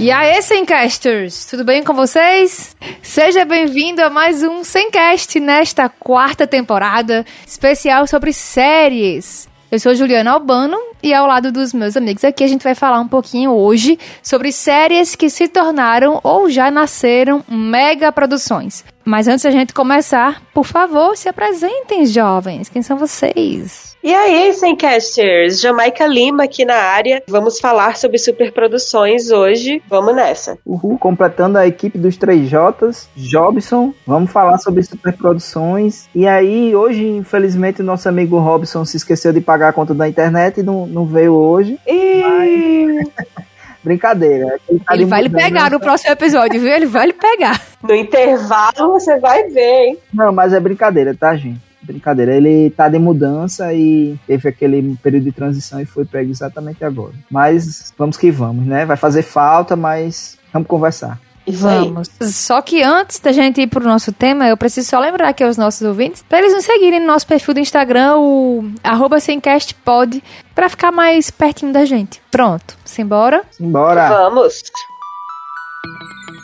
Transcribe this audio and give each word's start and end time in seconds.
E 0.00 0.10
aí, 0.10 0.40
Semcasters, 0.40 1.44
tudo 1.44 1.62
bem 1.62 1.84
com 1.84 1.92
vocês? 1.92 2.74
Seja 3.02 3.44
bem-vindo 3.44 4.00
a 4.02 4.08
mais 4.08 4.42
um 4.42 4.64
Semcast 4.64 5.38
nesta 5.38 5.90
quarta 5.90 6.46
temporada 6.46 7.22
especial 7.46 8.06
sobre 8.06 8.32
séries. 8.32 9.46
Eu 9.70 9.78
sou 9.78 9.94
Juliana 9.94 10.30
Albano 10.30 10.78
e 11.02 11.12
ao 11.12 11.26
lado 11.26 11.52
dos 11.52 11.74
meus 11.74 11.98
amigos 11.98 12.24
aqui 12.24 12.42
a 12.42 12.46
gente 12.46 12.64
vai 12.64 12.74
falar 12.74 12.98
um 12.98 13.08
pouquinho 13.08 13.50
hoje 13.50 13.98
sobre 14.22 14.52
séries 14.52 15.14
que 15.14 15.28
se 15.28 15.46
tornaram 15.46 16.18
ou 16.24 16.48
já 16.48 16.70
nasceram 16.70 17.44
mega 17.46 18.10
produções. 18.10 18.82
Mas 19.04 19.28
antes 19.28 19.44
da 19.44 19.50
gente 19.50 19.74
começar, 19.74 20.42
por 20.54 20.64
favor, 20.64 21.14
se 21.14 21.28
apresentem, 21.28 22.06
jovens. 22.06 22.70
Quem 22.70 22.80
são 22.80 22.96
vocês? 22.96 23.89
E 24.02 24.14
aí, 24.14 24.50
Semcasters? 24.54 25.60
Jamaica 25.60 26.06
Lima 26.06 26.44
aqui 26.44 26.64
na 26.64 26.74
área. 26.74 27.22
Vamos 27.28 27.60
falar 27.60 27.98
sobre 27.98 28.16
superproduções 28.16 29.30
hoje. 29.30 29.82
Vamos 29.86 30.16
nessa. 30.16 30.56
Uhul, 30.64 30.98
completando 30.98 31.58
a 31.58 31.66
equipe 31.66 31.98
dos 31.98 32.16
3Js, 32.16 33.08
Jobson. 33.14 33.92
Vamos 34.06 34.32
falar 34.32 34.56
sobre 34.56 34.82
superproduções. 34.82 36.08
E 36.14 36.26
aí, 36.26 36.74
hoje, 36.74 37.06
infelizmente, 37.06 37.82
o 37.82 37.84
nosso 37.84 38.08
amigo 38.08 38.38
Robson 38.38 38.86
se 38.86 38.96
esqueceu 38.96 39.34
de 39.34 39.40
pagar 39.42 39.68
a 39.68 39.72
conta 39.74 39.92
da 39.92 40.08
internet 40.08 40.60
e 40.60 40.62
não, 40.62 40.86
não 40.86 41.04
veio 41.04 41.34
hoje. 41.34 41.78
E... 41.86 42.22
Mas... 42.22 43.08
Brincadeira. 43.84 44.58
Ele, 44.68 44.80
tá 44.80 44.94
ele 44.94 45.04
vai 45.04 45.22
lhe 45.22 45.30
pegar 45.30 45.70
no 45.70 45.80
próximo 45.80 46.12
episódio, 46.12 46.60
viu? 46.60 46.70
Ele 46.70 46.86
vai 46.86 47.06
lhe 47.06 47.12
pegar. 47.12 47.60
No 47.82 47.94
intervalo 47.94 48.92
você 48.92 49.18
vai 49.18 49.44
ver, 49.44 49.88
hein? 49.88 49.98
Não, 50.12 50.32
mas 50.32 50.52
é 50.52 50.60
brincadeira, 50.60 51.14
tá, 51.14 51.34
gente? 51.34 51.69
Brincadeira. 51.82 52.34
Ele 52.34 52.70
tá 52.70 52.88
de 52.88 52.98
mudança 52.98 53.72
e 53.72 54.18
teve 54.26 54.48
aquele 54.48 54.96
período 55.02 55.24
de 55.24 55.32
transição 55.32 55.80
e 55.80 55.84
foi 55.84 56.04
pego 56.04 56.30
exatamente 56.30 56.84
agora. 56.84 57.14
Mas 57.30 57.92
vamos 57.96 58.16
que 58.16 58.30
vamos, 58.30 58.66
né? 58.66 58.84
Vai 58.84 58.96
fazer 58.96 59.22
falta, 59.22 59.76
mas 59.76 60.38
vamos 60.52 60.68
conversar. 60.68 61.18
Vamos. 61.46 62.10
Só 62.22 62.60
que 62.62 62.82
antes 62.82 63.18
da 63.18 63.32
gente 63.32 63.60
ir 63.60 63.66
pro 63.66 63.82
nosso 63.82 64.12
tema, 64.12 64.46
eu 64.46 64.56
preciso 64.56 64.88
só 64.88 64.98
lembrar 64.98 65.28
aqui 65.28 65.42
aos 65.42 65.56
nossos 65.56 65.82
ouvintes 65.82 66.22
para 66.28 66.38
eles 66.38 66.52
nos 66.52 66.64
seguirem 66.64 67.00
no 67.00 67.06
nosso 67.06 67.26
perfil 67.26 67.54
do 67.54 67.60
Instagram, 67.60 68.16
o 68.18 68.70
arroba 68.84 69.18
semcastpod, 69.18 70.22
para 70.54 70.68
ficar 70.68 70.92
mais 70.92 71.30
pertinho 71.30 71.72
da 71.72 71.84
gente. 71.84 72.20
Pronto, 72.30 72.76
simbora? 72.84 73.42
Simbora. 73.50 74.08
Vamos. 74.08 74.62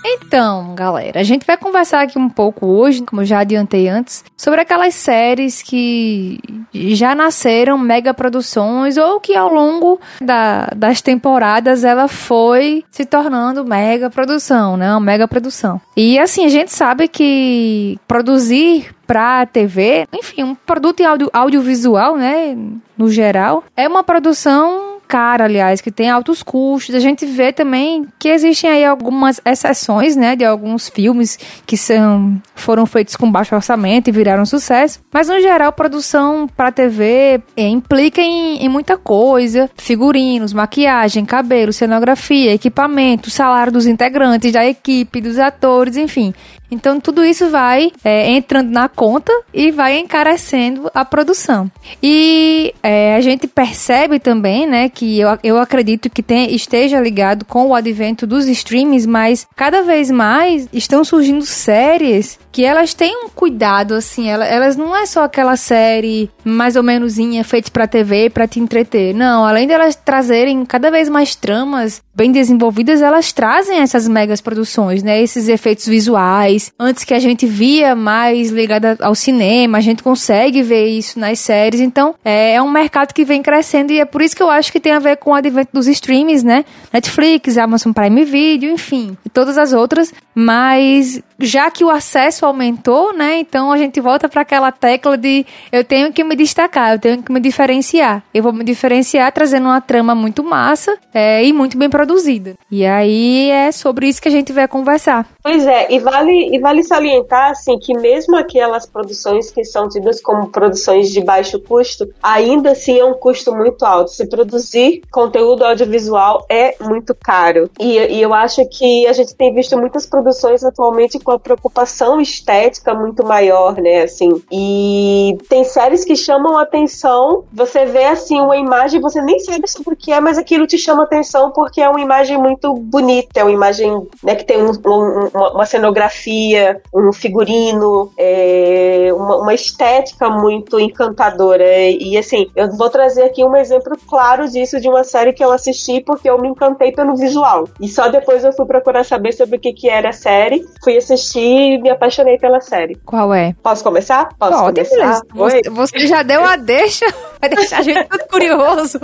Então, 0.08 0.72
galera, 0.74 1.20
a 1.20 1.24
gente 1.24 1.44
vai 1.44 1.56
conversar 1.56 2.02
aqui 2.02 2.16
um 2.16 2.28
pouco 2.28 2.64
hoje, 2.66 3.02
como 3.02 3.24
já 3.24 3.40
adiantei 3.40 3.88
antes, 3.88 4.24
sobre 4.36 4.60
aquelas 4.60 4.94
séries 4.94 5.62
que 5.62 6.38
já 6.72 7.12
nasceram 7.14 7.76
mega 7.76 8.14
produções 8.14 8.96
ou 8.96 9.18
que 9.18 9.34
ao 9.34 9.52
longo 9.52 10.00
da, 10.20 10.66
das 10.76 11.00
temporadas 11.02 11.82
ela 11.82 12.06
foi 12.06 12.84
se 12.90 13.04
tornando 13.04 13.64
mega 13.64 14.08
produção, 14.08 14.76
né? 14.76 14.90
Uma 14.92 15.00
mega 15.00 15.26
produção. 15.26 15.80
E 15.96 16.18
assim, 16.18 16.44
a 16.44 16.48
gente 16.48 16.72
sabe 16.72 17.08
que 17.08 17.98
produzir 18.06 18.94
pra 19.06 19.46
TV, 19.46 20.06
enfim, 20.12 20.42
um 20.42 20.54
produto 20.54 21.02
audio, 21.04 21.30
audiovisual, 21.32 22.16
né, 22.16 22.56
no 22.98 23.08
geral, 23.08 23.62
é 23.76 23.86
uma 23.86 24.02
produção 24.02 24.95
cara, 25.06 25.44
aliás, 25.44 25.80
que 25.80 25.90
tem 25.90 26.10
altos 26.10 26.42
custos. 26.42 26.94
A 26.94 27.00
gente 27.00 27.24
vê 27.24 27.52
também 27.52 28.06
que 28.18 28.28
existem 28.28 28.70
aí 28.70 28.84
algumas 28.84 29.40
exceções, 29.44 30.16
né, 30.16 30.36
de 30.36 30.44
alguns 30.44 30.88
filmes 30.88 31.38
que 31.66 31.76
são, 31.76 32.40
foram 32.54 32.86
feitos 32.86 33.16
com 33.16 33.30
baixo 33.30 33.54
orçamento 33.54 34.08
e 34.08 34.12
viraram 34.12 34.44
sucesso. 34.44 35.00
Mas, 35.12 35.28
no 35.28 35.40
geral, 35.40 35.72
produção 35.72 36.48
para 36.48 36.72
TV 36.72 37.40
é, 37.56 37.68
implica 37.68 38.20
em, 38.20 38.64
em, 38.64 38.68
muita 38.68 38.96
coisa. 38.96 39.70
Figurinos, 39.76 40.52
maquiagem, 40.52 41.24
cabelo, 41.24 41.72
cenografia, 41.72 42.54
equipamento, 42.54 43.30
salário 43.30 43.72
dos 43.72 43.86
integrantes 43.86 44.52
da 44.52 44.66
equipe, 44.66 45.20
dos 45.20 45.38
atores, 45.38 45.96
enfim. 45.96 46.34
Então 46.70 47.00
tudo 47.00 47.24
isso 47.24 47.48
vai 47.50 47.92
é, 48.04 48.30
entrando 48.30 48.70
na 48.70 48.88
conta 48.88 49.32
e 49.52 49.70
vai 49.70 49.98
encarecendo 49.98 50.90
a 50.94 51.04
produção. 51.04 51.70
E 52.02 52.74
é, 52.82 53.16
a 53.16 53.20
gente 53.20 53.46
percebe 53.46 54.18
também, 54.18 54.66
né, 54.66 54.88
que 54.88 55.18
eu, 55.18 55.38
eu 55.42 55.58
acredito 55.58 56.10
que 56.10 56.22
tem, 56.22 56.54
esteja 56.54 57.00
ligado 57.00 57.44
com 57.44 57.66
o 57.66 57.74
advento 57.74 58.26
dos 58.26 58.46
streams, 58.46 59.06
mas 59.06 59.46
cada 59.54 59.82
vez 59.82 60.10
mais 60.10 60.68
estão 60.72 61.04
surgindo 61.04 61.44
séries 61.44 62.38
que 62.50 62.64
elas 62.64 62.94
têm 62.94 63.24
um 63.24 63.28
cuidado, 63.28 63.94
assim, 63.94 64.28
elas, 64.28 64.50
elas 64.50 64.76
não 64.76 64.96
é 64.96 65.04
só 65.06 65.24
aquela 65.24 65.56
série 65.56 66.30
mais 66.46 66.76
ou 66.76 66.82
menoszinha 66.82 67.42
feita 67.42 67.70
pra 67.70 67.88
TV 67.88 68.30
para 68.30 68.46
te 68.46 68.60
entreter. 68.60 69.12
Não, 69.12 69.44
além 69.44 69.66
de 69.66 69.72
elas 69.72 69.96
trazerem 69.96 70.64
cada 70.64 70.90
vez 70.90 71.08
mais 71.08 71.34
tramas 71.34 72.00
bem 72.14 72.32
desenvolvidas, 72.32 73.02
elas 73.02 73.32
trazem 73.32 73.78
essas 73.78 74.08
megas 74.08 74.40
produções, 74.40 75.02
né? 75.02 75.20
Esses 75.20 75.48
efeitos 75.48 75.86
visuais. 75.86 76.72
Antes 76.78 77.04
que 77.04 77.12
a 77.12 77.18
gente 77.18 77.46
via 77.46 77.94
mais 77.94 78.50
ligada 78.50 78.96
ao 79.00 79.14
cinema, 79.14 79.78
a 79.78 79.80
gente 79.80 80.02
consegue 80.02 80.62
ver 80.62 80.86
isso 80.86 81.18
nas 81.18 81.40
séries. 81.40 81.80
Então, 81.80 82.14
é, 82.24 82.54
é 82.54 82.62
um 82.62 82.70
mercado 82.70 83.12
que 83.12 83.24
vem 83.24 83.42
crescendo 83.42 83.92
e 83.92 84.00
é 84.00 84.04
por 84.04 84.22
isso 84.22 84.34
que 84.34 84.42
eu 84.42 84.50
acho 84.50 84.72
que 84.72 84.80
tem 84.80 84.92
a 84.92 84.98
ver 84.98 85.16
com 85.16 85.30
o 85.30 85.34
advento 85.34 85.70
dos 85.72 85.86
streams, 85.88 86.44
né? 86.44 86.64
Netflix, 86.92 87.58
Amazon 87.58 87.92
Prime 87.92 88.24
Video, 88.24 88.70
enfim, 88.70 89.16
e 89.24 89.28
todas 89.28 89.58
as 89.58 89.72
outras. 89.72 90.12
Mas 90.34 91.20
já 91.38 91.70
que 91.70 91.84
o 91.84 91.90
acesso 91.90 92.46
aumentou, 92.46 93.12
né? 93.12 93.38
Então 93.38 93.70
a 93.70 93.76
gente 93.76 94.00
volta 94.00 94.28
para 94.28 94.42
aquela 94.42 94.72
tecla 94.72 95.16
de 95.16 95.44
eu 95.70 95.84
tenho 95.84 96.12
que 96.12 96.24
me 96.24 96.34
destacar, 96.36 96.92
eu 96.92 96.98
tenho 96.98 97.22
que 97.22 97.32
me 97.32 97.40
diferenciar. 97.40 98.22
Eu 98.32 98.42
vou 98.42 98.52
me 98.52 98.64
diferenciar 98.64 99.30
trazendo 99.32 99.66
uma 99.66 99.80
trama 99.80 100.14
muito 100.14 100.42
massa 100.42 100.96
é, 101.12 101.44
e 101.44 101.52
muito 101.52 101.76
bem 101.76 101.90
produzida. 101.90 102.54
E 102.70 102.84
aí 102.84 103.50
é 103.50 103.70
sobre 103.72 104.08
isso 104.08 104.20
que 104.20 104.28
a 104.28 104.32
gente 104.32 104.52
vai 104.52 104.66
conversar. 104.66 105.26
Pois 105.42 105.66
é, 105.66 105.92
e 105.92 105.98
vale, 105.98 106.54
e 106.54 106.58
vale 106.58 106.82
salientar 106.82 107.50
assim 107.50 107.78
que 107.78 107.96
mesmo 107.96 108.36
aquelas 108.36 108.86
produções 108.86 109.50
que 109.50 109.64
são 109.64 109.88
tidas 109.88 110.20
como 110.20 110.48
produções 110.48 111.10
de 111.10 111.22
baixo 111.22 111.60
custo, 111.60 112.08
ainda 112.22 112.72
assim 112.72 112.98
é 112.98 113.04
um 113.04 113.14
custo 113.14 113.54
muito 113.54 113.84
alto. 113.84 114.10
Se 114.10 114.28
produzir 114.28 115.02
conteúdo 115.10 115.64
audiovisual 115.64 116.44
é 116.48 116.76
muito 116.80 117.14
caro. 117.14 117.70
E, 117.78 117.98
e 117.98 118.22
eu 118.22 118.32
acho 118.32 118.66
que 118.68 119.06
a 119.06 119.12
gente 119.12 119.34
tem 119.34 119.54
visto 119.54 119.76
muitas 119.76 120.06
produções 120.06 120.64
atualmente 120.64 121.18
com 121.26 121.32
a 121.32 121.40
preocupação 121.40 122.20
estética 122.20 122.94
muito 122.94 123.26
maior, 123.26 123.74
né? 123.80 124.02
Assim, 124.02 124.40
e 124.50 125.36
tem 125.48 125.64
séries 125.64 126.04
que 126.04 126.14
chamam 126.14 126.56
atenção. 126.56 127.42
Você 127.52 127.84
vê 127.84 128.04
assim 128.04 128.40
uma 128.40 128.56
imagem, 128.56 129.00
você 129.00 129.20
nem 129.20 129.40
sabe 129.40 129.68
sobre 129.68 129.94
o 129.94 129.96
que 129.96 130.12
é, 130.12 130.20
mas 130.20 130.38
aquilo 130.38 130.68
te 130.68 130.78
chama 130.78 131.02
atenção 131.02 131.50
porque 131.50 131.80
é 131.80 131.88
uma 131.88 132.00
imagem 132.00 132.38
muito 132.38 132.72
bonita, 132.74 133.40
é 133.40 133.42
uma 133.42 133.50
imagem 133.50 134.06
né, 134.22 134.36
que 134.36 134.44
tem 134.44 134.62
um, 134.62 134.70
um, 134.70 135.28
uma 135.34 135.66
cenografia, 135.66 136.80
um 136.94 137.12
figurino, 137.12 138.12
é, 138.16 139.08
uma, 139.12 139.38
uma 139.38 139.54
estética 139.54 140.30
muito 140.30 140.78
encantadora. 140.78 141.66
E 141.90 142.16
assim, 142.16 142.48
eu 142.54 142.70
vou 142.76 142.88
trazer 142.88 143.24
aqui 143.24 143.42
um 143.42 143.56
exemplo 143.56 143.98
claro 144.08 144.48
disso 144.48 144.80
de 144.80 144.88
uma 144.88 145.02
série 145.02 145.32
que 145.32 145.42
eu 145.42 145.50
assisti 145.50 146.00
porque 146.00 146.30
eu 146.30 146.40
me 146.40 146.46
encantei 146.46 146.92
pelo 146.92 147.16
visual. 147.16 147.68
E 147.80 147.88
só 147.88 148.06
depois 148.06 148.44
eu 148.44 148.52
fui 148.52 148.64
procurar 148.64 149.02
saber 149.02 149.32
sobre 149.32 149.56
o 149.56 149.60
que, 149.60 149.72
que 149.72 149.88
era 149.88 150.10
a 150.10 150.12
série. 150.12 150.64
Fui 150.84 150.96
assistir 150.96 151.15
assisti 151.16 151.40
e 151.40 151.78
me 151.78 151.90
apaixonei 151.90 152.38
pela 152.38 152.60
série. 152.60 152.96
Qual 153.04 153.34
é? 153.34 153.54
Posso 153.62 153.82
começar? 153.82 154.28
Posso 154.38 154.52
Pode, 154.52 154.84
começar? 154.84 155.22
Você, 155.34 155.62
você, 155.70 156.06
já 156.06 156.22
deu 156.22 156.44
a 156.44 156.56
deixa, 156.56 157.06
vai 157.40 157.50
deixar 157.50 157.78
a 157.78 157.82
gente 157.82 158.04
tudo 158.04 158.24
curioso. 158.28 158.98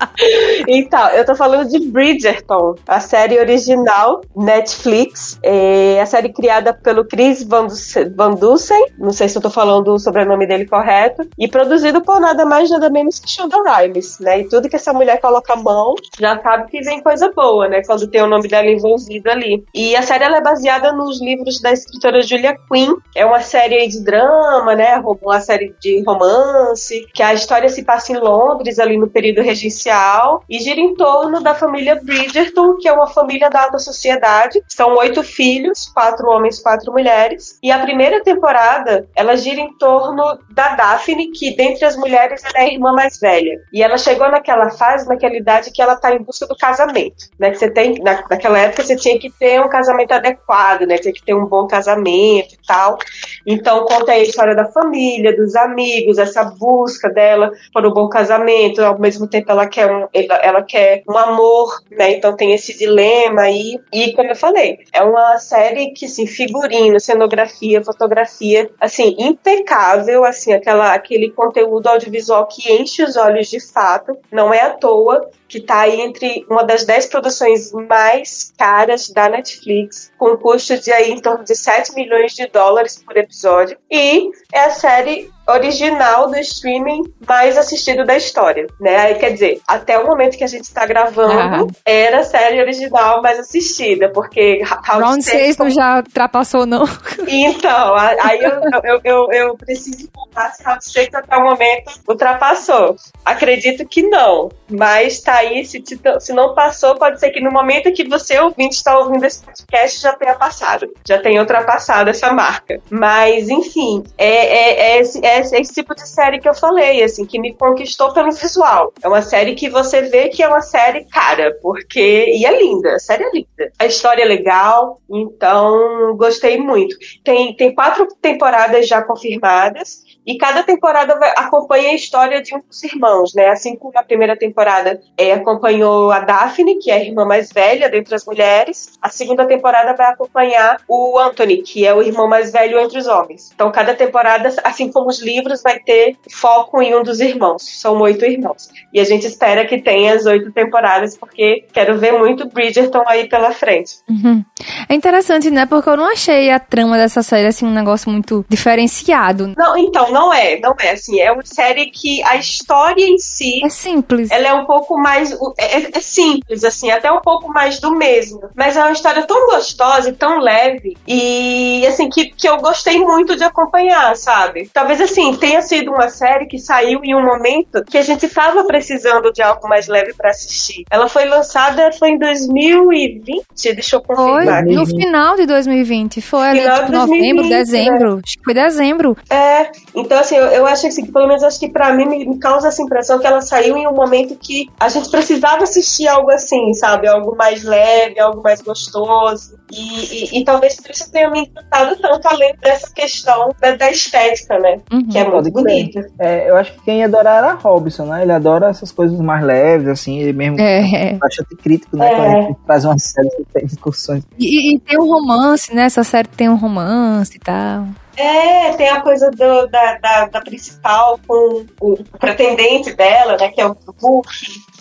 então, 0.68 1.08
eu 1.10 1.24
tô 1.24 1.34
falando 1.34 1.68
de 1.68 1.78
Bridgerton, 1.90 2.74
a 2.86 3.00
série 3.00 3.38
original 3.38 4.20
Netflix. 4.36 5.38
É 5.42 6.00
a 6.00 6.06
série 6.06 6.32
criada 6.32 6.72
pelo 6.72 7.04
Chris 7.04 7.42
Van, 7.42 7.66
Van 8.14 8.34
Dusen, 8.34 8.86
não 8.98 9.12
sei 9.12 9.28
se 9.28 9.38
eu 9.38 9.42
tô 9.42 9.50
falando 9.50 9.92
o 9.92 9.98
sobrenome 9.98 10.46
dele 10.46 10.66
correto, 10.66 11.28
e 11.38 11.48
produzido 11.48 12.00
por 12.02 12.20
nada 12.20 12.44
mais 12.44 12.70
nada 12.70 12.90
menos 12.90 13.18
que 13.18 13.30
Shonda 13.30 13.56
Rhimes, 13.66 14.18
né? 14.20 14.40
E 14.40 14.48
tudo 14.48 14.68
que 14.68 14.76
essa 14.76 14.92
mulher 14.92 15.20
coloca 15.20 15.52
a 15.52 15.56
mão, 15.56 15.94
já 16.18 16.40
sabe 16.40 16.70
que 16.70 16.80
vem 16.80 17.02
coisa 17.02 17.32
boa, 17.32 17.68
né? 17.68 17.82
Quando 17.86 18.08
tem 18.08 18.22
o 18.22 18.26
nome 18.26 18.48
dela 18.48 18.66
envolvido 18.66 19.30
ali. 19.30 19.64
E 19.74 19.96
a 19.96 20.02
série 20.02 20.24
ela 20.24 20.38
é 20.38 20.42
baseada 20.42 20.92
nos 20.92 21.20
livros 21.20 21.60
da 21.60 21.72
escritora 21.72 22.22
Julia 22.22 22.56
Quinn. 22.70 22.94
É 23.14 23.24
uma 23.24 23.40
série 23.40 23.86
de 23.88 24.02
drama, 24.02 24.74
né? 24.74 25.02
Uma 25.22 25.40
série 25.40 25.74
de 25.80 26.02
romance, 26.04 27.06
que 27.14 27.22
a 27.22 27.34
história 27.34 27.63
se 27.68 27.84
passa 27.84 28.12
em 28.12 28.16
Londres, 28.16 28.78
ali 28.78 28.96
no 28.96 29.08
período 29.08 29.42
regencial, 29.42 30.42
e 30.48 30.58
gira 30.58 30.80
em 30.80 30.94
torno 30.94 31.42
da 31.42 31.54
família 31.54 32.00
Bridgerton, 32.02 32.76
que 32.76 32.88
é 32.88 32.92
uma 32.92 33.06
família 33.06 33.50
da 33.50 33.62
alta 33.62 33.78
sociedade. 33.78 34.62
São 34.68 34.96
oito 34.96 35.22
filhos, 35.22 35.86
quatro 35.92 36.28
homens, 36.28 36.60
quatro 36.60 36.92
mulheres. 36.92 37.58
E 37.62 37.70
a 37.70 37.78
primeira 37.78 38.22
temporada, 38.22 39.08
ela 39.14 39.36
gira 39.36 39.60
em 39.60 39.76
torno 39.78 40.38
da 40.50 40.74
Daphne, 40.74 41.30
que 41.32 41.54
dentre 41.56 41.84
as 41.84 41.96
mulheres 41.96 42.42
ela 42.44 42.64
é 42.64 42.68
a 42.68 42.72
irmã 42.72 42.92
mais 42.92 43.18
velha. 43.18 43.60
E 43.72 43.82
ela 43.82 43.98
chegou 43.98 44.30
naquela 44.30 44.70
fase, 44.70 45.08
naquela 45.08 45.36
idade 45.36 45.70
que 45.70 45.82
ela 45.82 45.94
está 45.94 46.14
em 46.14 46.22
busca 46.22 46.46
do 46.46 46.56
casamento, 46.56 47.28
né? 47.38 47.50
Que 47.50 47.58
você 47.58 47.70
tem, 47.70 47.94
na, 48.02 48.24
naquela 48.28 48.58
época 48.58 48.82
você 48.82 48.96
tinha 48.96 49.18
que 49.18 49.30
ter 49.30 49.60
um 49.60 49.68
casamento 49.68 50.12
adequado, 50.12 50.82
né? 50.82 50.98
Tinha 50.98 51.12
que 51.12 51.24
ter 51.24 51.34
um 51.34 51.46
bom 51.46 51.66
casamento 51.66 52.54
e 52.54 52.66
tal. 52.66 52.98
Então 53.46 53.84
conta 53.84 54.12
a 54.12 54.18
história 54.18 54.54
da 54.54 54.66
família, 54.66 55.36
dos 55.36 55.54
amigos, 55.54 56.18
essa 56.18 56.44
busca 56.44 57.08
dela 57.10 57.50
por 57.72 57.86
um 57.86 57.92
bom 57.92 58.08
casamento, 58.08 58.82
ao 58.82 58.98
mesmo 58.98 59.26
tempo 59.26 59.50
ela 59.50 59.66
quer 59.66 59.90
um, 59.90 60.06
ela 60.12 60.62
quer 60.62 61.02
um 61.08 61.16
amor, 61.16 61.80
né? 61.90 62.12
Então 62.12 62.36
tem 62.36 62.52
esse 62.52 62.76
dilema 62.76 63.42
aí. 63.42 63.78
E 63.92 64.12
como 64.12 64.30
eu 64.30 64.36
falei, 64.36 64.78
é 64.92 65.02
uma 65.02 65.38
série 65.38 65.92
que, 65.92 66.06
assim, 66.06 66.26
figurino, 66.26 67.00
cenografia, 67.00 67.82
fotografia, 67.82 68.70
assim, 68.80 69.16
impecável, 69.18 70.24
assim, 70.24 70.52
aquela, 70.52 70.92
aquele 70.94 71.30
conteúdo 71.30 71.86
audiovisual 71.88 72.46
que 72.46 72.72
enche 72.72 73.02
os 73.02 73.16
olhos 73.16 73.48
de 73.48 73.60
fato. 73.60 74.16
Não 74.30 74.52
é 74.52 74.60
à 74.60 74.70
toa 74.70 75.28
que 75.54 75.58
está 75.58 75.82
aí 75.82 76.00
entre 76.00 76.44
uma 76.50 76.64
das 76.64 76.84
dez 76.84 77.06
produções 77.06 77.72
mais 77.88 78.52
caras 78.58 79.08
da 79.08 79.28
Netflix, 79.28 80.10
com 80.18 80.36
custo 80.36 80.76
de 80.78 80.92
aí 80.92 81.12
em 81.12 81.20
torno 81.20 81.44
de 81.44 81.54
7 81.54 81.94
milhões 81.94 82.32
de 82.32 82.48
dólares 82.48 83.00
por 83.00 83.16
episódio. 83.16 83.78
E 83.88 84.30
é 84.52 84.64
a 84.64 84.70
série 84.70 85.30
original 85.46 86.28
do 86.28 86.38
streaming 86.38 87.02
mais 87.26 87.56
assistido 87.56 88.04
da 88.04 88.16
história, 88.16 88.66
né? 88.80 88.96
Aí 88.96 89.14
quer 89.16 89.32
dizer, 89.32 89.60
até 89.66 89.98
o 89.98 90.06
momento 90.06 90.36
que 90.36 90.44
a 90.44 90.48
gente 90.48 90.64
está 90.64 90.86
gravando, 90.86 91.70
ah. 91.70 91.80
era 91.84 92.20
a 92.20 92.24
série 92.24 92.60
original 92.60 93.20
mais 93.22 93.38
assistida, 93.38 94.10
porque 94.10 94.62
Round 94.84 95.22
6 95.22 95.58
não 95.58 95.70
já 95.70 95.96
ultrapassou, 95.96 96.66
não. 96.66 96.84
Então, 97.26 97.94
aí 97.96 98.40
eu, 98.42 98.60
eu, 98.84 99.00
eu, 99.04 99.32
eu 99.32 99.56
preciso 99.56 100.08
contar 100.12 100.50
se 100.52 100.62
Round 100.62 100.84
6 100.84 101.14
até 101.14 101.36
o 101.36 101.42
momento 101.42 102.00
ultrapassou. 102.08 102.96
Acredito 103.24 103.86
que 103.86 104.02
não, 104.02 104.50
mas 104.70 105.20
tá 105.20 105.43
aí, 105.44 105.64
se, 105.64 105.82
se 106.20 106.32
não 106.32 106.54
passou, 106.54 106.96
pode 106.96 107.20
ser 107.20 107.30
que 107.30 107.40
no 107.40 107.50
momento 107.50 107.92
que 107.92 108.08
você 108.08 108.38
ouvinte 108.38 108.76
está 108.76 108.98
ouvindo 108.98 109.24
esse 109.24 109.42
podcast 109.44 110.00
já 110.00 110.12
tenha 110.14 110.34
passado, 110.34 110.92
já 111.06 111.18
tenha 111.18 111.40
ultrapassado 111.40 112.10
essa 112.10 112.32
marca. 112.32 112.80
Mas, 112.90 113.48
enfim, 113.48 114.02
é, 114.16 114.26
é, 114.26 114.80
é, 114.80 115.00
esse, 115.00 115.24
é 115.24 115.40
esse 115.60 115.74
tipo 115.74 115.94
de 115.94 116.08
série 116.08 116.38
que 116.38 116.48
eu 116.48 116.54
falei, 116.54 117.02
assim, 117.02 117.24
que 117.24 117.38
me 117.38 117.54
conquistou 117.54 118.12
pelo 118.12 118.32
visual. 118.32 118.92
É 119.02 119.08
uma 119.08 119.22
série 119.22 119.54
que 119.54 119.68
você 119.68 120.02
vê 120.02 120.28
que 120.28 120.42
é 120.42 120.48
uma 120.48 120.60
série 120.60 121.04
cara, 121.06 121.56
porque. 121.62 122.26
E 122.36 122.44
é 122.44 122.58
linda, 122.58 122.94
a 122.94 122.98
série 122.98 123.24
é 123.24 123.30
linda. 123.32 123.72
A 123.78 123.86
história 123.86 124.22
é 124.22 124.26
legal, 124.26 125.00
então 125.10 126.16
gostei 126.16 126.58
muito. 126.58 126.96
Tem, 127.22 127.54
tem 127.54 127.74
quatro 127.74 128.06
temporadas 128.20 128.86
já 128.88 129.02
confirmadas. 129.02 130.03
E 130.26 130.36
cada 130.38 130.62
temporada 130.62 131.18
vai, 131.18 131.30
acompanha 131.36 131.90
a 131.90 131.94
história 131.94 132.42
de 132.42 132.54
um 132.54 132.60
dos 132.60 132.82
irmãos, 132.82 133.34
né? 133.34 133.48
Assim 133.48 133.76
como 133.76 133.92
a 133.96 134.02
primeira 134.02 134.36
temporada 134.36 135.00
é, 135.16 135.32
acompanhou 135.32 136.10
a 136.10 136.20
Daphne, 136.20 136.78
que 136.78 136.90
é 136.90 136.94
a 136.94 137.04
irmã 137.04 137.24
mais 137.24 137.52
velha 137.52 137.88
dentre 137.90 138.14
as 138.14 138.24
mulheres, 138.24 138.92
a 139.00 139.08
segunda 139.08 139.46
temporada 139.46 139.94
vai 139.94 140.06
acompanhar 140.06 140.78
o 140.88 141.18
Anthony, 141.18 141.58
que 141.62 141.86
é 141.86 141.94
o 141.94 142.02
irmão 142.02 142.28
mais 142.28 142.52
velho 142.52 142.78
entre 142.78 142.98
os 142.98 143.06
homens. 143.06 143.50
Então, 143.54 143.70
cada 143.70 143.94
temporada, 143.94 144.54
assim 144.64 144.90
como 144.90 145.08
os 145.08 145.20
livros, 145.20 145.62
vai 145.62 145.78
ter 145.78 146.16
foco 146.30 146.80
em 146.80 146.94
um 146.94 147.02
dos 147.02 147.20
irmãos. 147.20 147.80
São 147.80 148.00
oito 148.00 148.24
irmãos. 148.24 148.70
E 148.92 149.00
a 149.00 149.04
gente 149.04 149.26
espera 149.26 149.66
que 149.66 149.80
tenha 149.80 150.14
as 150.14 150.26
oito 150.26 150.52
temporadas, 150.52 151.16
porque 151.16 151.64
quero 151.72 151.98
ver 151.98 152.12
muito 152.12 152.48
Bridgerton 152.48 153.02
aí 153.06 153.28
pela 153.28 153.52
frente. 153.52 153.98
Uhum. 154.08 154.44
É 154.88 154.94
interessante, 154.94 155.50
né? 155.50 155.66
Porque 155.66 155.88
eu 155.88 155.96
não 155.96 156.10
achei 156.10 156.50
a 156.50 156.58
trama 156.58 156.96
dessa 156.96 157.22
série 157.22 157.48
assim 157.48 157.66
um 157.66 157.70
negócio 157.70 158.10
muito 158.10 158.44
diferenciado. 158.48 159.52
Não, 159.56 159.76
então, 159.76 160.10
não 160.14 160.32
é, 160.32 160.60
não 160.60 160.76
é 160.80 160.90
assim. 160.92 161.20
É 161.20 161.32
uma 161.32 161.44
série 161.44 161.86
que 161.86 162.22
a 162.22 162.36
história 162.36 163.04
em 163.04 163.18
si. 163.18 163.60
É 163.64 163.68
simples. 163.68 164.30
Ela 164.30 164.48
é 164.48 164.54
um 164.54 164.64
pouco 164.64 164.96
mais. 164.96 165.36
É, 165.58 165.98
é, 165.98 166.00
simples, 166.00 166.62
assim, 166.62 166.88
até 166.92 167.10
um 167.10 167.20
pouco 167.20 167.52
mais 167.52 167.80
do 167.80 167.90
mesmo. 167.90 168.48
Mas 168.54 168.76
é 168.76 168.80
uma 168.80 168.92
história 168.92 169.26
tão 169.26 169.46
gostosa 169.46 170.10
e 170.10 170.12
tão 170.12 170.38
leve. 170.38 170.96
E, 171.06 171.84
assim, 171.88 172.08
que, 172.08 172.26
que 172.26 172.48
eu 172.48 172.58
gostei 172.58 172.98
muito 173.00 173.34
de 173.34 173.42
acompanhar, 173.42 174.14
sabe? 174.16 174.70
Talvez, 174.72 175.00
assim, 175.00 175.34
tenha 175.34 175.60
sido 175.60 175.90
uma 175.90 176.08
série 176.08 176.46
que 176.46 176.58
saiu 176.58 177.00
em 177.02 177.14
um 177.14 177.24
momento 177.24 177.84
que 177.84 177.98
a 177.98 178.02
gente 178.02 178.28
tava 178.28 178.64
precisando 178.64 179.32
de 179.32 179.42
algo 179.42 179.68
mais 179.68 179.88
leve 179.88 180.14
para 180.14 180.30
assistir. 180.30 180.84
Ela 180.88 181.08
foi 181.08 181.24
lançada, 181.24 181.90
foi 181.98 182.10
em 182.10 182.18
2020, 182.18 183.44
deixa 183.74 183.96
eu 183.96 184.00
confirmar. 184.00 184.62
Foi, 184.62 184.74
no 184.74 184.86
final 184.86 185.34
de 185.34 185.46
2020. 185.46 186.20
Foi 186.20 186.46
ali, 186.46 186.60
tipo, 186.60 186.92
novembro, 186.92 187.48
dezembro. 187.48 188.16
Né? 188.16 188.22
Acho 188.24 188.38
que 188.38 188.44
foi 188.44 188.54
dezembro. 188.54 189.16
É, 189.28 189.72
então, 190.04 190.18
assim, 190.18 190.36
eu, 190.36 190.46
eu 190.46 190.66
acho 190.66 190.86
assim, 190.86 191.04
que, 191.04 191.12
pelo 191.12 191.26
menos, 191.26 191.42
acho 191.42 191.58
que 191.58 191.68
pra 191.68 191.92
mim 191.94 192.06
me, 192.06 192.26
me, 192.26 192.38
causa 192.38 192.68
essa 192.68 192.82
impressão 192.82 193.18
que 193.18 193.26
ela 193.26 193.40
saiu 193.40 193.76
em 193.76 193.88
um 193.88 193.94
momento 193.94 194.36
que 194.36 194.70
a 194.78 194.88
gente 194.88 195.10
precisava 195.10 195.64
assistir 195.64 196.06
algo 196.06 196.30
assim, 196.30 196.74
sabe? 196.74 197.08
Algo 197.08 197.34
mais 197.36 197.64
leve, 197.64 198.20
algo 198.20 198.42
mais 198.42 198.60
gostoso. 198.60 199.58
E, 199.72 200.36
e, 200.36 200.40
e 200.40 200.44
talvez 200.44 200.76
por 200.80 200.90
isso 200.90 201.10
tenha 201.10 201.30
me 201.30 201.40
encantado 201.40 201.96
tanto, 201.96 202.28
além 202.28 202.54
dessa 202.60 202.92
questão 202.92 203.50
da, 203.60 203.76
da 203.76 203.90
estética, 203.90 204.58
né? 204.58 204.78
Uhum. 204.92 205.08
Que 205.08 205.18
é 205.18 205.28
muito 205.28 205.50
bonita. 205.50 206.06
É, 206.18 206.50
eu 206.50 206.56
acho 206.56 206.72
que 206.74 206.82
quem 206.82 206.98
ia 206.98 207.06
adorar 207.06 207.38
era 207.38 207.54
Robson, 207.54 208.04
né? 208.04 208.22
Ele 208.22 208.32
adora 208.32 208.68
essas 208.68 208.92
coisas 208.92 209.18
mais 209.18 209.42
leves, 209.42 209.88
assim, 209.88 210.18
ele 210.18 210.32
mesmo 210.32 210.60
é. 210.60 211.14
bastante 211.14 211.56
crítico, 211.56 211.96
né? 211.96 212.12
É. 212.12 212.14
Quando 212.14 212.36
a 212.36 212.40
gente 212.42 212.58
faz 212.66 212.84
uma 212.84 212.98
série 212.98 213.30
que 213.30 213.44
tem 213.52 213.66
discussões. 213.66 214.22
E, 214.38 214.74
e, 214.74 214.78
tem 214.80 214.98
um 214.98 215.08
romance, 215.08 215.74
né? 215.74 215.84
Essa 215.84 216.04
série 216.04 216.28
tem 216.28 216.48
um 216.48 216.56
romance 216.56 217.36
e 217.36 217.40
tal. 217.40 217.86
É, 218.16 218.72
tem 218.76 218.88
a 218.88 219.00
coisa 219.00 219.30
do, 219.30 219.66
da, 219.66 219.98
da, 219.98 220.26
da, 220.26 220.40
principal 220.40 221.18
com 221.26 221.66
o 221.80 221.96
pretendente 222.18 222.94
dela, 222.94 223.36
né, 223.36 223.48
que 223.48 223.60
é 223.60 223.66
o 223.66 223.76
Hulk, 224.00 224.28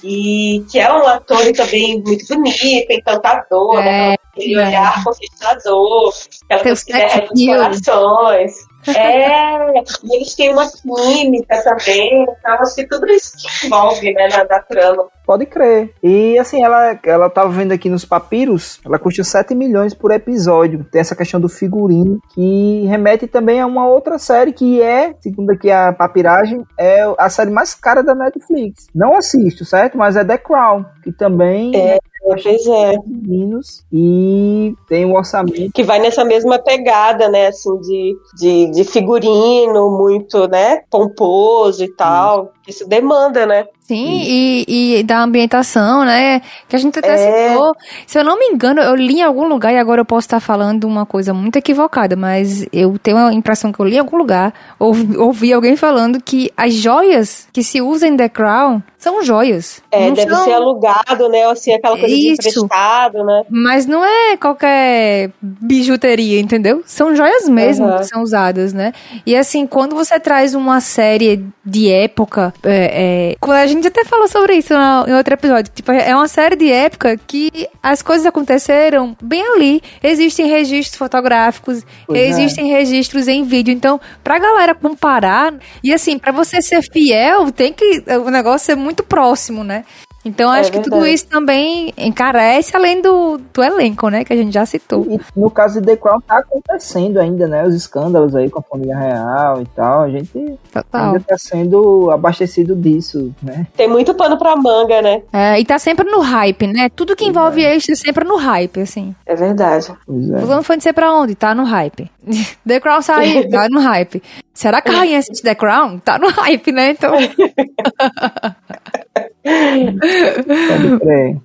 e 0.04 0.64
que 0.70 0.80
é 0.80 0.92
um 0.94 1.08
ator 1.08 1.52
também 1.54 2.02
muito 2.02 2.28
bonito, 2.28 2.92
encantador, 2.92 3.76
né, 3.76 3.82
é, 3.82 4.10
né, 4.10 4.16
aquele 4.32 4.56
é. 4.56 4.68
olhar 4.68 5.04
conquistador, 5.04 6.14
aquela 6.44 6.64
coisa 6.64 6.86
que 6.86 6.94
derrete 6.94 7.34
os 7.34 7.46
corações. 7.46 8.73
É, 8.88 9.80
e 10.04 10.16
eles 10.16 10.36
têm 10.36 10.52
uma 10.52 10.70
química 10.70 11.62
também, 11.64 12.24
então 12.24 12.58
que 12.76 12.88
tudo 12.88 13.06
isso 13.12 13.34
que 13.38 13.68
envolve, 13.68 14.14
né, 14.14 14.28
na, 14.30 14.44
na 14.44 14.60
trama. 14.60 15.08
Pode 15.26 15.46
crer. 15.46 15.94
E 16.04 16.38
assim, 16.38 16.64
ela, 16.64 17.00
ela 17.06 17.30
tava 17.30 17.50
vendo 17.50 17.72
aqui 17.72 17.90
nos 17.90 18.04
papiros, 18.04 18.82
ela 18.86 19.00
custa 19.00 19.24
7 19.24 19.56
milhões 19.56 19.94
por 19.94 20.12
episódio. 20.12 20.86
Tem 20.92 21.00
essa 21.00 21.16
questão 21.16 21.40
do 21.40 21.48
figurino, 21.48 22.20
que 22.34 22.86
remete 22.88 23.26
também 23.28 23.62
a 23.62 23.66
uma 23.66 23.88
outra 23.88 24.18
série 24.18 24.52
que 24.52 24.82
é, 24.82 25.14
segundo 25.22 25.52
aqui 25.52 25.72
a 25.72 25.94
papiragem, 25.94 26.66
é 26.78 27.04
a 27.18 27.30
série 27.30 27.52
mais 27.52 27.74
cara 27.74 28.04
da 28.04 28.14
Netflix. 28.14 28.88
Não 28.94 29.16
assisto, 29.16 29.64
certo? 29.64 29.98
Mas 29.98 30.18
é 30.18 30.26
The 30.26 30.38
Crown, 30.38 30.86
que 31.04 31.12
também 31.12 31.72
é. 31.76 32.00
Pois 32.24 32.66
é. 32.68 32.98
Meninos, 33.06 33.84
e 33.92 34.74
tem 34.88 35.06
um 35.06 35.14
orçamento. 35.14 35.72
Que 35.74 35.84
vai 35.84 36.00
nessa 36.00 36.24
mesma 36.24 36.58
pegada, 36.58 37.28
né? 37.28 37.48
Assim, 37.48 37.78
de, 37.82 38.18
de, 38.38 38.72
de 38.72 38.84
figurino 38.86 39.92
muito, 39.92 40.48
né? 40.48 40.82
Pomposo 40.90 41.84
e 41.84 41.94
tal. 41.94 42.46
Hum. 42.46 42.63
Isso 42.68 42.88
demanda, 42.88 43.46
né? 43.46 43.66
Sim, 43.82 44.24
e, 44.26 45.00
e, 45.00 45.04
da 45.04 45.22
ambientação, 45.22 46.06
né? 46.06 46.42
Que 46.70 46.76
a 46.76 46.80
gente 46.80 46.98
até 46.98 47.14
é. 47.14 47.50
citou. 47.50 47.76
Se 48.08 48.18
eu 48.18 48.24
não 48.24 48.40
me 48.40 48.46
engano, 48.46 48.80
eu 48.80 48.96
li 48.96 49.16
em 49.16 49.22
algum 49.22 49.46
lugar 49.46 49.74
e 49.74 49.78
agora 49.78 50.00
eu 50.00 50.06
posso 50.06 50.26
estar 50.26 50.40
falando 50.40 50.86
uma 50.86 51.06
coisa 51.06 51.34
muito 51.34 51.58
equivocada, 51.58 52.16
mas 52.16 52.66
eu 52.72 52.98
tenho 52.98 53.18
a 53.18 53.34
impressão 53.34 53.74
que 53.74 53.80
eu 53.82 53.86
li 53.86 53.96
em 53.96 54.00
algum 54.00 54.16
lugar, 54.16 54.54
ouvi, 54.80 55.16
ouvi 55.20 55.52
alguém 55.52 55.76
falando 55.76 56.24
que 56.24 56.50
as 56.56 56.74
joias 56.74 57.50
que 57.52 57.62
se 57.62 57.82
usam 57.82 58.10
em 58.10 58.16
The 58.18 58.30
Crown 58.30 58.82
são 58.98 59.22
joias. 59.22 59.84
É, 59.92 60.08
não 60.08 60.14
deve 60.14 60.34
são... 60.34 60.46
ser 60.46 60.54
alugado, 60.54 61.28
né? 61.28 61.44
Assim, 61.44 61.74
aquela 61.74 61.98
coisa 61.98 62.16
Isso. 62.16 62.42
de 62.42 62.50
emprestado, 62.50 63.26
né? 63.26 63.44
Mas 63.50 63.86
não 63.86 64.04
é 64.06 64.38
qualquer 64.38 65.32
bijuteria, 65.42 66.40
entendeu? 66.40 66.82
São 66.86 67.14
joias 67.14 67.50
mesmo 67.50 67.86
uhum. 67.86 67.98
que 67.98 68.06
são 68.06 68.24
usadas, 68.24 68.72
né? 68.72 68.94
E 69.26 69.36
assim, 69.36 69.68
quando 69.68 69.94
você 69.94 70.18
traz 70.22 70.56
uma 70.56 70.80
série 70.80 71.46
de 71.66 71.92
época, 71.92 72.53
é, 72.64 73.36
é, 73.42 73.52
a 73.52 73.68
gente 73.68 73.88
até 73.88 74.04
falou 74.06 74.28
sobre 74.28 74.56
isso 74.56 74.74
em 74.74 75.14
outro 75.14 75.34
episódio, 75.34 75.72
tipo, 75.74 75.92
é 75.92 76.16
uma 76.16 76.28
série 76.28 76.56
de 76.56 76.72
época 76.72 77.18
que 77.18 77.68
as 77.82 78.02
coisas 78.02 78.26
aconteceram 78.26 79.16
bem 79.22 79.44
ali. 79.56 79.82
Existem 80.02 80.48
registros 80.48 80.98
fotográficos, 80.98 81.84
pois 82.08 82.20
é. 82.20 82.28
existem 82.28 82.74
é. 82.74 82.78
registros 82.78 83.28
em 83.28 83.44
vídeo. 83.44 83.74
Então, 83.74 84.00
pra 84.24 84.40
galera 84.40 84.74
comparar, 84.76 85.54
e 85.84 85.94
assim, 85.94 86.18
para 86.18 86.32
você 86.32 86.62
ser 86.62 86.82
fiel, 86.82 87.52
tem 87.52 87.74
que 87.74 88.04
o 88.26 88.30
negócio 88.30 88.66
ser 88.66 88.76
muito 88.76 89.04
próximo, 89.04 89.64
né? 89.64 89.84
Então 90.26 90.54
é 90.54 90.60
acho 90.60 90.72
verdade. 90.72 90.90
que 90.90 90.96
tudo 90.96 91.06
isso 91.06 91.28
também 91.28 91.94
encarece, 91.98 92.76
além 92.76 93.02
do, 93.02 93.40
do 93.54 93.64
elenco, 93.64 94.10
né? 94.10 94.24
Que 94.24 94.34
a 94.34 94.36
gente 94.36 94.54
já 94.54 94.66
citou. 94.66 95.06
E, 95.10 95.20
no 95.36 95.50
caso 95.50 95.82
de 95.82 95.86
The 95.86 95.98
Crown 95.98 96.22
tá 96.22 96.38
acontecendo 96.38 97.20
ainda, 97.20 97.48
né? 97.48 97.66
Os 97.66 97.76
escândalos 97.76 98.36
aí 98.36 98.50
com 98.50 98.60
a 98.60 98.64
família 98.64 98.98
real 98.98 99.62
e 99.62 99.66
tal. 99.76 100.04
A 100.04 100.10
gente 100.10 100.58
Total. 100.72 101.06
ainda 101.08 101.20
tá 101.20 101.36
sendo 101.38 102.10
abastecido 102.12 102.76
disso, 102.76 103.34
né? 103.42 103.68
Tem 103.76 103.88
muito 103.88 104.14
pano 104.14 104.38
pra 104.38 104.56
manga, 104.56 105.02
né? 105.02 105.22
É, 105.32 105.60
e 105.60 105.66
tá 105.66 105.78
sempre 105.78 106.10
no 106.10 106.22
hype, 106.22 106.68
né? 106.68 106.90
Tudo 106.90 107.16
que 107.16 107.26
envolve 107.26 107.64
é. 107.64 107.76
é 107.76 107.80
sempre 107.80 108.24
no 108.24 108.38
hype, 108.38 108.82
assim. 108.82 109.16
É 109.26 109.36
verdade. 109.36 109.94
Pois 110.06 110.30
é. 110.30 110.40
Fulano 110.40 110.64
foi 110.64 110.78
de 110.78 110.84
ser 110.84 110.94
pra 110.94 111.12
onde? 111.12 111.36
Tá 111.36 111.54
no 111.54 111.64
hype. 111.64 112.10
The 112.66 112.80
Crown 112.80 113.02
saiu, 113.02 113.48
tá 113.52 113.68
no 113.70 113.80
hype. 113.82 114.24
Será 114.54 114.82
que 114.82 114.90
a 114.90 114.94
rainha 114.94 115.18
assiste 115.18 115.42
The 115.42 115.56
Crown? 115.56 116.00
Tá 116.00 116.20
no 116.20 116.30
hype, 116.30 116.72
né? 116.72 116.92
Então. 116.92 117.14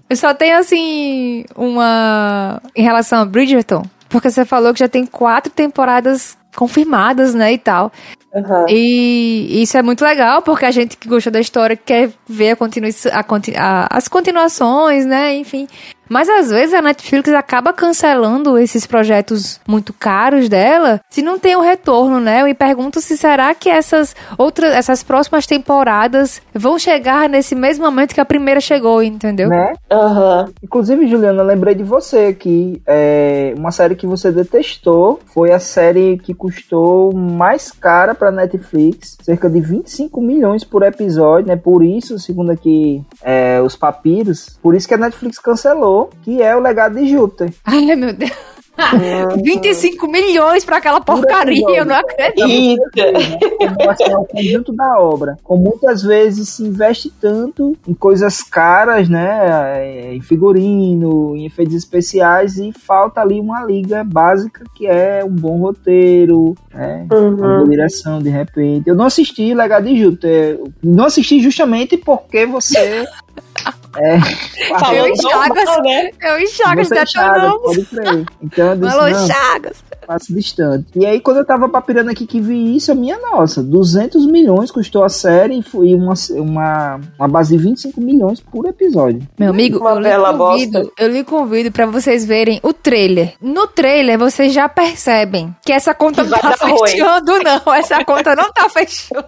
Eu 0.08 0.16
só 0.16 0.32
tenho 0.34 0.56
assim 0.58 1.44
uma 1.56 2.60
em 2.74 2.82
relação 2.82 3.20
a 3.20 3.24
Bridgerton, 3.24 3.82
porque 4.08 4.30
você 4.30 4.44
falou 4.44 4.72
que 4.72 4.80
já 4.80 4.88
tem 4.88 5.04
quatro 5.04 5.52
temporadas 5.52 6.38
confirmadas, 6.56 7.34
né, 7.34 7.52
e 7.52 7.58
tal. 7.58 7.92
Uhum. 8.34 8.66
E 8.68 9.62
isso 9.62 9.78
é 9.78 9.82
muito 9.82 10.04
legal, 10.04 10.42
porque 10.42 10.66
a 10.66 10.70
gente 10.70 10.96
que 10.96 11.08
gosta 11.08 11.30
da 11.30 11.40
história 11.40 11.76
quer 11.76 12.10
ver 12.28 12.50
a 12.50 12.56
continu 12.56 12.88
a, 13.12 13.24
a, 13.56 13.96
as 13.96 14.08
continuações, 14.08 15.06
né? 15.06 15.36
Enfim. 15.36 15.66
Mas 16.08 16.28
às 16.28 16.50
vezes 16.50 16.74
a 16.74 16.82
Netflix 16.82 17.28
acaba 17.32 17.72
cancelando 17.72 18.58
esses 18.58 18.86
projetos 18.86 19.60
muito 19.66 19.92
caros 19.92 20.48
dela 20.48 21.00
se 21.10 21.22
não 21.22 21.38
tem 21.38 21.56
o 21.56 21.60
retorno, 21.60 22.20
né? 22.20 22.40
Eu 22.40 22.46
me 22.46 22.54
pergunto 22.54 23.00
se 23.00 23.16
será 23.16 23.54
que 23.54 23.68
essas 23.68 24.14
outras, 24.36 24.72
essas 24.72 25.02
próximas 25.02 25.46
temporadas 25.46 26.40
vão 26.54 26.78
chegar 26.78 27.28
nesse 27.28 27.54
mesmo 27.54 27.84
momento 27.84 28.14
que 28.14 28.20
a 28.20 28.24
primeira 28.24 28.60
chegou, 28.60 29.02
entendeu? 29.02 29.48
Né? 29.48 29.74
Uhum. 29.90 30.52
Inclusive, 30.62 31.06
Juliana, 31.06 31.42
eu 31.42 31.46
lembrei 31.46 31.74
de 31.74 31.82
você 31.82 32.26
aqui. 32.26 32.80
É, 32.86 33.54
uma 33.56 33.70
série 33.70 33.94
que 33.94 34.06
você 34.06 34.30
detestou 34.30 35.20
foi 35.26 35.52
a 35.52 35.60
série 35.60 36.18
que 36.18 36.34
custou 36.34 37.12
mais 37.12 37.70
cara 37.70 38.14
pra 38.14 38.30
Netflix, 38.30 39.16
cerca 39.22 39.48
de 39.48 39.60
25 39.60 40.20
milhões 40.20 40.64
por 40.64 40.82
episódio, 40.82 41.48
né? 41.48 41.56
Por 41.56 41.82
isso, 41.82 42.18
segundo 42.18 42.50
aqui 42.50 43.02
é, 43.22 43.60
os 43.60 43.76
papiros, 43.76 44.58
por 44.62 44.74
isso 44.74 44.88
que 44.88 44.94
a 44.94 44.98
Netflix 44.98 45.38
cancelou 45.38 45.97
que 46.22 46.42
é 46.42 46.54
o 46.56 46.60
legado 46.60 46.98
de 46.98 47.08
Júpiter. 47.08 47.52
Ai, 47.64 47.94
meu 47.96 48.12
Deus. 48.12 48.30
25 49.42 50.06
milhões 50.08 50.64
para 50.64 50.76
aquela 50.76 51.00
porcaria, 51.00 51.78
eu 51.78 51.84
não 51.84 51.96
acredito. 51.96 52.82
É 52.98 54.16
o 54.16 54.24
conjunto 54.24 54.72
da 54.72 54.98
obra. 54.98 55.36
Como 55.42 55.64
muitas 55.64 56.02
vezes 56.02 56.48
se 56.50 56.62
investe 56.62 57.10
tanto 57.20 57.76
em 57.86 57.94
coisas 57.94 58.42
caras, 58.42 59.08
né? 59.08 60.14
Em 60.14 60.20
figurino, 60.20 61.36
em 61.36 61.46
efeitos 61.46 61.74
especiais, 61.74 62.58
e 62.58 62.72
falta 62.72 63.20
ali 63.20 63.40
uma 63.40 63.64
liga 63.64 64.04
básica 64.04 64.64
que 64.74 64.86
é 64.86 65.24
um 65.24 65.30
bom 65.30 65.58
roteiro, 65.58 66.54
né? 66.72 67.06
Uhum. 67.12 67.34
Uma 67.34 67.58
boa 67.58 67.68
direção, 67.68 68.20
de 68.20 68.30
repente. 68.30 68.88
Eu 68.88 68.94
não 68.94 69.06
assisti 69.06 69.54
Legado 69.54 69.88
de 69.88 70.00
Júpiter. 70.00 70.60
Não 70.82 71.06
assisti 71.06 71.40
justamente 71.40 71.96
porque 71.96 72.46
você 72.46 73.06
é. 73.98 74.98
Eu 74.98 75.08
e 75.08 75.16
Chagas, 75.20 75.82
né? 75.82 76.10
Eu 76.20 76.38
e 76.38 76.46
Chagas 76.46 76.88
detonamos. 76.88 77.88
Crer. 77.88 78.26
Então 78.42 78.68
eu 78.70 78.76
disse, 78.76 78.94
Alô, 78.96 79.08
não, 79.08 79.26
Chagas. 79.26 79.84
Passo 80.08 80.32
distante. 80.32 80.86
E 80.96 81.04
aí, 81.04 81.20
quando 81.20 81.36
eu 81.36 81.44
tava 81.44 81.68
papirando 81.68 82.10
aqui 82.10 82.26
que 82.26 82.40
vi 82.40 82.74
isso, 82.74 82.90
a 82.90 82.94
minha 82.94 83.18
nossa, 83.18 83.62
200 83.62 84.24
milhões 84.24 84.70
custou 84.70 85.04
a 85.04 85.08
série 85.10 85.58
e 85.58 85.62
foi 85.62 85.94
uma, 85.94 86.14
uma, 86.30 86.98
uma 87.18 87.28
base 87.28 87.54
de 87.54 87.62
25 87.62 88.00
milhões 88.00 88.40
por 88.40 88.64
episódio. 88.64 89.20
Meu 89.38 89.50
amigo, 89.50 89.80
uma 89.80 89.90
eu, 89.90 89.98
lhe 89.98 90.38
convido, 90.38 90.92
eu 90.98 91.08
lhe 91.08 91.24
convido 91.24 91.70
pra 91.70 91.84
vocês 91.84 92.24
verem 92.24 92.58
o 92.62 92.72
trailer. 92.72 93.34
No 93.38 93.66
trailer, 93.66 94.18
vocês 94.18 94.50
já 94.50 94.66
percebem 94.66 95.54
que 95.62 95.72
essa 95.72 95.92
conta 95.92 96.24
que 96.24 96.30
não 96.30 96.38
tá 96.38 96.56
fechando, 96.56 97.32
ruim. 97.32 97.44
não. 97.44 97.74
Essa 97.78 98.02
conta 98.02 98.34
não 98.34 98.50
tá 98.50 98.66
fechando. 98.70 99.26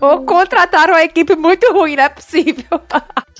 Ou 0.00 0.22
contrataram 0.24 0.94
uma 0.94 1.04
equipe 1.04 1.36
muito 1.36 1.72
ruim, 1.72 1.94
não 1.94 2.02
é 2.02 2.08
possível. 2.08 2.64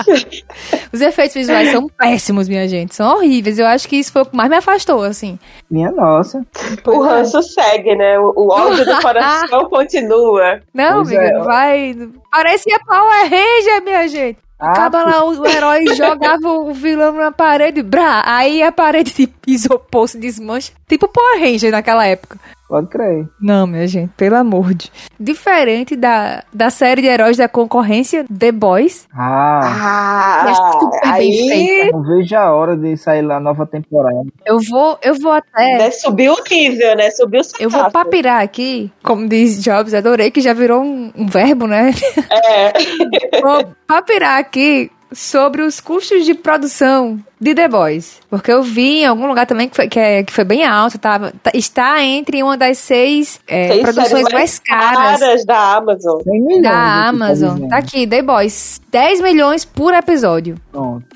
Os 0.93 1.01
efeitos 1.01 1.35
visuais 1.35 1.71
são 1.71 1.89
péssimos, 1.89 2.49
minha 2.49 2.67
gente. 2.69 2.95
São 2.95 3.17
horríveis. 3.17 3.59
Eu 3.59 3.67
acho 3.67 3.89
que 3.89 3.97
isso 3.97 4.13
foi 4.13 4.23
o 4.23 4.27
que 4.27 4.37
mais 4.37 4.49
me 4.49 4.57
afastou, 4.57 5.03
assim. 5.03 5.39
Minha 5.71 5.91
nossa. 5.91 6.45
o 6.87 7.05
é. 7.05 7.09
ranço 7.09 7.43
segue, 7.43 7.95
né? 7.95 8.19
O, 8.19 8.49
ódio 8.51 8.85
do 8.85 8.99
coração 9.03 9.69
continua. 9.69 10.61
Não, 10.73 11.05
pois 11.05 11.09
amiga, 11.09 11.23
é. 11.23 11.39
vai. 11.43 12.09
Parecia 12.31 12.79
Power 12.81 13.23
Ranger, 13.23 13.83
minha 13.85 14.09
gente. 14.09 14.39
Ah, 14.59 14.73
Acaba 14.73 15.05
lá, 15.05 15.25
o, 15.25 15.41
o 15.41 15.47
herói 15.47 15.87
jogava 15.95 16.49
o 16.49 16.73
vilão 16.73 17.13
na 17.13 17.31
parede, 17.31 17.81
brá, 17.81 18.23
aí 18.27 18.61
a 18.61 18.73
parede 18.73 19.13
de 19.13 19.33
isopor 19.47 20.09
se 20.09 20.19
desmancha. 20.19 20.73
Tipo 20.89 21.07
Power 21.07 21.41
Ranger 21.41 21.71
naquela 21.71 22.05
época. 22.07 22.41
Pode 22.69 22.89
crer. 22.89 23.27
Não, 23.41 23.67
minha 23.67 23.87
gente, 23.87 24.13
pelo 24.15 24.37
amor 24.37 24.75
de. 24.75 24.93
Diferente 25.19 25.97
da, 25.97 26.45
da 26.53 26.69
série 26.69 27.01
de 27.01 27.09
heróis 27.09 27.39
da 27.39 27.49
concorrência, 27.49 28.27
The 28.27 28.53
Boys. 28.53 29.09
Ah, 29.13 30.45
ah 30.45 30.51
é 30.51 30.55
super 30.55 31.01
aí... 31.03 31.29
bem 31.29 31.49
feita. 31.49 31.97
Não 31.97 32.03
vejo 32.03 32.37
a 32.37 32.55
hora 32.55 32.77
de 32.77 32.95
sair 32.99 33.23
lá 33.23 33.37
a 33.37 33.41
nova 33.41 33.67
temporada. 33.67 34.27
Eu 34.45 34.59
vou, 34.69 34.99
eu 35.03 35.15
vou 35.15 35.33
até. 35.33 35.79
Né, 35.79 35.91
subiu 35.91 36.35
o 36.35 36.45
nível, 36.51 36.95
né? 36.95 37.11
Subiu 37.11 37.41
o 37.41 37.45
sarcasmo. 37.45 37.65
Eu 37.65 37.71
vou 37.71 37.91
papirar 37.91 38.43
aqui, 38.43 38.93
como 39.03 39.27
diz 39.27 39.63
Jobs, 39.63 39.95
adorei 39.95 40.31
que 40.31 40.43
já 40.43 40.53
virou 40.53 40.83
um, 40.83 41.11
um 41.17 41.27
verbo, 41.27 41.67
né? 41.67 41.91
É. 42.31 42.73
vou 43.41 43.65
papirar 43.87 44.39
aqui 44.39 44.91
sobre 45.13 45.63
os 45.63 45.81
custos 45.81 46.25
de 46.25 46.35
produção 46.35 47.19
de 47.41 47.55
The 47.55 47.69
Boys. 47.69 48.21
Porque 48.29 48.51
eu 48.51 48.63
vi 48.63 49.01
em 49.01 49.07
algum 49.07 49.27
lugar 49.27 49.47
também 49.47 49.69
que 49.69 49.77
foi, 49.77 49.89
que 49.89 49.99
é, 49.99 50.23
que 50.23 50.33
foi 50.33 50.45
bem 50.45 50.65
alto, 50.65 50.99
tá, 50.99 51.33
está 51.55 52.03
entre 52.03 52.43
uma 52.43 52.57
das 52.57 52.79
seis, 52.79 53.41
é, 53.47 53.69
seis 53.69 53.83
produções 53.83 54.23
mais, 54.25 54.35
mais 54.35 54.59
caras, 54.59 55.21
caras, 55.21 55.45
da 55.47 55.77
Amazon. 55.77 56.21
Da 56.63 57.09
Amazon. 57.09 57.69
Tá 57.69 57.79
aqui, 57.79 58.07
The 58.07 58.23
Boys. 58.23 58.81
10 58.91 59.21
milhões 59.21 59.65
por 59.67 59.93
episódio. 59.93 60.57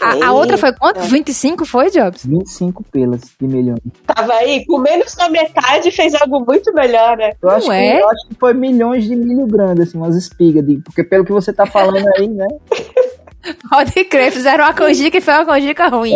A, 0.01 0.27
a, 0.27 0.33
outra 0.33 0.59
foi 0.59 0.73
quanto? 0.75 1.01
25 1.01 1.65
foi, 1.65 1.91
Jobs? 1.91 2.27
25 2.27 2.85
pelas 2.85 3.23
de 3.41 3.47
milhões. 3.47 3.81
Tava 4.07 4.35
aí, 4.35 4.65
com 4.67 4.79
menos 4.79 5.15
da 5.15 5.31
metade 5.31 5.91
fez 5.91 6.15
algo 6.15 6.45
muito 6.47 6.73
melhor, 6.75 7.17
né? 7.17 7.33
Eu 7.43 7.49
acho, 7.49 7.67
Não 7.67 7.75
que, 7.75 7.81
é? 7.81 8.03
eu 8.03 8.11
acho 8.11 8.29
que 8.29 8.35
foi 8.39 8.53
milhões 8.53 9.05
de 9.05 9.17
milho 9.17 9.47
grande, 9.47 9.83
assim, 9.83 9.97
umas 9.97 10.15
espigas. 10.15 10.67
De, 10.67 10.77
porque 10.79 11.03
pelo 11.03 11.25
que 11.25 11.33
você 11.33 11.53
tá 11.53 11.65
falando 11.65 12.07
aí, 12.19 12.29
né? 12.29 12.47
Pode 13.69 14.05
crer, 14.05 14.33
fizeram 14.33 14.65
uma 14.65 14.73
canjica 14.73 15.19
e 15.19 15.21
foi 15.21 15.35
uma 15.35 15.47
canjica 15.47 15.89
ruim. 15.89 16.15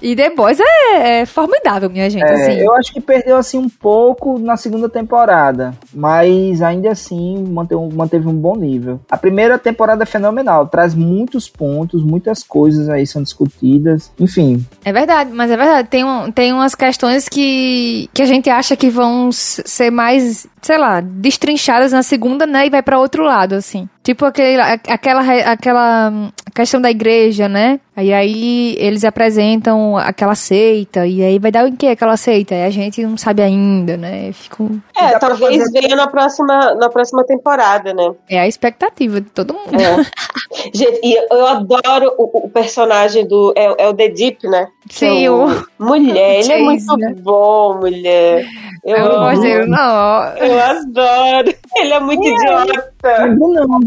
E 0.00 0.14
depois 0.14 0.58
é, 0.60 1.20
é, 1.20 1.26
formidável, 1.26 1.90
minha 1.90 2.08
gente. 2.08 2.24
É, 2.24 2.32
assim. 2.32 2.52
Eu 2.60 2.74
acho 2.74 2.92
que 2.92 3.00
perdeu 3.00 3.36
assim 3.36 3.58
um 3.58 3.68
pouco 3.68 4.38
na 4.38 4.56
segunda 4.56 4.88
temporada, 4.88 5.74
mas 5.92 6.62
ainda 6.62 6.90
assim 6.90 7.42
manteve, 7.48 7.94
manteve 7.94 8.28
um 8.28 8.34
bom 8.34 8.56
nível. 8.56 9.00
A 9.10 9.16
primeira 9.16 9.58
temporada 9.58 10.04
é 10.04 10.06
fenomenal, 10.06 10.66
traz 10.66 10.94
muitos 10.94 11.48
pontos, 11.48 12.02
muitas 12.02 12.42
coisas 12.42 12.88
aí 12.88 13.06
são 13.06 13.22
discutidas, 13.22 14.12
enfim. 14.18 14.64
É 14.84 14.92
verdade, 14.92 15.30
mas 15.32 15.50
é 15.50 15.56
verdade, 15.56 15.88
tem, 15.88 16.04
um, 16.04 16.30
tem 16.30 16.52
umas 16.52 16.74
questões 16.74 17.28
que, 17.28 18.08
que 18.14 18.22
a 18.22 18.26
gente 18.26 18.48
acha 18.48 18.76
que 18.76 18.88
vão 18.88 19.30
ser 19.32 19.90
mais, 19.90 20.46
sei 20.62 20.78
lá, 20.78 21.00
destrinchadas 21.00 21.92
na 21.92 22.02
segunda, 22.02 22.46
né, 22.46 22.66
e 22.66 22.70
vai 22.70 22.82
para 22.82 22.98
outro 22.98 23.24
lado, 23.24 23.54
assim. 23.54 23.88
Tipo 24.08 24.24
aquele, 24.24 24.58
aquela, 24.88 25.20
aquela 25.52 26.32
questão 26.54 26.80
da 26.80 26.90
igreja, 26.90 27.46
né? 27.46 27.78
Aí 27.98 28.14
aí 28.14 28.76
eles 28.78 29.02
apresentam 29.02 29.96
aquela 29.96 30.36
seita, 30.36 31.04
e 31.04 31.20
aí 31.20 31.36
vai 31.40 31.50
dar 31.50 31.66
em 31.66 31.74
que 31.74 31.88
aquela 31.88 32.16
seita? 32.16 32.54
E 32.54 32.62
a 32.62 32.70
gente 32.70 33.04
não 33.04 33.16
sabe 33.16 33.42
ainda, 33.42 33.96
né? 33.96 34.30
Fico... 34.32 34.70
É, 34.96 35.18
talvez 35.18 35.56
fazer... 35.58 35.80
venha 35.80 35.96
na 35.96 36.06
próxima, 36.06 36.76
na 36.76 36.88
próxima 36.88 37.24
temporada, 37.24 37.92
né? 37.92 38.12
É 38.30 38.38
a 38.38 38.46
expectativa 38.46 39.20
de 39.20 39.28
todo 39.30 39.52
mundo. 39.52 39.74
É. 39.74 39.96
gente, 40.72 41.00
e 41.02 41.16
eu 41.28 41.44
adoro 41.44 42.14
o, 42.16 42.44
o 42.44 42.48
personagem 42.48 43.26
do. 43.26 43.52
É, 43.56 43.86
é, 43.86 43.88
o 43.88 43.94
The 43.94 44.10
Deep, 44.10 44.46
né? 44.46 44.68
Sim, 44.88 45.24
é 45.24 45.30
o. 45.32 45.48
Mulher, 45.76 46.38
ele 46.38 46.52
é 46.52 46.58
muito 46.60 46.96
né? 46.96 47.14
bom, 47.18 47.78
mulher. 47.78 48.46
Eu, 48.84 48.96
eu 48.96 49.18
gosto 49.18 49.66
não. 49.66 50.36
Eu 50.36 50.60
adoro. 50.60 51.54
Ele 51.76 51.92
é 51.92 52.00
muito 52.00 52.24
é. 52.24 52.30
idiota. 52.30 53.26
Não. 53.26 53.80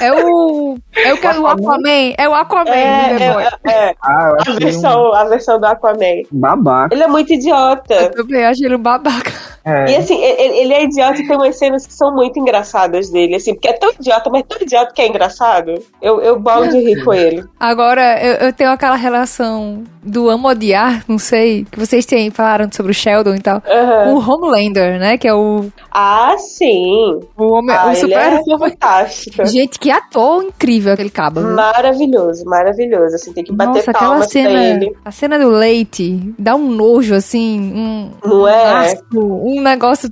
É 0.00 0.12
o. 0.12 0.78
É 0.94 1.14
o 1.14 1.18
que 1.18 1.26
é 1.26 1.38
o 1.38 1.46
Aquaman. 1.46 2.14
É 2.16 2.28
o 2.28 2.34
Aquaman, 2.34 2.70
é, 2.70 3.45
é, 3.64 3.70
é. 3.70 3.94
Ah, 4.02 4.32
a, 4.46 4.52
versão, 4.52 5.10
um... 5.10 5.14
a 5.14 5.24
versão 5.24 5.60
do 5.60 5.66
Aquaman. 5.66 6.22
Babaca. 6.30 6.94
Ele 6.94 7.02
é 7.02 7.08
muito 7.08 7.32
idiota. 7.32 7.94
Eu 7.94 8.10
também 8.10 8.44
acho 8.44 8.64
ele 8.64 8.76
um 8.76 8.82
babaca. 8.82 9.32
É. 9.66 9.90
E 9.90 9.96
assim, 9.96 10.22
ele, 10.22 10.58
ele, 10.58 10.72
é 10.72 10.84
idiota 10.84 11.20
e 11.20 11.26
tem 11.26 11.36
umas 11.36 11.58
cenas 11.58 11.84
que 11.84 11.92
são 11.92 12.14
muito 12.14 12.38
engraçadas 12.38 13.10
dele, 13.10 13.34
assim, 13.34 13.52
porque 13.52 13.68
é 13.68 13.72
tão 13.72 13.90
idiota, 13.90 14.30
mas 14.30 14.44
tão 14.48 14.62
idiota 14.62 14.92
que 14.94 15.02
é 15.02 15.08
engraçado. 15.08 15.74
Eu, 16.00 16.20
eu 16.20 16.38
bolo 16.38 16.68
de 16.68 16.78
rir 16.78 17.04
com 17.04 17.12
ele. 17.12 17.44
Agora, 17.58 18.22
eu, 18.22 18.46
eu 18.46 18.52
tenho 18.52 18.70
aquela 18.70 18.94
relação 18.94 19.82
do 20.06 20.30
amo 20.30 20.48
odiar, 20.48 21.04
não 21.08 21.18
sei, 21.18 21.64
que 21.64 21.80
vocês 21.80 22.06
têm, 22.06 22.30
falaram 22.30 22.70
sobre 22.70 22.92
o 22.92 22.94
Sheldon 22.94 23.34
e 23.34 23.40
tal, 23.40 23.56
uhum. 23.56 24.04
com 24.04 24.14
o 24.14 24.30
Homelander, 24.30 25.00
né? 25.00 25.18
Que 25.18 25.26
é 25.26 25.34
o. 25.34 25.66
Ah, 25.90 26.36
sim. 26.38 27.18
O, 27.36 27.52
homem, 27.54 27.74
ah, 27.74 27.90
o 27.90 27.94
super 27.96 28.34
é 28.34 28.58
fantástico. 28.58 29.44
Gente, 29.46 29.80
que 29.80 29.90
ator 29.90 30.44
incrível 30.44 30.92
aquele 30.92 31.10
cabo. 31.10 31.40
Maravilhoso, 31.40 32.44
maravilhoso. 32.44 33.16
Assim, 33.16 33.32
tem 33.32 33.42
que 33.42 33.52
bater 33.52 33.84
Nossa, 33.84 33.92
palmas 33.92 34.28
cena. 34.30 34.78
A 35.04 35.10
cena 35.10 35.38
do 35.38 35.48
leite 35.48 36.32
dá 36.38 36.54
um 36.54 36.70
nojo, 36.70 37.14
assim, 37.14 37.58
um. 37.60 38.10
Não 38.24 38.46
é? 38.46 38.72
Um, 38.72 38.76
asco, 38.76 39.18
um 39.18 39.55
negócio. 39.60 40.10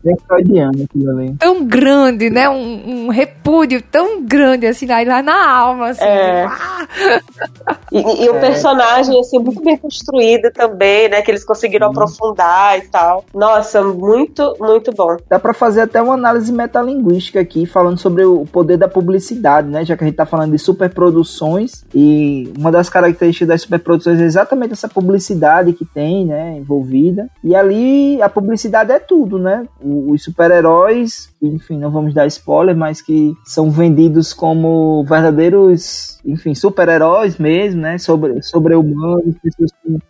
Tão 1.38 1.64
grande, 1.64 2.30
né? 2.30 2.48
Um, 2.48 3.06
um, 3.06 3.08
repúdio 3.08 3.82
tão 3.82 4.22
grande, 4.24 4.66
assim, 4.66 4.90
aí 4.90 5.04
lá 5.04 5.22
na 5.22 5.50
alma, 5.50 5.90
assim. 5.90 6.04
É. 6.04 6.44
Ah! 6.44 6.86
E, 7.90 8.24
e, 8.24 8.28
o 8.28 8.36
é. 8.36 8.40
personagem, 8.40 9.18
assim, 9.20 9.38
muito 9.38 9.62
bem 9.62 9.76
construído 9.76 10.50
também, 10.52 11.08
né? 11.08 11.22
Que 11.22 11.30
eles 11.30 11.44
conseguiram 11.44 11.88
hum. 11.88 11.90
aprofundar 11.90 12.78
e 12.78 12.82
tal. 12.88 13.24
Nossa, 13.34 13.82
muito, 13.82 14.56
muito 14.58 14.92
bom. 14.92 15.16
Dá 15.28 15.38
pra 15.38 15.54
fazer 15.54 15.82
até 15.82 16.02
uma 16.02 16.14
análise 16.14 16.52
metalinguística 16.52 17.40
aqui, 17.40 17.66
falando 17.66 17.98
sobre 17.98 18.24
o 18.24 18.44
poder 18.46 18.76
da 18.76 18.88
publicidade, 18.88 19.68
né? 19.68 19.84
Já 19.84 19.96
que 19.96 20.04
a 20.04 20.06
gente 20.06 20.16
tá 20.16 20.26
falando 20.26 20.52
de 20.52 20.58
superproduções 20.58 21.84
e 21.94 22.52
uma 22.58 22.70
das 22.72 22.88
características 22.88 23.48
das 23.48 23.62
superproduções 23.62 24.20
é 24.20 24.24
exatamente 24.24 24.72
essa 24.72 24.88
publicidade 24.88 25.72
que 25.72 25.84
tem, 25.84 26.24
né? 26.26 26.56
Envolvida. 26.58 27.28
E 27.42 27.54
ali 27.54 28.20
a 28.20 28.28
publicidade 28.28 28.92
é 28.92 28.98
tudo 28.98 29.33
mundo, 29.34 29.38
né? 29.38 29.66
Os 29.82 30.22
super-heróis, 30.22 31.34
enfim, 31.42 31.78
não 31.78 31.90
vamos 31.90 32.14
dar 32.14 32.26
spoiler, 32.26 32.76
mas 32.76 33.02
que 33.02 33.34
são 33.44 33.70
vendidos 33.70 34.32
como 34.32 35.04
verdadeiros, 35.04 36.20
enfim, 36.24 36.54
super-heróis 36.54 37.38
mesmo, 37.38 37.82
né? 37.82 37.98
Sobre, 37.98 38.40
sobre-humanos. 38.42 39.34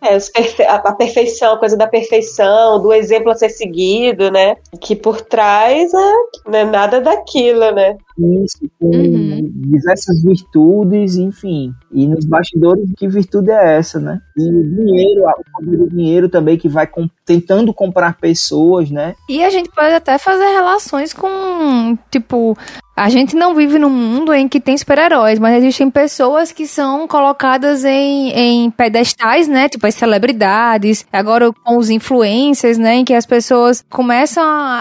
É, 0.01 0.17
perfe 0.19 0.63
a 0.63 0.79
perfeição, 0.93 1.53
a 1.53 1.59
coisa 1.59 1.75
da 1.75 1.87
perfeição, 1.87 2.81
do 2.81 2.93
exemplo 2.93 3.31
a 3.31 3.35
ser 3.35 3.49
seguido, 3.49 4.31
né? 4.31 4.55
Que 4.79 4.95
por 4.95 5.21
trás 5.21 5.93
é, 5.93 6.13
não 6.49 6.59
é 6.59 6.65
nada 6.65 7.01
daquilo, 7.01 7.71
né? 7.71 7.97
Isso, 8.17 8.59
com 8.79 8.87
uhum. 8.87 9.51
diversas 9.53 10.21
virtudes, 10.23 11.17
enfim. 11.17 11.73
E 11.91 12.07
nos 12.07 12.25
bastidores, 12.25 12.89
que 12.97 13.07
virtude 13.07 13.51
é 13.51 13.77
essa, 13.77 13.99
né? 13.99 14.21
E 14.37 14.49
o 14.49 14.63
dinheiro, 14.63 15.23
o 15.61 15.89
dinheiro 15.89 16.29
também 16.29 16.57
que 16.57 16.69
vai 16.69 16.87
com, 16.87 17.09
tentando 17.25 17.73
comprar 17.73 18.17
pessoas, 18.17 18.89
né? 18.89 19.15
E 19.29 19.43
a 19.43 19.49
gente 19.49 19.69
pode 19.69 19.93
até 19.93 20.17
fazer 20.17 20.45
relações 20.45 21.11
com, 21.11 21.97
tipo, 22.09 22.57
a 22.95 23.09
gente 23.09 23.35
não 23.35 23.53
vive 23.53 23.77
num 23.77 23.89
mundo 23.89 24.33
em 24.33 24.47
que 24.47 24.57
tem 24.57 24.77
super-heróis, 24.77 25.37
mas 25.37 25.57
existem 25.57 25.89
pessoas 25.91 26.53
que 26.53 26.65
são 26.65 27.05
colocadas 27.09 27.83
em, 27.83 28.29
em 28.29 28.71
pedestais, 28.71 29.49
né? 29.49 29.67
Tipo 29.67 29.85
as 29.85 29.95
celebridades, 29.95 31.05
agora 31.11 31.51
com 31.51 31.77
os 31.77 31.89
influencers, 31.89 32.77
né? 32.77 32.95
Em 32.95 33.05
que 33.05 33.13
as 33.13 33.25
pessoas 33.25 33.83
começam 33.89 34.41
a, 34.41 34.79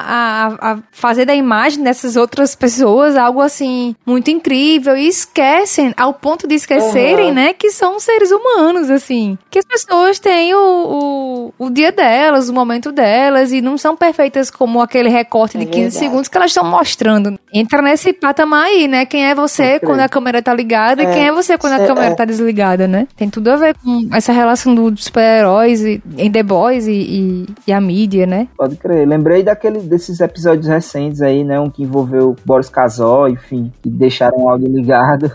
a, 0.61 0.73
a 0.73 0.79
fazer 0.93 1.25
da 1.25 1.35
imagem 1.35 1.83
dessas 1.83 2.15
outras 2.15 2.55
pessoas 2.55 3.17
algo 3.25 3.41
assim 3.41 3.97
muito 4.07 4.31
incrível 4.31 4.97
e 4.97 5.09
esquecem, 5.09 5.93
ao 5.97 6.15
ponto 6.15 6.47
de 6.47 6.55
esquecerem, 6.55 7.29
uhum. 7.29 7.35
né? 7.35 7.53
Que 7.53 7.71
são 7.71 7.99
seres 7.99 8.31
humanos, 8.31 8.91
assim. 8.91 9.37
Que 9.51 9.59
as 9.59 9.65
pessoas 9.65 10.19
têm 10.19 10.55
o, 10.55 11.53
o, 11.59 11.67
o 11.67 11.71
dia 11.71 11.91
delas, 11.91 12.49
o 12.49 12.55
momento 12.55 12.93
delas 12.93 13.51
e 13.51 13.61
não 13.61 13.77
são 13.77 13.97
perfeitas 13.97 14.51
como 14.51 14.81
aquele 14.81 15.09
recorte 15.09 15.59
de 15.59 15.67
15 15.67 15.97
é 15.97 16.01
segundos 16.01 16.29
que 16.29 16.37
elas 16.37 16.51
estão 16.51 16.65
mostrando. 16.65 17.39
Entra 17.53 17.83
nesse 17.83 18.05
esse 18.05 18.13
patamar 18.13 18.67
aí, 18.67 18.87
né? 18.87 19.07
Quem 19.07 19.27
é 19.27 19.35
você 19.35 19.81
quando 19.81 20.01
a 20.01 20.09
câmera 20.09 20.43
tá 20.43 20.53
ligada 20.53 21.03
é, 21.03 21.11
e 21.11 21.15
quem 21.15 21.27
é 21.27 21.33
você 21.33 21.57
quando 21.57 21.73
a 21.73 21.87
câmera 21.87 22.09
é. 22.09 22.15
tá 22.15 22.25
desligada, 22.25 22.87
né? 22.87 23.09
Tem 23.17 23.31
tudo 23.31 23.49
a 23.49 23.57
ver 23.57 23.75
com 23.83 24.09
essa 24.13 24.33
relação 24.33 24.75
dos 24.75 25.05
super-heróis 25.05 25.83
em 25.83 26.31
The 26.31 26.43
Boys 26.43 26.87
e, 26.87 26.93
e, 26.93 27.47
e, 27.67 27.73
a 27.73 27.81
mídia, 27.81 28.27
né? 28.27 28.49
Pode 28.57 28.77
crer. 28.77 29.09
Lembrei 29.09 29.43
daquele, 29.43 29.81
desses 29.81 30.21
episódios 30.21 30.67
recentes 30.67 31.23
aí, 31.23 31.43
né? 31.43 31.59
Um 31.59 31.71
que 31.71 31.83
envolveu 31.83 32.37
Boris 32.45 32.69
Casol, 32.69 33.14
enfim, 33.29 33.73
que 33.83 33.89
deixaram 33.89 34.39
o 34.39 34.49
áudio 34.49 34.69
ligado. 34.69 35.31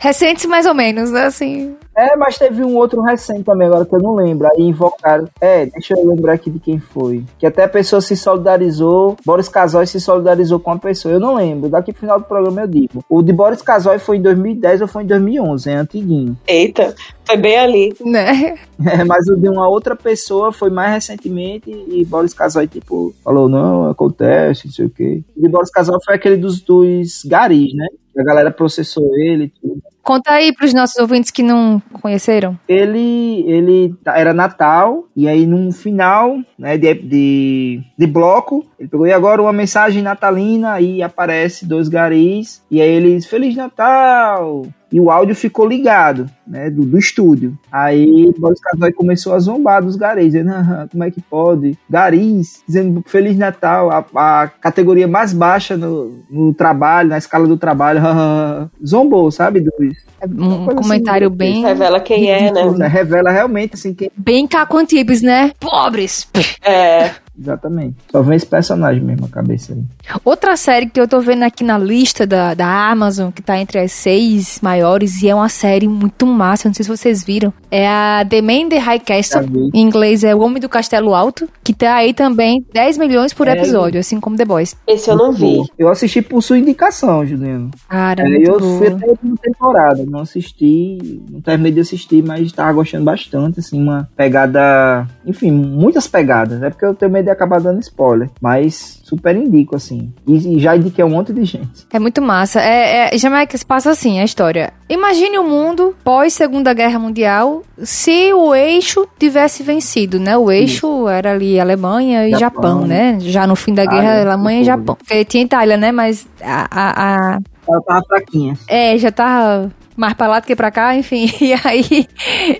recentes 0.00 0.46
mais 0.46 0.66
ou 0.66 0.74
menos, 0.74 1.10
né? 1.10 1.24
Assim... 1.24 1.74
É, 2.00 2.16
mas 2.16 2.38
teve 2.38 2.64
um 2.64 2.76
outro 2.76 3.02
recente 3.02 3.42
também, 3.42 3.66
agora 3.66 3.84
que 3.84 3.94
eu 3.94 3.98
não 3.98 4.14
lembro. 4.14 4.48
Aí 4.48 4.62
invocaram. 4.62 5.28
É, 5.38 5.66
deixa 5.66 5.92
eu 5.92 6.08
lembrar 6.08 6.32
aqui 6.32 6.50
de 6.50 6.58
quem 6.58 6.78
foi. 6.78 7.22
Que 7.38 7.44
até 7.44 7.64
a 7.64 7.68
pessoa 7.68 8.00
se 8.00 8.16
solidarizou. 8.16 9.18
Boris 9.22 9.50
Casoy 9.50 9.86
se 9.86 10.00
solidarizou 10.00 10.58
com 10.58 10.72
a 10.72 10.78
pessoa. 10.78 11.12
Eu 11.12 11.20
não 11.20 11.34
lembro. 11.34 11.68
Daqui 11.68 11.92
pro 11.92 12.00
final 12.00 12.18
do 12.18 12.24
programa 12.24 12.62
eu 12.62 12.66
digo. 12.66 13.04
O 13.06 13.20
de 13.20 13.34
Boris 13.34 13.60
Casoy 13.60 13.98
foi 13.98 14.16
em 14.16 14.22
2010 14.22 14.80
ou 14.80 14.88
foi 14.88 15.02
em 15.02 15.06
2011, 15.06 15.68
é 15.68 15.74
antiguinho. 15.74 16.38
Eita, 16.48 16.94
foi 17.22 17.36
bem 17.36 17.58
ali. 17.58 17.94
Né? 18.02 18.54
É, 18.82 19.04
mas 19.04 19.28
o 19.28 19.36
de 19.36 19.46
uma 19.46 19.68
outra 19.68 19.94
pessoa 19.94 20.52
foi 20.52 20.70
mais 20.70 20.94
recentemente 20.94 21.70
e 21.70 22.02
Boris 22.06 22.32
Casoy, 22.32 22.66
tipo, 22.66 23.14
falou: 23.22 23.46
não, 23.46 23.90
acontece, 23.90 24.68
não 24.68 24.72
sei 24.72 24.86
o 24.86 24.90
quê. 24.90 25.22
O 25.36 25.42
de 25.42 25.48
Boris 25.50 25.70
Casoy 25.70 25.98
foi 26.02 26.14
aquele 26.14 26.38
dos, 26.38 26.62
dos 26.62 27.22
garis, 27.26 27.74
né? 27.74 27.86
A 28.18 28.24
galera 28.24 28.50
processou 28.50 29.14
ele 29.16 29.44
e 29.44 29.48
tudo. 29.50 29.82
Conta 30.10 30.32
aí 30.32 30.52
para 30.52 30.66
os 30.66 30.74
nossos 30.74 30.96
ouvintes 30.96 31.30
que 31.30 31.40
não 31.40 31.80
conheceram. 31.92 32.58
Ele, 32.68 33.44
ele 33.46 33.94
era 34.04 34.34
Natal, 34.34 35.04
e 35.14 35.28
aí 35.28 35.46
no 35.46 35.70
final 35.70 36.36
né, 36.58 36.76
de, 36.76 36.94
de, 36.94 37.80
de 37.96 38.06
bloco, 38.08 38.66
ele 38.76 38.88
pegou 38.88 39.06
e 39.06 39.12
agora 39.12 39.40
uma 39.40 39.52
mensagem 39.52 40.02
natalina, 40.02 40.72
aí 40.72 41.00
aparece 41.00 41.64
dois 41.64 41.88
garis, 41.88 42.60
e 42.68 42.82
aí 42.82 42.88
eles, 42.88 43.24
Feliz 43.24 43.54
Natal! 43.54 44.66
E 44.92 45.00
o 45.00 45.10
áudio 45.10 45.34
ficou 45.34 45.66
ligado, 45.66 46.28
né, 46.46 46.68
do, 46.68 46.82
do 46.82 46.98
estúdio. 46.98 47.56
Aí 47.70 48.32
Boris 48.36 48.60
Casoy 48.60 48.92
começou 48.92 49.34
a 49.34 49.38
zombar 49.38 49.82
dos 49.82 49.96
garis, 49.96 50.32
dizendo, 50.32 50.50
ah, 50.50 50.88
como 50.90 51.04
é 51.04 51.10
que 51.10 51.20
pode? 51.20 51.78
Garis, 51.88 52.62
dizendo 52.66 53.02
Feliz 53.06 53.36
Natal, 53.36 53.90
a, 53.90 54.42
a 54.42 54.48
categoria 54.48 55.06
mais 55.06 55.32
baixa 55.32 55.76
no, 55.76 56.18
no, 56.30 56.52
trabalho, 56.52 57.10
na 57.10 57.18
escala 57.18 57.46
do 57.46 57.56
trabalho, 57.56 58.00
zombou, 58.84 59.30
sabe, 59.30 59.60
dos, 59.60 59.96
é 60.20 60.26
um 60.26 60.66
comentário 60.66 61.28
assim, 61.28 61.36
bem. 61.36 61.62
Revela 61.62 61.98
quem 62.00 62.30
é, 62.30 62.52
né? 62.52 62.86
Revela 62.86 63.30
realmente, 63.30 63.74
assim, 63.74 63.94
quem. 63.94 64.10
Bem 64.16 64.46
Caco 64.46 64.76
Antibes, 64.76 65.22
né? 65.22 65.52
Pobres! 65.58 66.28
É. 66.62 67.12
Exatamente. 67.40 67.96
Só 68.10 68.22
vem 68.22 68.36
esse 68.36 68.46
personagem 68.46 69.02
mesmo 69.02 69.26
a 69.26 69.28
cabeça 69.28 69.72
aí. 69.72 69.82
Outra 70.24 70.56
série 70.56 70.86
que 70.86 71.00
eu 71.00 71.08
tô 71.08 71.20
vendo 71.20 71.42
aqui 71.42 71.64
na 71.64 71.78
lista 71.78 72.26
da, 72.26 72.54
da 72.54 72.90
Amazon, 72.90 73.30
que 73.30 73.40
tá 73.40 73.58
entre 73.58 73.78
as 73.78 73.92
seis 73.92 74.60
maiores, 74.62 75.22
e 75.22 75.28
é 75.28 75.34
uma 75.34 75.48
série 75.48 75.88
muito 75.88 76.26
massa, 76.26 76.68
não 76.68 76.74
sei 76.74 76.84
se 76.84 76.90
vocês 76.90 77.24
viram. 77.24 77.52
É 77.70 77.88
a 77.88 78.24
The 78.28 78.42
Man 78.42 78.68
the 78.68 78.78
High 78.78 79.00
Castle. 79.00 79.70
Em 79.72 79.80
inglês 79.80 80.22
é 80.22 80.34
O 80.34 80.40
Homem 80.40 80.60
do 80.60 80.68
Castelo 80.68 81.14
Alto, 81.14 81.48
que 81.64 81.72
tá 81.72 81.94
aí 81.94 82.12
também 82.12 82.64
10 82.72 82.98
milhões 82.98 83.32
por 83.32 83.48
é, 83.48 83.52
episódio, 83.52 84.00
assim 84.00 84.20
como 84.20 84.36
The 84.36 84.44
Boys. 84.44 84.76
Esse 84.86 85.08
eu 85.08 85.16
não 85.16 85.32
vi. 85.32 85.62
Eu 85.78 85.88
assisti 85.88 86.20
por 86.20 86.42
sua 86.42 86.58
indicação, 86.58 87.24
Juliano. 87.24 87.70
Cara, 87.88 88.22
é, 88.28 88.36
eu 88.42 88.58
boa. 88.58 88.78
fui 88.78 88.88
até 88.88 89.06
a 89.06 89.10
última 89.10 89.36
temporada, 89.40 90.04
não 90.04 90.20
assisti, 90.20 91.22
não 91.30 91.40
terminei 91.40 91.72
de 91.72 91.80
assistir, 91.80 92.22
mas 92.22 92.52
tava 92.52 92.72
gostando 92.72 93.04
bastante, 93.04 93.60
assim, 93.60 93.80
uma 93.80 94.08
pegada, 94.16 95.06
enfim, 95.24 95.50
muitas 95.50 96.06
pegadas. 96.06 96.62
É 96.62 96.70
porque 96.70 96.84
eu 96.84 96.94
tenho 96.94 97.10
medo 97.10 97.29
de 97.30 97.36
acabar 97.36 97.60
dando 97.60 97.80
spoiler, 97.80 98.28
mas 98.40 99.00
super 99.04 99.36
indico, 99.36 99.76
assim. 99.76 100.12
E, 100.26 100.56
e 100.56 100.60
já 100.60 100.76
indiquei 100.76 101.04
um 101.04 101.10
monte 101.10 101.32
de 101.32 101.44
gente. 101.44 101.86
É 101.92 101.98
muito 101.98 102.20
massa. 102.20 102.60
É, 102.60 103.14
é, 103.14 103.18
Jamaica 103.18 103.56
passa 103.66 103.90
assim 103.90 104.20
a 104.20 104.24
história. 104.24 104.72
Imagine 104.88 105.38
o 105.38 105.42
um 105.42 105.48
mundo 105.48 105.94
pós 106.02 106.32
Segunda 106.32 106.74
Guerra 106.74 106.98
Mundial 106.98 107.62
se 107.78 108.32
o 108.32 108.54
eixo 108.54 109.06
tivesse 109.18 109.62
vencido, 109.62 110.18
né? 110.18 110.36
O 110.36 110.50
eixo 110.50 110.86
Isso. 110.86 111.08
era 111.08 111.32
ali 111.32 111.58
Alemanha 111.60 112.28
e 112.28 112.30
Japão, 112.32 112.40
Japão, 112.40 112.86
né? 112.86 113.18
Já 113.20 113.46
no 113.46 113.54
fim 113.54 113.72
da 113.72 113.86
guerra, 113.86 114.14
ah, 114.14 114.32
Alemanha 114.32 114.60
e 114.60 114.64
Japão. 114.64 114.96
Porque 114.96 115.24
tinha 115.24 115.44
Itália, 115.44 115.76
né? 115.76 115.92
Mas 115.92 116.26
a, 116.42 116.66
a, 116.70 117.14
a... 117.14 117.38
Ela 117.68 117.82
tava 117.82 118.02
fraquinha. 118.06 118.54
É, 118.66 118.98
já 118.98 119.12
tava 119.12 119.70
mais 119.96 120.14
pra 120.14 120.26
lá 120.26 120.40
do 120.40 120.46
que 120.46 120.56
pra 120.56 120.70
cá, 120.70 120.94
enfim. 120.94 121.30
E 121.40 121.54
aí. 121.64 122.06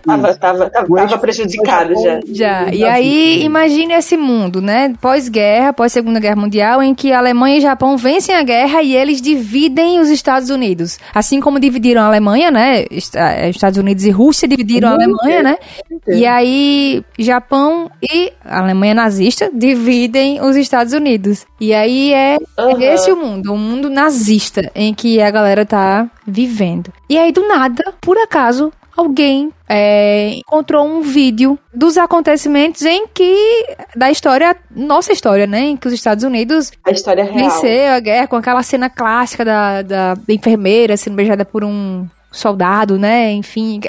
Tava, 0.05 0.35
tava, 0.35 0.71
tava, 0.71 0.97
tava 0.97 1.19
prejudicado 1.19 1.95
já. 2.03 2.21
Já. 2.27 2.73
E 2.73 2.83
aí, 2.83 3.45
imagine 3.45 3.95
esse 3.95 4.17
mundo, 4.17 4.61
né? 4.61 4.95
Pós-guerra, 5.01 5.73
pós-segunda 5.73 6.19
guerra 6.19 6.37
mundial, 6.37 6.83
em 6.83 6.95
que 6.95 7.13
a 7.13 7.19
Alemanha 7.19 7.59
e 7.59 7.61
Japão 7.61 7.97
vencem 7.97 8.35
a 8.35 8.43
guerra 8.43 8.83
e 8.83 8.97
eles 8.97 9.21
dividem 9.21 10.01
os 10.01 10.09
Estados 10.09 10.51
Unidos. 10.51 10.99
Assim 11.15 11.41
como 11.41 11.61
dividiram 11.61 12.03
a 12.03 12.07
Alemanha, 12.07 12.51
né? 12.51 12.85
Eh, 12.91 13.51
Estados 13.51 13.79
Unidos 13.79 14.05
e 14.05 14.11
Rússia 14.11 14.49
dividiram 14.49 14.89
a 14.89 14.93
Alemanha, 14.93 15.43
né? 15.43 15.57
E 16.09 16.27
aí, 16.27 17.05
Japão 17.19 17.91
e 18.03 18.33
a 18.45 18.61
Alemanha 18.61 18.95
nazista 18.95 19.51
dividem 19.53 20.41
os 20.41 20.57
Estados 20.57 20.93
Unidos. 20.93 21.47
E 21.61 21.75
aí 21.75 22.13
é 22.13 22.39
uhum. 22.59 22.81
esse 22.81 23.13
o 23.13 23.17
mundo, 23.17 23.53
o 23.53 23.55
um 23.55 23.59
mundo 23.59 23.91
nazista, 23.91 24.71
em 24.75 24.95
que 24.95 25.21
a 25.21 25.31
galera 25.31 25.65
tá 25.65 26.09
vivendo. 26.27 26.93
E 27.09 27.19
aí, 27.19 27.33
do 27.33 27.47
nada, 27.47 27.95
por 28.01 28.17
acaso, 28.19 28.73
alguém 28.97 29.51
é, 29.69 30.35
encontrou 30.35 30.87
um 30.87 31.01
vídeo 31.01 31.59
dos 31.73 31.97
acontecimentos 31.97 32.83
em 32.83 33.07
que 33.07 33.67
da 33.97 34.11
história 34.11 34.57
nossa 34.75 35.13
história 35.13 35.47
né 35.47 35.61
em 35.61 35.77
que 35.77 35.87
os 35.87 35.95
Estados 35.95 36.25
Unidos 36.25 36.71
a 36.85 36.91
história 36.91 37.25
real. 37.25 37.37
venceu 37.37 37.93
a 37.93 38.01
guerra 38.01 38.27
com 38.27 38.37
aquela 38.37 38.63
cena 38.63 38.91
clássica 38.91 39.45
da, 39.45 39.83
da, 39.83 40.15
da 40.15 40.35
enfermeira 40.35 40.97
sendo 40.97 41.15
beijada 41.17 41.45
por 41.45 41.65
um 41.65 42.07
soldado 42.31 42.99
né 42.99 43.33
enfim 43.33 43.81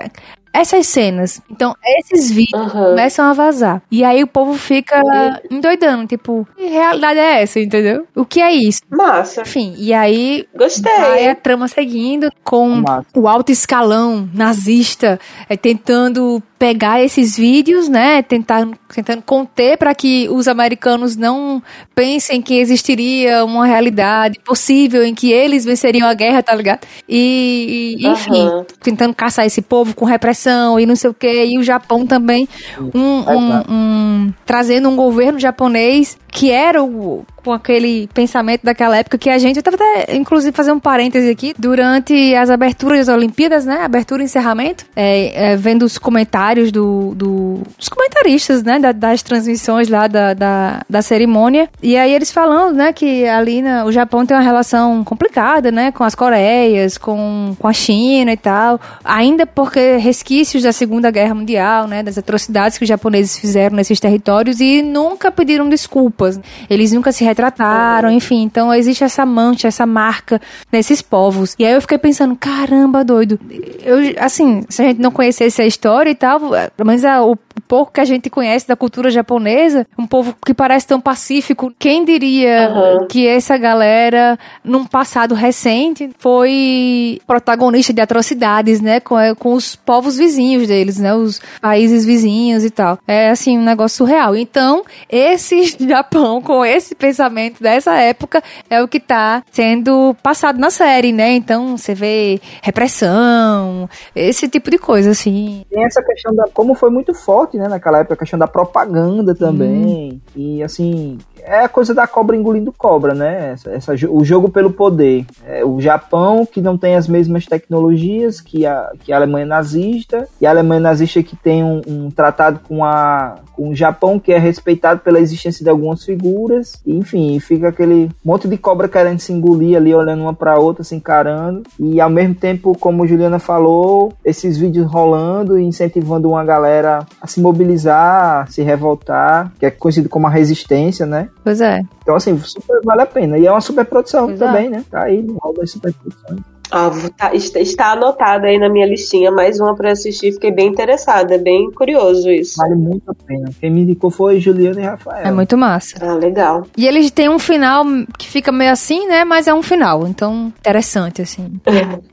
essas 0.53 0.87
cenas. 0.87 1.41
Então, 1.49 1.75
esses 1.83 2.29
vídeos 2.29 2.73
uhum. 2.73 2.89
começam 2.89 3.25
a 3.25 3.33
vazar. 3.33 3.81
E 3.91 4.03
aí 4.03 4.23
o 4.23 4.27
povo 4.27 4.53
fica 4.53 5.01
endoidando, 5.49 6.07
tipo, 6.07 6.47
que 6.55 6.65
realidade 6.65 7.19
é 7.19 7.41
essa, 7.41 7.59
entendeu? 7.59 8.05
O 8.15 8.25
que 8.25 8.41
é 8.41 8.51
isso? 8.51 8.81
Massa. 8.89 9.41
Enfim, 9.41 9.73
e 9.77 9.93
aí 9.93 10.45
Gostei. 10.55 10.91
vai 10.91 11.27
a 11.27 11.35
trama 11.35 11.67
seguindo 11.67 12.29
com 12.43 12.81
Massa. 12.81 13.07
o 13.15 13.27
alto 13.27 13.51
escalão 13.51 14.29
nazista 14.33 15.19
é, 15.49 15.55
tentando 15.55 16.41
pegar 16.59 17.01
esses 17.01 17.35
vídeos, 17.35 17.89
né, 17.89 18.21
tentar, 18.21 18.67
tentando 18.93 19.23
conter 19.23 19.77
para 19.79 19.95
que 19.95 20.29
os 20.29 20.47
americanos 20.47 21.15
não 21.15 21.61
pensem 21.95 22.39
que 22.39 22.53
existiria 22.59 23.43
uma 23.43 23.65
realidade 23.65 24.37
possível 24.45 25.03
em 25.03 25.15
que 25.15 25.31
eles 25.31 25.65
venceriam 25.65 26.07
a 26.07 26.13
guerra, 26.13 26.43
tá 26.43 26.53
ligado? 26.53 26.81
E, 27.09 27.95
e 27.97 28.05
enfim, 28.05 28.43
uhum. 28.43 28.63
tentando 28.79 29.15
caçar 29.15 29.43
esse 29.47 29.59
povo 29.59 29.95
com 29.95 30.05
repressão 30.05 30.40
e 30.79 30.85
não 30.85 30.95
sei 30.95 31.09
o 31.09 31.13
que, 31.13 31.45
e 31.45 31.57
o 31.57 31.63
Japão 31.63 32.05
também 32.05 32.47
um, 32.93 32.99
um, 32.99 33.63
um, 33.69 34.33
trazendo 34.45 34.89
um 34.89 34.95
governo 34.95 35.39
japonês 35.39 36.17
que 36.31 36.51
era 36.51 36.83
o, 36.83 37.25
com 37.43 37.51
aquele 37.51 38.07
pensamento 38.13 38.63
daquela 38.63 38.97
época 38.97 39.17
que 39.17 39.29
a 39.29 39.37
gente, 39.37 39.57
eu 39.57 39.63
tava 39.63 39.75
até, 39.75 40.15
inclusive, 40.15 40.55
fazer 40.55 40.71
um 40.71 40.79
parêntese 40.79 41.29
aqui, 41.29 41.53
durante 41.57 42.35
as 42.35 42.49
aberturas 42.49 43.07
das 43.07 43.15
Olimpíadas, 43.15 43.65
né, 43.65 43.83
abertura 43.83 44.21
e 44.21 44.25
encerramento, 44.25 44.85
é, 44.95 45.51
é, 45.51 45.55
vendo 45.55 45.83
os 45.83 45.97
comentários 45.97 46.71
do, 46.71 47.13
do, 47.15 47.61
dos 47.77 47.89
comentaristas, 47.89 48.63
né, 48.63 48.79
da, 48.79 48.91
das 48.91 49.21
transmissões 49.23 49.89
lá 49.89 50.07
da, 50.07 50.33
da, 50.33 50.81
da, 50.89 51.01
cerimônia, 51.01 51.69
e 51.81 51.97
aí 51.97 52.13
eles 52.13 52.31
falando, 52.31 52.75
né, 52.75 52.93
que 52.93 53.25
ali 53.27 53.61
na, 53.61 53.85
o 53.85 53.91
Japão 53.91 54.25
tem 54.25 54.35
uma 54.35 54.43
relação 54.43 55.03
complicada, 55.03 55.71
né, 55.71 55.91
com 55.91 56.03
as 56.03 56.15
Coreias, 56.15 56.97
com, 56.97 57.55
com 57.57 57.67
a 57.67 57.73
China 57.73 58.31
e 58.31 58.37
tal, 58.37 58.79
ainda 59.03 59.45
porque 59.45 59.97
resquícios 59.97 60.63
da 60.63 60.71
Segunda 60.71 61.09
Guerra 61.11 61.33
Mundial, 61.33 61.87
né, 61.87 62.03
das 62.03 62.17
atrocidades 62.17 62.77
que 62.77 62.83
os 62.83 62.89
japoneses 62.89 63.37
fizeram 63.37 63.75
nesses 63.75 63.99
territórios 63.99 64.59
e 64.59 64.81
nunca 64.81 65.31
pediram 65.31 65.67
desculpas. 65.67 66.39
Eles 66.69 66.91
nunca 66.91 67.11
se 67.11 67.23
retrataram, 67.31 68.11
enfim. 68.11 68.43
Então 68.43 68.73
existe 68.73 69.03
essa 69.03 69.25
mancha, 69.25 69.67
essa 69.67 69.85
marca 69.85 70.39
nesses 70.71 71.01
povos. 71.01 71.55
E 71.57 71.65
aí 71.65 71.73
eu 71.73 71.81
fiquei 71.81 71.97
pensando, 71.97 72.35
caramba, 72.35 73.03
doido. 73.03 73.39
Eu, 73.83 73.97
assim, 74.19 74.63
se 74.69 74.81
a 74.81 74.85
gente 74.85 75.01
não 75.01 75.11
conhecesse 75.11 75.61
a 75.61 75.65
história 75.65 76.11
e 76.11 76.15
tal, 76.15 76.39
pelo 76.75 76.87
menos 76.87 77.03
a, 77.03 77.23
o 77.23 77.37
pouco 77.67 77.93
que 77.93 78.01
a 78.01 78.05
gente 78.05 78.29
conhece 78.29 78.67
da 78.67 78.75
cultura 78.75 79.09
japonesa, 79.09 79.87
um 79.97 80.05
povo 80.05 80.35
que 80.45 80.53
parece 80.53 80.87
tão 80.87 80.99
pacífico, 80.99 81.73
quem 81.79 82.03
diria 82.03 82.69
uhum. 82.69 83.07
que 83.07 83.25
essa 83.25 83.57
galera, 83.57 84.37
num 84.63 84.85
passado 84.85 85.33
recente, 85.33 86.09
foi 86.17 87.21
protagonista 87.25 87.93
de 87.93 88.01
atrocidades, 88.01 88.81
né, 88.81 88.99
com, 88.99 89.15
com 89.39 89.53
os 89.53 89.75
povos 89.75 90.17
vizinhos 90.17 90.67
deles, 90.67 90.97
né, 90.97 91.13
os 91.13 91.39
países 91.61 92.05
vizinhos 92.05 92.65
e 92.65 92.69
tal. 92.69 92.99
É, 93.07 93.29
assim, 93.29 93.57
um 93.57 93.63
negócio 93.63 93.99
surreal. 93.99 94.35
Então, 94.35 94.83
esse 95.09 95.75
Japão, 95.87 96.41
com 96.41 96.65
esse 96.65 96.93
pensamento 96.93 97.20
dessa 97.59 97.95
época, 97.95 98.43
é 98.69 98.81
o 98.81 98.87
que 98.87 98.99
tá 98.99 99.43
sendo 99.51 100.15
passado 100.21 100.59
na 100.59 100.69
série, 100.69 101.11
né, 101.11 101.33
então 101.33 101.77
você 101.77 101.93
vê 101.93 102.39
repressão, 102.61 103.89
esse 104.15 104.47
tipo 104.47 104.69
de 104.69 104.77
coisa, 104.77 105.11
assim. 105.11 105.65
Tem 105.69 105.83
essa 105.85 106.01
questão 106.03 106.35
da, 106.35 106.47
como 106.53 106.73
foi 106.75 106.89
muito 106.89 107.13
forte, 107.13 107.57
né, 107.57 107.67
naquela 107.67 107.99
época, 107.99 108.15
a 108.15 108.17
questão 108.17 108.39
da 108.39 108.47
propaganda 108.47 109.35
também. 109.35 110.13
Hum. 110.13 110.19
E 110.35 110.63
assim, 110.63 111.17
é 111.43 111.63
a 111.63 111.69
coisa 111.69 111.93
da 111.93 112.07
cobra 112.07 112.35
engolindo 112.35 112.71
cobra, 112.71 113.13
né? 113.13 113.51
Essa, 113.53 113.71
essa, 113.71 113.93
o 114.09 114.23
jogo 114.23 114.49
pelo 114.49 114.71
poder. 114.71 115.25
É, 115.45 115.63
o 115.63 115.79
Japão, 115.81 116.45
que 116.45 116.61
não 116.61 116.77
tem 116.77 116.95
as 116.95 117.07
mesmas 117.07 117.45
tecnologias 117.45 118.39
que 118.39 118.65
a, 118.65 118.91
que 118.99 119.11
a 119.11 119.17
Alemanha 119.17 119.45
nazista, 119.45 120.27
e 120.39 120.45
a 120.45 120.49
Alemanha 120.49 120.81
nazista 120.81 121.21
que 121.23 121.35
tem 121.35 121.63
um, 121.63 121.81
um 121.87 122.11
tratado 122.11 122.59
com, 122.67 122.83
a, 122.83 123.35
com 123.53 123.69
o 123.69 123.75
Japão, 123.75 124.19
que 124.19 124.31
é 124.31 124.37
respeitado 124.37 125.01
pela 125.01 125.19
existência 125.19 125.63
de 125.63 125.69
algumas 125.69 126.03
figuras. 126.03 126.81
E, 126.85 126.95
enfim, 126.95 127.39
fica 127.39 127.69
aquele 127.69 128.09
monte 128.23 128.47
de 128.47 128.57
cobra 128.57 128.87
querendo 128.87 129.19
se 129.19 129.33
engolir 129.33 129.77
ali, 129.77 129.93
olhando 129.93 130.23
uma 130.23 130.33
para 130.33 130.59
outra, 130.59 130.83
se 130.83 130.95
encarando. 130.95 131.63
E 131.79 131.99
ao 131.99 132.09
mesmo 132.09 132.35
tempo, 132.35 132.77
como 132.79 133.07
Juliana 133.07 133.39
falou, 133.39 134.13
esses 134.23 134.57
vídeos 134.57 134.89
rolando 134.91 135.59
e 135.59 135.63
incentivando 135.63 136.29
uma 136.29 136.43
galera 136.43 137.05
a 137.21 137.27
se 137.27 137.41
mobilizar, 137.41 138.43
a 138.43 138.45
se 138.47 138.61
revoltar, 138.61 139.51
que 139.59 139.65
é 139.65 139.71
conhecido 139.71 140.09
como 140.09 140.27
a 140.27 140.29
resistência, 140.29 141.05
né? 141.05 141.29
Pois 141.43 141.59
é. 141.61 141.81
Então, 142.01 142.15
assim, 142.15 142.37
super 142.39 142.79
vale 142.83 143.01
a 143.01 143.05
pena. 143.05 143.37
E 143.37 143.45
é 143.45 143.51
uma 143.51 143.61
super 143.61 143.85
produção 143.85 144.35
também, 144.37 144.69
né? 144.69 144.83
Tá 144.89 145.03
aí 145.03 145.25
hall 145.41 145.53
das 145.53 145.71
super 145.71 145.93
produções. 145.93 146.39
Ah, 146.71 146.89
tá, 147.17 147.35
está 147.35 147.91
anotada 147.91 148.47
aí 148.47 148.57
na 148.57 148.69
minha 148.69 148.85
listinha, 148.85 149.29
mais 149.29 149.59
uma 149.59 149.75
para 149.75 149.91
assistir, 149.91 150.31
fiquei 150.31 150.51
bem 150.51 150.69
interessada, 150.69 151.37
bem 151.37 151.69
curioso 151.71 152.29
isso. 152.29 152.55
Vale 152.57 152.75
muito 152.75 153.11
a 153.11 153.13
pena. 153.13 153.49
Quem 153.59 153.69
me 153.69 153.81
indicou 153.81 154.09
foi 154.09 154.39
Juliana 154.39 154.79
e 154.79 154.83
Rafael. 154.85 155.27
É 155.27 155.31
muito 155.31 155.57
massa. 155.57 155.97
Ah, 156.01 156.13
legal. 156.13 156.65
E 156.77 156.87
eles 156.87 157.11
têm 157.11 157.27
um 157.27 157.37
final 157.37 157.83
que 158.17 158.27
fica 158.27 158.53
meio 158.53 158.71
assim, 158.71 159.05
né? 159.07 159.25
Mas 159.25 159.47
é 159.47 159.53
um 159.53 159.61
final, 159.61 160.07
então 160.07 160.53
interessante, 160.59 161.21
assim. 161.21 161.59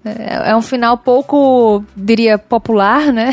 é, 0.05 0.51
é 0.51 0.57
um 0.57 0.63
final 0.63 0.99
pouco, 0.99 1.85
diria, 1.97 2.37
popular, 2.37 3.13
né? 3.13 3.31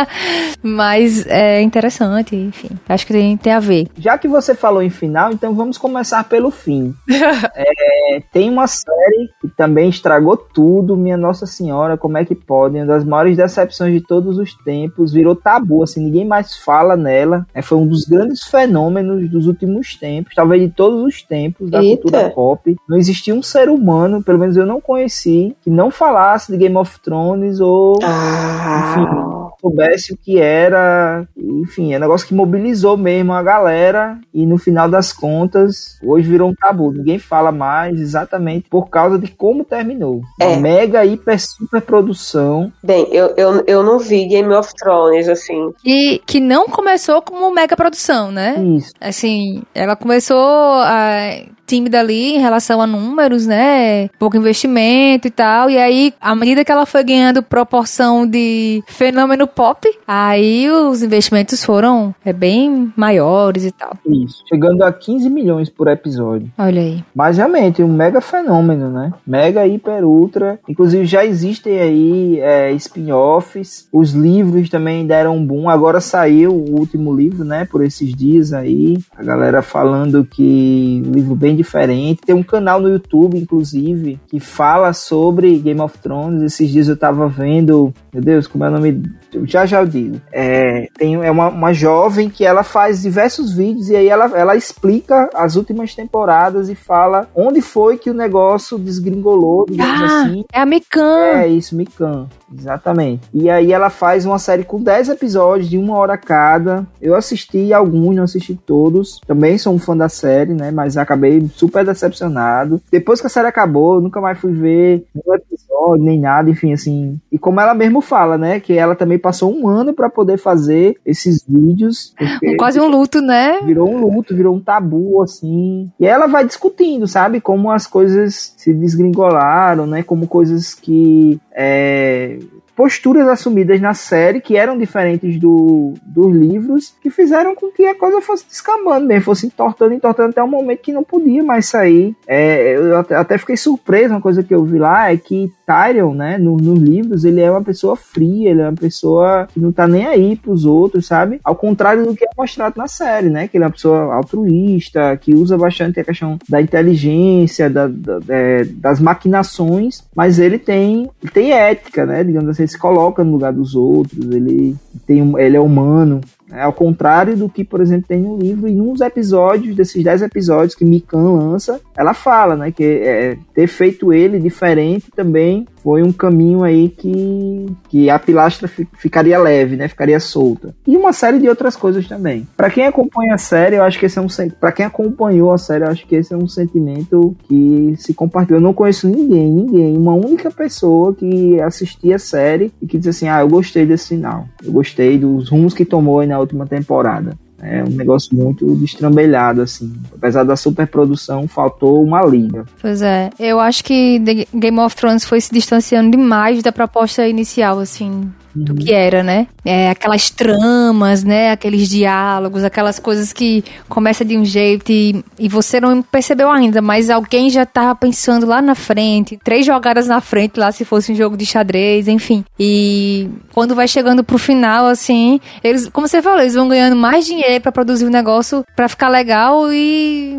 mas 0.62 1.26
é 1.26 1.60
interessante, 1.60 2.34
enfim. 2.34 2.70
Acho 2.88 3.06
que 3.06 3.12
tem, 3.12 3.36
tem 3.36 3.52
a 3.52 3.60
ver. 3.60 3.88
Já 3.98 4.16
que 4.16 4.26
você 4.26 4.54
falou 4.54 4.82
em 4.82 4.90
final, 4.90 5.32
então 5.32 5.54
vamos 5.54 5.76
começar 5.76 6.24
pelo 6.24 6.50
fim. 6.50 6.94
é, 7.54 8.20
tem 8.32 8.48
uma 8.48 8.66
série 8.66 9.30
que 9.40 9.48
também 9.48 9.90
estragou 9.90 10.45
tudo, 10.52 10.96
minha 10.96 11.16
Nossa 11.16 11.46
Senhora, 11.46 11.96
como 11.96 12.18
é 12.18 12.24
que 12.24 12.34
pode? 12.34 12.76
Uma 12.76 12.86
das 12.86 13.04
maiores 13.04 13.36
decepções 13.36 13.92
de 13.92 14.00
todos 14.00 14.38
os 14.38 14.54
tempos, 14.54 15.12
virou 15.12 15.34
tabu, 15.34 15.82
assim, 15.82 16.04
ninguém 16.04 16.24
mais 16.24 16.56
fala 16.56 16.96
nela. 16.96 17.46
É, 17.54 17.62
foi 17.62 17.78
um 17.78 17.86
dos 17.86 18.04
grandes 18.04 18.44
fenômenos 18.44 19.28
dos 19.30 19.46
últimos 19.46 19.96
tempos, 19.96 20.34
talvez 20.34 20.62
de 20.62 20.68
todos 20.68 21.02
os 21.02 21.22
tempos 21.22 21.70
da 21.70 21.82
Eita. 21.82 22.02
cultura 22.02 22.30
pop. 22.30 22.76
Não 22.88 22.96
existia 22.96 23.34
um 23.34 23.42
ser 23.42 23.68
humano, 23.68 24.22
pelo 24.22 24.38
menos 24.38 24.56
eu 24.56 24.66
não 24.66 24.80
conheci, 24.80 25.56
que 25.62 25.70
não 25.70 25.90
falasse 25.90 26.52
de 26.52 26.58
Game 26.58 26.76
of 26.76 27.00
Thrones 27.00 27.60
ou, 27.60 27.98
ah. 28.02 28.94
enfim, 28.94 29.45
soubesse 29.66 30.12
o 30.12 30.16
que 30.16 30.38
era. 30.38 31.26
Enfim, 31.36 31.92
é 31.92 31.96
um 31.96 32.00
negócio 32.00 32.26
que 32.26 32.34
mobilizou 32.34 32.96
mesmo 32.96 33.32
a 33.32 33.42
galera 33.42 34.18
e 34.32 34.46
no 34.46 34.58
final 34.58 34.88
das 34.88 35.12
contas, 35.12 35.98
hoje 36.02 36.28
virou 36.28 36.50
um 36.50 36.54
tabu. 36.54 36.92
Ninguém 36.92 37.18
fala 37.18 37.50
mais 37.50 38.00
exatamente 38.00 38.68
por 38.68 38.88
causa 38.88 39.18
de 39.18 39.30
como 39.30 39.64
terminou. 39.64 40.22
É. 40.40 40.56
Mega, 40.56 41.04
hiper, 41.04 41.40
super 41.40 41.82
produção. 41.82 42.72
Bem, 42.82 43.06
eu, 43.10 43.34
eu, 43.36 43.64
eu 43.66 43.82
não 43.82 43.98
vi 43.98 44.26
Game 44.26 44.52
of 44.54 44.72
Thrones, 44.74 45.28
assim. 45.28 45.72
E 45.84 46.20
que 46.26 46.40
não 46.40 46.66
começou 46.66 47.20
como 47.22 47.52
mega 47.52 47.76
produção, 47.76 48.30
né? 48.30 48.56
Isso. 48.76 48.92
Assim, 49.00 49.62
ela 49.74 49.96
começou 49.96 50.36
a 50.36 51.46
tímida 51.66 52.00
ali 52.00 52.36
em 52.36 52.38
relação 52.38 52.80
a 52.80 52.86
números, 52.86 53.46
né? 53.46 54.08
Pouco 54.18 54.36
investimento 54.36 55.26
e 55.26 55.30
tal. 55.30 55.68
E 55.68 55.76
aí, 55.76 56.14
à 56.20 56.34
medida 56.34 56.64
que 56.64 56.70
ela 56.70 56.86
foi 56.86 57.02
ganhando 57.02 57.42
proporção 57.42 58.26
de 58.26 58.82
fenômeno 58.86 59.46
pop, 59.46 59.88
aí 60.06 60.70
os 60.70 61.02
investimentos 61.02 61.64
foram 61.64 62.14
é, 62.24 62.32
bem 62.32 62.92
maiores 62.96 63.64
e 63.64 63.72
tal. 63.72 63.96
Isso. 64.06 64.42
Chegando 64.48 64.82
a 64.82 64.92
15 64.92 65.28
milhões 65.28 65.68
por 65.68 65.88
episódio. 65.88 66.50
Olha 66.56 66.80
aí. 66.80 67.04
Mas 67.14 67.38
realmente, 67.38 67.82
um 67.82 67.92
mega 67.92 68.20
fenômeno, 68.20 68.90
né? 68.90 69.12
Mega, 69.26 69.66
hiper, 69.66 70.04
ultra. 70.04 70.58
Inclusive, 70.68 71.04
já 71.06 71.24
existem 71.24 71.80
aí 71.80 72.40
é, 72.40 72.72
spin-offs. 72.72 73.88
Os 73.92 74.12
livros 74.12 74.68
também 74.68 75.06
deram 75.06 75.36
um 75.36 75.44
boom. 75.44 75.68
Agora 75.68 76.00
saiu 76.00 76.52
o 76.52 76.78
último 76.78 77.14
livro, 77.14 77.44
né? 77.44 77.64
Por 77.64 77.82
esses 77.82 78.14
dias 78.14 78.52
aí. 78.52 78.98
A 79.16 79.22
galera 79.22 79.62
falando 79.62 80.24
que 80.24 81.02
livro 81.04 81.34
bem 81.34 81.55
diferente. 81.56 82.22
Tem 82.24 82.34
um 82.34 82.42
canal 82.42 82.80
no 82.80 82.88
YouTube, 82.88 83.38
inclusive, 83.38 84.20
que 84.28 84.38
fala 84.38 84.92
sobre 84.92 85.58
Game 85.58 85.80
of 85.80 85.98
Thrones. 85.98 86.42
Esses 86.42 86.70
dias 86.70 86.88
eu 86.88 86.96
tava 86.96 87.28
vendo, 87.28 87.92
meu 88.12 88.22
Deus, 88.22 88.46
como 88.46 88.64
é 88.64 88.68
o 88.68 88.72
nome? 88.72 89.02
Já 89.44 89.66
já 89.66 89.80
eu 89.80 89.86
digo. 89.86 90.20
É, 90.32 90.88
tem, 90.96 91.14
é 91.14 91.30
uma, 91.30 91.48
uma 91.48 91.72
jovem 91.72 92.28
que 92.28 92.44
ela 92.44 92.62
faz 92.62 93.02
diversos 93.02 93.52
vídeos 93.52 93.88
e 93.88 93.96
aí 93.96 94.08
ela, 94.08 94.26
ela 94.36 94.56
explica 94.56 95.30
as 95.34 95.56
últimas 95.56 95.94
temporadas 95.94 96.68
e 96.68 96.74
fala 96.74 97.28
onde 97.34 97.60
foi 97.60 97.98
que 97.98 98.10
o 98.10 98.14
negócio 98.14 98.78
desgringolou, 98.78 99.66
digamos 99.68 100.12
ah, 100.12 100.22
assim. 100.22 100.44
É 100.52 100.60
a 100.60 100.66
Mikan. 100.66 101.40
É 101.40 101.48
isso, 101.48 101.76
Mikan. 101.76 102.26
Exatamente. 102.52 103.28
E 103.32 103.50
aí 103.50 103.72
ela 103.72 103.90
faz 103.90 104.24
uma 104.24 104.38
série 104.38 104.64
com 104.64 104.80
10 104.80 105.10
episódios 105.10 105.68
de 105.68 105.76
uma 105.76 105.96
hora 105.96 106.16
cada. 106.16 106.86
Eu 107.00 107.14
assisti 107.14 107.72
alguns, 107.72 108.14
não 108.14 108.24
assisti 108.24 108.54
todos. 108.54 109.20
Também 109.26 109.58
sou 109.58 109.74
um 109.74 109.78
fã 109.78 109.96
da 109.96 110.08
série, 110.08 110.54
né? 110.54 110.70
Mas 110.70 110.96
acabei 110.96 111.45
super 111.54 111.84
decepcionado. 111.84 112.80
Depois 112.90 113.20
que 113.20 113.26
a 113.26 113.30
série 113.30 113.48
acabou, 113.48 113.96
eu 113.96 114.00
nunca 114.00 114.20
mais 114.20 114.38
fui 114.38 114.52
ver 114.52 115.04
nenhum 115.14 115.34
episódio, 115.34 116.04
nem 116.04 116.20
nada, 116.20 116.50
enfim, 116.50 116.72
assim. 116.72 117.20
E 117.30 117.38
como 117.38 117.60
ela 117.60 117.74
mesmo 117.74 118.00
fala, 118.00 118.36
né? 118.36 118.60
Que 118.60 118.74
ela 118.74 118.94
também 118.94 119.18
passou 119.18 119.54
um 119.54 119.68
ano 119.68 119.92
para 119.92 120.08
poder 120.10 120.38
fazer 120.38 120.96
esses 121.04 121.44
vídeos. 121.46 122.14
Quase 122.58 122.80
um 122.80 122.88
luto, 122.88 123.20
né? 123.20 123.60
Virou 123.62 123.88
um 123.88 123.98
luto, 123.98 124.34
virou 124.34 124.54
um 124.54 124.60
tabu, 124.60 125.22
assim. 125.22 125.90
E 125.98 126.06
ela 126.06 126.26
vai 126.26 126.44
discutindo, 126.44 127.06
sabe? 127.06 127.40
Como 127.40 127.70
as 127.70 127.86
coisas 127.86 128.54
se 128.56 128.72
desgringolaram, 128.72 129.86
né? 129.86 130.02
Como 130.02 130.26
coisas 130.26 130.74
que 130.74 131.40
é, 131.52 132.38
posturas 132.76 133.26
assumidas 133.26 133.80
na 133.80 133.94
série 133.94 134.40
que 134.40 134.54
eram 134.54 134.76
diferentes 134.76 135.40
do, 135.40 135.94
dos 136.02 136.36
livros, 136.36 136.94
que 137.02 137.08
fizeram 137.08 137.54
com 137.54 137.70
que 137.70 137.86
a 137.86 137.94
coisa 137.94 138.20
fosse 138.20 138.46
descambando 138.46 139.06
mesmo, 139.06 139.24
fosse 139.24 139.46
entortando, 139.46 139.94
entortando 139.94 140.30
até 140.30 140.42
um 140.42 140.48
momento 140.48 140.82
que 140.82 140.92
não 140.92 141.02
podia 141.02 141.42
mais 141.42 141.66
sair. 141.66 142.14
É, 142.26 142.76
eu 142.76 142.98
até 142.98 143.38
fiquei 143.38 143.56
surpreso, 143.56 144.12
uma 144.12 144.20
coisa 144.20 144.42
que 144.42 144.54
eu 144.54 144.62
vi 144.62 144.78
lá 144.78 145.10
é 145.10 145.16
que 145.16 145.50
Tyrion, 145.66 146.12
né, 146.12 146.36
no, 146.36 146.56
nos 146.58 146.78
livros, 146.78 147.24
ele 147.24 147.40
é 147.40 147.50
uma 147.50 147.62
pessoa 147.64 147.96
fria, 147.96 148.50
ele 148.50 148.60
é 148.60 148.68
uma 148.68 148.76
pessoa 148.76 149.48
que 149.52 149.58
não 149.58 149.72
tá 149.72 149.88
nem 149.88 150.06
aí 150.06 150.36
pros 150.36 150.66
outros, 150.66 151.06
sabe? 151.06 151.40
Ao 151.42 151.56
contrário 151.56 152.04
do 152.04 152.14
que 152.14 152.24
é 152.24 152.28
mostrado 152.36 152.74
na 152.76 152.86
série, 152.86 153.30
né, 153.30 153.48
que 153.48 153.56
ele 153.56 153.64
é 153.64 153.66
uma 153.66 153.72
pessoa 153.72 154.14
altruísta, 154.14 155.16
que 155.16 155.34
usa 155.34 155.56
bastante 155.56 155.98
a 155.98 156.04
questão 156.04 156.38
da 156.46 156.60
inteligência, 156.60 157.70
da, 157.70 157.88
da, 157.88 158.20
é, 158.28 158.64
das 158.64 159.00
maquinações, 159.00 160.04
mas 160.14 160.38
ele 160.38 160.58
tem, 160.58 161.08
tem 161.32 161.52
ética, 161.52 162.04
né, 162.04 162.22
digamos 162.22 162.50
assim, 162.50 162.65
ele 162.66 162.68
se 162.68 162.78
coloca 162.78 163.22
no 163.22 163.32
lugar 163.32 163.52
dos 163.52 163.74
outros, 163.74 164.26
ele, 164.26 164.76
tem, 165.06 165.20
ele 165.38 165.56
é 165.56 165.60
humano. 165.60 166.20
Né? 166.48 166.62
Ao 166.62 166.72
contrário 166.72 167.36
do 167.36 167.48
que, 167.48 167.64
por 167.64 167.80
exemplo, 167.80 168.06
tem 168.08 168.20
no 168.20 168.36
livro, 168.36 168.68
e 168.68 168.74
nos 168.74 169.00
episódios, 169.00 169.74
desses 169.74 170.02
10 170.02 170.22
episódios 170.22 170.74
que 170.74 170.84
Mikan 170.84 171.32
lança, 171.32 171.80
ela 171.96 172.14
fala, 172.14 172.56
né, 172.56 172.70
que 172.70 172.84
é, 172.84 173.36
ter 173.54 173.66
feito 173.66 174.12
ele 174.12 174.38
diferente 174.38 175.10
também 175.14 175.66
foi 175.82 176.02
um 176.02 176.10
caminho 176.10 176.64
aí 176.64 176.88
que, 176.88 177.66
que 177.88 178.10
a 178.10 178.18
pilastra 178.18 178.68
ficaria 178.98 179.38
leve, 179.38 179.76
né, 179.76 179.86
ficaria 179.86 180.18
solta. 180.18 180.74
E 180.84 180.96
uma 180.96 181.12
série 181.12 181.38
de 181.38 181.48
outras 181.48 181.76
coisas 181.76 182.08
também. 182.08 182.46
Para 182.56 182.70
quem 182.70 182.86
acompanha 182.86 183.34
a 183.34 183.38
série, 183.38 183.76
eu 183.76 183.84
acho 183.84 183.96
que 183.96 184.06
esse 184.06 184.18
é 184.18 184.22
um 184.22 184.26
para 184.60 184.72
quem 184.72 184.84
acompanhou 184.84 185.52
a 185.52 185.58
série, 185.58 185.84
eu 185.84 185.88
acho 185.88 186.04
que 186.04 186.16
esse 186.16 186.34
é 186.34 186.36
um 186.36 186.48
sentimento 186.48 187.36
que 187.44 187.94
se 187.98 188.12
compartilhou. 188.12 188.58
Eu 188.58 188.64
não 188.64 188.74
conheço 188.74 189.08
ninguém, 189.08 189.48
ninguém, 189.48 189.96
uma 189.96 190.14
única 190.14 190.50
pessoa 190.50 191.14
que 191.14 191.60
assistia 191.60 192.16
a 192.16 192.18
série 192.18 192.72
e 192.82 192.86
que 192.86 192.98
diz 192.98 193.06
assim: 193.06 193.28
"Ah, 193.28 193.40
eu 193.40 193.48
gostei 193.48 193.86
desse 193.86 194.08
final. 194.08 194.46
Eu 194.64 194.72
gostei 194.72 195.16
dos 195.16 195.48
rumos 195.48 195.72
que 195.72 195.84
tomou 195.84 196.18
aí 196.18 196.26
na 196.26 196.35
última 196.38 196.66
temporada". 196.66 197.36
É 197.60 197.82
um 197.82 197.88
negócio 197.90 198.36
muito 198.36 198.76
destrambelhado, 198.76 199.62
assim. 199.62 199.92
Apesar 200.14 200.44
da 200.44 200.56
superprodução, 200.56 201.48
faltou 201.48 202.04
uma 202.04 202.22
liga. 202.24 202.66
Pois 202.80 203.00
é. 203.00 203.30
Eu 203.38 203.58
acho 203.58 203.82
que 203.82 204.20
The 204.20 204.46
Game 204.52 204.78
of 204.78 204.94
Thrones 204.94 205.24
foi 205.24 205.40
se 205.40 205.52
distanciando 205.52 206.10
demais 206.10 206.62
da 206.62 206.70
proposta 206.70 207.26
inicial, 207.26 207.78
assim 207.78 208.30
do 208.56 208.74
que 208.74 208.92
era, 208.92 209.22
né? 209.22 209.46
É, 209.64 209.90
aquelas 209.90 210.30
tramas, 210.30 211.22
né? 211.22 211.50
Aqueles 211.50 211.88
diálogos, 211.88 212.64
aquelas 212.64 212.98
coisas 212.98 213.32
que 213.32 213.62
começa 213.88 214.24
de 214.24 214.36
um 214.36 214.44
jeito 214.44 214.90
e, 214.90 215.24
e 215.38 215.48
você 215.48 215.80
não 215.80 216.02
percebeu 216.02 216.50
ainda, 216.50 216.80
mas 216.80 217.10
alguém 217.10 217.50
já 217.50 217.66
tava 217.66 217.94
pensando 217.94 218.46
lá 218.46 218.62
na 218.62 218.74
frente, 218.74 219.38
três 219.42 219.66
jogadas 219.66 220.06
na 220.06 220.20
frente 220.20 220.58
lá 220.58 220.72
se 220.72 220.84
fosse 220.84 221.12
um 221.12 221.14
jogo 221.14 221.36
de 221.36 221.44
xadrez, 221.44 222.08
enfim. 222.08 222.44
E 222.58 223.28
quando 223.52 223.74
vai 223.74 223.86
chegando 223.86 224.24
pro 224.24 224.38
final, 224.38 224.86
assim, 224.86 225.40
eles, 225.62 225.88
como 225.88 226.08
você 226.08 226.22
falou, 226.22 226.40
eles 226.40 226.54
vão 226.54 226.68
ganhando 226.68 226.96
mais 226.96 227.26
dinheiro 227.26 227.60
para 227.60 227.72
produzir 227.72 228.04
o 228.04 228.08
um 228.08 228.10
negócio 228.10 228.64
para 228.74 228.88
ficar 228.88 229.08
legal 229.08 229.72
e 229.72 230.34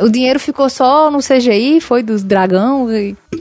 o 0.00 0.08
dinheiro 0.08 0.38
ficou 0.38 0.68
só 0.68 1.10
no 1.10 1.18
CGI, 1.18 1.80
foi 1.80 2.02
dos 2.02 2.22
dragão, 2.22 2.86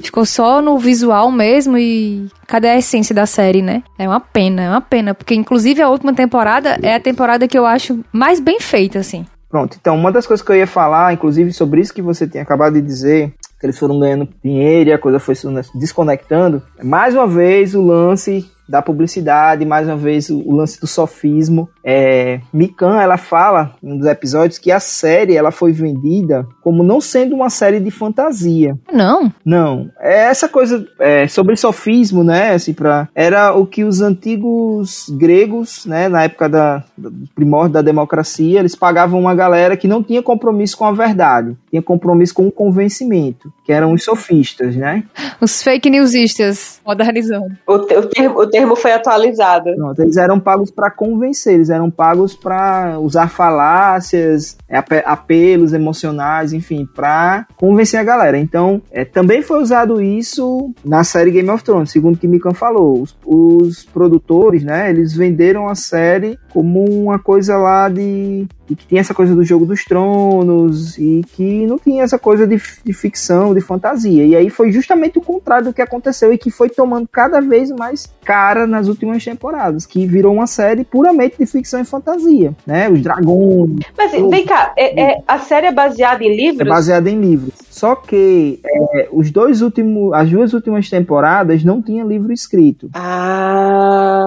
ficou 0.02 0.26
só 0.26 0.62
no 0.62 0.78
visual 0.78 1.32
mesmo 1.32 1.78
e 1.78 2.28
cadê 2.48 2.70
a 2.70 2.78
essência 2.78 3.14
da 3.14 3.26
série, 3.26 3.62
né? 3.62 3.84
É 3.98 4.08
uma 4.08 4.20
pena, 4.20 4.62
é 4.62 4.70
uma 4.70 4.82
pena, 4.82 5.14
porque 5.14 5.36
inclusive 5.36 5.82
a 5.82 5.90
última 5.90 6.14
temporada 6.14 6.78
é 6.82 6.96
a 6.96 7.00
temporada 7.00 7.48
que 7.48 7.58
eu 7.58 7.66
acho 7.66 8.00
mais 8.12 8.40
bem 8.40 8.60
feita, 8.60 9.00
assim. 9.00 9.26
Pronto, 9.50 9.78
então 9.80 9.96
uma 9.96 10.12
das 10.12 10.28
coisas 10.28 10.46
que 10.46 10.52
eu 10.52 10.58
ia 10.58 10.68
falar, 10.68 11.14
inclusive 11.14 11.54
sobre 11.54 11.82
isso 11.82 11.94
que 11.94 12.02
você 12.02 12.28
tinha 12.28 12.44
acabado 12.44 12.74
de 12.74 12.82
dizer, 12.82 13.34
que 13.60 13.66
eles 13.66 13.78
foram 13.78 14.00
ganhando 14.00 14.28
dinheiro 14.44 14.90
e 14.90 14.94
a 14.94 15.00
coisa 15.00 15.20
foi 15.20 15.36
se 15.36 15.48
desconectando, 15.74 16.62
é 16.78 16.84
mais 16.84 17.16
uma 17.16 17.26
vez 17.26 17.74
o 17.74 17.82
lance 17.82 18.46
da 18.68 18.82
publicidade, 18.82 19.66
mais 19.66 19.88
uma 19.88 19.96
vez 19.96 20.30
o, 20.30 20.40
o 20.40 20.56
lance 20.56 20.80
do 20.80 20.88
sofismo. 20.88 21.70
É, 21.84 22.42
Mikan, 22.52 23.00
ela 23.00 23.18
fala 23.18 23.76
em 23.82 23.94
um 23.94 23.98
dos 23.98 24.08
episódios 24.08 24.58
que 24.58 24.72
a 24.72 24.80
série 24.80 25.36
ela 25.36 25.52
foi 25.52 25.72
vendida 25.72 26.46
como 26.62 26.84
não 26.84 27.00
sendo 27.00 27.36
uma 27.36 27.50
série 27.50 27.80
de 27.80 27.90
fantasia. 27.90 28.78
Não. 28.92 29.32
Não. 29.46 29.90
É 30.00 30.26
essa 30.26 30.50
coisa 30.50 30.86
é, 31.00 31.28
sobre 31.28 31.56
sofismo, 31.56 32.24
né? 32.24 32.54
Assim, 32.54 32.74
pra, 32.74 33.08
era 33.16 33.54
o 33.54 33.66
que 33.66 33.84
os 33.84 34.02
antigos 34.02 35.06
gregos, 35.18 35.86
né, 35.86 36.10
na 36.10 36.24
época 36.24 36.50
da, 36.50 36.84
do 36.98 37.12
primórdio 37.34 37.74
da 37.74 37.82
democracia, 37.82 38.60
eles 38.60 38.76
pagavam 38.76 39.20
uma 39.20 39.34
galera 39.34 39.78
que 39.78 39.88
não 39.88 40.04
tinha 40.04 40.22
compromisso 40.22 40.78
com 40.78 40.86
a 40.86 40.92
verdade, 40.92 41.56
tinha 41.70 41.82
compromisso 41.82 42.34
com 42.34 42.48
o 42.48 42.52
convencimento, 42.52 43.52
que 43.68 43.74
eram 43.74 43.92
os 43.92 44.06
sofistas, 44.06 44.78
né? 44.78 45.04
Os 45.42 45.62
fake 45.62 45.90
newsistas 45.90 46.80
modernizando. 46.86 47.52
O, 47.68 47.74
o, 47.74 48.06
termo, 48.08 48.40
o 48.40 48.48
termo 48.48 48.78
foi 48.78 48.94
atualizado. 48.94 49.76
Pronto, 49.76 50.02
eles 50.02 50.16
eram 50.16 50.40
pagos 50.40 50.72
para 50.72 50.90
convencer, 50.90 51.56
eles 51.56 51.70
eram 51.70 51.92
pagos 51.92 52.34
para 52.34 52.98
usar 52.98 53.30
falácias, 53.30 54.58
apelos 55.04 55.74
emocionais, 55.74 56.54
enfim, 56.54 56.88
para 56.96 57.46
convencer 57.58 58.00
a 58.00 58.06
galera. 58.06 58.38
Então, 58.38 58.82
é, 58.90 59.04
também 59.04 59.42
foi 59.42 59.62
usado 59.62 60.02
isso 60.02 60.74
na 60.86 61.04
série 61.04 61.32
Game 61.32 61.50
of 61.50 61.62
Thrones, 61.62 61.92
segundo 61.92 62.16
o 62.16 62.18
que 62.18 62.26
Mikan 62.26 62.54
falou. 62.54 63.02
Os, 63.02 63.18
os 63.26 63.84
produtores, 63.84 64.64
né, 64.64 64.90
eles 64.90 65.14
venderam 65.14 65.68
a 65.68 65.76
série 65.76 66.40
como 66.54 66.86
uma 66.86 67.20
coisa 67.20 67.58
lá 67.58 67.90
de 67.90 68.48
e 68.70 68.76
que 68.76 68.86
tinha 68.88 69.02
essa 69.02 69.14
coisa 69.14 69.34
do 69.34 69.44
jogo 69.44 69.66
dos 69.66 69.84
tronos 69.84 70.98
e 70.98 71.22
que 71.34 71.66
não 71.66 71.78
tinha 71.78 72.04
essa 72.04 72.20
coisa 72.20 72.46
de, 72.46 72.62
de, 72.84 72.94
ficção, 72.94 73.54
de 73.54 73.62
fantasia. 73.62 74.26
E 74.26 74.36
aí 74.36 74.50
foi 74.50 74.72
justamente 74.72 75.18
o 75.18 75.22
contrário 75.22 75.66
do 75.66 75.74
que 75.74 75.82
aconteceu 75.82 76.34
e 76.34 76.38
que 76.38 76.52
foi 76.52 76.70
tomando 76.70 77.08
cada 77.08 77.40
vez 77.40 77.72
mais 77.72 78.08
cara 78.24 78.68
nas 78.68 78.88
últimas 78.88 79.24
temporadas, 79.24 79.86
que 79.86 80.06
virou 80.06 80.34
uma 80.34 80.48
série 80.48 80.84
puramente 80.84 81.38
de 81.38 81.46
ficção 81.46 81.80
e 81.80 81.86
fantasia, 81.86 82.54
né? 82.66 82.90
Os 82.90 83.02
dragões. 83.02 83.80
Mas 83.98 84.12
vem 84.12 84.46
cá, 84.46 84.74
é, 84.78 85.02
é, 85.02 85.24
a 85.28 85.40
série 85.40 85.68
é 85.68 85.72
baseada 85.72 86.24
em 86.24 86.36
livros? 86.36 86.62
É 86.62 86.70
baseada 86.70 87.10
em 87.10 87.20
livros. 87.20 87.54
Só 87.70 87.96
que 87.96 88.60
é, 88.66 89.08
os 89.12 89.30
dois 89.32 89.62
últimos, 89.62 90.14
as 90.14 90.30
duas 90.30 90.54
últimas 90.54 90.90
temporadas 90.90 91.64
não 91.64 91.82
tinha 91.82 92.04
livro 92.04 92.34
escrito. 92.34 92.90
Ah. 92.94 94.26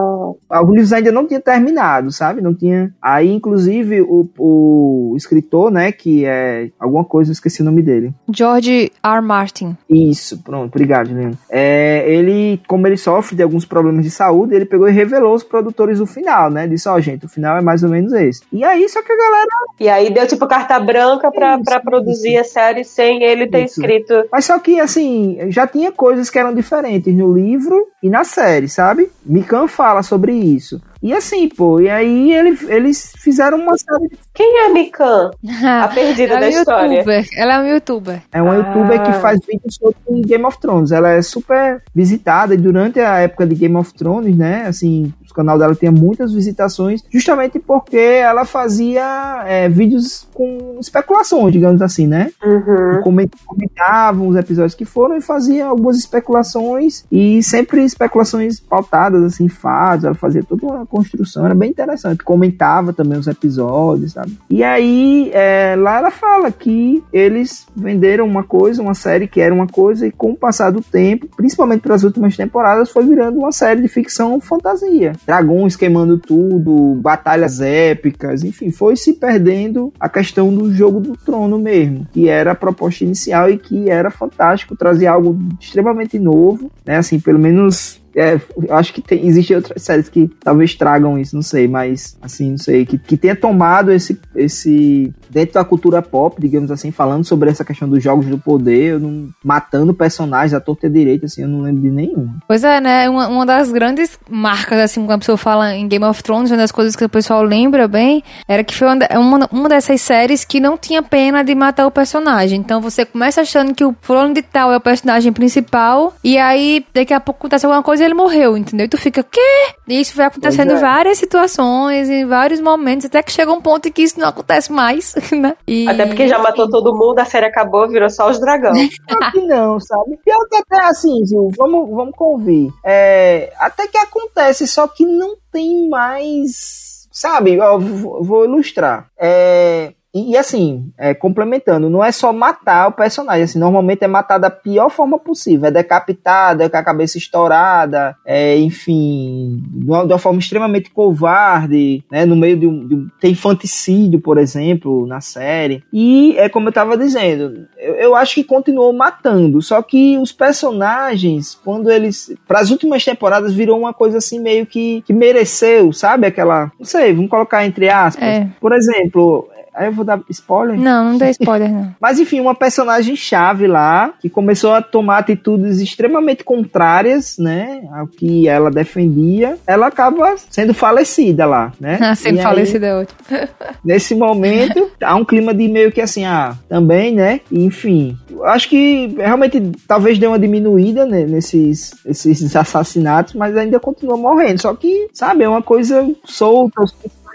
Os 0.62 0.68
livros 0.68 0.92
ainda 0.92 1.10
não 1.10 1.26
tinha 1.26 1.40
terminado, 1.40 2.12
sabe? 2.12 2.40
Não 2.40 2.54
tinha. 2.54 2.94
Aí, 3.02 3.32
inclusive, 3.32 4.02
o 4.02 4.24
o 4.38 5.14
escritor, 5.16 5.70
né, 5.70 5.92
que 5.92 6.24
é 6.24 6.70
alguma 6.78 7.04
coisa, 7.04 7.30
eu 7.30 7.32
esqueci 7.32 7.62
o 7.62 7.64
nome 7.64 7.82
dele. 7.82 8.12
George 8.32 8.90
R. 9.02 9.20
Martin. 9.20 9.76
Isso, 9.88 10.38
pronto, 10.42 10.74
obrigado, 10.74 11.08
Juliano. 11.08 11.38
É, 11.48 12.04
ele, 12.06 12.60
como 12.66 12.86
ele 12.86 12.96
sofre 12.96 13.36
de 13.36 13.42
alguns 13.42 13.64
problemas 13.64 14.04
de 14.04 14.10
saúde, 14.10 14.54
ele 14.54 14.64
pegou 14.64 14.88
e 14.88 14.92
revelou 14.92 15.34
os 15.34 15.42
produtores 15.42 16.00
o 16.00 16.06
final, 16.06 16.50
né? 16.50 16.66
Disse, 16.66 16.88
ó, 16.88 16.94
oh, 16.94 17.00
gente, 17.00 17.26
o 17.26 17.28
final 17.28 17.56
é 17.56 17.60
mais 17.60 17.82
ou 17.82 17.90
menos 17.90 18.12
esse. 18.12 18.42
E 18.52 18.64
aí, 18.64 18.88
só 18.88 19.02
que 19.02 19.12
a 19.12 19.16
galera... 19.16 19.48
E 19.78 19.88
aí 19.88 20.12
deu, 20.12 20.26
tipo, 20.26 20.46
carta 20.46 20.78
branca 20.78 21.30
pra, 21.30 21.54
isso, 21.54 21.64
pra 21.64 21.80
produzir 21.80 22.34
isso. 22.34 22.40
a 22.40 22.44
série 22.44 22.84
sem 22.84 23.22
ele 23.22 23.46
ter 23.46 23.64
isso. 23.64 23.80
escrito. 23.80 24.14
Mas 24.30 24.44
só 24.44 24.58
que, 24.58 24.78
assim, 24.80 25.38
já 25.48 25.66
tinha 25.66 25.92
coisas 25.92 26.30
que 26.30 26.38
eram 26.38 26.54
diferentes 26.54 27.14
no 27.14 27.32
livro 27.32 27.86
e 28.02 28.08
na 28.08 28.24
série, 28.24 28.68
sabe? 28.68 29.10
Mikan 29.24 29.66
fala 29.68 30.02
sobre 30.02 30.32
isso. 30.32 30.80
E 31.02 31.12
assim, 31.14 31.48
pô, 31.48 31.80
e 31.80 31.88
aí 31.88 32.32
ele, 32.32 32.58
eles 32.68 33.12
fizeram 33.18 33.58
uma 33.58 33.76
série. 33.78 34.10
Quem 34.40 34.56
é 34.56 34.66
a 34.66 34.72
Mikan? 34.72 35.30
a 35.82 35.88
perdida 35.88 36.36
é 36.36 36.40
da 36.40 36.48
história. 36.48 36.94
YouTuber. 36.94 37.26
Ela 37.36 37.52
é 37.52 37.58
uma 37.58 37.68
youtuber. 37.68 38.22
É 38.32 38.40
uma 38.40 38.54
ah. 38.54 38.56
youtuber 38.56 39.02
que 39.02 39.12
faz 39.20 39.38
vídeos 39.46 39.74
sobre 39.74 40.22
Game 40.22 40.44
of 40.46 40.58
Thrones. 40.58 40.92
Ela 40.92 41.10
é 41.10 41.20
super 41.20 41.82
visitada 41.94 42.54
e 42.54 42.56
durante 42.56 43.00
a 43.00 43.18
época 43.18 43.46
de 43.46 43.54
Game 43.54 43.76
of 43.76 43.92
Thrones, 43.92 44.34
né? 44.34 44.64
Assim, 44.66 45.12
o 45.30 45.34
canal 45.34 45.58
dela 45.58 45.74
tinha 45.74 45.92
muitas 45.92 46.32
visitações, 46.32 47.02
justamente 47.10 47.58
porque 47.58 47.96
ela 47.96 48.44
fazia 48.44 49.44
é, 49.46 49.68
vídeos 49.68 50.26
com 50.34 50.78
especulações, 50.80 51.52
digamos 51.52 51.82
assim, 51.82 52.06
né? 52.06 52.30
Uhum. 52.42 53.02
Comentavam 53.46 54.28
os 54.28 54.36
episódios 54.36 54.74
que 54.74 54.84
foram 54.84 55.16
e 55.16 55.20
fazia 55.20 55.66
algumas 55.66 55.96
especulações 55.96 57.04
e 57.10 57.42
sempre 57.42 57.84
especulações 57.84 58.58
pautadas, 58.58 59.22
assim, 59.22 59.48
fatos. 59.48 60.04
Ela 60.04 60.14
fazia 60.14 60.42
toda 60.42 60.66
uma 60.66 60.86
construção, 60.86 61.44
era 61.44 61.54
bem 61.54 61.70
interessante. 61.70 62.24
Comentava 62.24 62.92
também 62.92 63.18
os 63.18 63.26
episódios, 63.26 64.12
sabe? 64.12 64.29
E 64.48 64.62
aí, 64.62 65.30
é, 65.32 65.74
lá 65.76 65.98
ela 65.98 66.10
fala 66.10 66.50
que 66.50 67.02
eles 67.12 67.66
venderam 67.74 68.26
uma 68.26 68.42
coisa, 68.42 68.82
uma 68.82 68.94
série 68.94 69.28
que 69.28 69.40
era 69.40 69.54
uma 69.54 69.66
coisa, 69.66 70.06
e 70.06 70.10
com 70.10 70.32
o 70.32 70.36
passar 70.36 70.70
do 70.70 70.80
tempo, 70.80 71.28
principalmente 71.36 71.80
para 71.80 71.94
as 71.94 72.02
últimas 72.02 72.36
temporadas, 72.36 72.90
foi 72.90 73.04
virando 73.04 73.38
uma 73.38 73.52
série 73.52 73.80
de 73.80 73.88
ficção 73.88 74.40
fantasia 74.40 75.12
dragões 75.26 75.76
queimando 75.76 76.18
tudo, 76.18 76.96
batalhas 77.00 77.60
épicas, 77.60 78.44
enfim, 78.44 78.70
foi 78.70 78.96
se 78.96 79.14
perdendo 79.14 79.92
a 79.98 80.08
questão 80.08 80.52
do 80.52 80.72
jogo 80.72 81.00
do 81.00 81.16
trono 81.16 81.58
mesmo, 81.58 82.06
que 82.12 82.28
era 82.28 82.52
a 82.52 82.54
proposta 82.54 83.04
inicial 83.04 83.50
e 83.50 83.58
que 83.58 83.88
era 83.88 84.10
fantástico, 84.10 84.76
trazer 84.76 85.06
algo 85.06 85.38
extremamente 85.60 86.18
novo, 86.18 86.70
né? 86.84 86.96
Assim, 86.96 87.18
pelo 87.18 87.38
menos 87.38 87.99
é, 88.14 88.40
acho 88.70 88.92
que 88.92 89.00
tem, 89.00 89.26
existem 89.26 89.56
outras 89.56 89.82
séries 89.82 90.08
que 90.08 90.30
talvez 90.42 90.74
tragam 90.74 91.18
isso, 91.18 91.34
não 91.34 91.42
sei, 91.42 91.68
mas 91.68 92.16
assim, 92.20 92.50
não 92.52 92.58
sei, 92.58 92.84
que, 92.84 92.98
que 92.98 93.16
tenha 93.16 93.36
tomado 93.36 93.92
esse, 93.92 94.20
esse 94.34 95.12
dentro 95.28 95.54
da 95.54 95.64
cultura 95.64 96.02
pop, 96.02 96.40
digamos 96.40 96.70
assim, 96.70 96.90
falando 96.90 97.24
sobre 97.24 97.50
essa 97.50 97.64
questão 97.64 97.88
dos 97.88 98.02
jogos 98.02 98.26
do 98.26 98.38
poder, 98.38 98.98
não, 98.98 99.28
matando 99.44 99.94
personagens 99.94 100.54
à 100.54 100.60
torta 100.60 100.86
e 100.86 100.88
à 100.88 100.92
direita, 100.92 101.26
assim, 101.26 101.42
eu 101.42 101.48
não 101.48 101.60
lembro 101.60 101.82
de 101.82 101.90
nenhum. 101.90 102.30
Pois 102.46 102.64
é, 102.64 102.80
né? 102.80 103.08
Uma, 103.08 103.28
uma 103.28 103.46
das 103.46 103.70
grandes 103.70 104.18
marcas, 104.28 104.78
assim, 104.78 105.00
quando 105.02 105.12
a 105.12 105.18
pessoa 105.18 105.38
fala 105.38 105.74
em 105.74 105.86
Game 105.86 106.04
of 106.04 106.22
Thrones, 106.22 106.50
uma 106.50 106.56
das 106.56 106.72
coisas 106.72 106.96
que 106.96 107.04
o 107.04 107.08
pessoal 107.08 107.42
lembra 107.42 107.86
bem, 107.86 108.22
era 108.48 108.64
que 108.64 108.74
foi 108.74 108.88
uma, 108.88 109.48
uma 109.52 109.68
dessas 109.68 110.00
séries 110.00 110.44
que 110.44 110.60
não 110.60 110.76
tinha 110.76 111.02
pena 111.02 111.44
de 111.44 111.54
matar 111.54 111.86
o 111.86 111.90
personagem. 111.90 112.58
Então 112.58 112.80
você 112.80 113.04
começa 113.04 113.40
achando 113.40 113.74
que 113.74 113.84
o 113.84 113.94
fulano 114.00 114.34
de 114.34 114.42
tal 114.42 114.72
é 114.72 114.76
o 114.76 114.80
personagem 114.80 115.32
principal, 115.32 116.14
e 116.24 116.36
aí 116.38 116.84
daqui 116.92 117.14
a 117.14 117.20
pouco 117.20 117.40
acontece 117.40 117.66
alguma 117.66 117.82
coisa 117.82 117.99
e 118.00 118.04
ele 118.04 118.14
morreu, 118.14 118.56
entendeu? 118.56 118.86
E 118.86 118.88
tu 118.88 118.98
fica, 118.98 119.22
quê? 119.22 119.40
E 119.86 120.00
isso 120.00 120.16
vai 120.16 120.26
acontecendo 120.26 120.72
é. 120.72 120.74
em 120.76 120.80
várias 120.80 121.18
situações, 121.18 122.08
em 122.08 122.26
vários 122.26 122.60
momentos, 122.60 123.06
até 123.06 123.22
que 123.22 123.32
chega 123.32 123.52
um 123.52 123.60
ponto 123.60 123.88
em 123.88 123.92
que 123.92 124.02
isso 124.02 124.18
não 124.18 124.28
acontece 124.28 124.72
mais. 124.72 125.14
né? 125.32 125.56
E... 125.66 125.88
Até 125.88 126.06
porque 126.06 126.28
já 126.28 126.38
matou 126.38 126.68
todo 126.68 126.94
mundo, 126.96 127.18
a 127.18 127.24
série 127.24 127.46
acabou, 127.46 127.88
virou 127.88 128.10
só 128.10 128.30
os 128.30 128.40
dragões. 128.40 128.90
que 129.32 129.40
não, 129.42 129.78
sabe? 129.78 130.18
Pior 130.24 130.46
que 130.48 130.56
até 130.56 130.84
assim, 130.86 131.24
Ju, 131.26 131.50
vamos, 131.56 131.90
vamos 131.90 132.14
convir. 132.16 132.70
É, 132.84 133.52
até 133.58 133.86
que 133.86 133.98
acontece, 133.98 134.66
só 134.66 134.88
que 134.88 135.04
não 135.04 135.36
tem 135.52 135.88
mais 135.88 136.90
sabe, 137.10 137.60
ó, 137.60 137.78
vou 137.78 138.44
ilustrar. 138.44 139.10
É, 139.18 139.92
e, 140.12 140.36
assim, 140.36 140.92
é, 140.98 141.14
complementando, 141.14 141.88
não 141.88 142.04
é 142.04 142.10
só 142.10 142.32
matar 142.32 142.88
o 142.88 142.92
personagem, 142.92 143.44
assim, 143.44 143.58
normalmente 143.60 144.02
é 144.02 144.08
matar 144.08 144.38
da 144.38 144.50
pior 144.50 144.90
forma 144.90 145.16
possível, 145.18 145.68
é 145.68 145.70
decapitado, 145.70 146.64
é 146.64 146.68
com 146.68 146.76
a 146.76 146.82
cabeça 146.82 147.16
estourada, 147.16 148.16
é, 148.26 148.56
enfim, 148.58 149.62
de 149.68 149.88
uma, 149.88 150.04
de 150.04 150.12
uma, 150.12 150.18
forma 150.18 150.40
extremamente 150.40 150.90
covarde, 150.90 152.02
né, 152.10 152.26
no 152.26 152.34
meio 152.34 152.56
de 152.56 152.66
um, 152.66 152.88
de 152.88 152.94
um, 152.96 153.08
tem 153.20 153.30
infanticídio, 153.30 154.20
por 154.20 154.36
exemplo, 154.36 155.06
na 155.06 155.20
série, 155.20 155.84
e 155.92 156.34
é 156.38 156.48
como 156.48 156.68
eu 156.68 156.72
tava 156.72 156.96
dizendo, 156.96 157.68
eu, 157.78 157.94
eu 157.94 158.16
acho 158.16 158.34
que 158.34 158.42
continuou 158.42 158.92
matando, 158.92 159.62
só 159.62 159.80
que 159.80 160.18
os 160.18 160.32
personagens, 160.32 161.54
quando 161.64 161.88
eles, 161.88 162.34
para 162.48 162.58
as 162.58 162.70
últimas 162.70 163.04
temporadas, 163.04 163.54
virou 163.54 163.78
uma 163.78 163.94
coisa 163.94 164.18
assim 164.18 164.40
meio 164.40 164.66
que, 164.66 165.02
que 165.02 165.12
mereceu, 165.12 165.92
sabe, 165.92 166.26
aquela, 166.26 166.72
não 166.76 166.84
sei, 166.84 167.12
vamos 167.12 167.30
colocar 167.30 167.64
entre 167.64 167.88
aspas, 167.88 168.24
é. 168.24 168.48
por 168.60 168.72
exemplo, 168.72 169.48
Aí 169.80 169.86
eu 169.86 169.92
vou 169.92 170.04
dar 170.04 170.20
spoiler? 170.28 170.78
Não, 170.78 171.12
não 171.12 171.16
dá 171.16 171.30
spoiler, 171.30 171.72
não. 171.72 171.94
Mas 171.98 172.20
enfim, 172.20 172.38
uma 172.38 172.54
personagem 172.54 173.16
chave 173.16 173.66
lá, 173.66 174.12
que 174.20 174.28
começou 174.28 174.72
a 174.74 174.82
tomar 174.82 175.20
atitudes 175.20 175.80
extremamente 175.80 176.44
contrárias, 176.44 177.38
né, 177.38 177.88
ao 177.90 178.06
que 178.06 178.46
ela 178.46 178.70
defendia, 178.70 179.56
ela 179.66 179.86
acaba 179.86 180.34
sendo 180.50 180.74
falecida 180.74 181.46
lá, 181.46 181.72
né? 181.80 181.98
Ah, 181.98 182.14
sendo 182.14 182.42
falecida 182.42 182.88
é 182.88 182.94
ótimo. 182.94 183.18
Nesse 183.82 184.14
momento, 184.14 184.90
há 185.02 185.14
um 185.16 185.24
clima 185.24 185.54
de 185.54 185.66
meio 185.66 185.90
que 185.90 186.02
assim, 186.02 186.26
ah, 186.26 186.54
também, 186.68 187.14
né? 187.14 187.40
Enfim, 187.50 188.18
acho 188.44 188.68
que 188.68 189.14
realmente 189.16 189.72
talvez 189.88 190.18
dê 190.18 190.26
uma 190.26 190.38
diminuída 190.38 191.06
né, 191.06 191.24
nesses 191.24 191.94
esses 192.04 192.54
assassinatos, 192.54 193.32
mas 193.32 193.56
ainda 193.56 193.80
continua 193.80 194.18
morrendo. 194.18 194.60
Só 194.60 194.74
que, 194.74 195.08
sabe, 195.14 195.44
é 195.44 195.48
uma 195.48 195.62
coisa 195.62 196.06
solta, 196.22 196.82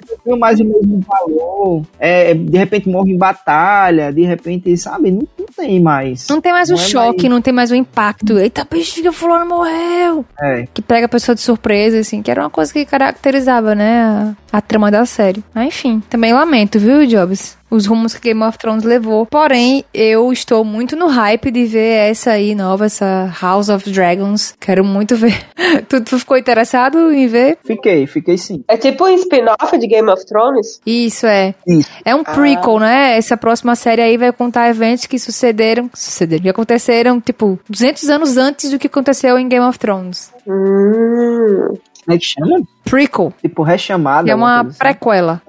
não 0.09 0.17
tem 0.17 0.39
mais 0.39 0.59
o 0.59 0.65
mesmo 0.65 1.01
valor. 1.01 1.83
É, 1.99 2.33
de 2.33 2.57
repente 2.57 2.89
morre 2.89 3.11
em 3.11 3.17
batalha, 3.17 4.11
de 4.11 4.23
repente, 4.23 4.75
sabe? 4.77 5.11
Não, 5.11 5.27
não 5.37 5.45
tem 5.55 5.79
mais. 5.79 6.27
Não 6.29 6.41
tem 6.41 6.51
mais 6.51 6.69
não 6.69 6.77
o 6.77 6.79
é 6.79 6.83
choque, 6.83 7.23
mais... 7.23 7.31
não 7.31 7.41
tem 7.41 7.53
mais 7.53 7.71
o 7.71 7.75
impacto. 7.75 8.37
Eita, 8.37 8.67
bexiga, 8.69 9.11
fulano 9.11 9.45
morreu. 9.47 10.25
É. 10.41 10.67
Que 10.73 10.81
pega 10.81 11.05
a 11.05 11.09
pessoa 11.09 11.35
de 11.35 11.41
surpresa, 11.41 11.99
assim, 11.99 12.21
que 12.21 12.31
era 12.31 12.41
uma 12.41 12.49
coisa 12.49 12.71
que 12.71 12.85
caracterizava, 12.85 13.75
né, 13.75 14.01
a, 14.01 14.57
a 14.57 14.61
trama 14.61 14.91
da 14.91 15.05
série. 15.05 15.43
Mas 15.53 15.67
enfim, 15.67 16.01
também 16.09 16.33
lamento, 16.33 16.79
viu, 16.79 17.05
Jobs? 17.05 17.57
Os 17.75 17.85
rumos 17.85 18.13
que 18.15 18.29
Game 18.29 18.43
of 18.43 18.57
Thrones 18.57 18.83
levou. 18.83 19.25
Porém, 19.25 19.83
eu 19.93 20.31
estou 20.31 20.63
muito 20.63 20.95
no 20.95 21.07
hype 21.07 21.51
de 21.51 21.65
ver 21.65 22.09
essa 22.09 22.31
aí 22.31 22.55
nova, 22.55 22.85
essa 22.85 23.31
House 23.41 23.69
of 23.69 23.89
Dragons. 23.91 24.55
Quero 24.59 24.83
muito 24.83 25.15
ver. 25.15 25.35
tu, 25.88 26.01
tu, 26.01 26.17
ficou 26.17 26.38
interessado 26.38 27.11
em 27.11 27.27
ver? 27.27 27.57
Fiquei, 27.63 28.07
fiquei 28.07 28.38
sim. 28.38 28.63
É 28.67 28.77
tipo 28.77 29.05
um 29.05 29.15
spin-off 29.15 29.77
de 29.77 29.88
Game 29.88 30.09
of 30.09 30.25
Thrones? 30.25 30.79
Isso, 30.85 31.27
é. 31.27 31.53
Isso. 31.67 31.89
É 32.03 32.15
um 32.15 32.23
prequel, 32.23 32.77
ah. 32.77 32.79
né? 32.79 33.17
Essa 33.17 33.38
próxima 33.38 33.75
série 33.75 34.01
aí 34.01 34.17
vai 34.17 34.31
contar 34.31 34.69
eventos 34.69 35.05
que 35.05 35.19
sucederam, 35.19 35.89
sucederam, 35.93 36.43
que 36.43 36.49
aconteceram, 36.49 37.19
tipo, 37.19 37.59
200 37.69 38.09
anos 38.09 38.38
antes 38.38 38.71
do 38.71 38.79
que 38.79 38.88
aconteceu 38.88 39.38
em 39.38 39.47
Game 39.47 39.65
of 39.65 39.77
Thrones. 39.77 40.33
Hum. 40.47 41.73
Como 42.05 42.15
é 42.15 42.19
que 42.19 42.25
chama? 42.25 42.61
Prequel. 42.83 43.33
Tipo, 43.41 43.63
rechamada. 43.63 44.29
é 44.29 44.35
uma 44.35 44.61
assim. 44.61 44.77
prequela. 44.77 45.41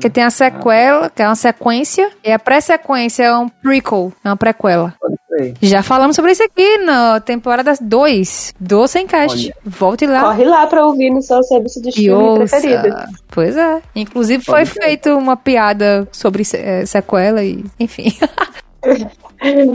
Que 0.00 0.08
tem 0.08 0.22
a 0.22 0.30
sequela, 0.30 1.10
que 1.10 1.20
é 1.20 1.26
uma 1.26 1.34
sequência, 1.34 2.10
e 2.24 2.30
a 2.30 2.38
pré-sequência 2.38 3.24
é 3.24 3.36
um 3.36 3.48
prequel, 3.48 4.12
é 4.24 4.28
uma 4.28 4.36
prequela. 4.36 4.94
Já 5.60 5.82
falamos 5.82 6.14
sobre 6.14 6.30
isso 6.30 6.44
aqui 6.44 6.78
na 6.78 7.18
temporada 7.18 7.74
2 7.80 8.54
do 8.60 8.86
Semcast. 8.86 9.52
Volte 9.64 10.06
lá. 10.06 10.20
Corre 10.20 10.44
lá 10.44 10.66
pra 10.68 10.86
ouvir 10.86 11.10
no 11.10 11.20
seu 11.20 11.42
serviço 11.42 11.82
de 11.82 11.88
streaming 11.88 12.36
preferido. 12.36 12.96
Pois 13.28 13.56
é. 13.56 13.82
Inclusive 13.96 14.44
Pode 14.44 14.70
foi 14.70 14.82
feita 14.82 15.16
uma 15.16 15.36
piada 15.36 16.06
sobre 16.12 16.44
é, 16.54 16.86
sequela 16.86 17.42
e 17.42 17.64
enfim. 17.80 18.16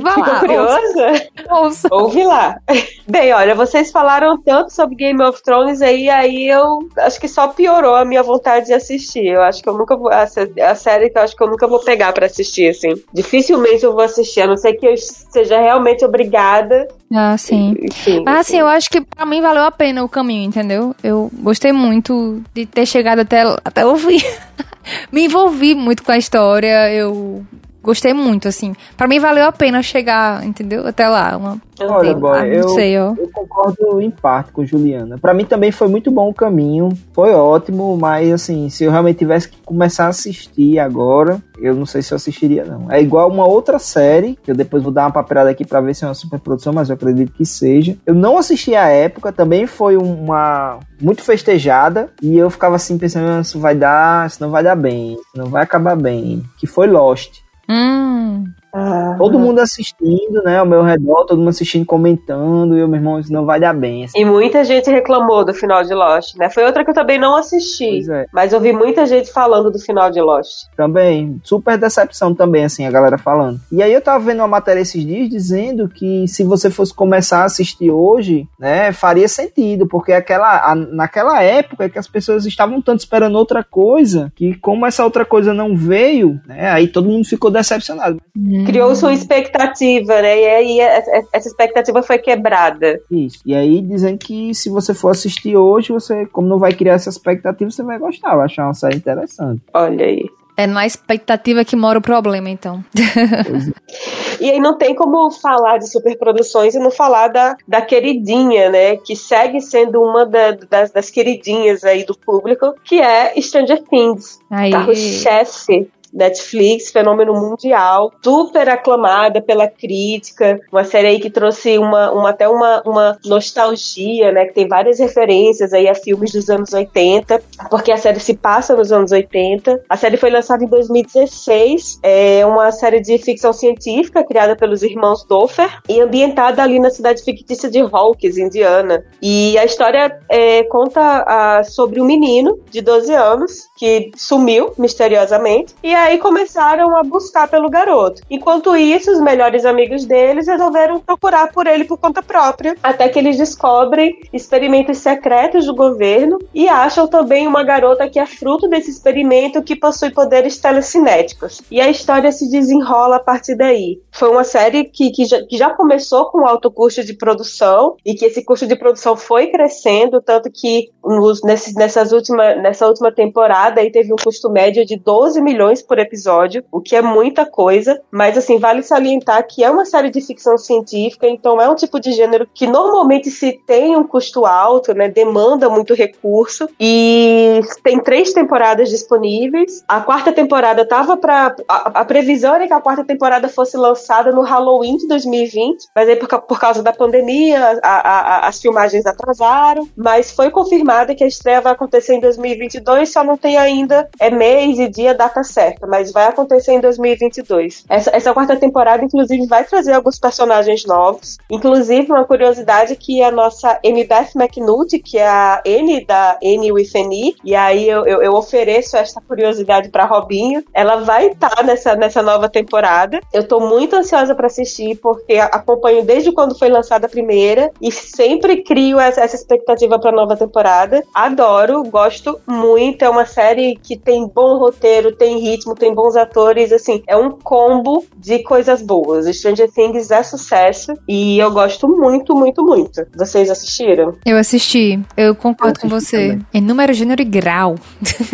Vá 0.02 0.14
Ficou 0.14 0.34
lá, 0.34 0.40
curiosa? 0.40 1.28
Ouça. 1.50 1.88
Ouve 1.92 2.24
lá. 2.24 2.60
Bem, 3.08 3.34
olha, 3.34 3.54
vocês 3.54 3.92
falaram 3.92 4.42
tanto 4.42 4.74
sobre 4.74 4.96
Game 4.96 5.22
of 5.22 5.44
Thrones 5.44 5.82
aí, 5.82 6.10
aí 6.10 6.48
eu 6.48 6.90
acho 6.98 7.20
que 7.20 7.28
só 7.28 7.48
piorou 7.50 7.96
a 7.96 8.06
minha 8.06 8.24
vontade 8.24 8.68
de 8.68 8.74
assistir. 8.74 9.26
Eu 9.26 9.42
acho 9.42 9.62
que 9.62 9.70
eu 9.70 9.78
nunca 9.78 9.96
vou. 9.96 10.10
A, 10.10 10.24
a 10.24 10.76
série 10.76 11.10
que 11.10 11.18
eu 11.18 11.22
acho 11.22 11.36
que 11.36 11.44
eu 11.44 11.48
nunca 11.48 11.68
vou 11.68 11.80
pegar 11.80 12.14
para 12.14 12.26
assistir, 12.26 12.70
assim. 12.70 12.96
Dificilmente 13.14 13.84
eu 13.84 13.94
vou 13.94 14.02
assistir, 14.02 14.42
a 14.42 14.48
não 14.48 14.58
ser 14.58 14.74
que 14.74 14.88
eu 14.88 14.96
seja 14.98 15.60
realmente 15.60 16.04
obrigada. 16.04 16.88
Ah, 17.14 17.38
sim. 17.38 17.76
Enfim, 17.82 18.24
ah, 18.26 18.44
sim, 18.44 18.60
eu 18.60 18.68
acho 18.68 18.90
que 18.90 19.02
pra 19.02 19.26
mim 19.26 19.42
valeu 19.42 19.64
a 19.64 19.72
pena 19.72 20.04
o 20.04 20.10
caminho, 20.10 20.48
entendeu? 20.48 20.96
Eu 21.04 21.30
gostei 21.42 21.72
muito 21.72 22.42
de 22.54 22.66
ter 22.66 22.86
chegado 22.86 23.20
até, 23.20 23.42
até 23.64 23.86
o 23.86 23.96
fim. 23.96 24.20
Me 25.12 25.26
envolvi 25.26 25.76
muito 25.76 26.04
com 26.04 26.12
a 26.12 26.18
história, 26.18 26.92
eu 26.92 27.46
Gostei 27.82 28.14
muito, 28.14 28.48
assim. 28.48 28.74
Para 28.98 29.08
mim 29.08 29.20
valeu 29.20 29.46
a 29.46 29.52
pena 29.52 29.82
chegar, 29.82 30.46
entendeu? 30.46 30.86
Até 30.86 31.08
lá. 31.08 31.38
Uma... 31.38 31.62
Olha, 31.82 32.14
boy, 32.14 32.38
ah, 32.38 32.48
eu, 32.48 32.70
sei, 32.70 32.92
eu 32.92 33.16
concordo 33.34 34.02
em 34.02 34.12
parte 34.12 34.52
com 34.52 34.66
Juliana. 34.66 35.18
Para 35.18 35.34
mim 35.34 35.46
também 35.46 35.72
foi 35.72 35.88
muito 35.88 36.12
bom 36.12 36.30
o 36.30 36.34
caminho. 36.34 36.90
Foi 37.14 37.34
ótimo, 37.34 37.98
mas 37.98 38.32
assim, 38.32 38.70
se 38.70 38.84
eu 38.84 38.92
realmente 38.92 39.20
tivesse 39.20 39.48
que 39.48 39.58
começar 39.64 40.06
a 40.06 40.10
assistir 40.10 40.78
agora, 40.78 41.42
eu 41.58 41.74
não 41.74 41.86
sei 41.86 42.02
se 42.02 42.14
eu 42.14 42.18
assistiria, 42.18 42.66
não. 42.66 42.92
É 42.92 43.02
igual 43.02 43.30
uma 43.30 43.48
outra 43.48 43.80
série, 43.80 44.38
que 44.44 44.52
eu 44.52 44.56
depois 44.56 44.84
vou 44.84 44.92
dar 44.92 45.04
uma 45.04 45.12
papelada 45.12 45.50
aqui 45.50 45.66
para 45.66 45.80
ver 45.80 45.96
se 45.96 46.04
é 46.04 46.08
uma 46.08 46.14
super 46.14 46.40
produção, 46.40 46.74
mas 46.74 46.90
eu 46.90 46.96
acredito 46.96 47.32
que 47.32 47.46
seja. 47.46 47.98
Eu 48.06 48.14
não 48.14 48.38
assisti 48.38 48.76
à 48.76 48.88
época, 48.88 49.32
também 49.32 49.66
foi 49.66 49.96
uma 49.96 50.80
muito 51.02 51.24
festejada, 51.24 52.10
e 52.22 52.38
eu 52.38 52.50
ficava 52.50 52.76
assim 52.76 52.98
pensando, 52.98 53.30
ah, 53.30 53.42
isso 53.42 53.58
vai 53.58 53.74
dar, 53.74 54.28
isso 54.28 54.42
não 54.42 54.52
vai 54.52 54.64
dar 54.64 54.76
bem, 54.76 55.14
isso 55.14 55.24
não 55.34 55.46
vai 55.46 55.64
acabar 55.64 55.96
bem. 55.96 56.44
Que 56.58 56.68
foi 56.68 56.88
Lost. 56.88 57.40
Hum. 57.70 58.59
Ah. 58.74 59.16
Todo 59.18 59.40
mundo 59.40 59.60
assistindo, 59.60 60.44
né, 60.44 60.60
ao 60.60 60.66
meu 60.66 60.84
redor, 60.84 61.26
todo 61.26 61.40
mundo 61.40 61.50
assistindo, 61.50 61.86
comentando, 61.86 62.78
e 62.78 62.80
eu, 62.80 62.88
meu 62.88 63.00
irmão, 63.00 63.20
isso 63.20 63.34
não 63.34 63.46
vai 63.46 63.60
dar 63.60 63.74
bem. 63.74 64.06
Assim. 64.06 64.20
E 64.20 64.26
muita 64.26 64.64
gente 64.64 64.90
reclamou 64.90 65.44
do 65.44 65.54
final 65.54 65.84
de 65.84 65.94
Lost, 65.94 66.36
né? 66.36 66.50
Foi 66.50 66.64
outra 66.64 66.84
que 66.84 66.92
eu 66.92 66.96
também 66.96 67.20
não 67.20 67.36
assisti, 67.36 68.10
é. 68.12 68.26
mas 68.32 68.54
eu 68.54 68.60
vi 68.60 68.72
muita 68.72 69.06
gente 69.06 69.32
falando 69.32 69.72
do 69.72 69.80
final 69.80 70.12
de 70.12 70.22
Lost. 70.22 70.68
Também, 70.76 71.40
super 71.44 71.78
decepção 71.78 72.34
também, 72.34 72.66
assim, 72.66 72.86
a 72.86 72.92
galera 72.92 73.18
falando. 73.18 73.60
E 73.72 73.82
aí 73.82 73.94
eu 73.94 74.02
tava 74.02 74.24
vendo 74.24 74.40
uma 74.40 74.48
matéria 74.48 74.82
esses 74.82 75.04
dias 75.04 75.30
dizendo 75.30 75.90
que 75.90 76.28
se 76.28 76.44
você 76.44 76.70
fosse 76.70 76.94
começar 76.94 77.42
a 77.42 77.46
assistir 77.46 77.90
hoje, 77.90 78.48
né, 78.60 78.92
faria 78.92 79.28
sentido, 79.28 79.88
porque 79.88 80.14
aquela, 80.14 80.72
a, 80.72 80.76
naquela 80.76 81.42
época 81.42 81.90
que 81.90 82.00
as 82.00 82.08
pessoas 82.08 82.46
estavam 82.46 82.82
tanto 82.82 83.00
esperando 83.00 83.38
outra 83.38 83.64
coisa, 83.64 84.32
que 84.36 84.56
como 84.56 84.86
essa 84.86 85.04
outra 85.04 85.26
coisa 85.26 85.54
não 85.54 85.76
veio, 85.76 86.40
né, 86.46 86.70
aí 86.70 86.88
todo 86.88 87.10
mundo 87.10 87.28
ficou 87.28 87.50
decepcionado. 87.50 88.20
Hum. 88.38 88.59
Criou-se 88.66 89.04
uma 89.04 89.14
expectativa, 89.14 90.22
né? 90.22 90.40
E 90.40 90.48
aí 90.48 90.80
essa 90.80 91.48
expectativa 91.48 92.02
foi 92.02 92.18
quebrada. 92.18 93.00
Isso. 93.10 93.40
E 93.46 93.54
aí 93.54 93.82
dizem 93.82 94.18
que 94.18 94.54
se 94.54 94.70
você 94.70 94.94
for 94.94 95.10
assistir 95.10 95.56
hoje, 95.56 95.92
você, 95.92 96.26
como 96.26 96.48
não 96.48 96.60
vai 96.60 96.74
criar 96.74 96.94
essa 96.94 97.10
expectativa, 97.10 97.70
você 97.70 97.84
vai 97.84 98.00
gostar, 98.00 98.36
vai 98.36 98.46
achar 98.46 98.66
uma 98.66 98.74
série 98.74 98.98
interessante. 98.98 99.62
Olha 99.74 100.06
aí. 100.06 100.26
É 100.60 100.68
na 100.68 100.86
expectativa 100.86 101.64
que 101.64 101.74
mora 101.74 102.00
o 102.00 102.02
problema, 102.02 102.50
então. 102.50 102.84
É. 102.98 104.44
e 104.44 104.52
aí 104.52 104.60
não 104.60 104.78
tem 104.78 104.94
como 104.94 105.32
falar 105.32 105.78
de 105.78 105.90
superproduções 105.90 106.76
e 106.76 106.80
não 106.80 106.92
falar 106.92 107.30
da, 107.30 107.56
da 107.66 107.82
queridinha, 107.82 108.70
né? 108.70 108.98
Que 108.98 109.16
segue 109.16 109.62
sendo 109.62 110.02
uma 110.02 110.26
da, 110.26 110.52
das, 110.52 110.92
das 110.92 111.10
queridinhas 111.10 111.86
aí 111.86 112.04
do 112.04 112.14
público, 112.14 112.76
que 112.84 113.00
é 113.00 113.40
Stranger 113.40 113.82
Things. 113.84 114.38
Carro-chefe 114.50 115.90
Netflix, 116.14 116.92
fenômeno 116.92 117.34
mundial, 117.34 118.12
super 118.24 118.70
aclamada 118.70 119.42
pela 119.42 119.68
crítica, 119.68 120.60
uma 120.72 120.84
série 120.84 121.08
aí 121.08 121.20
que 121.20 121.30
trouxe 121.30 121.78
uma, 121.78 122.12
uma 122.12 122.30
até 122.30 122.48
uma, 122.48 122.82
uma 122.86 123.18
nostalgia, 123.26 124.32
né, 124.32 124.46
que 124.46 124.54
tem 124.54 124.68
várias 124.68 125.00
referências 125.00 125.74
aí 125.74 125.88
a 125.88 125.96
filmes 125.96 126.32
dos 126.32 126.50
anos 126.50 126.74
80, 126.74 127.42
porque 127.70 127.92
a 127.92 127.98
série 127.98 128.20
se 128.20 128.36
passa 128.36 128.76
nos 128.76 128.92
anos 128.92 129.12
80. 129.12 129.84
A 129.90 129.98
série 129.98 130.18
foi 130.18 130.30
lançada 130.30 130.64
em 130.64 130.68
2016, 130.68 132.00
é 132.04 132.46
uma 132.46 132.72
série 132.72 133.00
de 133.00 133.18
ficção 133.18 133.54
científica 133.54 134.24
criada 134.24 134.56
pelos 134.56 134.84
irmãos 134.84 135.24
Doffer 135.24 135.80
e 135.88 136.00
ambientada 136.00 136.64
ali 136.64 136.80
na 136.80 136.90
cidade 136.90 137.24
fictícia 137.24 137.70
de 137.70 137.80
Hawkins, 137.80 138.38
Indiana. 138.38 139.04
E 139.22 139.58
a 139.58 139.66
história 139.66 140.20
é, 140.30 140.64
conta 140.64 141.24
a, 141.28 141.64
sobre 141.64 142.02
um 142.02 142.06
menino 142.06 142.60
de 142.70 142.82
12 142.82 143.14
anos 143.14 143.68
que 143.78 144.12
sumiu 144.16 144.74
misteriosamente 144.78 145.76
e 145.84 145.94
aí 146.00 146.18
começaram 146.18 146.96
a 146.96 147.04
buscar 147.04 147.48
pelo 147.48 147.70
garoto. 147.70 148.22
Enquanto 148.30 148.76
isso, 148.76 149.12
os 149.12 149.20
melhores 149.20 149.66
amigos 149.66 150.06
deles 150.06 150.48
resolveram 150.48 151.00
procurar 151.00 151.52
por 151.52 151.68
ele 151.68 151.86
por 151.86 151.98
conta 151.98 152.22
própria, 152.22 152.76
até 152.82 153.08
que 153.10 153.20
eles 153.20 153.38
descobrem 153.38 154.20
experimentos 154.32 154.98
secretos 154.98 155.66
do 155.66 155.76
governo 155.76 156.40
e 156.54 156.68
acham 156.68 157.08
também 157.08 157.48
uma 157.48 157.64
garota 157.64 158.10
que 158.10 158.20
é 158.20 158.26
fruto 158.26 158.68
desse 158.68 158.90
experimento 158.90 159.62
que 159.62 159.76
possui 159.76 160.12
poderes 160.12 160.58
telecinéticos. 160.58 161.62
E 161.70 161.82
a 161.82 161.90
história 161.90 162.32
se 162.32 162.50
desenrola 162.50 163.18
a 163.18 163.20
partir 163.20 163.56
daí. 163.56 164.02
Foi 164.12 164.30
uma 164.30 164.44
série 164.44 164.86
que, 164.86 165.12
que, 165.12 165.26
já, 165.26 165.42
que 165.44 165.58
já 165.58 165.70
começou 165.70 166.26
com 166.26 166.46
alto 166.46 166.72
custo 166.72 167.04
de 167.04 167.14
produção 167.14 167.96
e 168.06 168.14
que 168.14 168.26
esse 168.26 168.44
custo 168.44 168.68
de 168.68 168.76
produção 168.76 169.16
foi 169.16 169.48
crescendo, 169.48 170.22
tanto 170.22 170.50
que 170.52 170.90
nos, 171.04 171.42
nesses, 171.44 171.74
nessas 171.76 172.12
última, 172.12 172.56
nessa 172.56 172.88
última 172.88 173.12
temporada 173.12 173.82
aí 173.82 173.92
teve 173.92 174.14
um 174.14 174.18
custo 174.18 174.50
médio 174.50 174.86
de 174.86 174.98
12 174.98 175.42
milhões 175.42 175.82
por 175.90 175.98
episódio, 175.98 176.64
o 176.72 176.80
que 176.80 176.96
é 176.96 177.02
muita 177.02 177.48
coisa, 177.48 178.00
mas 178.12 178.38
assim, 178.38 178.60
vale 178.60 178.84
salientar 178.84 179.46
que 179.48 179.64
é 179.64 179.72
uma 179.72 179.86
série 179.86 180.12
de 180.12 180.22
ficção 180.22 180.56
científica, 180.56 181.28
então 181.28 181.60
é 181.60 181.68
um 181.68 181.74
tipo 181.74 182.00
de 182.00 182.12
gênero 182.12 182.48
que 182.54 182.68
normalmente 182.68 183.32
se 183.32 183.54
tem 183.66 183.98
um 183.98 184.04
custo 184.04 184.46
alto, 184.46 184.94
né, 184.94 185.10
demanda 185.10 185.68
muito 185.68 185.96
recurso, 185.96 186.70
e 186.80 187.60
tem 187.84 188.00
três 188.00 188.32
temporadas 188.32 188.90
disponíveis. 188.90 189.84
A 189.88 190.02
quarta 190.02 190.32
temporada 190.32 190.86
tava 190.86 191.18
para 191.18 191.56
a, 191.68 192.02
a, 192.02 192.06
previsão 192.06 192.54
era 192.54 192.68
que 192.68 192.74
a 192.74 192.80
quarta 192.80 193.04
temporada 193.04 193.50
fosse 193.50 193.76
lançada 193.76 194.32
no 194.32 194.42
Halloween 194.42 194.98
de 194.98 195.08
2020, 195.08 195.88
mas 195.96 196.08
aí 196.08 196.16
por, 196.16 196.28
por 196.42 196.60
causa 196.60 196.84
da 196.84 196.94
pandemia, 196.94 197.80
a, 197.82 197.90
a, 197.90 198.48
as 198.48 198.62
filmagens 198.62 199.08
atrasaram, 199.08 199.90
mas 199.98 200.32
foi 200.32 200.52
confirmada 200.52 201.16
que 201.16 201.24
a 201.24 201.28
estreia 201.28 201.62
vai 201.62 201.74
acontecer 201.74 202.14
em 202.14 202.20
2022, 202.20 203.12
só 203.12 203.24
não 203.24 203.38
tem 203.38 203.58
ainda 203.58 204.08
é 204.20 204.30
mês 204.30 204.78
e 204.78 204.88
dia, 204.88 205.16
data 205.16 205.44
certa, 205.44 205.79
mas 205.88 206.12
vai 206.12 206.28
acontecer 206.28 206.74
em 206.74 206.82
2022. 206.82 207.86
Essa, 207.90 208.12
essa 208.16 208.34
quarta 208.34 208.56
temporada, 208.56 209.04
inclusive, 209.04 209.46
vai 209.48 209.64
trazer 209.64 209.94
alguns 209.94 210.20
personagens 210.20 210.86
novos, 210.86 211.38
inclusive 211.50 212.12
uma 212.12 212.26
curiosidade 212.26 212.96
que 212.96 213.22
a 213.22 213.32
nossa 213.32 213.80
M. 213.84 214.04
Beth 214.04 214.32
McNulty, 214.36 215.00
que 215.00 215.18
é 215.18 215.28
a 215.28 215.62
N 215.66 216.06
da 216.06 216.38
N 216.42 216.72
with 216.72 216.92
N, 216.96 217.36
e 217.44 217.56
aí 217.56 217.88
eu, 217.88 218.06
eu, 218.06 218.22
eu 218.22 218.34
ofereço 218.34 218.98
esta 218.98 219.22
curiosidade 219.22 219.90
para 219.90 220.06
Robinho, 220.06 220.64
ela 220.74 220.98
vai 220.98 221.28
estar 221.28 221.50
tá 221.50 221.64
nessa, 221.64 221.96
nessa 221.96 222.22
nova 222.22 222.50
temporada. 222.50 223.20
Eu 223.34 223.48
tô 223.48 223.60
muito 223.60 223.96
ansiosa 223.96 224.36
para 224.36 224.48
assistir, 224.48 224.96
porque 224.98 225.38
acompanho 225.38 226.04
desde 226.04 226.32
quando 226.32 226.58
foi 226.58 226.70
lançada 226.70 227.06
a 227.06 227.10
primeira 227.10 227.72
e 227.82 227.92
sempre 227.92 228.64
crio 228.64 229.00
essa, 229.00 229.22
essa 229.22 229.36
expectativa 229.36 230.00
para 230.00 230.12
nova 230.12 230.36
temporada. 230.36 231.04
Adoro, 231.14 231.84
gosto 231.84 232.40
muito. 232.48 233.04
É 233.04 233.10
uma 233.10 233.26
série 233.26 233.76
que 233.76 233.98
tem 233.98 234.28
bom 234.28 234.58
roteiro, 234.58 235.16
tem 235.16 235.40
ritmo, 235.40 235.69
tem 235.76 235.94
bons 235.94 236.16
atores. 236.16 236.72
Assim, 236.72 237.04
é 237.08 237.16
um 237.16 237.32
combo 237.32 238.06
de 238.18 238.40
coisas 238.44 238.82
boas. 238.82 239.26
Stranger 239.36 239.72
Things 239.72 240.12
é 240.12 240.24
sucesso 240.24 240.94
e 241.08 241.40
eu 241.40 241.52
gosto 241.52 241.88
muito, 241.88 242.36
muito, 242.36 242.64
muito. 242.64 243.06
Vocês 243.16 243.50
assistiram? 243.50 244.16
Eu 244.26 244.38
assisti. 244.38 245.00
Eu 245.16 245.36
concordo 245.36 245.80
eu 245.80 245.82
com 245.82 245.90
você. 245.90 246.30
Também. 246.30 246.48
Em 246.54 246.62
número, 246.62 246.94
gênero 246.94 247.22
e 247.22 247.26
grau. 247.26 247.76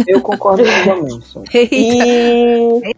Eu 0.08 0.22
concordo 0.22 0.64
com 0.64 1.06
você. 1.06 1.66
E... 1.76 2.94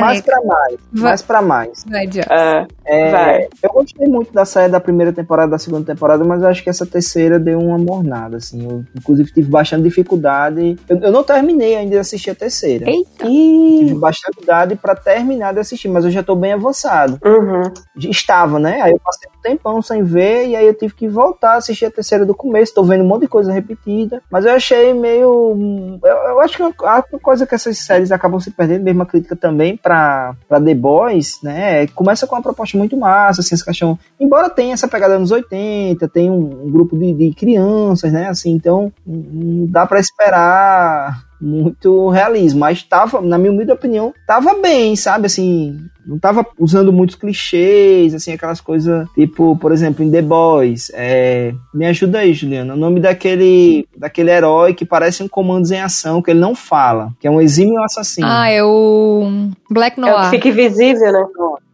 Mais 0.00 0.20
pra 0.20 0.40
mais. 0.44 0.76
Mais 0.92 1.22
pra 1.22 1.42
mais. 1.42 1.84
Vai, 1.88 2.06
é, 2.06 2.66
é, 2.84 3.10
vai. 3.10 3.48
Eu 3.62 3.70
gostei 3.72 4.06
muito 4.06 4.32
da 4.32 4.44
série 4.44 4.70
da 4.70 4.80
primeira 4.80 5.12
temporada, 5.12 5.50
da 5.52 5.58
segunda 5.58 5.92
temporada, 5.92 6.24
mas 6.24 6.42
eu 6.42 6.48
acho 6.48 6.62
que 6.62 6.70
essa 6.70 6.86
terceira 6.86 7.38
deu 7.38 7.58
uma 7.58 7.78
mornada, 7.78 8.36
assim. 8.36 8.64
Eu, 8.64 8.84
inclusive, 8.96 9.32
tive 9.32 9.50
bastante 9.50 9.82
dificuldade. 9.82 10.76
Eu, 10.88 10.98
eu 10.98 11.12
não 11.12 11.22
terminei 11.22 11.76
ainda 11.76 11.90
de 11.90 11.98
assistir 11.98 12.30
a 12.30 12.34
terceira. 12.34 12.88
Eita. 12.88 13.26
E 13.26 13.69
tive 13.78 13.94
bastante 13.94 14.40
dificuldade 14.40 14.76
pra 14.76 14.94
terminar 14.94 15.52
de 15.52 15.60
assistir, 15.60 15.88
mas 15.88 16.04
eu 16.04 16.10
já 16.10 16.22
tô 16.22 16.34
bem 16.34 16.52
avançado. 16.52 17.18
Uhum. 17.24 17.72
Estava, 17.96 18.58
né? 18.58 18.80
Aí 18.80 18.92
eu 18.92 19.00
passei 19.00 19.28
um 19.28 19.42
tempão 19.42 19.82
sem 19.82 20.02
ver, 20.02 20.48
e 20.48 20.56
aí 20.56 20.66
eu 20.66 20.74
tive 20.74 20.94
que 20.94 21.08
voltar 21.08 21.52
a 21.52 21.56
assistir 21.56 21.86
a 21.86 21.90
terceira 21.90 22.24
do 22.24 22.34
começo. 22.34 22.74
Tô 22.74 22.82
vendo 22.82 23.04
um 23.04 23.06
monte 23.06 23.22
de 23.22 23.28
coisa 23.28 23.52
repetida, 23.52 24.22
mas 24.30 24.44
eu 24.44 24.52
achei 24.52 24.92
meio. 24.94 25.98
Eu, 26.02 26.16
eu 26.16 26.40
acho 26.40 26.56
que 26.56 26.62
a 26.84 27.02
coisa 27.22 27.46
que 27.46 27.54
essas 27.54 27.78
séries 27.78 28.10
acabam 28.10 28.40
se 28.40 28.50
perdendo, 28.50 28.82
mesmo 28.82 29.02
a 29.02 29.06
crítica 29.06 29.36
também 29.36 29.76
pra, 29.76 30.34
pra 30.48 30.60
The 30.60 30.74
Boys, 30.74 31.40
né? 31.42 31.86
Começa 31.88 32.26
com 32.26 32.34
uma 32.34 32.42
proposta 32.42 32.76
muito 32.76 32.96
massa, 32.96 33.40
assim, 33.40 33.54
essa 33.54 33.64
questão. 33.64 33.98
Embora 34.18 34.50
tenha 34.50 34.74
essa 34.74 34.88
pegada 34.88 35.18
nos 35.18 35.30
80, 35.30 36.08
tem 36.08 36.30
um, 36.30 36.66
um 36.66 36.70
grupo 36.70 36.96
de, 36.96 37.12
de 37.12 37.34
crianças, 37.34 38.12
né? 38.12 38.28
Assim, 38.28 38.50
então 38.50 38.92
não 39.06 39.66
dá 39.66 39.86
para 39.86 40.00
esperar 40.00 41.29
muito 41.40 42.08
realismo, 42.10 42.60
mas 42.60 42.82
tava, 42.82 43.20
na 43.20 43.38
minha 43.38 43.52
humilde 43.52 43.72
opinião, 43.72 44.12
tava 44.26 44.54
bem, 44.54 44.94
sabe, 44.94 45.26
assim, 45.26 45.78
não 46.06 46.18
tava 46.18 46.44
usando 46.58 46.92
muitos 46.92 47.16
clichês, 47.16 48.14
assim, 48.14 48.32
aquelas 48.32 48.60
coisas, 48.60 49.08
tipo, 49.14 49.56
por 49.56 49.72
exemplo, 49.72 50.04
em 50.04 50.10
The 50.10 50.22
Boys, 50.22 50.90
é... 50.94 51.52
me 51.72 51.86
ajuda 51.86 52.18
aí, 52.18 52.34
Juliana, 52.34 52.74
o 52.74 52.76
nome 52.76 53.00
daquele, 53.00 53.86
daquele 53.96 54.30
herói 54.30 54.74
que 54.74 54.84
parece 54.84 55.22
um 55.22 55.28
comando 55.28 55.70
em 55.72 55.80
ação, 55.80 56.20
que 56.20 56.30
ele 56.30 56.40
não 56.40 56.54
fala, 56.54 57.12
que 57.20 57.26
é 57.26 57.30
um 57.30 57.40
exímio 57.40 57.82
assassino. 57.82 58.26
Ah, 58.28 58.48
é 58.50 58.62
o 58.62 59.50
Black 59.70 60.00
Noir. 60.00 60.14
É 60.14 60.18
o 60.18 60.22
que 60.24 60.30
fica 60.30 60.48
invisível, 60.48 61.12
né? 61.12 61.24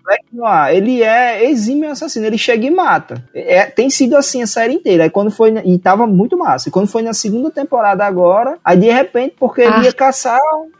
Black 0.07 0.25
Noir, 0.33 0.73
ele 0.73 1.03
é 1.03 1.51
exímio 1.51 1.91
assassino, 1.91 2.25
ele 2.25 2.39
chega 2.39 2.65
e 2.65 2.71
mata. 2.71 3.25
É, 3.35 3.67
tem 3.67 3.91
sido 3.91 4.17
assim 4.17 4.41
a 4.41 4.47
série 4.47 4.73
inteira. 4.73 5.05
Aí 5.05 5.11
quando 5.11 5.33
foi. 5.33 5.53
E 5.65 5.79
tava 5.79 6.07
muito 6.07 6.39
massa. 6.39 6.69
E 6.69 6.73
quando 6.73 6.87
foi 6.87 7.03
na 7.03 7.13
segunda 7.13 7.51
temporada 7.51 8.05
agora, 8.05 8.57
aí 8.65 8.77
de 8.77 8.91
repente, 8.91 9.35
porque 9.39 9.63
ah. 9.63 9.77
ele 9.79 9.87
ia 9.87 9.93
caçar 9.93 10.39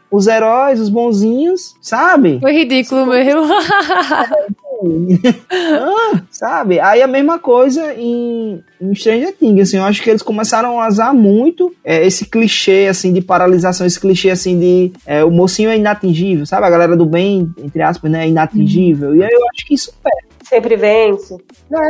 os 0.09 0.27
heróis, 0.27 0.79
os 0.79 0.87
bonzinhos, 0.87 1.75
sabe? 1.81 2.39
Foi 2.39 2.53
ridículo 2.53 3.05
mesmo. 3.05 3.41
ah, 5.49 6.21
sabe? 6.29 6.79
Aí 6.79 7.01
a 7.01 7.07
mesma 7.07 7.39
coisa 7.39 7.93
em, 7.93 8.63
em 8.79 8.95
Stranger 8.95 9.35
Things, 9.35 9.61
assim, 9.61 9.77
eu 9.77 9.83
acho 9.83 10.01
que 10.01 10.09
eles 10.09 10.21
começaram 10.21 10.79
a 10.79 10.87
usar 10.87 11.13
muito 11.13 11.73
é, 11.83 12.05
esse 12.05 12.25
clichê, 12.25 12.87
assim, 12.89 13.13
de 13.13 13.21
paralisação, 13.21 13.85
esse 13.87 13.99
clichê, 13.99 14.29
assim, 14.29 14.59
de 14.59 14.91
é, 15.05 15.23
o 15.23 15.31
mocinho 15.31 15.69
é 15.69 15.77
inatingível, 15.77 16.45
sabe? 16.45 16.65
A 16.65 16.69
galera 16.69 16.95
do 16.95 17.05
bem, 17.05 17.51
entre 17.57 17.81
aspas, 17.81 18.11
né, 18.11 18.25
é 18.25 18.29
inatingível. 18.29 19.09
Uhum. 19.09 19.15
E 19.17 19.23
aí 19.23 19.31
eu 19.31 19.41
acho 19.53 19.65
que 19.65 19.73
isso 19.73 19.93
pega 20.03 20.26
sempre 20.47 20.75
vence. 20.75 21.35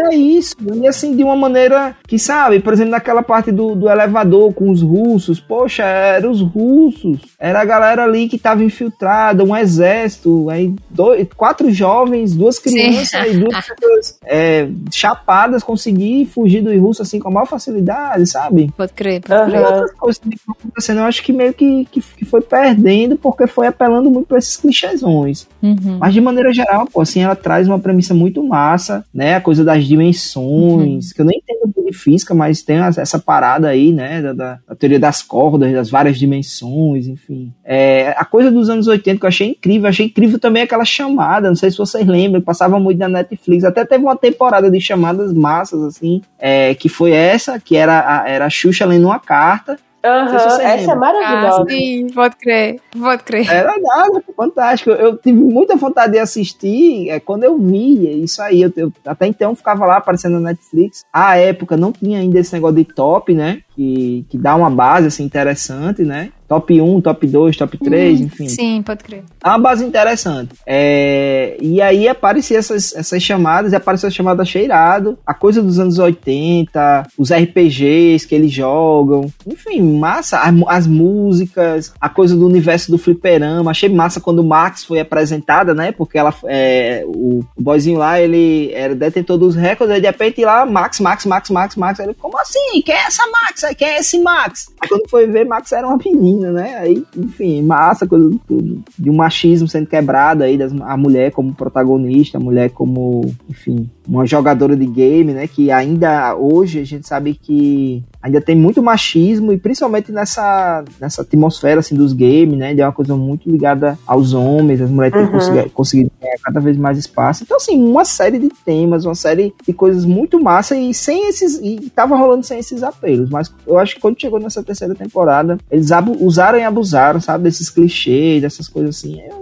É 0.09 0.15
isso. 0.15 0.55
E 0.73 0.87
assim, 0.87 1.15
de 1.15 1.23
uma 1.23 1.35
maneira 1.35 1.95
que, 2.07 2.17
sabe, 2.17 2.59
por 2.59 2.73
exemplo, 2.73 2.91
naquela 2.91 3.21
parte 3.21 3.51
do, 3.51 3.75
do 3.75 3.89
elevador 3.89 4.53
com 4.53 4.69
os 4.69 4.81
russos, 4.81 5.39
poxa, 5.39 5.83
eram 5.83 6.31
os 6.31 6.41
russos. 6.41 7.19
Era 7.39 7.61
a 7.61 7.65
galera 7.65 8.03
ali 8.03 8.27
que 8.27 8.37
tava 8.37 8.63
infiltrada, 8.63 9.43
um 9.43 9.55
exército, 9.55 10.49
aí 10.49 10.73
dois, 10.89 11.27
quatro 11.35 11.71
jovens, 11.71 12.35
duas 12.35 12.59
crianças 12.59 13.27
e 13.27 13.37
duas 13.37 13.67
pessoas 13.67 14.19
é, 14.25 14.67
chapadas 14.91 15.63
conseguir 15.63 16.25
fugir 16.25 16.61
do 16.61 16.77
russo 16.79 17.01
assim 17.01 17.19
com 17.19 17.29
a 17.29 17.31
maior 17.31 17.45
facilidade, 17.45 18.25
sabe? 18.25 18.71
Pode 18.75 18.93
crer, 18.93 19.21
pode 19.21 19.51
crer. 19.51 19.61
Uhum. 19.61 19.67
outras 19.67 19.91
coisas 19.93 20.21
que 20.21 20.35
estão 20.35 20.55
acontecendo, 20.59 20.99
eu 20.99 21.03
acho 21.03 21.23
que 21.23 21.33
meio 21.33 21.53
que, 21.53 21.85
que, 21.91 22.01
que, 22.01 22.25
foi 22.25 22.41
perdendo 22.41 23.17
porque 23.17 23.47
foi 23.47 23.67
apelando 23.67 24.09
muito 24.09 24.27
para 24.27 24.37
esses 24.37 24.57
clichêsões. 24.57 25.47
Uhum. 25.61 25.97
Mas 25.99 26.13
de 26.13 26.21
maneira 26.21 26.53
geral, 26.53 26.87
pô, 26.87 27.01
assim, 27.01 27.21
ela 27.21 27.35
traz 27.35 27.67
uma 27.67 27.79
premissa 27.79 28.13
muito 28.13 28.43
massa, 28.43 29.03
né? 29.13 29.35
A 29.35 29.41
coisa 29.41 29.63
das 29.63 29.85
dimensões, 29.85 31.07
uhum. 31.07 31.13
que 31.15 31.21
eu 31.21 31.25
nem 31.25 31.39
entendo 31.39 31.67
de 31.87 31.93
física, 31.97 32.33
mas 32.33 32.61
tem 32.61 32.77
essa 32.77 33.17
parada 33.17 33.67
aí, 33.67 33.91
né? 33.91 34.21
Da, 34.21 34.33
da, 34.33 34.59
da, 34.67 34.75
teoria 34.75 34.99
das 34.99 35.21
cordas, 35.21 35.71
das 35.71 35.89
várias 35.89 36.17
dimensões, 36.17 37.07
enfim. 37.07 37.53
É, 37.63 38.13
a 38.17 38.25
coisa 38.25 38.51
dos 38.51 38.69
anos 38.69 38.87
80 38.87 39.19
que 39.19 39.25
eu 39.25 39.27
achei 39.27 39.49
incrível, 39.49 39.89
achei 39.89 40.05
incrível 40.05 40.39
também 40.39 40.63
aquela 40.63 40.85
chamada, 40.85 41.47
não 41.47 41.55
sei 41.55 41.71
se 41.71 41.77
vocês 41.77 42.05
lembram, 42.05 42.41
passava 42.41 42.79
muito 42.79 42.99
na 42.99 43.07
Netflix, 43.07 43.63
até 43.63 43.85
teve 43.85 44.03
uma 44.03 44.15
temporada 44.15 44.69
de 44.69 44.79
chamadas 44.79 45.33
massas, 45.33 45.81
assim, 45.83 46.21
é, 46.37 46.75
que 46.75 46.89
foi 46.89 47.11
essa, 47.11 47.59
que 47.59 47.75
era 47.75 48.21
a, 48.21 48.29
era 48.29 48.45
a 48.45 48.49
Xuxa 48.49 48.85
lendo 48.85 49.05
uma 49.05 49.19
carta, 49.19 49.77
Uhum, 50.07 50.35
essa 50.35 50.91
é 50.91 50.95
maravilhosa. 50.95 51.63
Ah, 51.63 51.65
sim, 51.69 52.07
pode 52.13 52.35
crer, 52.37 52.79
pode 52.97 53.23
crer. 53.23 53.49
Era 53.49 53.73
nada, 53.79 54.23
fantástico. 54.35 54.91
Eu 54.91 55.17
tive 55.17 55.39
muita 55.39 55.75
vontade 55.75 56.13
de 56.13 56.19
assistir 56.19 57.09
é, 57.09 57.19
quando 57.19 57.43
eu 57.43 57.57
via 57.57 58.11
isso 58.11 58.41
aí. 58.41 58.61
Eu, 58.61 58.71
eu, 58.75 58.91
até 59.05 59.27
então 59.27 59.55
ficava 59.55 59.85
lá 59.85 59.97
aparecendo 59.97 60.39
na 60.39 60.51
Netflix. 60.51 61.03
À 61.11 61.37
época 61.37 61.75
não 61.75 61.91
tinha 61.91 62.19
ainda 62.19 62.39
esse 62.39 62.53
negócio 62.53 62.77
de 62.77 62.85
top, 62.85 63.33
né? 63.33 63.61
Que, 63.75 64.25
que 64.29 64.37
dá 64.37 64.55
uma 64.55 64.69
base 64.69 65.07
assim, 65.07 65.23
interessante, 65.23 66.03
né? 66.03 66.31
Top 66.47 66.81
1, 66.81 67.01
top 67.01 67.27
2, 67.27 67.57
top 67.57 67.77
3, 67.77 68.21
hum, 68.21 68.23
enfim. 68.23 68.47
Sim, 68.47 68.81
pode 68.81 69.03
crer. 69.03 69.23
É 69.43 69.49
uma 69.49 69.59
base 69.59 69.83
interessante. 69.83 70.55
É, 70.65 71.57
e 71.61 71.81
aí 71.81 72.07
apareciam 72.07 72.57
essas, 72.57 72.95
essas 72.95 73.21
chamadas, 73.21 73.73
e 73.73 73.75
apareceu 73.75 74.07
a 74.07 74.11
chamada 74.11 74.45
cheirado, 74.45 75.17
a 75.25 75.33
coisa 75.33 75.61
dos 75.61 75.79
anos 75.79 75.99
80, 75.99 77.07
os 77.17 77.31
RPGs 77.31 78.25
que 78.25 78.33
eles 78.33 78.51
jogam, 78.51 79.31
enfim, 79.45 79.81
massa. 79.81 80.39
As, 80.39 80.55
as 80.67 80.87
músicas, 80.87 81.93
a 81.99 82.07
coisa 82.07 82.35
do 82.35 82.45
universo 82.45 82.91
do 82.91 82.97
fliperama. 82.97 83.71
Achei 83.71 83.89
massa 83.89 84.21
quando 84.21 84.39
o 84.39 84.43
Max 84.43 84.85
foi 84.85 84.99
apresentada, 84.99 85.73
né? 85.73 85.91
Porque 85.91 86.17
ela, 86.17 86.33
é, 86.45 87.03
o, 87.05 87.41
boyzinho 87.57 87.99
lá, 87.99 88.19
ele 88.21 88.71
era 88.73 88.95
detentor 88.95 89.37
dos 89.37 89.55
recordes, 89.55 89.95
aí 89.95 90.01
de 90.01 90.07
repente 90.07 90.43
lá, 90.45 90.65
Max, 90.65 90.99
Max, 90.99 91.25
Max, 91.25 91.49
Max, 91.49 91.75
Max. 91.75 91.99
Ele, 91.99 92.13
como 92.13 92.39
assim? 92.39 92.81
Quem 92.85 92.95
é 92.95 93.07
essa 93.07 93.23
Max? 93.27 93.75
Quem 93.77 93.87
é 93.87 93.99
esse 93.99 94.19
Max? 94.21 94.71
Aí 94.79 94.87
quando 94.87 95.09
foi 95.09 95.27
ver, 95.27 95.45
Max 95.45 95.71
era 95.71 95.87
uma 95.87 95.97
menina 95.97 96.36
piscina, 96.37 96.51
né? 96.51 96.75
Aí, 96.77 97.03
enfim, 97.15 97.61
massa, 97.63 98.07
coisa 98.07 98.29
tudo. 98.47 98.83
De 98.97 99.09
um 99.09 99.15
machismo 99.15 99.67
sendo 99.67 99.87
quebrado 99.87 100.43
aí, 100.43 100.57
das, 100.57 100.71
a 100.81 100.95
mulher 100.95 101.31
como 101.31 101.53
protagonista, 101.53 102.37
a 102.37 102.41
mulher 102.41 102.69
como, 102.69 103.33
enfim, 103.49 103.89
uma 104.07 104.25
jogadora 104.25 104.75
de 104.75 104.85
game, 104.85 105.33
né? 105.33 105.47
Que 105.47 105.71
ainda 105.71 106.35
hoje 106.35 106.79
a 106.79 106.85
gente 106.85 107.07
sabe 107.07 107.33
que 107.33 108.03
ainda 108.27 108.41
tem 108.41 108.55
muito 108.55 108.83
machismo 108.83 109.51
e 109.51 109.57
principalmente 109.57 110.11
nessa, 110.11 110.83
nessa 110.99 111.21
atmosfera 111.21 111.79
assim 111.79 111.95
dos 111.95 112.13
games, 112.13 112.57
né? 112.57 112.73
De 112.73 112.81
uma 112.81 112.91
coisa 112.91 113.15
muito 113.15 113.49
ligada 113.49 113.97
aos 114.05 114.33
homens, 114.33 114.81
as 114.81 114.89
mulheres 114.89 115.17
uhum. 115.17 115.31
conseguiram 115.31 115.69
conseguir 115.69 116.11
ganhar 116.21 116.37
cada 116.43 116.59
vez 116.59 116.77
mais 116.77 116.97
espaço. 116.97 117.43
Então 117.43 117.57
assim, 117.57 117.81
uma 117.81 118.05
série 118.05 118.37
de 118.37 118.49
temas, 118.49 119.05
uma 119.05 119.15
série 119.15 119.53
de 119.65 119.73
coisas 119.73 120.05
muito 120.05 120.41
massa 120.41 120.75
e 120.75 120.93
sem 120.93 121.27
esses 121.29 121.59
e 121.61 121.89
tava 121.89 122.15
rolando 122.15 122.45
sem 122.45 122.59
esses 122.59 122.83
apelos, 122.83 123.29
mas 123.29 123.51
eu 123.65 123.77
acho 123.77 123.95
que 123.95 124.01
quando 124.01 124.19
chegou 124.19 124.39
nessa 124.39 124.63
terceira 124.63 124.93
temporada, 124.93 125.57
eles 125.71 125.89
usaram 126.19 126.59
e 126.59 126.63
abusaram, 126.63 127.19
sabe, 127.19 127.45
desses 127.45 127.69
clichês, 127.69 128.41
dessas 128.41 128.67
coisas 128.67 128.97
assim. 128.97 129.19
Eu 129.21 129.39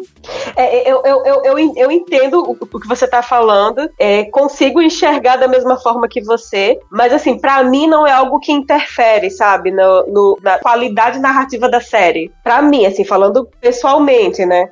é, 0.56 0.90
eu, 0.90 1.02
eu, 1.06 1.44
eu, 1.44 1.74
eu, 1.76 1.92
entendo 1.92 2.40
o, 2.40 2.52
o 2.52 2.80
que 2.80 2.88
você 2.88 3.06
está 3.06 3.22
falando, 3.22 3.90
é, 4.00 4.26
consigo 4.26 4.82
enxergar 4.82 5.38
da 5.38 5.48
mesma 5.48 5.78
forma 5.78 6.08
que 6.08 6.22
você, 6.22 6.80
mas 6.90 7.14
assim, 7.14 7.40
para 7.40 7.64
mim 7.64 7.88
não 7.88 8.06
é 8.06 8.12
algo 8.12 8.40
que 8.40 8.52
interfere, 8.52 9.30
sabe, 9.30 9.72
no, 9.72 10.06
no, 10.08 10.40
na 10.42 10.60
qualidade 10.60 11.20
narrativa 11.20 11.70
da 11.70 11.80
série. 11.80 12.32
Para 12.44 12.62
mim, 12.62 12.86
assim, 12.86 13.04
falando 13.04 13.48
pessoalmente, 13.60 14.46
né? 14.46 14.70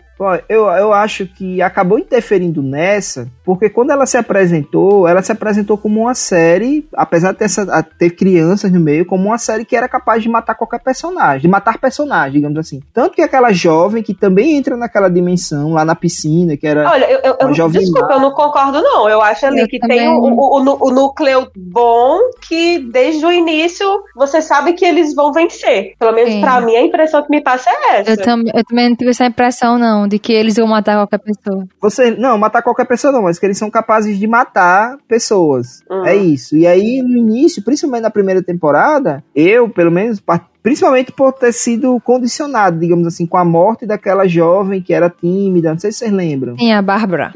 Eu, 0.50 0.66
eu 0.66 0.94
acho 0.94 1.26
que 1.26 1.62
acabou 1.62 2.00
interferindo 2.00 2.62
nessa, 2.62 3.28
porque 3.44 3.70
quando 3.70 3.92
ela 3.92 4.06
se 4.06 4.18
apresentou, 4.18 5.08
ela 5.08 5.22
se 5.22 5.32
apresentou 5.32 5.78
como 5.78 6.02
uma 6.02 6.16
série, 6.16 6.88
apesar 6.94 7.32
de 7.32 7.40
ter, 7.40 7.46
essa, 7.46 7.84
ter 7.98 8.12
crianças 8.12 8.72
no 8.72 8.80
meio, 8.80 9.06
como 9.06 9.26
uma 9.26 9.38
série 9.38 9.66
que 9.66 9.76
era 9.76 9.88
capaz 9.88 10.24
de 10.24 10.30
matar 10.30 10.56
qualquer 10.56 10.80
personagem, 10.80 11.42
de 11.42 11.48
matar 11.48 11.78
personagem, 11.78 12.34
digamos 12.34 12.58
assim. 12.58 12.82
Tanto 12.94 13.16
que 13.16 13.22
aquela 13.22 13.52
jovem 13.52 14.04
que 14.04 14.14
também 14.14 14.56
entra 14.56 14.78
naquela 14.78 15.10
dimensão, 15.10 15.74
lá 15.74 15.84
na 15.84 15.96
piscina, 15.96 16.56
que 16.58 16.68
era. 16.68 16.90
Olha, 16.90 17.06
eu, 17.10 17.20
eu, 17.24 17.38
uma 17.42 17.54
jovem 17.54 17.82
desculpa, 17.82 18.14
eu 18.14 18.20
não 18.20 18.32
concordo, 18.32 18.82
não. 18.82 19.10
Eu 19.10 19.22
acho 19.22 19.46
ali 19.46 19.62
eu 19.62 19.68
que 19.68 19.80
também... 19.80 20.00
tem 20.00 20.08
o, 20.08 20.20
o, 20.20 20.60
o, 20.60 20.88
o, 20.88 20.92
núcleo 20.92 21.48
bom 21.56 22.20
que 22.48 22.80
desde 22.80 23.26
o 23.26 23.32
início 23.32 23.88
você 24.16 24.42
sabe 24.42 24.74
que 24.74 24.86
eles 24.86 25.14
vão 25.14 25.32
vencer. 25.32 25.94
Pelo 26.00 26.14
menos 26.14 26.34
Sim. 26.34 26.42
pra 26.42 26.62
mim, 26.62 26.76
a 26.76 26.82
impressão 26.82 27.24
que 27.24 27.30
me 27.30 27.42
passa 27.42 27.70
é 27.70 28.00
essa. 28.00 28.12
Eu, 28.12 28.18
tam, 28.18 28.44
eu 28.54 28.64
também 28.64 28.90
não 28.90 28.96
tive 28.96 29.12
essa 29.12 29.26
impressão, 29.26 29.78
não 29.78 30.08
de 30.14 30.20
que 30.20 30.32
eles 30.32 30.58
vão 30.58 30.68
matar 30.68 30.96
qualquer 30.96 31.18
pessoa. 31.18 31.68
Você, 31.82 32.12
não, 32.12 32.38
matar 32.38 32.62
qualquer 32.62 32.86
pessoa 32.86 33.12
não, 33.12 33.24
mas 33.24 33.40
que 33.40 33.46
eles 33.48 33.58
são 33.58 33.72
capazes 33.72 34.20
de 34.20 34.28
matar 34.28 34.96
pessoas. 35.08 35.82
Uhum. 35.90 36.06
É 36.06 36.16
isso. 36.16 36.56
E 36.56 36.68
aí, 36.68 37.02
no 37.02 37.18
início, 37.18 37.64
principalmente 37.64 38.04
na 38.04 38.12
primeira 38.12 38.44
temporada, 38.44 39.24
eu, 39.36 39.68
pelo 39.68 39.92
menos, 39.92 40.22
principalmente 40.62 41.12
por 41.12 41.34
ter 41.34 41.52
sido 41.52 42.00
condicionado, 42.02 42.80
digamos 42.80 43.08
assim, 43.08 43.26
com 43.26 43.38
a 43.38 43.44
morte 43.44 43.88
daquela 43.88 44.28
jovem 44.28 44.84
que 44.84 44.94
era 44.94 45.10
tímida, 45.10 45.72
não 45.72 45.80
sei 45.80 45.92
se 45.92 46.00
vocês 46.00 46.12
lembram. 46.12 46.56
Sim, 46.60 46.72
a 46.72 46.82
Bárbara. 46.84 47.32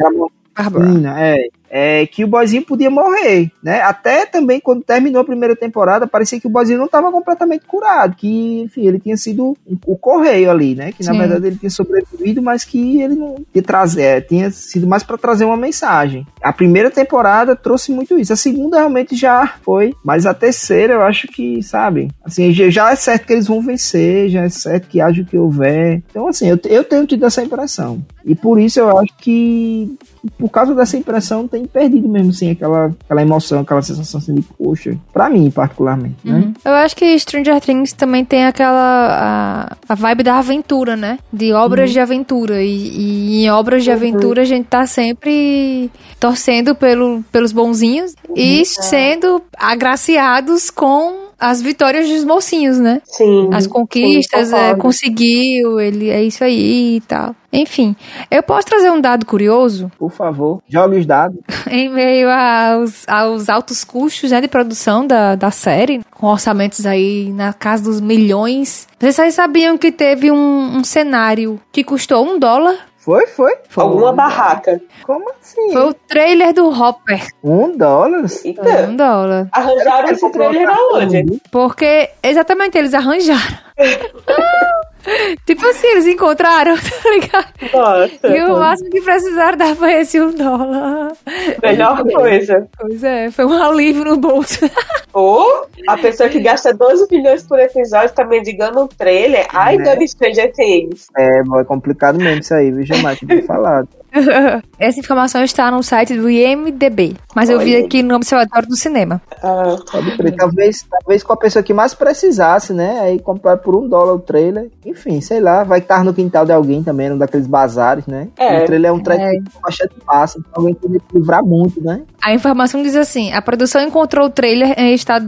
Bárbara. 0.56 0.88
é 1.20 1.36
é, 1.70 2.05
que 2.05 2.24
o 2.24 2.28
boizinho 2.28 2.63
podia 2.63 2.89
morrer, 2.89 3.51
né? 3.61 3.82
Até 3.82 4.26
também 4.26 4.59
quando 4.59 4.84
terminou 4.84 5.22
a 5.22 5.26
primeira 5.26 5.55
temporada, 5.55 6.07
parecia 6.07 6.39
que 6.39 6.47
o 6.47 6.49
boizinho 6.49 6.80
não 6.80 6.86
estava 6.86 7.11
completamente 7.11 7.65
curado, 7.65 8.15
que, 8.15 8.61
enfim, 8.61 8.88
ele 8.88 8.99
tinha 8.99 9.18
sido 9.18 9.57
o 9.86 9.97
correio 9.97 10.49
ali, 10.49 10.76
né? 10.76 10.91
Que 10.91 11.03
na 11.03 11.13
Sim. 11.13 11.20
verdade 11.20 11.47
ele 11.47 11.57
tinha 11.57 11.70
sobrevivido, 11.70 12.41
mas 12.41 12.63
que 12.63 13.01
ele 13.01 13.15
não 13.15 13.36
tinha, 13.51 13.63
trazer, 13.63 14.01
é, 14.01 14.22
tinha 14.22 14.49
sido 14.51 14.88
mais 14.88 15.03
para 15.03 15.18
trazer 15.18 15.45
uma 15.45 15.57
mensagem. 15.57 16.26
A 16.41 16.53
primeira 16.53 16.89
temporada 16.89 17.55
trouxe 17.55 17.91
muito 17.91 18.18
isso, 18.20 18.34
a 18.34 18.38
segunda 18.38 18.78
realmente 18.78 19.15
já 19.15 19.55
foi, 19.63 19.93
mas 20.03 20.26
a 20.26 20.34
terceira 20.34 20.93
eu 20.93 21.01
acho 21.01 21.28
que, 21.28 21.61
sabe, 21.61 22.09
assim, 22.24 22.51
já 22.53 22.91
é 22.91 22.95
certo 22.95 23.26
que 23.26 23.34
eles 23.34 23.47
vão 23.47 23.61
vencer, 23.61 24.30
já 24.30 24.43
é 24.43 24.49
certo 24.49 24.88
que 24.88 25.01
haja 25.01 25.22
o 25.22 25.26
que 25.26 25.38
houver. 25.38 26.01
Então, 26.09 26.28
assim, 26.28 26.47
eu, 26.47 26.59
eu 26.65 26.84
tenho 26.84 27.05
tido 27.05 27.26
essa 27.26 27.43
impressão. 27.43 28.03
E 28.28 28.36
por 28.36 28.59
isso 28.59 28.80
eu 28.80 28.97
acho 28.97 29.15
que, 29.18 29.97
por 30.38 30.49
causa 30.49 30.76
dessa 30.76 30.97
impressão, 30.97 31.47
tem 31.47 31.57
perdido 31.66 32.08
mesmo, 32.08 32.30
assim, 32.30 32.51
aquela, 32.51 32.93
aquela 33.05 33.22
emoção, 33.22 33.62
aquela 33.62 33.82
sensação 33.82 34.20
assim, 34.20 34.36
de 34.36 34.41
poxa, 34.41 34.97
pra 35.12 35.30
mim, 35.30 35.49
particularmente, 35.49 36.16
né? 36.24 36.39
uhum. 36.39 36.53
Eu 36.64 36.74
acho 36.74 36.95
que 36.95 37.18
Stranger 37.18 37.60
Things 37.62 37.93
também 37.93 38.24
tem 38.24 38.45
aquela 38.45 38.78
a, 38.78 39.78
a 39.89 39.95
vibe 39.95 40.24
da 40.24 40.38
aventura, 40.38 40.95
né? 40.95 41.20
De 41.32 41.53
obras 41.53 41.89
uhum. 41.89 41.93
de 41.93 41.99
aventura. 41.99 42.62
E, 42.62 42.68
e, 42.70 43.45
em 43.45 43.49
obras 43.49 43.84
de 43.84 43.89
uhum. 43.89 43.95
aventura 43.95 44.41
a 44.41 44.45
gente 44.45 44.66
tá 44.66 44.86
sempre 44.86 45.89
torcendo 46.20 46.76
pelo, 46.76 47.24
pelos 47.32 47.51
bonzinhos 47.51 48.14
e 48.36 48.60
uhum. 48.60 48.66
sendo 48.66 49.41
agraciados 49.58 50.70
com 50.70 51.27
as 51.40 51.62
vitórias 51.62 52.08
dos 52.10 52.24
mocinhos, 52.24 52.80
né? 52.80 53.02
Sim. 53.06 53.50
As 53.54 53.68
conquistas, 53.68 54.50
sim, 54.50 54.56
é, 54.56 54.76
conseguiu, 54.76 55.80
ele 55.80 56.10
é 56.10 56.24
isso 56.24 56.44
aí 56.44 56.98
e 56.98 57.02
tal. 57.02 57.36
Enfim, 57.52 57.96
eu 58.30 58.44
posso 58.44 58.68
trazer 58.68 58.92
um 58.92 59.00
dado 59.00 59.26
curioso? 59.26 59.92
Por 59.98 60.12
favor, 60.12 60.62
jogue 60.68 61.00
os 61.00 61.06
dados. 61.06 61.38
em 61.70 61.90
meio 61.90 62.30
aos, 62.30 63.08
aos 63.08 63.50
altos 63.50 63.84
custos 63.84 64.32
né, 64.32 64.42
de 64.42 64.48
produção 64.48 65.06
da, 65.06 65.36
da 65.36 65.52
série, 65.52 66.02
com 66.12 66.28
orçamentos 66.28 66.86
aí 66.86 67.32
na 67.34 67.54
casa 67.54 67.84
dos 67.84 68.02
milhões. 68.02 68.88
Vocês 69.00 69.34
sabiam 69.34 69.78
que 69.78 69.92
teve 69.92 70.32
um, 70.32 70.78
um 70.78 70.84
cenário 70.84 71.60
que 71.72 71.84
custou 71.84 72.26
um 72.26 72.38
dólar 72.38 72.87
foi, 73.08 73.26
foi? 73.26 73.53
foi. 73.70 73.84
Alguma 73.86 74.12
barraca. 74.12 74.82
Como 75.03 75.32
assim? 75.39 75.72
Foi 75.72 75.82
o 75.88 75.93
trailer 75.93 76.53
do 76.53 76.68
Hopper. 76.68 77.26
Um 77.41 77.78
dólar? 77.78 78.26
Eita. 78.43 78.89
Um 78.89 78.97
dólar. 78.97 79.47
Arranjaram 79.53 80.10
esse 80.10 80.30
trailer 80.30 80.68
aonde? 80.70 81.41
Porque, 81.49 82.10
exatamente, 82.22 82.78
eles 82.78 82.93
arranjaram. 82.93 83.60
tipo 85.45 85.66
assim, 85.66 85.88
eles 85.88 86.08
encontraram, 86.08 86.76
tá 86.78 87.10
ligado? 87.10 87.47
Nossa. 87.74 88.28
E 88.28 88.43
o 88.43 88.60
máximo 88.60 88.89
que 88.89 89.01
precisaram 89.01 89.58
dar 89.58 89.76
foi 89.76 89.93
esse 89.93 90.20
um 90.20 90.32
dólar. 90.32 91.14
Melhor 91.62 92.03
coisa. 92.03 92.68
Pois 92.78 93.03
é, 93.03 93.32
foi 93.32 93.45
um 93.45 93.62
alívio 93.62 94.03
no 94.05 94.18
bolso. 94.18 94.70
Ou 95.14 95.68
a 95.88 95.97
pessoa 95.97 96.30
que 96.30 96.39
gasta 96.39 96.74
12 96.74 97.08
milhões 97.10 97.43
por 97.43 97.60
episódio 97.60 98.14
tá 98.14 98.26
mendigando 98.26 98.82
um 98.82 98.88
trailer. 98.88 99.47
Ai, 99.53 99.78
né? 99.78 99.95
do 99.95 100.08
Stranger 100.08 100.51
Things. 100.53 101.08
É, 101.18 101.39
é 101.39 101.64
complicado 101.64 102.18
mesmo 102.18 102.41
isso 102.41 102.53
aí, 102.53 102.72
viu, 102.72 102.86
Jamais? 102.86 103.20
Bem 103.22 103.41
falado. 103.41 103.88
Essa 104.80 104.99
informação 104.99 105.43
está 105.43 105.70
no 105.72 105.82
site 105.82 106.15
do 106.15 106.30
IMDB, 106.30 107.15
mas 107.36 107.49
eu 107.49 107.59
vi 107.59 107.76
aqui 107.76 108.03
no 108.03 108.15
Observatório 108.15 108.68
do 108.68 108.76
Cinema. 108.76 109.22
Ah, 109.41 109.76
pode 109.91 110.18
crer. 110.18 110.36
Talvez, 110.36 110.86
talvez 110.89 111.24
com 111.24 111.34
a 111.34 111.38
pessoa 111.38 111.63
que 111.63 111.74
mais 111.74 111.93
precisasse, 111.93 112.74
né? 112.74 112.99
Aí 113.01 113.20
comprar 113.20 113.57
por 113.57 113.76
um 113.76 113.88
dólar 113.88 114.13
o 114.13 114.20
trailer. 114.20 114.70
Enfim, 114.86 115.20
sei 115.22 115.39
lá, 115.39 115.63
vai 115.63 115.80
estar 115.80 116.03
no 116.03 116.13
quintal 116.13 116.45
de 116.45 116.51
alguém 116.51 116.84
também, 116.84 117.09
num 117.09 117.18
daqueles 117.18 117.47
bazares, 117.47 118.05
né? 118.05 118.28
É. 118.38 118.63
O 118.63 118.65
trailer 118.65 118.89
é 118.89 118.93
um 118.93 118.99
trailer 118.99 119.28
é. 119.28 119.38
com 119.38 119.61
bastante 119.61 119.95
passa, 120.05 120.39
então 120.39 120.51
alguém 120.55 120.74
tem 120.76 120.91
que 120.91 121.18
livrar 121.18 121.43
muito, 121.43 121.84
né? 121.84 122.01
A 122.22 122.34
informação 122.34 122.82
diz 122.84 122.95
assim: 122.95 123.34
a 123.34 123.41
produção 123.41 123.82
encontrou 123.82 124.28
o 124.28 124.30
trailer 124.30 124.74
em 124.78 124.93
estado 124.93 125.28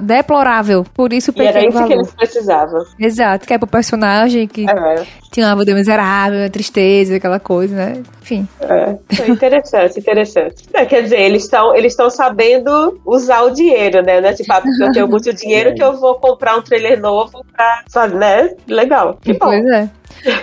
deplorável, 0.00 0.84
por 0.94 1.12
isso 1.12 1.32
o 1.36 1.42
E 1.42 1.46
era 1.46 1.60
isso 1.60 1.72
valor. 1.72 1.86
que 1.86 1.94
eles 1.94 2.10
precisavam. 2.12 2.84
Exato, 2.98 3.46
que 3.46 3.54
é 3.54 3.58
pro 3.58 3.66
personagem 3.66 4.46
que 4.46 4.68
é. 4.68 5.04
tinha 5.30 5.46
uma 5.46 5.56
vida 5.56 5.74
miserável, 5.74 6.48
tristeza, 6.50 7.16
aquela 7.16 7.38
coisa, 7.38 7.74
né? 7.74 8.02
Enfim. 8.22 8.46
É, 8.60 8.96
interessante, 9.28 9.98
interessante. 9.98 10.64
É, 10.72 10.84
quer 10.84 11.02
dizer, 11.02 11.20
eles 11.20 11.44
estão 11.44 11.74
eles 11.74 11.96
sabendo 12.10 13.00
usar 13.04 13.42
o 13.42 13.50
dinheiro, 13.50 14.02
né? 14.02 14.20
Não 14.20 14.28
é 14.28 14.32
tipo, 14.32 14.52
ah, 14.52 14.62
eu 14.80 14.92
tenho 14.92 15.08
muito 15.08 15.32
dinheiro 15.32 15.74
que 15.74 15.82
eu 15.82 15.98
vou 15.98 16.16
comprar 16.16 16.56
um 16.56 16.62
trailer 16.62 17.00
novo 17.00 17.44
pra. 17.52 18.08
Né? 18.08 18.54
Legal. 18.66 19.18
Que 19.20 19.32
bom. 19.32 19.46
Pois 19.46 19.66
é. 19.66 19.90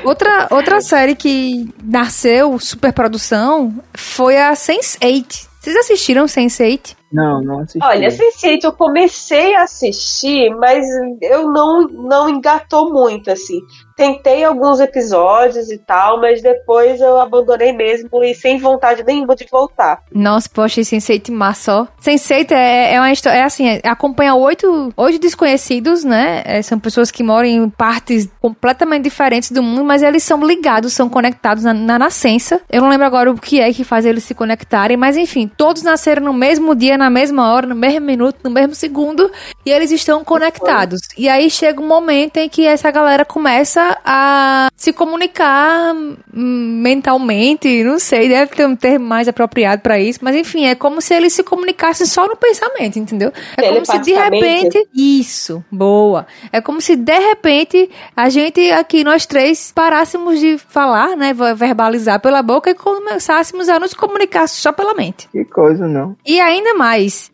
Outra, 0.04 0.48
outra 0.50 0.82
série 0.82 1.16
que 1.16 1.72
nasceu 1.84 2.58
superprodução 2.60 3.74
foi 3.94 4.38
a 4.38 4.54
Sense8. 4.54 5.48
Vocês 5.60 5.76
assistiram 5.76 6.26
Sense8? 6.26 6.96
Não, 7.12 7.42
não 7.42 7.60
assisti. 7.60 7.84
Olha, 7.84 8.10
Sense8 8.10 8.64
eu 8.64 8.74
comecei 8.74 9.56
a 9.56 9.64
assistir, 9.64 10.50
mas 10.56 10.86
eu 11.22 11.50
não, 11.52 11.88
não 11.88 12.30
engatou 12.30 12.92
muito, 12.92 13.32
assim 13.32 13.62
tentei 13.98 14.44
alguns 14.44 14.80
episódios 14.80 15.72
e 15.72 15.80
tal, 15.80 16.22
mas 16.22 16.40
depois 16.40 17.02
eu 17.02 17.20
abandonei 17.20 17.74
mesmo 17.74 18.24
e 18.24 18.36
sem 18.36 18.60
vontade 18.60 19.04
nenhuma 19.04 19.36
de 19.36 19.48
voltar. 19.52 20.04
Nossa, 20.14 20.48
achei 20.58 20.84
Sense8 20.84 21.32
massa, 21.32 21.82
ó. 21.82 21.88
Sense8 22.00 22.52
é, 22.52 22.94
é 22.94 23.00
uma 23.00 23.12
história, 23.12 23.40
é 23.40 23.44
assim, 23.44 23.68
é, 23.68 23.82
acompanha 23.86 24.36
oito, 24.36 24.94
oito 24.96 25.20
desconhecidos, 25.20 26.04
né? 26.04 26.44
É, 26.46 26.62
são 26.62 26.80
pessoas 26.80 27.10
que 27.10 27.24
moram 27.24 27.48
em 27.48 27.70
partes 27.70 28.30
completamente 28.40 29.04
diferentes 29.04 29.52
do 29.52 29.64
mundo, 29.64 29.84
mas 29.84 30.04
eles 30.04 30.22
são 30.22 30.46
ligados, 30.46 30.94
são 30.94 31.10
conectados 31.10 31.64
na, 31.64 31.74
na 31.74 31.98
nascença. 31.98 32.62
Eu 32.70 32.84
não 32.84 32.90
lembro 32.90 33.08
agora 33.08 33.32
o 33.32 33.40
que 33.40 33.60
é 33.60 33.74
que 33.74 33.84
faz 33.84 34.06
eles 34.06 34.24
se 34.24 34.36
conectarem, 34.36 34.96
mas 34.96 35.18
enfim, 35.18 35.50
todos 35.58 35.82
nasceram 35.82 36.24
no 36.24 36.34
mesmo 36.34 36.76
dia 36.76 36.97
na 36.98 37.10
mesma 37.10 37.52
hora, 37.52 37.68
no 37.68 37.76
mesmo 37.76 38.02
minuto, 38.02 38.38
no 38.44 38.50
mesmo 38.50 38.74
segundo, 38.76 39.32
e 39.66 39.72
eles 39.72 39.92
estão 39.92 40.24
conectados. 40.24 41.02
E 41.18 41.30
aí 41.30 41.50
chega 41.50 41.82
um 41.82 41.88
momento 41.88 42.38
em 42.38 42.50
que 42.50 42.66
essa 42.66 42.90
galera 42.92 43.24
começa 43.24 43.98
a 44.04 44.70
se 44.76 44.92
comunicar 44.94 45.94
mentalmente, 46.34 47.84
não 47.84 48.00
sei, 48.00 48.30
deve 48.30 48.56
ter 48.56 48.66
um 48.68 48.76
termo 48.76 49.06
mais 49.06 49.28
apropriado 49.28 49.82
para 49.82 50.00
isso, 50.00 50.20
mas 50.22 50.36
enfim, 50.36 50.66
é 50.66 50.76
como 50.76 51.02
se 51.02 51.14
eles 51.14 51.34
se 51.34 51.44
comunicassem 51.44 52.06
só 52.06 52.28
no 52.28 52.36
pensamento, 52.36 53.00
entendeu? 53.00 53.32
É 53.58 53.72
como 53.74 53.86
se 53.86 54.00
de 54.00 54.14
repente. 54.14 54.88
Isso, 54.94 55.64
boa. 55.72 56.26
É 56.52 56.62
como 56.62 56.82
se 56.82 56.96
de 56.96 57.20
repente 57.20 57.90
a 58.16 58.30
gente 58.30 58.72
aqui, 58.72 59.04
nós 59.04 59.26
três, 59.26 59.72
parássemos 59.72 60.40
de 60.40 60.58
falar, 60.58 61.16
né? 61.16 61.34
Verbalizar 61.56 62.20
pela 62.20 62.42
boca 62.42 62.70
e 62.70 62.74
começássemos 62.74 63.70
a 63.70 63.80
nos 63.80 63.94
comunicar 63.94 64.48
só 64.48 64.72
pela 64.72 64.94
mente. 64.94 65.28
Que 65.32 65.46
coisa, 65.46 65.88
não? 65.88 66.16
E 66.26 66.40
ainda 66.40 66.74
mais, 66.74 66.87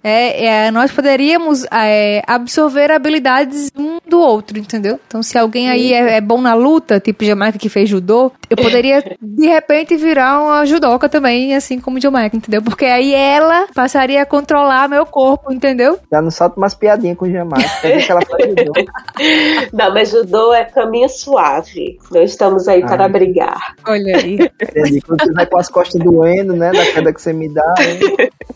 é, 0.04 0.46
é 0.46 0.72
nós 0.72 0.92
poderíamos 0.92 1.66
é, 1.72 2.24
absorver 2.28 2.92
habilidades 2.92 3.72
um 3.78 4.00
do 4.08 4.20
outro, 4.20 4.58
entendeu? 4.58 5.00
Então, 5.08 5.22
se 5.22 5.38
alguém 5.38 5.70
aí 5.70 5.94
é, 5.94 6.18
é 6.18 6.22
bom 6.22 6.42
na 6.42 6.54
luta, 6.54 7.00
tipo 7.00 7.24
Jamaica 7.26 7.58
que 7.58 7.70
fez 7.70 7.90
judô, 7.90 8.32
eu 8.54 8.64
poderia 8.64 9.04
de 9.22 9.48
repente 9.48 9.96
virar 9.96 10.42
uma 10.42 10.66
judoca 10.66 11.10
também, 11.10 11.56
assim 11.56 11.80
como 11.80 12.00
Jamaica, 12.00 12.36
entendeu? 12.36 12.62
Porque 12.62 12.86
aí 12.86 13.14
ela 13.14 13.68
passaria 13.74 14.22
a 14.22 14.26
controlar 14.26 14.88
meu 14.88 15.06
corpo, 15.06 15.52
entendeu? 15.52 16.00
Já 16.12 16.22
não 16.22 16.32
solta 16.32 16.58
umas 16.58 16.74
piadinhas 16.76 17.18
com 17.18 17.30
Jamaica. 17.30 17.70
que 17.82 18.12
ela 18.12 18.22
faz 18.26 18.46
judô. 18.46 18.74
não, 19.74 19.94
mas 19.94 20.12
judô 20.12 20.54
é 20.54 20.66
caminho 20.66 21.10
suave. 21.10 22.00
Não 22.12 22.22
estamos 22.22 22.68
aí 22.68 22.82
ah. 22.84 22.88
para 22.88 23.08
brigar. 23.08 23.76
Olha 23.86 24.18
aí. 24.18 24.36
Entendi. 24.62 25.02
Quando 25.02 25.24
você 25.24 25.34
vai 25.34 25.46
com 25.46 25.60
as 25.60 25.70
costas 25.70 26.02
doendo, 26.02 26.54
né? 26.54 26.72
Da 26.72 26.86
queda 26.86 27.14
que 27.14 27.22
você 27.22 27.34
me 27.34 27.50
dá. 27.50 27.74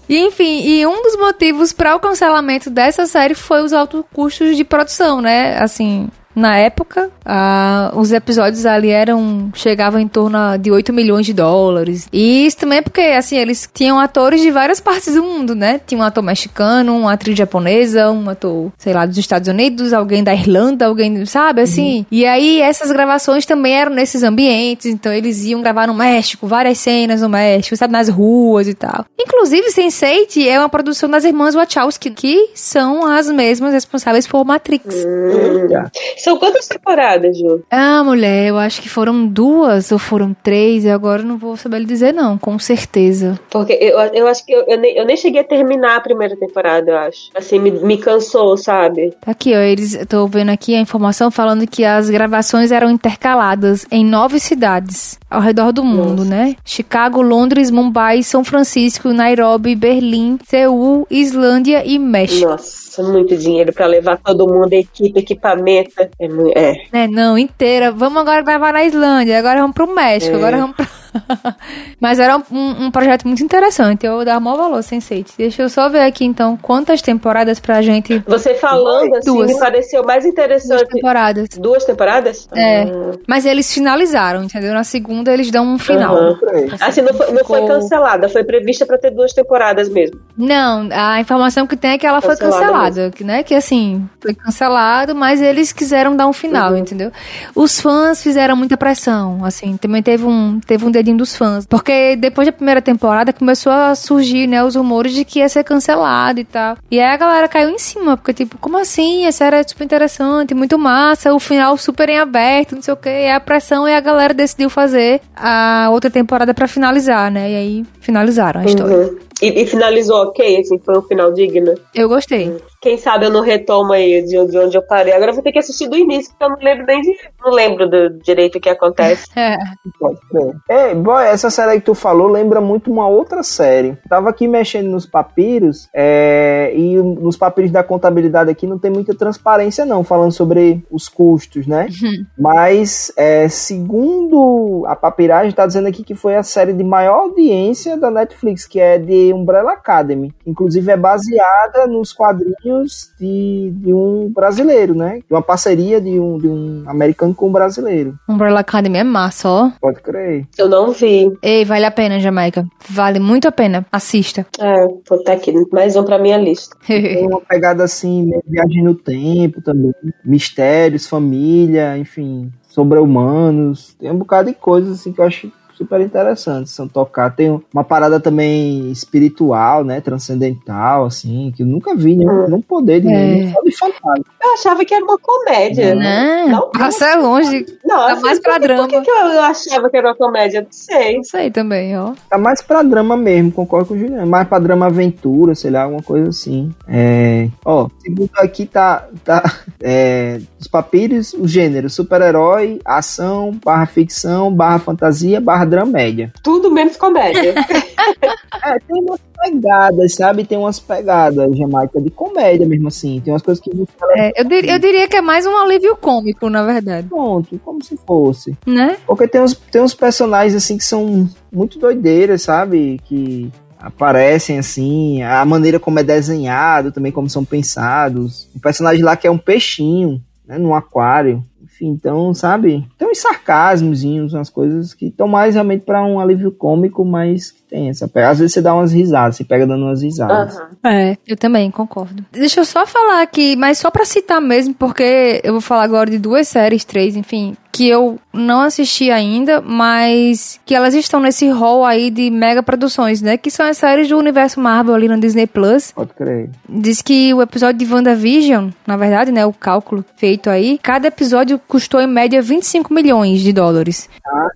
E, 0.09 0.19
enfim, 0.19 0.61
e 0.65 0.85
um 0.85 1.01
dos 1.01 1.17
motivos 1.17 1.73
para 1.73 1.95
o 1.95 1.99
cancelamento 1.99 2.69
dessa 2.69 3.05
série 3.05 3.35
foi 3.35 3.61
os 3.61 3.73
altos 3.73 4.03
custos 4.13 4.55
de 4.55 4.63
produção, 4.63 5.21
né? 5.21 5.57
Assim, 5.57 6.09
na 6.37 6.55
época, 6.55 7.09
ah, 7.25 7.91
os 7.95 8.11
episódios 8.11 8.65
ali 8.65 8.89
eram. 8.89 9.49
chegavam 9.55 9.99
em 9.99 10.07
torno 10.07 10.37
de 10.59 10.71
8 10.71 10.93
milhões 10.93 11.25
de 11.25 11.33
dólares. 11.33 12.07
E 12.13 12.45
isso 12.45 12.57
também 12.57 12.77
é 12.77 12.81
porque, 12.81 13.01
assim, 13.01 13.37
eles 13.37 13.67
tinham 13.73 13.99
atores 13.99 14.41
de 14.41 14.51
várias 14.51 14.79
partes 14.79 15.15
do 15.15 15.23
mundo, 15.23 15.55
né? 15.55 15.81
Tinha 15.85 15.99
um 15.99 16.03
ator 16.03 16.23
mexicano, 16.23 16.95
uma 16.95 17.13
atriz 17.13 17.35
japonesa, 17.35 18.11
um 18.11 18.29
ator, 18.29 18.71
sei 18.77 18.93
lá, 18.93 19.05
dos 19.05 19.17
Estados 19.17 19.47
Unidos, 19.47 19.93
alguém 19.93 20.23
da 20.23 20.33
Irlanda, 20.33 20.85
alguém, 20.85 21.25
sabe, 21.25 21.61
assim. 21.61 21.99
Uhum. 21.99 22.05
E 22.11 22.25
aí 22.25 22.61
essas 22.61 22.91
gravações 22.91 23.45
também 23.45 23.73
eram 23.73 23.91
nesses 23.91 24.21
ambientes, 24.21 24.85
então 24.85 25.11
eles 25.11 25.43
iam 25.43 25.61
gravar 25.61 25.87
no 25.87 25.93
México, 25.95 26.45
várias 26.45 26.77
cenas 26.77 27.21
no 27.21 27.29
México, 27.29 27.75
sabe, 27.75 27.93
nas 27.93 28.09
ruas 28.09 28.67
e 28.67 28.75
tal. 28.75 29.05
Inclusive, 29.19 29.69
Sense8 29.69 30.45
é 30.47 30.59
uma 30.59 30.69
produção 30.69 31.09
das 31.09 31.23
irmãs 31.23 31.55
Wachowski, 31.55 32.11
que 32.11 32.51
são 32.53 33.05
as 33.05 33.27
mesmas 33.29 33.73
responsáveis 33.73 34.27
por 34.27 34.45
Matrix. 34.45 34.85
Uhum. 34.93 35.87
São 36.27 36.37
quantas 36.37 36.67
temporadas, 36.67 37.37
Ju? 37.37 37.63
Ah, 37.71 38.03
mulher, 38.03 38.47
eu 38.47 38.57
acho 38.57 38.81
que 38.81 38.89
foram 38.89 39.25
duas 39.25 39.93
ou 39.93 39.97
foram 39.97 40.35
três, 40.43 40.83
e 40.83 40.89
agora 40.89 41.21
eu 41.21 41.25
não 41.25 41.37
vou 41.37 41.55
saber 41.55 41.79
lhe 41.79 41.85
dizer, 41.85 42.13
não, 42.13 42.37
com 42.37 42.59
certeza. 42.59 43.39
Porque 43.49 43.71
eu, 43.79 43.97
eu 43.97 44.27
acho 44.27 44.45
que 44.45 44.51
eu, 44.51 44.65
eu, 44.67 44.77
nem, 44.77 44.93
eu 44.97 45.05
nem 45.05 45.15
cheguei 45.15 45.39
a 45.39 45.43
terminar 45.45 45.95
a 45.95 46.01
primeira 46.01 46.35
temporada, 46.35 46.91
eu 46.91 46.97
acho. 46.97 47.29
Assim, 47.33 47.59
me, 47.59 47.71
me 47.71 47.97
cansou, 47.97 48.57
sabe? 48.57 49.15
Tá 49.21 49.31
aqui, 49.31 49.55
ó, 49.55 49.59
eles, 49.59 50.05
tô 50.09 50.27
vendo 50.27 50.49
aqui 50.49 50.75
a 50.75 50.81
informação 50.81 51.31
falando 51.31 51.65
que 51.65 51.85
as 51.85 52.09
gravações 52.09 52.73
eram 52.73 52.91
intercaladas 52.91 53.85
em 53.89 54.03
nove 54.03 54.37
cidades 54.37 55.17
ao 55.29 55.39
redor 55.39 55.71
do 55.71 55.81
mundo, 55.81 56.25
Nossa. 56.25 56.29
né? 56.29 56.55
Chicago, 56.65 57.21
Londres, 57.21 57.71
Mumbai, 57.71 58.21
São 58.21 58.43
Francisco, 58.43 59.13
Nairobi, 59.13 59.77
Berlim, 59.77 60.37
Seul, 60.45 61.07
Islândia 61.09 61.85
e 61.85 61.97
México. 61.97 62.49
Nossa 62.49 62.87
muito 63.03 63.35
dinheiro 63.37 63.73
para 63.73 63.85
levar 63.85 64.17
todo 64.17 64.47
mundo, 64.47 64.73
equipe, 64.73 65.19
equipamento. 65.19 65.91
É, 66.19 66.25
é. 66.25 67.03
é. 67.03 67.07
Não, 67.07 67.37
inteira. 67.37 67.91
Vamos 67.91 68.21
agora 68.21 68.41
gravar 68.41 68.73
na 68.73 68.83
Islândia, 68.83 69.37
agora 69.37 69.61
vamos 69.61 69.75
pro 69.75 69.93
México, 69.93 70.35
é. 70.35 70.37
agora 70.37 70.57
vamos 70.57 70.75
pro. 70.75 70.87
Mas 71.99 72.19
era 72.19 72.37
um, 72.37 72.85
um, 72.85 72.91
projeto 72.91 73.25
muito 73.25 73.43
interessante. 73.43 74.05
Eu 74.05 74.25
dar 74.25 74.39
maior 74.39 74.57
valor, 74.57 74.79
Sense8. 74.79 75.33
Deixa 75.37 75.61
eu 75.61 75.69
só 75.69 75.89
ver 75.89 76.01
aqui, 76.01 76.25
então, 76.25 76.57
quantas 76.57 77.01
temporadas 77.01 77.59
pra 77.59 77.81
gente. 77.81 78.21
Você 78.27 78.53
falando 78.53 79.15
assim, 79.15 79.31
Duas. 79.31 79.47
me 79.47 79.59
pareceu 79.59 80.03
mais 80.03 80.25
interessante. 80.25 80.79
Duas 80.79 80.89
temporadas. 80.89 81.49
Duas 81.57 81.85
temporadas? 81.85 82.47
É. 82.53 82.83
Uhum. 82.83 83.11
Mas 83.27 83.45
eles 83.45 83.73
finalizaram, 83.73 84.43
entendeu? 84.43 84.73
Na 84.73 84.83
segunda 84.83 85.31
eles 85.33 85.49
dão 85.51 85.65
um 85.65 85.79
final. 85.79 86.15
Uhum. 86.15 86.37
Assim, 86.79 86.97
assim, 86.97 87.01
não, 87.01 87.13
foi, 87.13 87.31
não 87.31 87.45
foi 87.45 87.67
cancelada, 87.67 88.29
foi 88.29 88.43
prevista 88.43 88.85
pra 88.85 88.97
ter 88.97 89.11
duas 89.11 89.33
temporadas 89.33 89.89
mesmo. 89.89 90.19
Não, 90.37 90.89
a 90.91 91.19
informação 91.19 91.67
que 91.67 91.75
tem 91.75 91.91
é 91.91 91.97
que 91.97 92.05
ela 92.05 92.21
cancelada 92.21 92.49
foi 92.51 92.59
cancelada, 92.59 93.11
que, 93.11 93.23
né? 93.23 93.43
Que 93.43 93.53
assim, 93.53 94.07
foi 94.19 94.33
cancelado, 94.33 95.15
mas 95.15 95.41
eles 95.41 95.71
quiseram 95.71 96.15
dar 96.15 96.27
um 96.27 96.33
final, 96.33 96.71
uhum. 96.71 96.77
entendeu? 96.77 97.11
Os 97.55 97.79
fãs 97.79 98.21
fizeram 98.21 98.55
muita 98.55 98.77
pressão, 98.77 99.43
assim, 99.43 99.77
também 99.77 100.01
teve 100.01 100.25
um, 100.25 100.59
teve 100.59 100.85
um 100.85 100.91
dedinho 101.07 101.17
dos 101.17 101.35
fãs. 101.35 101.65
Porque 101.65 102.15
depois 102.15 102.47
da 102.47 102.51
primeira 102.51 102.81
temporada 102.81 103.31
começou 103.31 103.71
a 103.71 103.95
surgir, 103.95 104.47
né, 104.47 104.63
os 104.63 104.75
rumores 104.75 105.13
de 105.13 105.23
que 105.23 105.39
ia 105.39 105.49
ser 105.49 105.63
cancelado 105.63 106.39
e 106.39 106.43
tal. 106.43 106.77
E 106.91 106.99
aí 106.99 107.13
a 107.13 107.17
galera 107.17 107.47
caiu 107.47 107.69
em 107.69 107.79
cima, 107.79 108.17
porque 108.17 108.33
tipo, 108.33 108.57
como 108.57 108.77
assim? 108.77 109.25
Essa 109.25 109.45
era 109.45 109.67
super 109.67 109.83
interessante, 109.83 110.53
muito 110.53 110.77
massa, 110.77 111.33
o 111.33 111.39
final 111.39 111.77
super 111.77 112.09
em 112.09 112.19
aberto, 112.19 112.75
não 112.75 112.81
sei 112.81 112.93
o 112.93 112.97
que. 112.97 113.09
E 113.09 113.29
a 113.29 113.39
pressão 113.39 113.87
e 113.87 113.93
a 113.93 113.99
galera 113.99 114.33
decidiu 114.33 114.69
fazer 114.69 115.21
a 115.35 115.89
outra 115.91 116.09
temporada 116.09 116.53
para 116.53 116.67
finalizar, 116.67 117.31
né? 117.31 117.51
E 117.51 117.55
aí 117.55 117.85
finalizaram 117.99 118.61
a 118.61 118.63
uhum. 118.63 118.69
história. 118.69 119.27
E, 119.41 119.61
e, 119.61 119.67
finalizou 119.67 120.23
ok, 120.23 120.59
assim, 120.59 120.79
foi 120.79 120.97
um 120.97 121.01
final 121.03 121.31
digno. 121.31 121.75
Eu 121.93 122.09
gostei. 122.09 122.55
Quem 122.87 122.97
sabe 122.97 123.25
eu 123.25 123.29
não 123.29 123.41
retomo 123.41 123.91
aí 123.91 124.21
de, 124.21 124.29
de 124.47 124.57
onde 124.57 124.77
eu 124.77 124.81
parei. 124.81 125.11
Agora 125.11 125.31
eu 125.31 125.35
vou 125.35 125.43
ter 125.43 125.51
que 125.51 125.59
assistir 125.59 125.89
do 125.89 125.97
início, 125.97 126.31
porque 126.31 126.45
eu 126.45 126.49
não 126.51 126.57
lembro 126.57 126.85
nem 126.85 127.01
de. 127.01 127.17
Não 127.43 127.51
lembro 127.51 127.89
do 127.89 128.11
direito 128.11 128.57
o 128.57 128.61
que 128.61 128.69
acontece. 128.69 129.27
É. 129.37 129.55
Pode 129.99 130.19
ser. 130.31 130.55
Ei, 130.69 130.95
boy, 130.95 131.23
essa 131.23 131.49
série 131.49 131.79
que 131.79 131.85
tu 131.85 131.93
falou 131.93 132.27
lembra 132.27 132.59
muito 132.59 132.91
uma 132.91 133.07
outra 133.07 133.43
série. 133.43 133.97
Tava 134.09 134.29
aqui 134.29 134.47
mexendo 134.47 134.89
nos 134.89 135.05
papiros, 135.05 135.87
é, 135.93 136.71
e 136.75 136.95
nos 136.97 137.37
papiros 137.37 137.69
da 137.71 137.83
contabilidade 137.83 138.49
aqui 138.49 138.65
não 138.65 138.79
tem 138.79 138.89
muita 138.89 139.13
transparência, 139.13 139.85
não, 139.85 140.03
falando 140.03 140.31
sobre 140.31 140.83
os 140.89 141.07
custos, 141.07 141.67
né? 141.67 141.87
Uhum. 142.01 142.25
Mas, 142.37 143.11
é, 143.15 143.47
segundo 143.47 144.85
a 144.87 144.95
papiragem, 144.95 145.51
tá 145.51 145.67
dizendo 145.67 145.87
aqui 145.87 146.03
que 146.03 146.15
foi 146.15 146.35
a 146.35 146.43
série 146.43 146.73
de 146.73 146.83
maior 146.83 147.19
audiência 147.19 147.95
da 147.95 148.09
Netflix, 148.09 148.65
que 148.65 148.79
é 148.79 148.97
de 148.97 149.31
Umbrella 149.33 149.73
Academy. 149.73 150.33
Inclusive 150.45 150.91
é 150.91 150.97
baseada 150.97 151.85
nos 151.85 152.11
quadrinhos 152.11 152.76
de, 153.19 153.71
de 153.75 153.93
um 153.93 154.31
brasileiro, 154.33 154.93
né? 154.93 155.19
De 155.27 155.33
uma 155.33 155.41
parceria 155.41 156.01
de 156.01 156.19
um, 156.19 156.37
de 156.37 156.47
um 156.47 156.83
americano 156.87 157.33
com 157.33 157.47
um 157.47 157.51
brasileiro. 157.51 158.17
Umbrella 158.27 158.59
Academy 158.59 158.97
é 158.97 159.03
massa, 159.03 159.49
ó. 159.49 159.71
Pode 159.79 160.01
crer. 160.01 160.45
Eu 160.57 160.69
não 160.69 160.91
vi. 160.91 161.31
Ei, 161.41 161.65
vale 161.65 161.85
a 161.85 161.91
pena, 161.91 162.19
Jamaica. 162.19 162.65
Vale 162.89 163.19
muito 163.19 163.47
a 163.47 163.51
pena. 163.51 163.85
Assista. 163.91 164.45
É, 164.59 164.87
vou 165.07 165.19
estar 165.19 165.33
aqui. 165.33 165.53
Mais 165.71 165.95
um 165.95 166.03
pra 166.03 166.19
minha 166.19 166.37
lista. 166.37 166.75
Tem 166.85 167.27
uma 167.27 167.41
pegada 167.41 167.83
assim, 167.83 168.31
viagem 168.47 168.83
no 168.83 168.95
tempo 168.95 169.61
também. 169.61 169.93
Mistérios, 170.23 171.07
família, 171.07 171.97
enfim 171.97 172.51
sobre-humanos, 172.77 173.95
tem 173.99 174.11
um 174.11 174.19
bocado 174.19 174.51
de 174.51 174.55
coisas 174.55 174.99
assim 174.99 175.11
que 175.11 175.19
eu 175.19 175.25
acho 175.25 175.51
super 175.77 176.01
interessantes 176.01 176.73
são 176.73 176.87
tocar. 176.87 177.35
Tem 177.35 177.61
uma 177.73 177.83
parada 177.83 178.19
também 178.19 178.91
espiritual, 178.91 179.83
né? 179.83 180.01
Transcendental, 180.01 181.05
assim, 181.05 181.53
que 181.55 181.63
eu 181.63 181.67
nunca 181.67 181.95
vi 181.95 182.15
nenhum, 182.15 182.45
nenhum 182.45 182.61
poder 182.61 183.01
de 183.01 183.07
é. 183.07 183.11
nenhum, 183.11 183.51
só 183.51 183.61
de 183.61 183.71
fantasma. 183.71 184.25
Eu 184.43 184.53
achava 184.53 184.83
que 184.83 184.93
era 184.93 185.03
uma 185.03 185.17
comédia. 185.17 185.95
Não, 185.95 186.47
não 186.49 186.71
passa 186.71 187.07
é 187.07 187.15
longe. 187.15 187.65
Não, 187.85 188.07
tá 188.07 188.15
mais 188.19 188.39
pra 188.39 188.57
drama. 188.57 188.83
Por 188.83 188.89
que, 188.89 189.01
que 189.01 189.11
eu 189.11 189.41
achava 189.41 189.89
que 189.89 189.97
era 189.97 190.09
uma 190.09 190.15
comédia? 190.15 190.61
Não 190.61 190.71
sei. 190.71 191.17
Não 191.17 191.23
sei 191.23 191.51
também, 191.51 191.97
ó. 191.97 192.13
Tá 192.29 192.37
mais 192.37 192.61
pra 192.61 192.81
drama 192.81 193.15
mesmo, 193.15 193.51
concordo 193.51 193.87
com 193.87 193.93
o 193.93 193.99
Juliano. 193.99 194.27
Mais 194.27 194.47
pra 194.47 194.59
drama 194.59 194.87
aventura, 194.87 195.53
sei 195.53 195.71
lá, 195.71 195.83
alguma 195.83 196.01
coisa 196.01 196.29
assim. 196.29 196.71
É. 196.87 197.49
Ó, 197.63 197.87
segundo 198.01 198.31
aqui 198.37 198.65
tá. 198.65 199.07
tá 199.23 199.43
é, 199.81 200.39
os 200.59 200.67
papiros, 200.67 201.33
o 201.33 201.47
gênero 201.47 201.89
super-herói, 201.89 202.79
ação, 202.83 203.57
barra 203.63 203.85
ficção, 203.85 204.51
barra 204.51 204.79
fantasia, 204.79 205.39
barra 205.39 205.65
dramédia. 205.67 206.31
Tudo 206.41 206.71
menos 206.71 206.97
comédia. 206.97 207.53
é, 208.63 208.79
tem 208.79 209.01
umas 209.03 209.19
pegadas, 209.43 210.13
sabe? 210.13 210.45
Tem 210.45 210.57
umas 210.57 210.79
pegadas, 210.79 211.55
Jamaica, 211.57 212.01
de 212.01 212.09
comédia 212.09 212.65
mesmo 212.65 212.87
assim. 212.87 213.21
Tem 213.23 213.33
umas 213.33 213.41
coisas 213.41 213.63
que... 213.63 213.71
É, 214.15 214.41
eu, 214.41 214.45
dir, 214.45 214.65
eu 214.67 214.79
diria 214.79 215.07
que 215.07 215.17
é 215.17 215.21
mais 215.21 215.45
um 215.45 215.55
alívio 215.57 215.95
cômico, 215.95 216.49
na 216.49 216.63
verdade. 216.63 217.07
Pronto, 217.07 217.59
como 217.63 217.83
se 217.83 217.97
fosse. 217.97 218.57
Né? 218.65 218.97
Porque 219.05 219.27
tem 219.27 219.41
uns, 219.41 219.53
tem 219.53 219.81
uns 219.81 219.93
personagens 219.93 220.55
assim 220.55 220.77
que 220.77 220.85
são 220.85 221.29
muito 221.51 221.79
doideiras, 221.79 222.43
sabe? 222.43 222.99
Que 223.05 223.51
aparecem 223.79 224.57
assim, 224.57 225.21
a 225.21 225.45
maneira 225.45 225.79
como 225.79 225.99
é 225.99 226.03
desenhado, 226.03 226.91
também 226.91 227.11
como 227.11 227.29
são 227.29 227.45
pensados. 227.45 228.49
O 228.55 228.59
personagem 228.59 229.03
lá 229.03 229.15
que 229.15 229.27
é 229.27 229.31
um 229.31 229.37
peixinho, 229.37 230.21
né, 230.47 230.57
num 230.57 230.73
aquário 230.73 231.43
então, 231.85 232.33
sabe? 232.33 232.87
Tem 232.97 233.09
uns 233.09 233.19
sarcasmozinhos, 233.19 234.33
umas 234.33 234.49
coisas 234.49 234.93
que 234.93 235.07
estão 235.07 235.27
mais 235.27 235.55
realmente 235.55 235.85
para 235.85 236.03
um 236.05 236.19
alívio 236.19 236.51
cômico, 236.51 237.03
mas 237.05 237.51
que 237.51 237.61
tem 237.63 237.89
essa. 237.89 238.09
Às 238.27 238.39
vezes 238.39 238.53
você 238.53 238.61
dá 238.61 238.73
umas 238.73 238.91
risadas, 238.91 239.35
você 239.35 239.43
pega 239.43 239.67
dando 239.67 239.85
umas 239.85 240.01
risadas. 240.01 240.57
Aham. 240.57 240.69
É, 240.83 241.17
eu 241.27 241.37
também 241.37 241.69
concordo. 241.71 242.23
Deixa 242.31 242.59
eu 242.59 242.65
só 242.65 242.85
falar 242.85 243.21
aqui, 243.21 243.55
mas 243.55 243.77
só 243.77 243.91
pra 243.91 244.05
citar 244.05 244.41
mesmo, 244.41 244.73
porque 244.73 245.41
eu 245.43 245.53
vou 245.53 245.61
falar 245.61 245.83
agora 245.83 246.09
de 246.09 246.17
duas 246.17 246.47
séries, 246.47 246.83
três, 246.83 247.15
enfim, 247.15 247.55
que 247.77 247.87
eu 247.87 248.17
não 248.33 248.61
assisti 248.61 249.11
ainda, 249.11 249.61
mas 249.61 250.59
que 250.65 250.73
elas 250.73 250.95
estão 250.95 251.19
nesse 251.19 251.47
hall 251.49 251.85
aí 251.85 252.09
de 252.09 252.31
mega 252.31 252.63
produções, 252.63 253.21
né? 253.21 253.37
Que 253.37 253.51
são 253.51 253.67
as 253.67 253.77
séries 253.77 254.09
do 254.09 254.17
universo 254.17 254.59
Marvel 254.59 254.95
ali 254.95 255.07
no 255.07 255.19
Disney 255.19 255.45
Plus. 255.45 255.91
Pode 255.91 256.11
crer. 256.15 256.49
Diz 256.67 257.03
que 257.03 257.31
o 257.35 257.41
episódio 257.41 257.77
de 257.77 257.93
WandaVision, 257.93 258.69
na 258.87 258.97
verdade, 258.97 259.31
né, 259.31 259.45
o 259.45 259.53
cálculo 259.53 260.03
feito 260.15 260.49
aí, 260.49 260.79
cada 260.81 261.09
episódio 261.09 261.61
custou 261.67 262.01
em 262.01 262.07
média 262.07 262.41
25 262.41 262.91
milhões 262.91 263.41
de 263.41 263.53
dólares. 263.53 264.09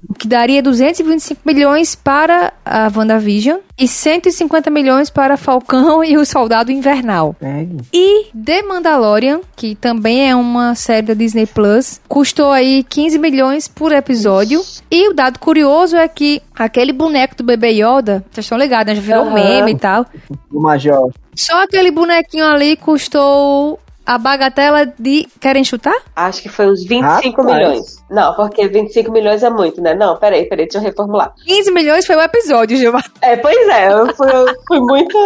O 0.10 0.16
que 0.16 0.28
daria 0.28 0.64
225 0.64 1.42
milhões 1.46 1.94
para 1.94 2.52
a 2.66 2.92
WandaVision 2.96 3.60
e 3.78 3.88
150 3.88 4.70
milhões 4.70 5.10
para 5.10 5.38
Falcão 5.38 6.04
e 6.06 6.18
o 6.18 6.26
Soldado 6.26 6.72
Invernal. 6.72 7.36
Pegue. 7.40 7.78
E 7.94 8.28
The 8.34 8.64
Mandalorian, 8.64 9.42
que 9.56 9.76
também 9.76 10.30
é 10.30 10.36
uma 10.36 10.76
série 10.76 11.08
da 11.08 11.14
Disney 11.14 11.46
Plus, 11.46 12.00
custou 12.08 12.52
aí 12.52 12.84
15 12.84 13.11
milhões 13.18 13.68
por 13.68 13.92
episódio. 13.92 14.62
E 14.90 15.10
o 15.10 15.14
dado 15.14 15.40
curioso 15.40 15.96
é 15.98 16.08
que 16.08 16.42
aquele 16.56 16.92
boneco 16.94 17.36
do 17.36 17.44
bebê 17.44 17.70
Yoda, 17.72 18.24
vocês 18.32 18.46
estão 18.46 18.58
ligados, 18.58 18.88
né? 18.94 18.96
Já 18.96 19.02
virou 19.02 19.24
Aham. 19.26 19.34
meme 19.34 19.72
e 19.72 19.78
tal. 19.78 20.06
O 20.52 20.60
Major. 20.62 21.12
Só 21.36 21.64
aquele 21.64 21.92
bonequinho 21.92 22.46
ali 22.46 22.76
custou 22.76 23.80
a 24.06 24.18
bagatela 24.18 24.86
de. 25.00 25.28
Querem 25.40 25.64
chutar? 25.64 25.96
Acho 26.16 26.42
que 26.42 26.50
foi 26.50 26.68
uns 26.70 26.84
25 26.84 27.42
Rapaz. 27.42 27.58
milhões. 27.58 28.04
Não, 28.10 28.34
porque 28.36 28.68
25 28.68 29.12
milhões 29.12 29.42
é 29.44 29.50
muito, 29.50 29.82
né? 29.82 29.94
Não, 29.94 30.18
peraí, 30.18 30.46
peraí, 30.46 30.66
deixa 30.66 30.80
eu 30.80 30.82
reformular. 30.82 31.34
15 31.46 31.72
milhões 31.72 32.06
foi 32.06 32.16
o 32.16 32.22
episódio, 32.22 32.76
Gilmar. 32.78 33.06
É, 33.22 33.38
pois 33.38 33.68
é, 33.70 33.92
eu 33.92 34.14
fui, 34.16 34.28
eu 34.30 34.46
fui 34.68 34.80
muito 34.82 35.18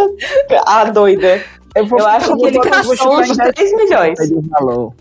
a 0.65 0.83
doida. 0.85 1.41
Vou, 1.83 1.99
Eu 1.99 2.05
acho 2.07 2.35
que 2.37 2.45
ele 2.45 2.51
vou- 2.57 2.63
vou 2.63 2.71
gastou 2.71 2.95
chutar 2.95 3.09
uns 3.19 3.29
em 3.29 3.35
10 3.37 3.51
3 3.53 3.71
milhões. 3.73 4.19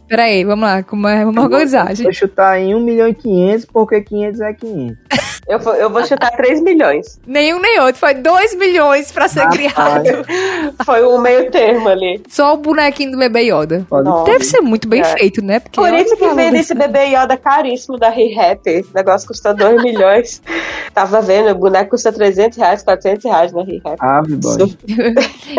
Peraí, 0.08 0.44
vamos 0.44 0.64
lá, 0.68 0.82
como 0.82 1.06
é- 1.08 1.24
vamos 1.24 1.42
organizar. 1.44 1.86
Vou 1.86 1.94
gente. 1.96 2.14
chutar 2.14 2.60
em 2.60 2.74
1 2.74 2.80
milhão 2.80 3.08
e 3.08 3.14
500, 3.14 3.64
porque 3.66 4.00
500 4.00 4.40
é 4.40 4.52
500. 4.52 4.96
Eu, 5.46 5.58
vou- 5.58 5.74
eu 5.74 5.90
vou 5.90 6.02
chutar 6.06 6.30
3 6.30 6.58
milhões. 6.62 7.20
Nenhum 7.26 7.60
nem 7.60 7.78
outro, 7.78 7.96
foi 8.00 8.14
2 8.14 8.54
milhões 8.56 9.12
pra 9.12 9.28
ser 9.28 9.40
Rapaz. 9.40 9.56
criado. 9.60 10.24
Foi 10.86 11.04
um 11.06 11.18
meio 11.20 11.50
termo 11.50 11.86
ali. 11.86 12.22
Só 12.30 12.54
o 12.54 12.56
bonequinho 12.56 13.10
do 13.12 13.18
bebê 13.18 13.42
Yoda. 13.52 13.84
Pode 13.86 14.08
Nossa. 14.08 14.32
Deve 14.32 14.42
ser 14.44 14.62
muito 14.62 14.88
bem 14.88 15.02
É. 15.02 15.04
feito, 15.04 15.44
né? 15.44 15.60
Porque 15.60 15.78
Por 15.78 15.84
olha 15.86 16.00
isso 16.00 16.16
que 16.16 16.26
vende 16.28 16.52
desse- 16.52 16.72
esse 16.72 16.74
bebê 16.74 17.08
Yoda 17.14 17.36
caríssimo 17.36 17.98
da 17.98 18.08
Re-Rap. 18.08 18.66
O 18.90 18.94
negócio 18.94 19.28
custou 19.28 19.52
2 19.54 19.82
milhões. 19.82 20.40
Tava 20.94 21.20
vendo, 21.20 21.50
o 21.50 21.54
boneco 21.54 21.90
custa 21.90 22.10
300 22.10 22.56
reais, 22.56 22.82
400 22.82 23.22
reais 23.24 23.52
na. 23.52 23.96
Ave, 24.00 24.36
boy. 24.36 24.74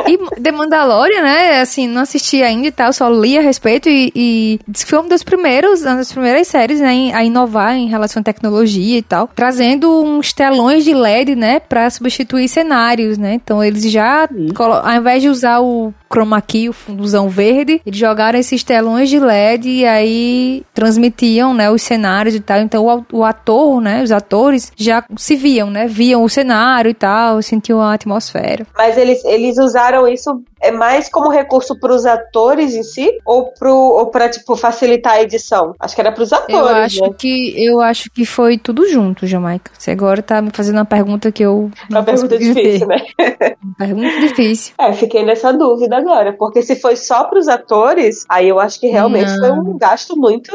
E 0.07 0.41
The 0.41 0.51
Mandalorian, 0.51 1.04
né? 1.09 1.61
Assim, 1.61 1.87
não 1.87 2.01
assisti 2.01 2.41
ainda 2.41 2.67
e 2.67 2.71
tal, 2.71 2.91
só 2.93 3.09
li 3.09 3.37
a 3.37 3.41
respeito 3.41 3.89
e, 3.89 4.11
e 4.15 4.59
diz 4.67 4.83
que 4.83 4.89
foi 4.89 4.99
uma 4.99 5.09
das 5.09 5.23
primeiros, 5.23 5.81
uma 5.81 5.97
das 5.97 6.11
primeiras 6.11 6.47
séries 6.47 6.79
né, 6.79 7.11
a 7.13 7.23
inovar 7.23 7.75
em 7.75 7.87
relação 7.87 8.21
à 8.21 8.23
tecnologia 8.23 8.97
e 8.97 9.01
tal, 9.01 9.29
trazendo 9.33 10.03
uns 10.03 10.33
telões 10.33 10.83
de 10.83 10.93
LED, 10.93 11.35
né, 11.35 11.59
pra 11.59 11.89
substituir 11.89 12.47
cenários, 12.47 13.17
né? 13.17 13.33
Então 13.35 13.63
eles 13.63 13.89
já, 13.89 14.27
ao 14.83 14.93
invés 14.93 15.21
de 15.21 15.29
usar 15.29 15.59
o 15.59 15.93
chroma 16.15 16.41
key, 16.41 16.69
o 16.69 16.73
funduzão 16.73 17.27
verde, 17.27 17.81
eles 17.85 17.99
jogaram 17.99 18.39
esses 18.39 18.63
telões 18.63 19.09
de 19.09 19.19
LED 19.19 19.69
e 19.69 19.85
aí 19.85 20.63
transmitiam, 20.73 21.53
né, 21.53 21.69
os 21.69 21.81
cenários 21.81 22.33
e 22.33 22.39
tal. 22.39 22.59
Então 22.59 23.05
o, 23.11 23.23
ator, 23.25 23.81
né, 23.81 24.01
os 24.01 24.11
atores 24.11 24.71
já 24.77 25.03
se 25.17 25.35
viam, 25.35 25.69
né, 25.69 25.87
viam 25.87 26.23
o 26.23 26.29
cenário 26.29 26.89
e 26.89 26.93
tal, 26.93 27.41
sentiam 27.41 27.81
a 27.81 27.93
atmosfera. 27.93 28.65
Mas 28.77 28.97
eles, 28.97 29.23
eles 29.25 29.57
usaram 29.57 30.07
isso 30.07 30.41
é 30.65 30.71
mais 30.71 31.07
como 31.09 31.29
recurso 31.29 31.79
pros 31.79 32.05
atores 32.05 32.73
em 32.73 32.81
si 32.81 33.11
ou, 33.23 33.51
pro, 33.51 33.71
ou 33.71 34.07
pra, 34.07 34.27
tipo, 34.29 34.55
facilitar 34.55 35.13
a 35.13 35.21
edição? 35.21 35.75
Acho 35.79 35.93
que 35.93 36.01
era 36.01 36.11
pros 36.11 36.33
atores, 36.33 36.55
Eu 36.55 36.67
acho 36.67 37.01
né? 37.01 37.09
que 37.17 37.65
eu 37.65 37.81
acho 37.81 38.09
que 38.09 38.25
foi 38.25 38.57
tudo 38.57 38.87
junto, 38.89 39.27
Jamaica. 39.27 39.71
Você 39.77 39.91
agora 39.91 40.23
tá 40.23 40.41
me 40.41 40.49
fazendo 40.51 40.77
uma 40.77 40.85
pergunta 40.85 41.31
que 41.31 41.43
eu 41.43 41.69
uma 41.89 42.03
pergunta 42.03 42.37
difícil, 42.37 42.87
né? 42.87 42.97
Uma 43.63 43.75
pergunta 43.77 44.19
difícil. 44.19 44.73
É, 44.85 44.93
fiquei 44.93 45.23
nessa 45.23 45.51
dúvida 45.51 46.01
agora. 46.05 46.33
Porque 46.33 46.61
se 46.61 46.75
foi 46.75 46.95
só 46.95 47.23
pros 47.25 47.47
atores, 47.47 48.25
aí 48.29 48.47
eu 48.49 48.59
acho 48.59 48.79
que 48.79 48.87
realmente 48.87 49.31
Não. 49.31 49.39
foi 49.39 49.51
um 49.73 49.77
gasto 49.77 50.15
muito. 50.17 50.51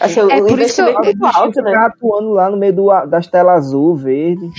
Assim, 0.00 0.20
É, 0.20 0.24
um 0.42 0.46
por 0.46 0.58
isso 0.60 0.74
que 0.76 0.80
eu- 0.82 0.88
investimento 0.90 1.18
muito 1.18 1.36
alto, 1.36 1.62
né? 1.62 1.70
Ficar 1.70 1.86
atuando 1.86 2.30
lá 2.30 2.50
no 2.50 2.56
meio 2.56 2.72
do, 2.74 3.06
das 3.06 3.26
telas 3.26 3.52
azul, 3.66 3.94
verde. 3.96 4.50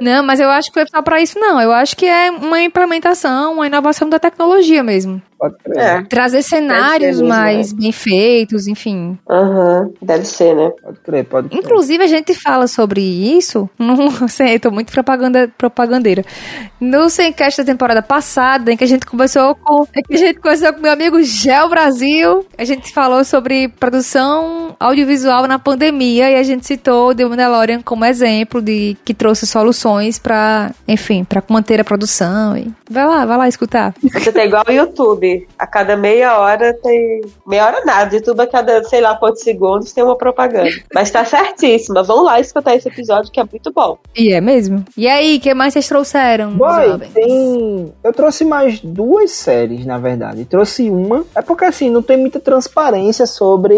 Não, 0.00 0.22
mas 0.24 0.40
eu 0.40 0.48
acho 0.50 0.68
que 0.72 0.80
foi 0.80 0.88
só 0.88 1.00
pra 1.02 1.20
isso, 1.20 1.38
não. 1.38 1.60
Eu 1.60 1.72
acho 1.72 1.96
que 1.96 2.06
é 2.06 2.30
uma 2.30 2.60
implementação, 2.60 3.54
uma 3.54 3.66
inovação 3.66 4.08
da 4.08 4.18
tecnologia 4.18 4.82
mesmo. 4.82 5.20
Pode 5.38 5.56
crer. 5.58 5.78
É. 5.78 6.02
Trazer 6.02 6.42
cenários 6.42 7.16
mesmo, 7.16 7.28
mais 7.28 7.72
bem 7.72 7.92
feitos, 7.92 8.66
enfim. 8.66 9.18
Aham, 9.28 9.90
deve 10.00 10.24
ser, 10.24 10.54
né? 10.54 10.70
Pode 10.82 11.00
crer, 11.00 11.24
pode 11.24 11.48
crer. 11.48 11.60
Inclusive, 11.60 12.02
a 12.02 12.06
gente 12.06 12.34
fala 12.34 12.66
sobre 12.66 13.00
isso. 13.00 13.68
Não 13.78 14.28
sei, 14.28 14.54
eu 14.56 14.60
tô 14.60 14.70
muito 14.70 14.92
propaganda, 14.92 15.50
propagandeira. 15.56 16.24
No 16.80 17.08
Semcast 17.10 17.62
da 17.62 17.72
temporada 17.72 18.02
passada, 18.02 18.72
em 18.72 18.76
que 18.76 18.84
a 18.84 18.86
gente 18.86 19.06
conversou 19.06 19.54
com. 19.54 19.86
Em 19.96 20.02
que 20.02 20.14
a 20.14 20.18
gente 20.18 20.40
conversou 20.40 20.72
com 20.72 20.80
meu 20.80 20.92
amigo 20.92 21.22
Gel 21.22 21.68
Brasil. 21.68 22.46
A 22.56 22.64
gente 22.64 22.92
falou 22.92 23.24
sobre 23.24 23.68
produção 23.68 24.74
audiovisual 24.78 25.46
na 25.46 25.58
pandemia 25.58 26.30
e 26.30 26.36
a 26.36 26.42
gente 26.42 26.66
citou 26.66 27.14
The 27.14 27.24
Mandalorian 27.24 27.82
como 27.82 28.04
exemplo 28.04 28.62
de 28.62 28.96
que 29.04 29.14
trouxe 29.14 29.46
soluções 29.46 30.18
pra, 30.18 30.72
enfim, 30.86 31.24
pra 31.24 31.42
manter 31.48 31.80
a 31.80 31.84
produção. 31.84 32.56
E... 32.56 32.70
Vai 32.90 33.06
lá, 33.06 33.24
vai 33.24 33.36
lá 33.36 33.48
escutar. 33.48 33.94
Você 34.02 34.32
tá 34.32 34.44
igual 34.44 34.64
o 34.68 34.72
YouTube. 34.72 35.35
A 35.58 35.66
cada 35.66 35.96
meia 35.96 36.38
hora 36.38 36.74
tem. 36.74 37.20
Meia 37.46 37.66
hora 37.66 37.84
nada. 37.84 38.14
YouTube 38.14 38.40
a 38.40 38.46
cada, 38.46 38.84
sei 38.84 39.00
lá 39.00 39.16
quantos 39.16 39.42
segundos 39.42 39.92
tem 39.92 40.04
uma 40.04 40.16
propaganda. 40.16 40.70
Mas 40.94 41.10
tá 41.10 41.24
certíssima. 41.24 42.02
Vão 42.02 42.22
lá 42.22 42.40
escutar 42.40 42.74
esse 42.74 42.88
episódio 42.88 43.30
que 43.30 43.40
é 43.40 43.44
muito 43.44 43.72
bom. 43.72 43.98
E 44.16 44.32
é 44.32 44.40
mesmo? 44.40 44.84
E 44.96 45.08
aí, 45.08 45.36
o 45.36 45.40
que 45.40 45.52
mais 45.54 45.72
vocês 45.72 45.88
trouxeram? 45.88 46.52
Boy, 46.52 46.98
tem. 47.12 47.92
Eu 48.02 48.12
trouxe 48.12 48.44
mais 48.44 48.80
duas 48.80 49.30
séries, 49.32 49.84
na 49.84 49.98
verdade. 49.98 50.44
Trouxe 50.44 50.90
uma. 50.90 51.24
É 51.34 51.42
porque 51.42 51.64
assim, 51.64 51.90
não 51.90 52.02
tem 52.02 52.16
muita 52.16 52.40
transparência 52.40 53.26
sobre 53.26 53.76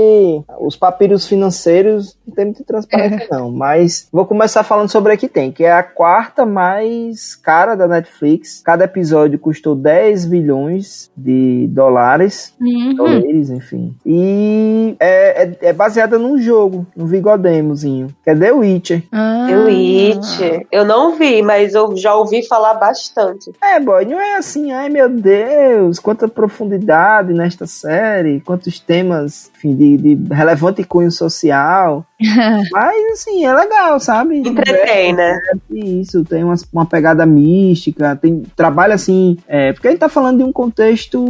os 0.60 0.76
papiros 0.76 1.26
financeiros. 1.26 2.16
Não 2.26 2.34
tem 2.34 2.44
muita 2.46 2.64
transparência, 2.64 3.28
não. 3.30 3.50
Mas 3.50 4.08
vou 4.12 4.26
começar 4.26 4.62
falando 4.62 4.90
sobre 4.90 5.12
a 5.12 5.16
que 5.16 5.28
tem, 5.28 5.50
que 5.50 5.64
é 5.64 5.72
a 5.72 5.82
quarta 5.82 6.44
mais 6.44 7.34
cara 7.34 7.74
da 7.74 7.88
Netflix. 7.88 8.62
Cada 8.64 8.84
episódio 8.84 9.38
custou 9.38 9.74
10 9.74 10.26
bilhões 10.26 11.10
de 11.16 11.37
dólares. 11.70 12.54
Uhum. 12.60 12.94
dólares, 12.94 13.50
enfim. 13.50 13.94
E 14.04 14.96
é, 15.00 15.42
é, 15.42 15.56
é 15.62 15.72
baseada 15.72 16.18
num 16.18 16.38
jogo, 16.38 16.86
um 16.96 17.06
videogamezinho, 17.06 18.08
que 18.22 18.30
é 18.30 18.34
The 18.34 18.52
Witcher. 18.52 19.02
Ah. 19.12 19.46
The 19.48 19.56
Witch. 19.56 20.66
Eu 20.70 20.84
não 20.84 21.16
vi, 21.16 21.42
mas 21.42 21.74
eu 21.74 21.96
já 21.96 22.14
ouvi 22.14 22.46
falar 22.46 22.74
bastante. 22.74 23.50
É, 23.62 23.80
boy, 23.80 24.04
não 24.04 24.20
é 24.20 24.36
assim, 24.36 24.72
ai 24.72 24.88
meu 24.88 25.08
Deus, 25.08 25.98
quanta 25.98 26.28
profundidade 26.28 27.32
nesta 27.32 27.66
série, 27.66 28.40
quantos 28.40 28.78
temas, 28.78 29.50
enfim, 29.58 29.74
de, 29.74 29.96
de 29.96 30.34
relevante 30.34 30.84
cunho 30.84 31.10
social. 31.10 32.06
Mas, 32.72 33.12
assim, 33.12 33.44
é 33.44 33.52
legal, 33.52 33.98
sabe? 34.00 34.38
Entretém, 34.38 35.12
né? 35.12 35.38
Isso, 35.70 36.24
tem 36.24 36.44
uma, 36.44 36.54
uma 36.72 36.86
pegada 36.86 37.26
mística, 37.26 38.16
tem 38.16 38.42
trabalha 38.56 38.94
assim, 38.94 39.36
é, 39.46 39.72
porque 39.72 39.88
a 39.88 39.90
gente 39.90 40.00
tá 40.00 40.08
falando 40.08 40.38
de 40.38 40.44
um 40.44 40.52
contexto, 40.52 41.24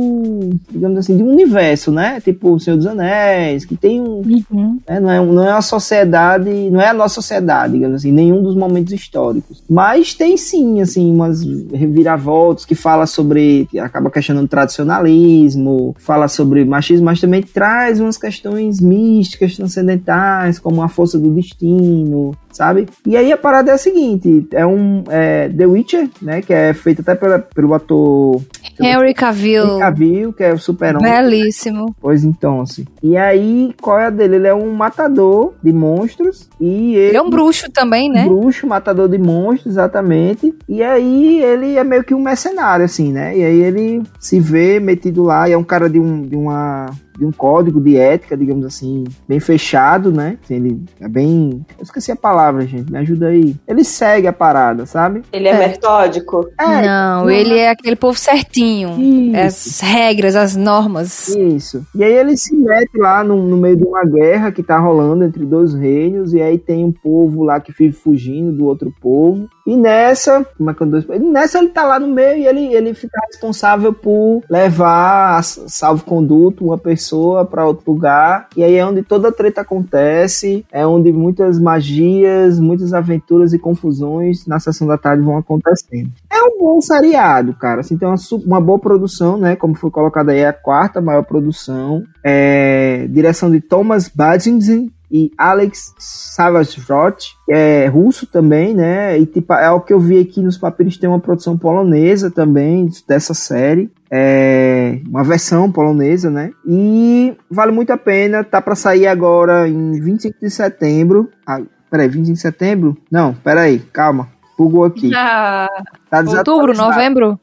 digamos 0.70 0.98
assim, 0.98 1.16
de 1.16 1.22
um 1.22 1.30
universo, 1.30 1.90
né? 1.90 2.20
Tipo 2.20 2.52
o 2.52 2.60
Senhor 2.60 2.76
dos 2.76 2.86
Anéis, 2.86 3.64
que 3.64 3.76
tem 3.76 4.00
um, 4.00 4.18
Uhum. 4.50 4.78
né? 4.88 5.00
Não, 5.00 5.10
é, 5.10 5.24
não 5.24 5.46
é 5.46 5.52
uma 5.52 5.62
sociedade, 5.62 6.50
não 6.70 6.80
é 6.80 6.88
a 6.88 6.94
nossa 6.94 7.16
sociedade, 7.16 7.74
digamos 7.74 7.96
assim, 7.96 8.12
nenhum 8.12 8.42
dos 8.42 8.54
momentos 8.54 8.92
históricos. 8.92 9.62
Mas 9.68 10.14
tem 10.14 10.36
sim, 10.36 10.80
assim, 10.80 11.10
umas 11.12 11.42
reviravoltas 11.72 12.64
que 12.64 12.74
fala 12.74 13.06
sobre, 13.06 13.66
que 13.70 13.78
acaba 13.78 14.10
questionando 14.10 14.48
tradicionalismo, 14.48 15.94
fala 15.98 16.28
sobre 16.28 16.64
machismo, 16.64 17.06
mas 17.06 17.20
também 17.20 17.42
traz 17.42 18.00
umas 18.00 18.17
questões 18.18 18.80
místicas, 18.80 19.56
transcendentais, 19.56 20.58
como 20.58 20.82
a 20.82 20.88
força 20.88 21.18
do 21.18 21.30
destino, 21.30 22.34
sabe? 22.52 22.88
E 23.06 23.16
aí 23.16 23.32
a 23.32 23.36
parada 23.36 23.70
é 23.70 23.74
a 23.74 23.78
seguinte, 23.78 24.46
é 24.52 24.66
um 24.66 25.04
é, 25.08 25.48
The 25.48 25.66
Witcher, 25.66 26.10
né, 26.20 26.42
que 26.42 26.52
é 26.52 26.72
feito 26.74 27.02
até 27.02 27.14
pela, 27.14 27.38
pelo 27.38 27.74
ator 27.74 28.42
Henry 28.80 29.14
Cavill. 29.14 29.64
Henry 29.64 29.78
Cavill, 29.80 30.32
que 30.32 30.44
é 30.44 30.52
o 30.52 30.58
super-homem. 30.58 31.10
Belíssimo. 31.10 31.94
Pois 32.00 32.24
então, 32.24 32.60
assim. 32.60 32.84
E 33.02 33.16
aí, 33.16 33.74
qual 33.80 33.98
é 33.98 34.06
a 34.06 34.10
dele? 34.10 34.36
Ele 34.36 34.46
é 34.46 34.54
um 34.54 34.72
matador 34.74 35.54
de 35.62 35.72
monstros 35.72 36.48
e 36.60 36.94
ele, 36.94 37.08
Ele 37.08 37.16
é 37.16 37.22
um 37.22 37.30
bruxo 37.30 37.70
também, 37.70 38.10
né? 38.10 38.24
bruxo, 38.24 38.66
matador 38.66 39.08
de 39.08 39.18
monstros, 39.18 39.74
exatamente. 39.74 40.54
E 40.68 40.82
aí 40.82 41.42
ele 41.42 41.76
é 41.76 41.84
meio 41.84 42.04
que 42.04 42.14
um 42.14 42.22
mercenário, 42.22 42.84
assim, 42.84 43.12
né? 43.12 43.36
E 43.36 43.44
aí 43.44 43.62
ele 43.62 44.02
se 44.18 44.38
vê 44.38 44.78
metido 44.80 45.22
lá 45.24 45.48
e 45.48 45.52
é 45.52 45.58
um 45.58 45.64
cara 45.64 45.88
de, 45.88 45.98
um, 45.98 46.22
de 46.22 46.36
uma 46.36 46.86
de 47.18 47.26
um 47.26 47.32
código 47.32 47.80
de 47.80 47.96
ética, 47.96 48.36
digamos 48.36 48.64
assim, 48.64 49.04
bem 49.26 49.40
fechado, 49.40 50.12
né? 50.12 50.38
Assim, 50.42 50.54
ele 50.54 50.80
é 51.00 51.08
bem. 51.08 51.66
Eu 51.76 51.82
esqueci 51.82 52.12
a 52.12 52.16
palavra, 52.16 52.64
gente. 52.64 52.90
Me 52.90 52.98
ajuda 52.98 53.28
aí. 53.28 53.56
Ele 53.66 53.82
segue 53.82 54.28
a 54.28 54.32
parada, 54.32 54.86
sabe? 54.86 55.22
Ele 55.32 55.48
é, 55.48 55.50
é. 55.50 55.68
metódico? 55.68 56.48
É, 56.58 56.86
não, 56.86 57.28
ele 57.28 57.58
é 57.58 57.70
aquele 57.70 57.96
povo 57.96 58.16
certinho. 58.16 58.96
Isso. 58.98 59.36
As 59.36 59.80
regras, 59.80 60.36
as 60.36 60.54
normas. 60.54 61.28
Isso. 61.28 61.84
E 61.94 62.04
aí 62.04 62.12
ele 62.12 62.36
se 62.36 62.54
mete 62.54 62.96
lá 62.96 63.24
no, 63.24 63.42
no 63.42 63.56
meio 63.56 63.76
de 63.76 63.84
uma 63.84 64.04
guerra 64.04 64.52
que 64.52 64.62
tá 64.62 64.78
rolando 64.78 65.24
entre 65.24 65.44
dois 65.44 65.74
reinos, 65.74 66.32
e 66.32 66.40
aí 66.40 66.56
tem 66.56 66.84
um 66.84 66.92
povo 66.92 67.42
lá 67.42 67.58
que 67.60 67.72
vive 67.72 67.94
fugindo 67.94 68.52
do 68.52 68.66
outro 68.66 68.94
povo. 69.00 69.48
E 69.68 69.76
nessa, 69.76 70.46
como 70.56 70.70
é 70.70 70.74
que 70.74 70.80
eu 70.80 70.86
Nessa 71.30 71.58
ele 71.58 71.68
tá 71.68 71.84
lá 71.84 72.00
no 72.00 72.08
meio 72.08 72.38
e 72.38 72.46
ele, 72.46 72.74
ele 72.74 72.94
fica 72.94 73.20
responsável 73.30 73.92
por 73.92 74.42
levar, 74.48 75.44
salvo 75.44 76.06
conduto, 76.06 76.64
uma 76.64 76.78
pessoa 76.78 77.44
para 77.44 77.66
outro 77.66 77.92
lugar. 77.92 78.48
E 78.56 78.64
aí 78.64 78.76
é 78.76 78.86
onde 78.86 79.02
toda 79.02 79.28
a 79.28 79.32
treta 79.32 79.60
acontece, 79.60 80.64
é 80.72 80.86
onde 80.86 81.12
muitas 81.12 81.58
magias, 81.58 82.58
muitas 82.58 82.94
aventuras 82.94 83.52
e 83.52 83.58
confusões 83.58 84.46
na 84.46 84.58
sessão 84.58 84.86
da 84.86 84.96
tarde 84.96 85.22
vão 85.22 85.36
acontecendo. 85.36 86.10
É 86.32 86.42
um 86.44 86.58
bom 86.58 86.80
seriado, 86.80 87.52
cara. 87.52 87.82
Assim, 87.82 87.98
tem 87.98 88.08
uma, 88.08 88.16
uma 88.46 88.60
boa 88.62 88.78
produção, 88.78 89.36
né? 89.36 89.54
Como 89.54 89.74
foi 89.74 89.90
colocado 89.90 90.30
aí, 90.30 90.38
é 90.38 90.48
a 90.48 90.52
quarta 90.54 90.98
maior 91.02 91.24
produção. 91.24 92.04
É, 92.24 93.06
direção 93.10 93.50
de 93.50 93.60
Thomas 93.60 94.08
Badinson, 94.08 94.88
e 95.10 95.32
Alex 95.36 95.94
Savasrot, 95.98 97.36
que 97.44 97.52
é 97.52 97.86
russo 97.86 98.26
também, 98.26 98.74
né? 98.74 99.18
E 99.18 99.26
tipo, 99.26 99.52
é 99.52 99.70
o 99.70 99.80
que 99.80 99.92
eu 99.92 100.00
vi 100.00 100.20
aqui 100.20 100.42
nos 100.42 100.58
papiros, 100.58 100.96
tem 100.96 101.08
uma 101.08 101.20
produção 101.20 101.56
polonesa 101.56 102.30
também 102.30 102.88
dessa 103.06 103.34
série. 103.34 103.90
É 104.10 105.00
uma 105.06 105.22
versão 105.22 105.70
polonesa, 105.70 106.30
né? 106.30 106.50
E 106.66 107.36
vale 107.50 107.72
muito 107.72 107.90
a 107.92 107.98
pena, 107.98 108.42
tá 108.42 108.60
para 108.60 108.74
sair 108.74 109.06
agora 109.06 109.68
em 109.68 110.00
25 110.00 110.38
de 110.40 110.50
setembro. 110.50 111.28
Ah, 111.46 111.60
peraí, 111.90 112.08
25 112.08 112.34
de 112.34 112.40
setembro? 112.40 112.96
Não, 113.10 113.34
peraí, 113.34 113.78
calma. 113.78 114.28
Bugou 114.58 114.84
aqui. 114.84 115.12
Ah, 115.14 115.68
tá 116.10 116.20
outubro, 116.26 116.74
novembro? 116.74 117.38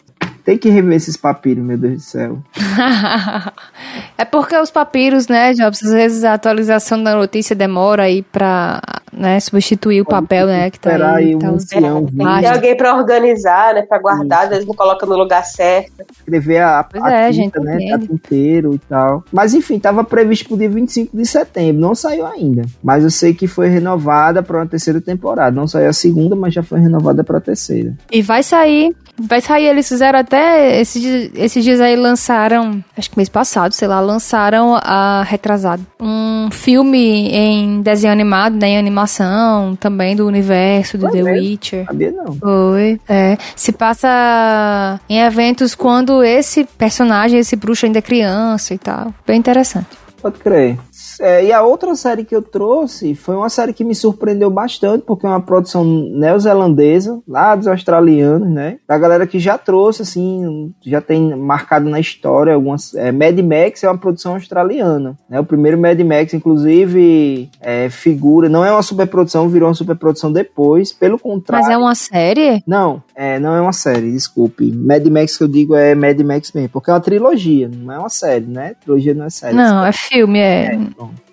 Tem 0.45 0.59
que 0.59 0.69
rever 0.69 0.95
esses 0.95 1.17
papiros, 1.17 1.63
meu 1.63 1.75
Deus 1.75 1.95
do 1.95 2.01
céu. 2.01 2.37
é 4.15 4.23
porque 4.23 4.55
os 4.55 4.69
papiros, 4.69 5.27
né, 5.27 5.53
Jobs, 5.53 5.83
às 5.83 5.91
vezes 5.91 6.23
a 6.23 6.35
atualização 6.35 7.01
da 7.01 7.15
notícia 7.15 7.55
demora 7.55 8.03
aí 8.03 8.21
pra 8.21 8.79
né, 9.11 9.39
substituir 9.39 10.01
o 10.01 10.05
papel, 10.05 10.45
né, 10.45 10.69
que 10.69 10.79
tá 10.79 11.15
aí. 11.15 11.33
aí 11.33 11.39
tá 11.39 11.51
um 11.51 11.57
Tem 11.57 12.47
alguém 12.47 12.77
pra 12.77 12.95
organizar, 12.95 13.73
né, 13.73 13.81
pra 13.81 13.97
guardar, 13.97 14.43
às 14.43 14.49
vezes 14.49 14.67
não 14.67 14.75
coloca 14.75 15.03
no 15.07 15.17
lugar 15.17 15.43
certo. 15.43 16.05
Escrever 16.11 16.61
a, 16.61 16.83
pois 16.83 17.03
a 17.03 17.11
é, 17.11 17.31
tinta, 17.31 17.59
gente, 17.59 17.79
né, 17.79 17.97
tá 17.97 18.13
inteiro 18.13 18.75
e 18.75 18.79
tal. 18.79 19.23
Mas 19.31 19.55
enfim, 19.55 19.79
tava 19.79 20.03
previsto 20.03 20.47
pro 20.47 20.57
dia 20.57 20.69
25 20.69 21.17
de 21.17 21.25
setembro, 21.25 21.81
não 21.81 21.95
saiu 21.95 22.23
ainda. 22.23 22.65
Mas 22.83 23.03
eu 23.03 23.09
sei 23.09 23.33
que 23.33 23.47
foi 23.47 23.67
renovada 23.67 24.43
pra 24.43 24.57
uma 24.57 24.67
terceira 24.67 25.01
temporada. 25.01 25.55
Não 25.55 25.67
saiu 25.67 25.89
a 25.89 25.93
segunda, 25.93 26.35
mas 26.35 26.53
já 26.53 26.61
foi 26.61 26.79
renovada 26.79 27.23
pra 27.23 27.41
terceira. 27.41 27.95
E 28.11 28.21
vai 28.21 28.43
sair, 28.43 28.95
vai 29.17 29.41
sair, 29.41 29.65
eles 29.65 29.87
fizeram 29.87 30.19
até 30.19 30.79
esses, 30.79 31.31
esses 31.35 31.63
dias 31.63 31.79
aí 31.79 31.95
lançaram, 31.95 32.83
acho 32.97 33.09
que 33.09 33.17
mês 33.17 33.29
passado, 33.29 33.73
sei 33.73 33.87
lá, 33.87 33.99
lançaram 33.99 34.75
a 34.75 35.23
retrasado 35.23 35.85
um 35.99 36.49
filme 36.51 37.29
em 37.31 37.81
desenho 37.81 38.13
animado, 38.13 38.55
né, 38.55 38.69
em 38.69 38.77
animação, 38.77 39.75
também 39.75 40.15
do 40.15 40.27
universo 40.27 40.97
do 40.97 41.07
Foi 41.07 41.17
The 41.17 41.23
mesmo? 41.23 41.47
Witcher. 41.47 41.85
Sabia 41.85 42.11
não. 42.11 42.35
Foi, 42.35 42.99
é. 43.07 43.37
Se 43.55 43.71
passa 43.71 44.99
em 45.09 45.19
eventos 45.19 45.75
quando 45.75 46.23
esse 46.23 46.63
personagem, 46.77 47.39
esse 47.39 47.55
bruxo 47.55 47.85
ainda 47.85 47.99
é 47.99 48.01
criança 48.01 48.73
e 48.73 48.77
tal. 48.77 49.13
Bem 49.25 49.37
interessante. 49.37 50.04
Pode 50.25 50.39
crer. 50.39 50.79
É, 51.21 51.45
e 51.45 51.53
a 51.53 51.61
outra 51.61 51.93
série 51.93 52.25
que 52.25 52.35
eu 52.35 52.41
trouxe 52.41 53.13
foi 53.13 53.35
uma 53.35 53.47
série 53.47 53.71
que 53.73 53.83
me 53.83 53.93
surpreendeu 53.93 54.49
bastante, 54.49 55.03
porque 55.05 55.23
é 55.23 55.29
uma 55.29 55.39
produção 55.39 55.85
neozelandesa, 55.85 57.21
lá 57.27 57.55
dos 57.55 57.67
australianos, 57.67 58.49
né? 58.49 58.79
Da 58.87 58.97
galera 58.97 59.27
que 59.27 59.37
já 59.37 59.55
trouxe, 59.55 60.01
assim, 60.01 60.73
já 60.83 60.99
tem 60.99 61.35
marcado 61.35 61.87
na 61.87 61.99
história 61.99 62.55
algumas. 62.55 62.95
É, 62.95 63.11
Mad 63.11 63.37
Max 63.37 63.83
é 63.83 63.87
uma 63.87 63.99
produção 63.99 64.33
australiana, 64.33 65.15
né? 65.29 65.39
O 65.39 65.45
primeiro 65.45 65.77
Mad 65.77 65.99
Max, 65.99 66.33
inclusive, 66.33 67.47
é, 67.61 67.87
figura. 67.91 68.49
Não 68.49 68.65
é 68.65 68.71
uma 68.71 68.81
superprodução, 68.81 69.47
virou 69.47 69.69
uma 69.69 69.75
superprodução 69.75 70.33
depois, 70.33 70.91
pelo 70.91 71.19
contrário. 71.19 71.67
Mas 71.67 71.71
é 71.71 71.77
uma 71.77 71.93
série? 71.93 72.63
Não, 72.65 73.03
é, 73.15 73.39
não 73.39 73.55
é 73.55 73.61
uma 73.61 73.71
série, 73.73 74.11
desculpe. 74.11 74.71
Mad 74.71 75.05
Max 75.07 75.37
que 75.37 75.43
eu 75.43 75.47
digo 75.47 75.73
é 75.73 75.95
Mad 75.95 76.19
Max 76.19 76.51
mesmo, 76.51 76.69
porque 76.69 76.89
é 76.89 76.93
uma 76.93 76.99
trilogia, 76.99 77.69
não 77.73 77.93
é 77.93 77.97
uma 77.97 78.09
série, 78.09 78.45
né? 78.45 78.75
Trilogia 78.81 79.13
não 79.13 79.25
é 79.25 79.29
série. 79.29 79.55
Não, 79.55 79.85
é 79.85 79.91
filme, 79.93 80.39
é. 80.39 80.75
é 80.75 80.79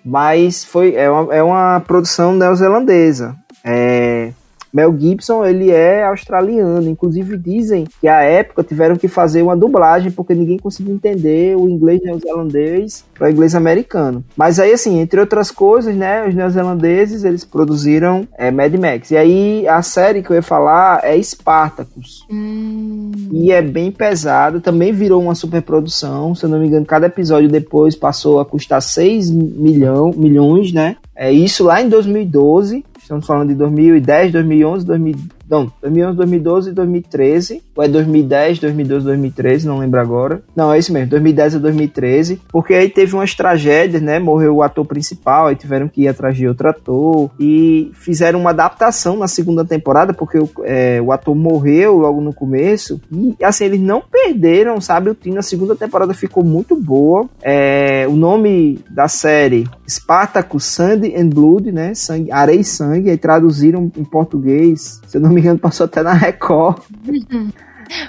mas 0.03 0.63
foi, 0.63 0.95
é, 0.95 1.09
uma, 1.09 1.35
é 1.35 1.43
uma 1.43 1.81
produção 1.81 2.33
neozelandesa. 2.33 3.35
É, 3.63 4.31
Mel 4.73 4.97
Gibson, 4.97 5.45
ele 5.45 5.69
é 5.69 6.03
australiano. 6.03 6.89
Inclusive 6.89 7.37
dizem 7.37 7.85
que 8.01 8.07
à 8.07 8.21
época 8.21 8.63
tiveram 8.63 8.95
que 8.95 9.07
fazer 9.07 9.43
uma 9.43 9.55
dublagem 9.55 10.11
porque 10.11 10.33
ninguém 10.33 10.57
conseguia 10.57 10.93
entender 10.93 11.55
o 11.55 11.69
inglês 11.69 12.01
neozelandês 12.03 13.05
para 13.13 13.27
o 13.27 13.31
inglês 13.31 13.53
americano. 13.53 14.23
Mas 14.35 14.59
aí, 14.59 14.73
assim, 14.73 14.99
entre 14.99 15.19
outras 15.19 15.51
coisas, 15.51 15.95
né, 15.95 16.27
os 16.27 16.33
neozelandeses, 16.33 17.23
eles 17.23 17.45
produziram 17.45 18.27
é, 18.35 18.49
Mad 18.49 18.73
Max. 18.73 19.11
E 19.11 19.17
aí, 19.17 19.67
a 19.67 19.81
série 19.83 20.23
que 20.23 20.31
eu 20.31 20.35
ia 20.35 20.41
falar 20.41 21.01
é 21.03 21.21
Spartacus. 21.21 22.25
Hum. 22.31 23.11
E 23.31 23.51
é 23.51 23.61
bem 23.61 23.91
pesado. 23.91 24.59
Também 24.59 24.91
virou 24.91 25.21
uma 25.21 25.35
superprodução. 25.35 26.33
Se 26.33 26.45
eu 26.45 26.49
não 26.49 26.59
me 26.59 26.67
engano, 26.67 26.85
cada 26.85 27.05
episódio 27.05 27.49
depois 27.49 27.95
passou 27.95 28.39
a 28.39 28.45
custar 28.45 28.81
6 28.81 29.29
milhão, 29.29 30.11
milhões, 30.15 30.71
né? 30.73 30.97
É 31.15 31.31
isso 31.31 31.63
lá 31.63 31.81
em 31.81 31.89
2012. 31.89 32.83
Estamos 33.03 33.25
falando 33.25 33.49
de 33.49 33.55
2010, 33.55 34.31
2011, 34.31 34.85
2000, 34.85 35.15
não, 35.53 35.71
2011, 35.81 36.17
2012 36.17 36.69
e 36.69 36.73
2013. 36.73 37.63
Ou 37.75 37.83
é 37.83 37.87
2010, 37.87 38.59
2012, 38.59 39.05
2013, 39.05 39.67
não 39.67 39.77
lembro 39.77 39.99
agora. 39.99 40.41
Não, 40.55 40.73
é 40.73 40.79
isso 40.79 40.91
mesmo, 40.91 41.09
2010 41.09 41.55
a 41.55 41.59
2013. 41.59 42.41
Porque 42.51 42.73
aí 42.73 42.89
teve 42.89 43.13
umas 43.13 43.35
tragédias, 43.35 44.01
né? 44.01 44.17
Morreu 44.17 44.55
o 44.55 44.63
ator 44.63 44.85
principal, 44.85 45.47
aí 45.47 45.55
tiveram 45.55 45.87
que 45.87 46.01
ir 46.01 46.07
atrás 46.07 46.35
de 46.35 46.47
outro 46.47 46.67
ator. 46.69 47.29
E 47.39 47.91
fizeram 47.93 48.39
uma 48.39 48.49
adaptação 48.49 49.15
na 49.17 49.27
segunda 49.27 49.63
temporada, 49.63 50.13
porque 50.13 50.39
o, 50.39 50.49
é, 50.63 50.99
o 51.01 51.11
ator 51.11 51.35
morreu 51.35 51.97
logo 51.97 52.19
no 52.19 52.33
começo. 52.33 52.99
E 53.11 53.43
assim, 53.43 53.65
eles 53.65 53.79
não 53.79 54.01
perderam, 54.01 54.81
sabe? 54.81 55.11
O 55.11 55.15
time 55.15 55.35
na 55.35 55.43
segunda 55.43 55.75
temporada 55.75 56.13
ficou 56.13 56.43
muito 56.43 56.75
boa. 56.75 57.29
É, 57.41 58.07
o 58.07 58.15
nome 58.15 58.79
da 58.89 59.07
série, 59.07 59.67
Spartacus 59.87 60.65
Sandy 60.65 61.15
and 61.15 61.29
Blood, 61.29 61.71
né? 61.71 61.93
Sangue, 61.93 62.31
Areia 62.31 62.59
e 62.59 62.63
Sangue. 62.63 63.09
Aí 63.09 63.17
traduziram 63.17 63.91
em 63.95 64.03
português, 64.03 65.01
se 65.05 65.17
eu 65.17 65.21
não 65.21 65.29
me 65.29 65.42
engano, 65.43 65.59
passou 65.59 65.85
até 65.85 66.01
na 66.01 66.13
Record. 66.13 66.81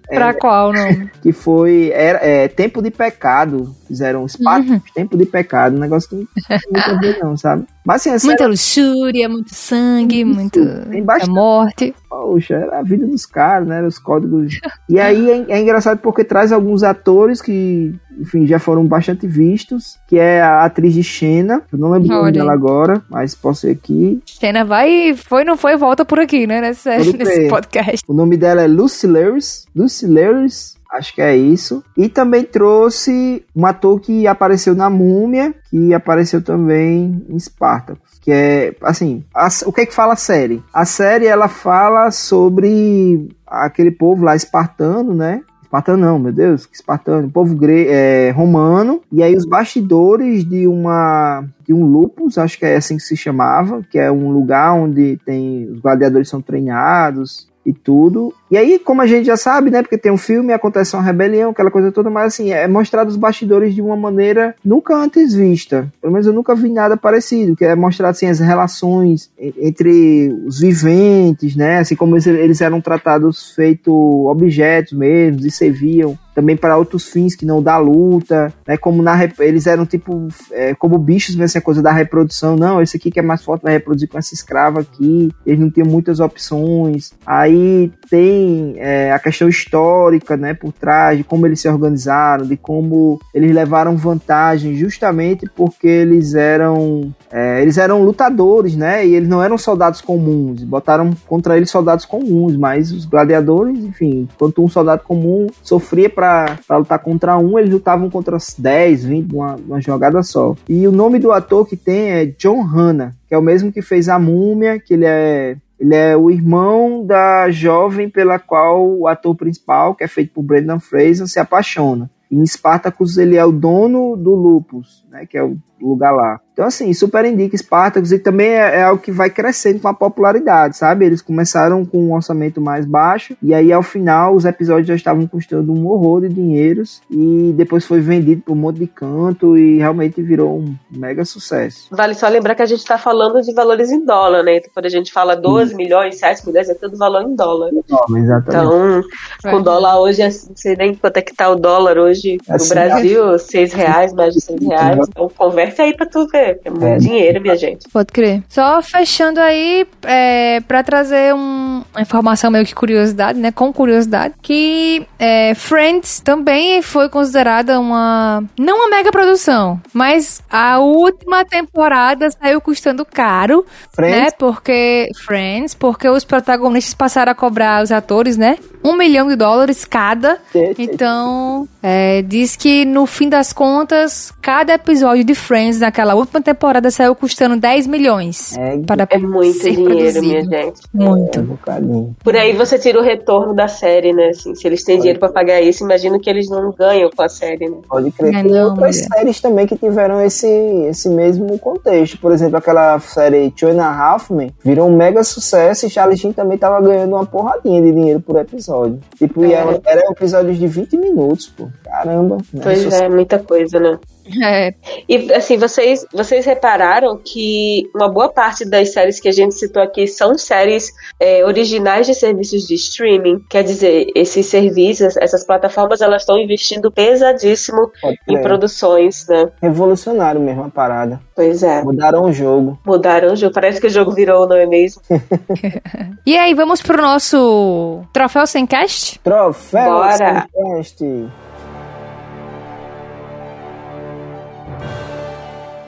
Pra 0.09 0.28
é, 0.28 0.32
qual 0.32 0.72
nome? 0.72 1.11
Que 1.22 1.32
foi 1.32 1.91
era, 1.93 2.18
é, 2.18 2.49
Tempo 2.49 2.82
de 2.82 2.91
Pecado. 2.91 3.74
Fizeram 3.87 4.24
espaço, 4.24 4.72
uhum. 4.72 4.80
Tempo 4.95 5.16
de 5.16 5.26
Pecado. 5.26 5.76
Um 5.76 5.80
negócio 5.80 6.09
que 6.09 6.16
não 6.16 6.26
tem 6.49 6.59
muito 6.72 6.91
a 6.91 7.01
ver, 7.01 7.18
não, 7.22 7.37
sabe? 7.37 7.66
Mas, 7.85 8.07
assim, 8.07 8.28
muita 8.28 8.47
luxúria, 8.47 9.28
muito 9.28 9.55
sangue, 9.55 10.24
muito, 10.24 10.59
muita 10.59 11.26
morte. 11.26 11.95
Poxa, 12.09 12.55
era 12.55 12.78
a 12.78 12.82
vida 12.82 13.07
dos 13.07 13.26
caras, 13.26 13.68
né? 13.68 13.82
Os 13.82 13.99
códigos. 13.99 14.59
E 14.89 14.99
aí 14.99 15.30
é, 15.30 15.53
é, 15.53 15.61
engraçado 15.61 15.99
porque 15.99 16.24
traz 16.24 16.51
alguns 16.51 16.82
atores 16.82 17.43
que, 17.43 17.95
enfim, 18.18 18.46
já 18.46 18.58
foram 18.58 18.84
bastante 18.84 19.26
vistos, 19.26 19.98
que 20.08 20.18
é 20.18 20.42
a 20.42 20.64
atriz 20.64 20.94
de 20.94 21.02
Xena. 21.02 21.62
Eu 21.72 21.78
não 21.78 21.90
lembro 21.90 22.08
o 22.08 22.12
nome 22.12 22.32
dela 22.32 22.52
agora, 22.52 23.02
mas 23.10 23.34
posso 23.34 23.62
ser 23.62 23.70
aqui. 23.70 24.22
Xena 24.26 24.64
vai, 24.64 25.14
foi, 25.14 25.44
não 25.44 25.56
foi, 25.56 25.76
volta 25.76 26.04
por 26.04 26.18
aqui, 26.18 26.46
né? 26.46 26.60
Nesse, 26.64 26.88
nesse 27.16 27.48
podcast. 27.48 28.04
O 28.08 28.14
nome 28.14 28.36
dela 28.36 28.62
é 28.62 28.66
Lucy 28.66 29.06
Lewis. 29.06 29.66
Lucy 29.74 30.06
Lewis 30.06 30.74
Acho 30.94 31.12
que 31.12 31.20
é 31.20 31.36
isso. 31.36 31.82
E 31.96 32.08
também 32.08 32.44
trouxe 32.44 33.44
um 33.54 33.66
ator 33.66 33.98
que 33.98 34.28
apareceu 34.28 34.76
na 34.76 34.88
Múmia, 34.88 35.52
que 35.68 35.92
apareceu 35.92 36.40
também 36.40 37.20
em 37.28 37.36
Spartacus. 37.36 38.20
Que 38.20 38.30
é, 38.30 38.76
assim, 38.80 39.24
a, 39.34 39.48
o 39.66 39.72
que 39.72 39.80
é 39.80 39.86
que 39.86 39.92
fala 39.92 40.12
a 40.12 40.16
série? 40.16 40.62
A 40.72 40.84
série, 40.84 41.26
ela 41.26 41.48
fala 41.48 42.12
sobre 42.12 43.28
aquele 43.44 43.90
povo 43.90 44.24
lá 44.24 44.36
espartano, 44.36 45.12
né? 45.12 45.42
Espartano 45.74 46.06
não, 46.06 46.18
meu 46.20 46.32
Deus, 46.32 46.66
que 46.66 46.76
espartano, 46.76 47.28
povo 47.28 47.56
gre 47.56 47.88
é, 47.88 48.30
romano, 48.30 49.02
e 49.10 49.24
aí 49.24 49.34
os 49.34 49.44
bastidores 49.44 50.44
de 50.44 50.68
uma 50.68 51.44
de 51.66 51.74
um 51.74 51.84
lupus, 51.84 52.38
acho 52.38 52.56
que 52.56 52.64
é 52.64 52.76
assim 52.76 52.96
que 52.96 53.02
se 53.02 53.16
chamava, 53.16 53.82
que 53.90 53.98
é 53.98 54.08
um 54.12 54.30
lugar 54.30 54.72
onde 54.74 55.18
tem 55.26 55.68
os 55.68 55.80
gladiadores 55.80 56.28
são 56.28 56.40
treinados, 56.40 57.48
e 57.64 57.72
tudo. 57.72 58.32
E 58.50 58.56
aí, 58.56 58.78
como 58.78 59.00
a 59.00 59.06
gente 59.06 59.26
já 59.26 59.36
sabe, 59.36 59.70
né, 59.70 59.82
porque 59.82 59.98
tem 59.98 60.12
um 60.12 60.18
filme, 60.18 60.52
acontece 60.52 60.94
uma 60.94 61.02
rebelião, 61.02 61.50
aquela 61.50 61.70
coisa 61.70 61.90
toda, 61.90 62.10
mas 62.10 62.26
assim, 62.26 62.52
é 62.52 62.68
mostrado 62.68 63.08
os 63.08 63.16
bastidores 63.16 63.74
de 63.74 63.80
uma 63.80 63.96
maneira 63.96 64.54
nunca 64.64 64.94
antes 64.94 65.34
vista. 65.34 65.92
Pelo 66.00 66.12
menos 66.12 66.26
eu 66.26 66.32
nunca 66.32 66.54
vi 66.54 66.68
nada 66.68 66.96
parecido, 66.96 67.56
que 67.56 67.64
é 67.64 67.74
mostrado 67.74 68.12
assim 68.12 68.28
as 68.28 68.38
relações 68.38 69.30
entre 69.38 70.32
os 70.46 70.60
viventes, 70.60 71.56
né, 71.56 71.78
assim 71.78 71.96
como 71.96 72.16
eles 72.16 72.60
eram 72.60 72.80
tratados 72.80 73.52
feito 73.54 73.92
objetos 74.28 74.92
mesmo 74.92 75.46
e 75.46 75.50
serviam 75.50 76.18
também 76.35 76.57
para 76.57 76.76
outros 76.76 77.09
fins 77.09 77.35
que 77.35 77.47
não 77.47 77.62
da 77.62 77.78
luta, 77.78 78.53
né? 78.66 78.76
Como 78.76 79.03
na 79.03 79.14
eles 79.39 79.66
eram 79.66 79.87
tipo 79.87 80.28
é, 80.51 80.74
como 80.74 80.99
bichos, 80.99 81.39
essa 81.39 81.61
coisa 81.61 81.82
da 81.82 81.93
reprodução. 81.93 82.57
Não, 82.57 82.82
esse 82.82 82.97
aqui 82.97 83.11
que 83.11 83.18
é 83.18 83.22
mais 83.22 83.43
forte 83.43 83.62
vai 83.62 83.72
reproduzir 83.72 84.09
com 84.09 84.18
essa 84.18 84.35
escrava 84.35 84.80
aqui. 84.80 85.30
Eles 85.47 85.61
não 85.61 85.70
tinham 85.70 85.89
muitas 85.89 86.20
opções. 86.20 87.12
Aí 87.24 87.93
tem 88.11 88.74
é, 88.76 89.12
a 89.12 89.18
questão 89.18 89.49
histórica, 89.49 90.37
né, 90.37 90.55
por 90.55 90.72
trás 90.72 91.16
de 91.16 91.24
como 91.24 91.47
eles 91.47 91.61
se 91.61 91.68
organizaram, 91.68 92.47
de 92.47 92.57
como 92.57 93.20
eles 93.32 93.55
levaram 93.55 93.97
vantagem, 93.97 94.74
justamente 94.74 95.49
porque 95.55 95.87
eles 95.87 96.35
eram 96.35 97.14
é, 97.30 97.62
eles 97.62 97.78
eram 97.78 98.03
lutadores, 98.03 98.76
né? 98.76 99.07
E 99.07 99.14
eles 99.14 99.28
não 99.28 99.43
eram 99.43 99.57
soldados 99.57 100.01
comuns. 100.01 100.62
Botaram 100.64 101.12
contra 101.26 101.57
eles 101.57 101.70
soldados 101.70 102.05
comuns, 102.05 102.57
mas 102.57 102.93
os 102.93 103.05
gladiadores, 103.05 103.78
enfim, 103.78 104.28
enquanto 104.32 104.62
um 104.62 104.68
soldado 104.68 105.03
comum 105.03 105.47
sofria 105.62 106.09
para 106.09 106.23
lutar 106.70 106.98
contra 106.98 107.38
um, 107.38 107.58
eles 107.58 107.72
lutavam 107.72 108.10
contra 108.10 108.36
10, 108.58 109.04
20, 109.04 109.32
uma, 109.32 109.56
uma 109.56 109.80
jogada 109.80 110.22
só. 110.22 110.54
E 110.68 110.86
o 110.86 110.92
nome 110.92 111.18
do 111.18 111.32
ator 111.32 111.66
que 111.66 111.76
tem 111.76 112.10
é 112.10 112.26
John 112.26 112.62
Hanna, 112.62 113.14
que 113.28 113.34
é 113.34 113.38
o 113.38 113.42
mesmo 113.42 113.72
que 113.72 113.82
fez 113.82 114.08
a 114.08 114.18
Múmia, 114.18 114.78
que 114.78 114.94
ele 114.94 115.06
é 115.06 115.56
ele 115.78 115.94
é 115.94 116.16
o 116.16 116.30
irmão 116.30 117.04
da 117.04 117.50
jovem 117.50 118.08
pela 118.08 118.38
qual 118.38 118.88
o 118.88 119.08
ator 119.08 119.34
principal, 119.34 119.94
que 119.94 120.04
é 120.04 120.08
feito 120.08 120.32
por 120.32 120.42
Brendan 120.42 120.78
Fraser, 120.78 121.26
se 121.26 121.38
apaixona. 121.38 122.10
Em 122.30 122.44
Spartacus 122.46 123.18
ele 123.18 123.36
é 123.36 123.44
o 123.44 123.52
dono 123.52 124.16
do 124.16 124.34
Lupus, 124.34 125.03
né, 125.14 125.26
que 125.26 125.38
é 125.38 125.44
o 125.44 125.56
lugar 125.80 126.10
lá. 126.10 126.40
Então, 126.52 126.64
assim, 126.64 126.92
super 126.94 127.24
indica 127.24 127.56
Spartacus 127.56 128.12
e 128.12 128.18
também 128.18 128.48
é, 128.48 128.76
é, 128.76 128.82
algo 128.84 129.02
que 129.02 129.10
vai 129.10 129.28
crescendo 129.28 129.80
com 129.80 129.88
a 129.88 129.94
popularidade, 129.94 130.76
sabe? 130.76 131.04
Eles 131.04 131.20
começaram 131.20 131.84
com 131.84 131.98
um 131.98 132.14
orçamento 132.14 132.60
mais 132.60 132.86
baixo 132.86 133.36
e 133.42 133.52
aí, 133.52 133.72
ao 133.72 133.82
final, 133.82 134.34
os 134.34 134.44
episódios 134.44 134.86
já 134.86 134.94
estavam 134.94 135.26
custando 135.26 135.72
um 135.72 135.88
horror 135.88 136.20
de 136.20 136.28
dinheiros 136.28 137.00
e 137.10 137.52
depois 137.56 137.84
foi 137.84 138.00
vendido 138.00 138.42
por 138.42 138.52
um 138.52 138.56
monte 138.56 138.78
de 138.78 138.86
canto 138.86 139.58
e 139.58 139.78
realmente 139.78 140.22
virou 140.22 140.58
um 140.58 140.74
mega 140.90 141.24
sucesso. 141.24 141.88
Vale 141.90 142.14
só 142.14 142.28
lembrar 142.28 142.54
que 142.54 142.62
a 142.62 142.66
gente 142.66 142.78
está 142.78 142.98
falando 142.98 143.42
de 143.42 143.52
valores 143.52 143.90
em 143.90 144.04
dólar, 144.04 144.44
né? 144.44 144.58
Então, 144.58 144.70
quando 144.72 144.86
a 144.86 144.90
gente 144.90 145.12
fala 145.12 145.34
12 145.34 145.72
Sim. 145.72 145.76
milhões, 145.76 146.18
7 146.18 146.46
milhões, 146.46 146.68
é 146.68 146.74
tudo 146.74 146.96
valor 146.96 147.22
em 147.22 147.34
dólar. 147.34 147.70
Dólar, 147.88 148.20
exatamente. 148.20 149.08
Então, 149.38 149.50
com 149.50 149.60
dólar 149.62 149.98
hoje, 149.98 150.22
não 150.22 150.56
sei 150.56 150.76
nem 150.76 150.94
quanto 150.94 151.16
é 151.16 151.22
que 151.22 151.34
tá 151.34 151.50
o 151.50 151.56
dólar 151.56 151.98
hoje 151.98 152.38
no 152.48 152.54
assim, 152.54 152.74
Brasil, 152.74 153.38
6 153.40 153.72
reais, 153.72 154.12
mais 154.12 154.34
de 154.34 154.40
6 154.40 154.60
reais. 154.68 155.03
Então, 155.09 155.28
converte 155.28 155.80
aí 155.80 155.94
pra 155.94 156.07
tu 156.07 156.26
ver. 156.26 156.61
É 156.64 156.70
muito 156.70 156.84
é. 156.84 156.96
dinheiro, 156.96 157.40
minha 157.40 157.57
gente. 157.57 157.88
Pode 157.88 158.12
crer. 158.12 158.42
Só 158.48 158.82
fechando 158.82 159.40
aí, 159.40 159.86
é, 160.02 160.61
pra 160.61 160.82
trazer 160.82 161.34
um, 161.34 161.82
uma 161.92 162.00
informação 162.00 162.50
meio 162.50 162.64
que 162.64 162.74
curiosidade, 162.74 163.38
né? 163.38 163.52
Com 163.52 163.72
curiosidade, 163.72 164.34
que 164.42 165.07
é, 165.18 165.55
Friends 165.55 166.20
também 166.20 166.82
foi 166.82 167.09
considerada 167.09 167.78
uma. 167.78 168.42
Não 168.59 168.76
uma 168.76 168.88
mega 168.88 169.11
produção, 169.11 169.80
mas 169.92 170.42
a 170.50 170.78
última 170.78 171.44
temporada 171.44 172.30
saiu 172.30 172.61
custando 172.61 173.05
caro. 173.05 173.64
Friends? 173.94 174.20
Né? 174.20 174.30
Porque. 174.38 175.09
Friends, 175.24 175.74
porque 175.74 176.09
os 176.09 176.24
protagonistas 176.24 176.94
passaram 176.94 177.32
a 177.32 177.34
cobrar 177.34 177.82
os 177.82 177.92
atores, 177.92 178.36
né? 178.36 178.59
Um 178.85 178.95
milhão 178.97 179.28
de 179.28 179.35
dólares 179.35 179.87
cada. 179.87 180.39
Então, 180.78 181.66
é, 181.82 182.20
diz 182.20 182.55
que 182.55 182.85
no 182.85 183.07
fim 183.07 183.30
das 183.30 183.51
contas, 183.51 184.30
cada 184.43 184.74
episódio 184.74 185.24
de 185.24 185.35
Friends 185.35 185.80
naquela 185.80 186.14
última 186.14 186.43
temporada 186.43 186.91
saiu 186.91 187.14
custando 187.14 187.57
10 187.57 187.87
milhões. 187.87 188.55
É, 188.59 188.76
para 188.78 189.09
é 189.09 189.16
muito 189.16 189.59
dinheiro, 189.59 189.85
produzido. 189.85 190.26
minha 190.26 190.45
gente. 190.45 190.82
Muito. 190.93 191.39
É 191.39 191.72
um 191.72 192.12
Por 192.22 192.37
aí 192.37 192.53
você 192.53 192.78
tira 192.78 193.01
o 193.01 193.03
retorno 193.03 193.55
da 193.55 193.68
série, 193.68 194.12
né? 194.12 194.28
Assim, 194.28 194.55
se 194.55 194.66
eles 194.66 194.85
têm 194.85 194.97
Pode. 194.97 195.01
dinheiro 195.03 195.18
para 195.18 195.32
pagar 195.32 195.62
isso, 195.62 195.82
imagino 195.82 196.20
que 196.20 196.28
eles 196.28 196.51
não 196.51 196.70
ganham 196.70 197.09
com 197.09 197.22
a 197.22 197.28
série, 197.28 197.70
né? 197.70 197.78
Pode 197.89 198.11
crer. 198.11 198.32
Tem 198.43 198.62
outras 198.62 198.97
séries 198.97 199.41
também 199.41 199.66
que 199.66 199.78
tiveram 199.78 200.20
esse, 200.20 200.47
esse 200.91 201.09
mesmo 201.09 201.59
contexto. 201.59 202.18
Por 202.18 202.32
exemplo, 202.32 202.59
aquela 202.59 202.99
série 203.01 203.51
Two 203.51 203.70
and 203.70 203.82
a 203.82 203.89
Half 203.89 204.30
Men 204.30 204.53
virou 204.62 204.91
um 204.91 204.95
mega 204.95 205.24
sucesso 205.24 205.87
e 205.87 205.91
Charlie 205.91 206.18
Sheen 206.18 206.35
também 206.35 206.59
tava 206.59 206.80
ganhando 206.82 207.14
uma 207.14 207.24
porradinha 207.24 207.80
de 207.80 207.91
dinheiro 207.91 208.20
por 208.20 208.37
episódio. 208.37 208.73
Tipo, 209.16 209.44
é. 209.44 209.52
era, 209.52 209.80
era 209.84 210.10
episódios 210.10 210.58
de 210.58 210.66
20 210.66 210.96
minutos, 210.96 211.48
pô. 211.48 211.68
Caramba. 211.84 212.38
Né? 212.52 212.60
Pois 212.62 212.92
é, 212.92 213.08
muita 213.08 213.38
coisa, 213.38 213.78
né? 213.78 213.98
É. 214.42 214.74
E 215.08 215.32
assim, 215.32 215.56
vocês, 215.56 216.06
vocês 216.12 216.46
repararam 216.46 217.18
que 217.22 217.88
uma 217.94 218.08
boa 218.08 218.28
parte 218.28 218.64
das 218.64 218.92
séries 218.92 219.20
que 219.20 219.28
a 219.28 219.32
gente 219.32 219.54
citou 219.54 219.82
aqui 219.82 220.06
são 220.06 220.36
séries 220.38 220.90
é, 221.20 221.44
originais 221.44 222.06
de 222.06 222.14
serviços 222.14 222.66
de 222.66 222.74
streaming. 222.74 223.40
Quer 223.50 223.64
dizer, 223.64 224.06
esses 224.14 224.46
serviços, 224.46 225.16
essas 225.16 225.44
plataformas, 225.44 226.00
elas 226.00 226.22
estão 226.22 226.38
investindo 226.38 226.90
pesadíssimo 226.90 227.90
em 228.28 228.40
produções, 228.40 229.26
né? 229.28 229.50
Revolucionário 229.60 230.40
mesmo 230.40 230.64
a 230.64 230.70
parada. 230.70 231.20
Pois 231.34 231.62
é. 231.62 231.82
Mudaram 231.82 232.24
o 232.24 232.32
jogo. 232.32 232.78
Mudaram 232.86 233.32
o 233.32 233.36
jogo. 233.36 233.52
Parece 233.52 233.80
que 233.80 233.86
o 233.86 233.90
jogo 233.90 234.12
virou, 234.12 234.48
não 234.48 234.56
é 234.56 234.66
mesmo? 234.66 235.02
e 236.24 236.36
aí, 236.36 236.54
vamos 236.54 236.80
pro 236.80 237.00
nosso 237.00 238.02
troféu 238.12 238.46
sem 238.46 238.66
cast? 238.66 239.18
Troféu 239.20 239.84
Bora. 239.84 240.16
sem 240.16 240.76
cast. 240.76 241.04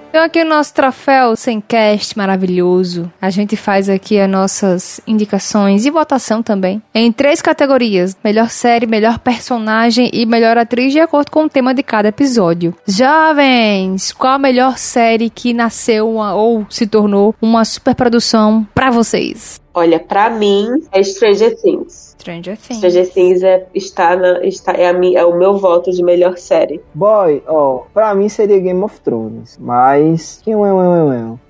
Então 0.09 0.25
aqui 0.25 0.41
o 0.41 0.47
nosso 0.47 0.73
troféu 0.73 1.37
sem 1.37 1.61
cast 1.61 2.17
maravilhoso. 2.17 3.13
A 3.21 3.29
gente 3.29 3.57
faz 3.57 3.89
aqui 3.89 4.19
as 4.19 4.31
nossas 4.31 5.01
indicações 5.07 5.85
e 5.85 5.91
votação 5.91 6.43
também 6.43 6.83
em 6.95 7.13
três 7.13 7.43
categorias: 7.43 8.17
melhor 8.25 8.49
série, 8.49 8.87
melhor 8.87 9.19
personagem 9.19 10.11
e 10.13 10.25
melhor 10.25 10.57
atriz 10.57 10.93
de 10.93 11.01
acordo 11.01 11.31
com 11.31 11.45
o 11.45 11.49
tema 11.51 11.75
de 11.75 11.83
cada 11.83 12.09
episódio. 12.09 12.75
Jovens, 12.87 14.13
qual 14.13 14.35
a 14.35 14.39
melhor 14.39 14.79
série 14.79 15.29
que 15.29 15.53
nasceu 15.53 16.11
uma, 16.11 16.35
ou 16.35 16.67
se 16.71 16.87
tornou 16.87 17.35
uma 17.41 17.65
superprodução 17.65 18.67
para 18.75 18.91
vocês? 18.91 19.61
Olha, 19.77 20.01
para 20.01 20.31
mim 20.31 20.83
é 20.91 21.03
Stranger 21.03 21.55
Things. 21.61 22.17
Stranger 22.19 22.57
Things. 22.57 22.79
Stranger 22.79 23.13
Things 23.13 23.43
é, 23.43 23.67
está 23.75 24.17
na, 24.17 24.43
está, 24.43 24.73
é, 24.73 24.89
a 24.89 24.93
é 25.15 25.25
o 25.27 25.37
meu 25.37 25.59
voto 25.59 25.91
de 25.93 26.03
melhor 26.03 26.39
série. 26.39 26.81
Boy, 26.95 27.43
ó, 27.47 27.83
pra 27.93 28.15
mim 28.15 28.27
seria 28.31 28.59
Game 28.59 28.83
of 28.83 28.99
Thrones. 29.01 29.59
Mas. 29.61 30.43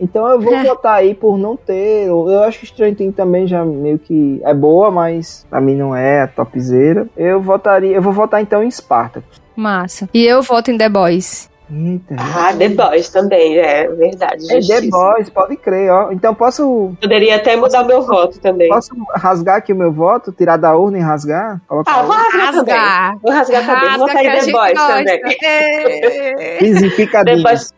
Então 0.01 0.27
eu 0.29 0.41
vou 0.41 0.59
votar 0.61 0.97
aí 0.97 1.15
por 1.15 1.39
não 1.39 1.57
ter. 1.57 2.09
Eu 2.09 2.43
acho 2.43 2.59
que 2.59 2.67
Stranger 2.67 2.97
Things 2.97 3.15
também 3.15 3.47
já 3.47 3.65
meio 3.65 4.01
que 4.01 4.41
é 4.43 4.53
boa, 4.53 4.91
mas 4.91 5.47
pra 5.49 5.61
mim 5.61 5.77
não 5.77 5.95
é 5.95 6.23
a 6.23 6.27
topzera. 6.27 7.09
Eu 7.17 7.41
votaria. 7.41 7.95
Eu 7.95 8.03
vou 8.03 8.13
votar 8.13 8.43
então 8.43 8.61
em 8.61 8.71
Spartacus. 8.73 9.41
Massa. 9.55 10.09
E 10.13 10.27
eu 10.27 10.43
voto 10.43 10.73
em 10.73 10.77
The 10.77 10.89
Boys. 10.89 11.49
Eita. 11.71 12.15
Ah, 12.19 12.53
The 12.57 12.69
Boys 12.69 13.09
também, 13.09 13.59
é 13.59 13.89
verdade. 13.89 14.47
É 14.53 14.61
The 14.61 14.89
Boys, 14.89 15.31
pode 15.31 15.57
crer, 15.57 15.91
ó. 15.91 16.13
Então 16.13 16.35
posso. 16.35 16.93
Poderia 17.01 17.37
até 17.37 17.57
mudar 17.57 17.83
o 17.83 17.87
meu 17.87 18.03
voto 18.03 18.39
também. 18.39 18.69
Posso 18.69 18.95
rasgar 19.15 19.57
aqui 19.57 19.73
o 19.73 19.77
meu 19.77 19.93
voto? 19.93 20.33
Tirar 20.33 20.57
da 20.57 20.77
urna 20.77 20.99
e 20.99 21.01
rasgar? 21.01 21.61
Colocar 21.67 21.93
ah, 21.93 22.03
vou 22.03 22.13
rasgar, 22.13 22.55
rasgar 22.55 22.65
também. 22.65 23.21
Vou 23.23 23.33
rasgar 23.33 23.47
Rasga 23.47 23.63
também. 23.63 23.99
Vou 23.99 24.09
sair 24.09 24.45
The 24.45 24.53
Boys 24.53 24.75
gosta. 24.75 24.95
também. 24.97 25.21
É. 25.43 27.25
The 27.25 27.37
Boys. 27.43 27.75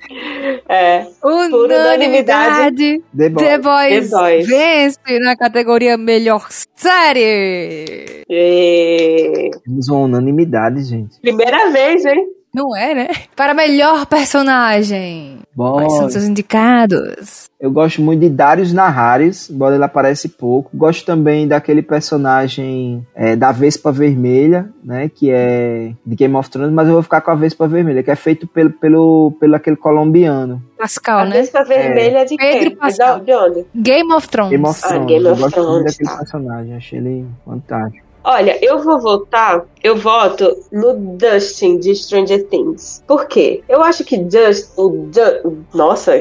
É. 0.68 1.07
Unanimidade. 1.22 3.03
The 3.16 3.28
Boys. 3.28 3.47
The 3.47 3.59
Boys, 3.59 4.11
The 4.11 4.16
Boys. 4.16 4.49
vence 4.49 5.18
na 5.20 5.36
categoria 5.36 5.97
Melhor 5.97 6.47
Série. 6.74 8.24
E... 8.28 9.51
Temos 9.64 9.89
uma 9.89 10.01
unanimidade, 10.01 10.82
gente. 10.82 11.20
Primeira 11.20 11.70
vez, 11.70 12.05
hein? 12.05 12.38
Não 12.59 12.74
é, 12.74 12.92
né? 12.92 13.09
Para 13.36 13.54
melhor 13.54 14.04
personagem. 14.06 15.38
Bom, 15.54 15.74
Quais 15.74 15.92
são 15.92 16.11
seus 16.11 16.24
indicados? 16.24 17.48
Eu 17.61 17.70
gosto 17.70 18.02
muito 18.02 18.20
de 18.20 18.28
Darius 18.28 18.72
Naharis, 18.72 19.48
embora 19.48 19.76
ele 19.76 19.84
aparece 19.84 20.28
pouco. 20.28 20.68
Gosto 20.74 21.06
também 21.06 21.46
daquele 21.46 21.82
personagem 21.82 23.06
é, 23.14 23.36
da 23.36 23.52
Vespa 23.52 23.92
Vermelha, 23.92 24.68
né? 24.82 25.09
Que 25.09 25.30
é 25.30 25.92
de 26.04 26.16
Game 26.16 26.34
of 26.34 26.50
Thrones, 26.50 26.72
mas 26.72 26.88
eu 26.88 26.94
vou 26.94 27.02
ficar 27.02 27.20
com 27.20 27.30
a 27.30 27.36
Vespa 27.36 27.68
Vermelha, 27.68 28.02
que 28.02 28.11
é 28.11 28.16
feito 28.16 28.48
pelo, 28.48 28.70
pelo, 28.70 29.36
pelo 29.38 29.54
aquele 29.54 29.76
colombiano. 29.76 30.61
Pascal, 30.76 31.20
a 31.20 31.24
né? 31.26 31.36
A 31.36 31.40
Vespa 31.40 31.64
Vermelha 31.64 32.18
é. 32.18 32.24
de 32.24 32.36
Pedro 32.36 32.70
quem? 32.70 32.76
Pascal. 32.76 33.20
De 33.20 33.34
onde? 33.34 33.66
Game 33.72 34.12
of 34.12 34.28
Thrones. 34.28 34.50
Game 34.50 34.66
of 34.66 34.80
Thrones. 34.80 35.02
Ah, 35.02 35.06
Game 35.06 35.26
of 35.26 35.30
eu 35.30 35.36
gosto 35.36 35.54
Thrones, 35.54 35.70
muito 35.70 35.86
daquele 35.86 36.11
tá. 36.11 36.16
personagem, 36.16 36.74
achei 36.74 36.98
ele 36.98 37.26
fantástico. 37.44 38.07
Olha, 38.31 38.62
eu 38.62 38.79
vou 38.81 39.01
votar, 39.01 39.64
eu 39.83 39.97
voto 39.97 40.55
no 40.70 41.16
Dustin 41.16 41.79
de 41.79 41.95
Stranger 41.95 42.47
Things. 42.49 43.03
Por 43.07 43.26
quê? 43.26 43.64
Eu 43.66 43.83
acho 43.83 44.05
que 44.05 44.16
Just, 44.31 44.68
o 44.76 44.91
du, 44.91 45.64
nossa, 45.72 46.12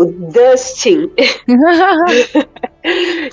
o 0.00 0.04
Dustin 0.06 1.10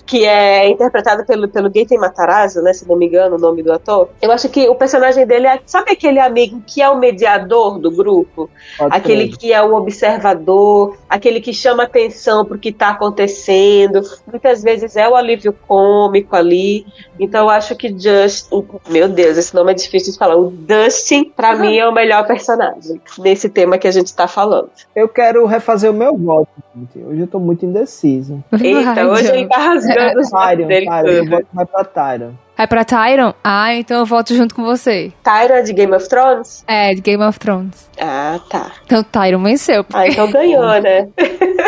que 0.06 0.26
é 0.26 0.70
interpretado 0.70 1.26
pelo, 1.26 1.48
pelo 1.48 1.70
Gaten 1.70 1.98
Matarazzo, 1.98 2.62
né, 2.62 2.74
se 2.74 2.88
não 2.88 2.98
me 2.98 3.08
engano 3.08 3.36
o 3.38 3.40
nome 3.40 3.64
do 3.64 3.72
ator. 3.72 4.10
Eu 4.22 4.32
acho 4.32 4.50
que 4.50 4.68
o 4.68 4.76
personagem 4.76 5.26
dele 5.26 5.48
é, 5.48 5.60
sabe 5.66 5.92
aquele 5.92 6.20
amigo 6.20 6.62
que 6.66 6.82
é 6.82 6.90
o 6.90 6.98
mediador 6.98 7.80
do 7.80 7.90
grupo? 7.92 8.50
Pode 8.78 8.96
aquele 8.96 9.28
crer. 9.28 9.38
que 9.38 9.54
é 9.54 9.62
o 9.62 9.74
observador, 9.74 10.98
aquele 11.10 11.40
que 11.40 11.54
chama 11.54 11.84
atenção 11.84 12.46
pro 12.46 12.60
que 12.60 12.72
tá 12.72 12.90
acontecendo. 12.90 14.02
Muitas 14.26 14.62
vezes 14.62 14.96
é 14.96 15.08
o 15.08 15.16
alívio 15.16 15.54
cômico 15.54 16.36
ali. 16.36 16.86
Então 17.20 17.46
eu 17.46 17.50
acho 17.50 17.76
que 17.76 17.90
Just, 17.98 18.50
meu 18.90 19.08
Deus, 19.08 19.38
esse 19.38 19.56
nome 19.56 19.72
é 19.72 19.76
difícil 19.76 20.12
de 20.12 20.20
falar. 20.20 20.36
O 20.36 20.52
Dustin, 20.52 21.32
pra 21.36 21.56
mim, 21.56 21.78
é 21.78 21.88
o 21.88 21.94
melhor 21.94 22.28
personagem 22.28 23.02
nesse 23.18 23.50
tema 23.50 23.78
que 23.78 23.88
a 23.88 23.92
gente 23.92 24.14
tá 24.14 24.28
falando. 24.28 24.70
Eu 24.96 25.08
quero 25.08 25.46
refazer 25.46 25.90
o 25.90 25.94
meu 25.94 26.18
voto. 26.18 26.50
Hoje 27.08 27.22
eu 27.22 27.28
tô 27.28 27.40
muito 27.40 27.66
indeciso. 27.66 28.44
Eita, 28.62 29.08
hoje 29.08 29.28
ele 29.28 29.48
tá 29.48 29.58
rasgando 29.58 30.20
os 30.20 30.30
votos 30.30 30.48
Tyron, 30.48 30.68
dele 30.68 30.86
Tyron, 30.86 31.08
eu 31.08 31.24
tudo. 31.24 31.30
voto 31.32 31.48
mais 31.54 31.70
pra 31.70 31.84
Tyron. 31.84 32.32
É 32.58 32.66
pra 32.66 32.84
Tyron? 32.84 33.34
Ah, 33.44 33.74
então 33.76 34.00
eu 34.00 34.06
voto 34.06 34.34
junto 34.36 34.56
com 34.56 34.64
você. 34.64 35.12
Tyra 35.24 35.62
de 35.62 35.74
Game 35.74 35.94
of 35.94 36.10
Thrones? 36.10 36.64
É, 36.68 36.96
de 36.96 37.02
Game 37.02 37.24
of 37.24 37.38
Thrones. 37.40 37.88
Ah, 38.00 38.40
tá. 38.50 38.72
Então 38.86 39.04
Tyron 39.04 39.44
venceu. 39.44 39.86
Ah, 39.94 40.08
então 40.08 40.32
ganhou, 40.32 40.64
né? 40.82 41.08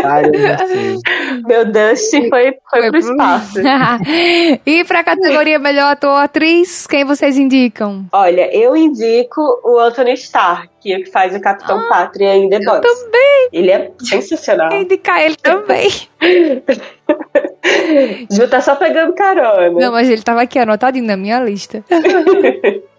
Tyron, 0.01 0.31
eu. 0.33 0.99
Meu 1.47 1.65
Dustin 1.71 2.27
foi, 2.29 2.55
foi 2.69 2.89
pro 2.89 2.99
espaço. 2.99 3.59
e 4.65 4.83
pra 4.85 5.03
categoria 5.03 5.59
melhor 5.59 5.91
ator 5.91 6.09
ou 6.09 6.15
atriz, 6.17 6.87
quem 6.87 7.05
vocês 7.05 7.37
indicam? 7.37 8.05
Olha, 8.11 8.49
eu 8.55 8.75
indico 8.75 9.41
o 9.63 9.77
Anthony 9.77 10.13
Starr, 10.13 10.67
que 10.81 10.91
é 10.91 10.97
o 10.97 11.03
que 11.03 11.11
faz 11.11 11.35
o 11.35 11.39
Capitão 11.39 11.87
Pátria 11.87 12.35
em 12.35 12.49
The 12.49 12.59
Boys. 12.59 12.81
Também 12.81 13.49
Ele 13.53 13.69
é 13.71 13.91
sensacional. 14.01 14.71
indicar 14.73 15.21
ele 15.21 15.35
também. 15.35 15.89
Ju 18.31 18.47
tá 18.47 18.61
só 18.61 18.75
pegando 18.75 19.13
carona. 19.13 19.69
Não, 19.71 19.91
mas 19.91 20.09
ele 20.09 20.21
tava 20.21 20.41
aqui 20.41 20.59
anotadinho 20.59 21.05
na 21.05 21.17
minha 21.17 21.39
lista. 21.39 21.83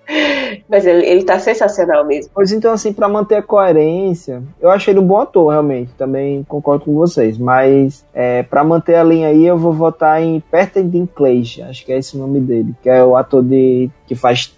Mas 0.69 0.87
ele, 0.87 1.07
ele 1.07 1.23
tá 1.23 1.39
sensacional 1.39 2.05
mesmo. 2.05 2.33
Pois 2.35 2.51
então, 2.53 2.73
assim, 2.73 2.93
pra 2.93 3.09
manter 3.09 3.37
a 3.37 3.43
coerência, 3.43 4.43
eu 4.61 4.69
achei 4.69 4.93
ele 4.93 5.01
um 5.01 5.07
bom 5.07 5.19
ator, 5.19 5.51
realmente. 5.51 5.93
Também 5.97 6.45
concordo 6.49 6.85
com 6.85 6.95
vocês. 6.95 7.39
Mas, 7.39 8.05
é, 8.13 8.43
pra 8.43 8.65
manter 8.65 8.97
a 8.97 9.05
linha 9.05 9.29
aí, 9.29 9.47
eu 9.47 9.57
vou 9.57 9.73
votar 9.73 10.21
em 10.21 10.41
Peter 10.51 10.83
Dinklage. 10.83 11.63
Acho 11.63 11.85
que 11.85 11.93
é 11.93 11.99
esse 11.99 12.17
o 12.17 12.19
nome 12.19 12.41
dele. 12.41 12.75
Que 12.83 12.91
é 12.91 13.05
o 13.05 13.17
ator 13.17 13.43
de, 13.43 13.89
que 14.07 14.15
faz 14.15 14.53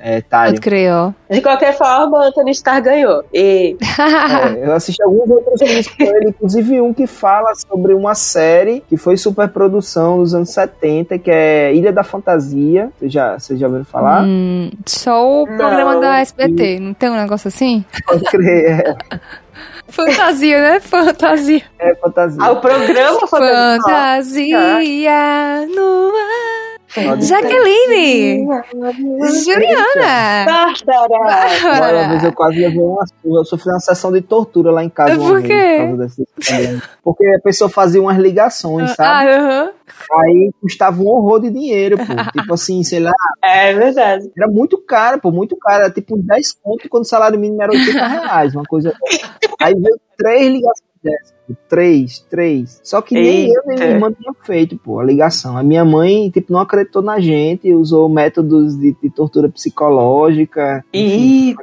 é, 0.00 0.20
crer, 0.60 0.92
ó. 0.92 1.12
De 1.30 1.40
qualquer 1.40 1.76
forma, 1.76 2.18
o 2.18 2.22
Anthony 2.22 2.50
Starr 2.52 2.82
ganhou. 2.82 3.24
E 3.32 3.76
É, 3.98 4.66
eu 4.66 4.72
assisti 4.72 5.02
alguns 5.02 5.28
outros 5.30 5.60
filmes 5.60 5.88
com 5.88 6.02
ele, 6.02 6.30
inclusive 6.30 6.80
um 6.80 6.92
que 6.92 7.06
fala 7.06 7.52
sobre 7.54 7.94
uma 7.94 8.14
série 8.14 8.82
que 8.88 8.96
foi 8.96 9.16
superprodução 9.16 10.18
dos 10.18 10.34
anos 10.34 10.50
70, 10.50 11.18
que 11.18 11.30
é 11.30 11.74
Ilha 11.74 11.92
da 11.92 12.02
Fantasia. 12.02 12.90
Vocês 12.98 13.12
já, 13.12 13.38
vocês 13.38 13.58
já 13.58 13.66
ouviram 13.66 13.84
falar? 13.84 14.22
Hum, 14.24 14.70
só 14.86 15.42
o 15.42 15.46
Não. 15.46 15.56
programa 15.56 16.00
da 16.00 16.18
SBT, 16.20 16.80
não 16.80 16.94
tem 16.94 17.10
um 17.10 17.16
negócio 17.16 17.48
assim? 17.48 17.84
Pode 18.06 18.24
crer, 18.24 18.96
Fantasia, 19.88 20.60
né? 20.60 20.80
Fantasia. 20.80 21.62
é, 21.78 21.90
é 21.90 21.94
fantasia. 21.96 22.42
ah, 22.42 22.52
o 22.52 22.60
programa 22.60 23.26
foi 23.26 23.40
Fantasia 23.40 24.58
no 25.66 26.12
ar. 26.16 26.59
Jaqueline! 27.20 28.46
Juliana! 29.44 30.44
Bárbara! 30.46 31.98
Uma 32.00 32.08
vez 32.08 32.24
eu 32.24 32.32
quase 32.32 32.58
levei 32.58 32.78
uma 32.80 33.06
surra. 33.06 33.40
Eu 33.40 33.44
sofri 33.44 33.70
uma 33.70 33.80
sessão 33.80 34.10
de 34.12 34.20
tortura 34.20 34.70
lá 34.70 34.82
em 34.84 34.88
casa. 34.90 35.14
uma 35.18 35.30
Por 35.30 35.42
quê? 35.42 35.86
por 35.88 35.96
desse. 35.98 36.26
Porque 37.02 37.26
a 37.28 37.40
pessoa 37.40 37.70
fazia 37.70 38.00
umas 38.00 38.16
ligações, 38.18 38.90
Ah, 38.92 38.94
sabe? 38.94 39.30
aham. 39.30 39.70
Aí 40.20 40.50
custava 40.60 41.00
um 41.02 41.06
horror 41.08 41.40
de 41.40 41.50
dinheiro, 41.50 41.96
pô. 41.98 42.04
tipo 42.40 42.54
assim, 42.54 42.82
sei 42.82 43.00
lá, 43.00 43.12
É 43.42 43.72
verdade. 43.74 44.30
era 44.36 44.48
muito 44.48 44.78
caro, 44.78 45.20
pô, 45.20 45.30
muito 45.30 45.56
caro. 45.56 45.84
Era 45.84 45.90
tipo 45.92 46.16
uns 46.16 46.24
10 46.24 46.54
pontos 46.62 46.86
quando 46.88 47.04
o 47.04 47.06
salário 47.08 47.38
mínimo 47.38 47.62
era 47.62 47.72
80 47.72 48.06
reais, 48.06 48.54
uma 48.54 48.64
coisa. 48.64 48.92
Aí 49.60 49.74
veio 49.74 50.00
três 50.16 50.42
ligações 50.52 50.89
Três, 51.68 52.20
três. 52.30 52.80
Só 52.84 53.02
que 53.02 53.14
nem 53.14 53.52
eu 53.52 53.62
nem 53.66 53.76
minha 53.76 53.90
irmã 53.94 54.12
tinha 54.12 54.32
feito, 54.44 54.76
pô, 54.78 55.00
a 55.00 55.04
ligação. 55.04 55.56
A 55.56 55.64
minha 55.64 55.84
mãe, 55.84 56.30
tipo, 56.30 56.52
não 56.52 56.60
acreditou 56.60 57.02
na 57.02 57.18
gente, 57.18 57.72
usou 57.72 58.08
métodos 58.08 58.78
de, 58.78 58.94
de 59.02 59.10
tortura 59.10 59.48
psicológica. 59.48 60.84
enfim, 60.92 61.56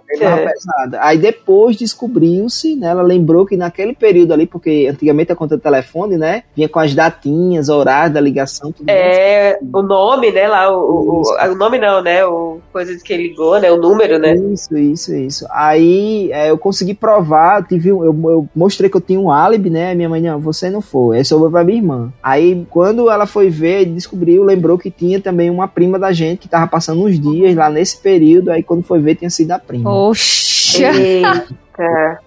pesada. 0.45 0.99
Aí 1.01 1.17
depois 1.17 1.77
descobriu-se, 1.77 2.75
né? 2.75 2.87
Ela 2.87 3.01
lembrou 3.01 3.45
que 3.45 3.55
naquele 3.55 3.93
período 3.95 4.33
ali, 4.33 4.45
porque 4.45 4.87
antigamente 4.91 5.31
a 5.31 5.35
conta 5.37 5.55
de 5.55 5.63
telefone, 5.63 6.17
né? 6.17 6.43
Vinha 6.53 6.67
com 6.67 6.79
as 6.79 6.93
datinhas, 6.93 7.69
horário 7.69 8.13
da 8.13 8.19
ligação, 8.19 8.73
tudo. 8.73 8.89
É, 8.89 9.57
o 9.73 9.81
nome, 9.81 10.31
né, 10.31 10.47
lá, 10.49 10.69
o, 10.69 10.81
o, 10.81 11.21
o- 11.21 11.51
o 11.51 11.55
nome 11.55 11.77
não, 11.77 12.01
né, 12.01 12.25
o 12.25 12.59
coisa 12.73 12.97
que 13.01 13.13
ele 13.13 13.29
ligou, 13.29 13.57
né, 13.59 13.71
o 13.71 13.77
número, 13.77 14.19
né. 14.19 14.35
Isso, 14.35 14.77
isso, 14.77 15.15
isso. 15.15 15.45
Aí 15.51 16.29
é, 16.33 16.49
eu 16.49 16.57
consegui 16.57 16.93
provar, 16.93 17.65
tive, 17.65 17.89
eu, 17.89 18.03
eu 18.03 18.49
mostrei 18.55 18.89
que 18.89 18.97
eu 18.97 19.01
tinha 19.01 19.19
um 19.19 19.26
álibi, 19.31 19.69
né? 19.69 19.93
Minha 19.95 20.09
mãe, 20.09 20.21
não, 20.21 20.39
você 20.39 20.69
não 20.69 20.81
foi. 20.81 21.17
Aí 21.17 21.25
sobrou 21.25 21.49
pra 21.51 21.63
minha 21.63 21.77
irmã. 21.77 22.11
Aí 22.21 22.65
quando 22.69 23.09
ela 23.09 23.25
foi 23.25 23.49
ver, 23.49 23.85
descobriu, 23.85 24.43
lembrou 24.43 24.77
que 24.77 24.89
tinha 24.91 25.19
também 25.21 25.49
uma 25.49 25.67
prima 25.67 25.97
da 25.99 26.11
gente 26.11 26.39
que 26.39 26.47
tava 26.49 26.67
passando 26.67 27.03
uns 27.03 27.19
dias 27.19 27.55
lá 27.55 27.69
nesse 27.69 27.97
período. 27.97 28.51
Aí 28.51 28.63
quando 28.63 28.83
foi 28.83 28.99
ver, 28.99 29.15
tinha 29.15 29.29
sido 29.29 29.51
a 29.51 29.59
prima. 29.59 29.93
Oxa! 29.93 30.91
Eita, 30.91 31.47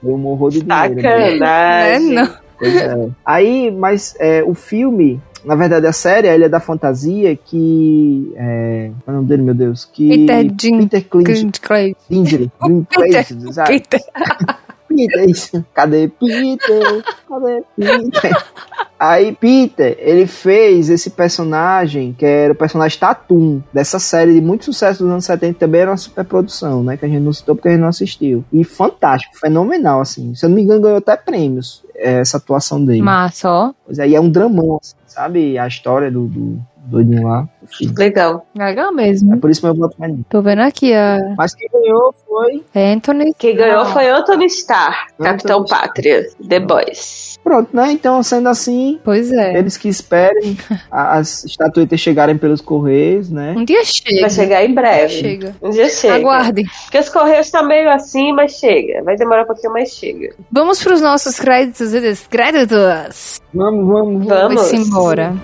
Foi 0.01 0.12
um 0.12 0.26
horror 0.26 0.51
de 0.51 0.61
dinheiro. 0.62 0.94
né? 0.94 1.03
sacanagem. 1.03 2.09
Né, 2.11 2.22
não. 2.22 2.30
Pois 2.59 2.76
é. 2.76 3.09
Aí, 3.24 3.70
mas 3.70 4.14
é, 4.20 4.42
o 4.44 4.53
filme, 4.55 5.18
na 5.44 5.55
verdade, 5.55 5.86
a 5.86 5.92
série, 5.92 6.28
a 6.28 6.34
Ilha 6.36 6.48
da 6.48 6.61
Fantasia, 6.61 7.34
que. 7.34 8.32
É, 8.36 8.90
é 9.07 9.11
o 9.11 9.14
nome 9.14 9.26
dele, 9.28 9.42
meu 9.42 9.55
Deus? 9.55 9.86
Que. 9.90 10.09
Peter 10.09 10.44
Din- 10.53 10.78
Peter 10.86 11.05
Clint. 11.09 11.59
Clay. 11.61 11.96
Peter. 12.09 12.51
Peter, 13.66 14.01
isso. 15.28 15.64
Cadê 15.74 16.09
Peter? 16.09 17.05
Cadê 17.28 17.62
Peter? 17.76 18.44
Aí 18.98 19.32
Peter, 19.32 19.96
ele 19.98 20.26
fez 20.26 20.90
esse 20.90 21.11
personagem, 21.11 22.12
que 22.12 22.26
era 22.26 22.53
o 22.53 22.57
personagem 22.57 22.98
Tatum, 22.98 23.62
dessa 23.72 23.98
série 23.98 24.34
de 24.34 24.40
muito 24.42 24.66
sucesso 24.66 25.03
dos 25.03 25.11
anos 25.11 25.24
70, 25.24 25.59
também 25.59 25.80
era 25.80 25.90
uma 25.90 25.96
superprodução, 25.96 26.82
né? 26.82 26.98
Que 26.98 27.07
a 27.07 27.09
gente 27.09 27.22
não 27.22 27.32
citou 27.32 27.55
porque 27.55 27.68
a 27.68 27.70
gente 27.72 27.80
não 27.80 27.88
assistiu. 27.88 28.44
E 28.53 28.62
fantástico, 28.62 29.38
fenomenal, 29.38 30.03
assim. 30.03 30.34
Se 30.34 30.44
eu 30.44 30.51
não 30.51 30.57
me 30.57 30.62
engano, 30.62 30.82
ganhou 30.82 30.98
até 30.98 31.16
prêmios 31.16 31.82
é, 31.94 32.20
essa 32.20 32.36
atuação 32.36 32.84
dele. 32.84 33.01
Massa, 33.01 33.51
ó. 33.51 33.72
Pois 33.86 33.98
aí 33.98 34.14
é 34.14 34.20
um 34.20 34.30
dramão, 34.30 34.78
assim, 34.82 34.94
sabe? 35.07 35.57
A 35.59 35.66
história 35.66 36.11
do, 36.11 36.26
do 36.26 36.61
doidinho 36.87 37.26
lá. 37.28 37.49
Enfim. 37.62 37.93
Legal. 37.97 38.47
Legal 38.57 38.89
É 38.91 38.93
mesmo. 38.95 39.39
por 39.39 39.51
isso 39.51 39.61
que 39.61 39.66
meu 39.66 39.74
voto 39.76 39.95
mais 39.99 40.12
nisso. 40.12 40.24
Tô 40.28 40.43
vendo 40.43 40.61
aqui 40.61 40.93
a 40.95 41.18
Mas 41.37 41.55
quem 41.55 41.68
ganhou 41.72 42.14
foi. 42.26 42.64
Anthony. 42.74 43.33
Quem 43.39 43.55
ganhou 43.57 43.85
foi 43.87 44.09
Anthony 44.09 44.47
Starr, 44.47 45.07
Capitão 45.20 45.61
Anthony 45.61 45.64
Starr. 45.66 45.81
Pátria, 45.83 46.26
The 46.49 46.61
Boys. 46.61 47.39
Pronto, 47.45 47.74
né? 47.74 47.93
Então, 47.93 48.22
sendo 48.22 48.49
assim, 48.49 48.99
Pois 49.05 49.31
é. 49.33 49.59
Eles 49.59 49.76
que 49.76 49.89
esperem 49.89 50.57
as 50.91 51.45
estatuetas 51.45 52.01
chegarem 52.01 52.37
pelos 52.37 52.61
correios, 52.61 53.31
né? 53.31 53.55
Um 53.57 53.64
dia 53.64 53.85
chega. 53.85 54.20
Vai 54.22 54.31
chegar 54.31 54.64
em 54.64 54.74
breve. 54.74 55.12
Chega. 55.14 55.55
Um 55.62 55.70
dia 55.70 55.89
chega. 55.89 56.14
Aguarde. 56.14 56.62
Porque 56.83 56.99
os 56.99 57.09
Correios 57.09 57.47
estão 57.47 57.66
meio 57.66 57.91
assim, 57.91 58.33
mas 58.33 58.53
chega. 58.53 59.03
Vai 59.05 59.16
demorar 59.16 59.43
um 59.43 59.47
pouquinho, 59.47 59.72
mas 59.72 59.91
chega. 59.91 60.35
Vamos 60.51 60.83
pros 60.83 61.01
nossos 61.01 61.39
créditos 61.39 61.95
e 61.95 62.01
descréditos. 62.01 63.41
Vamos, 63.55 63.87
vamos, 63.87 64.26
vamos. 64.26 64.70
Vamos. 64.70 64.72
Embora. 64.72 65.35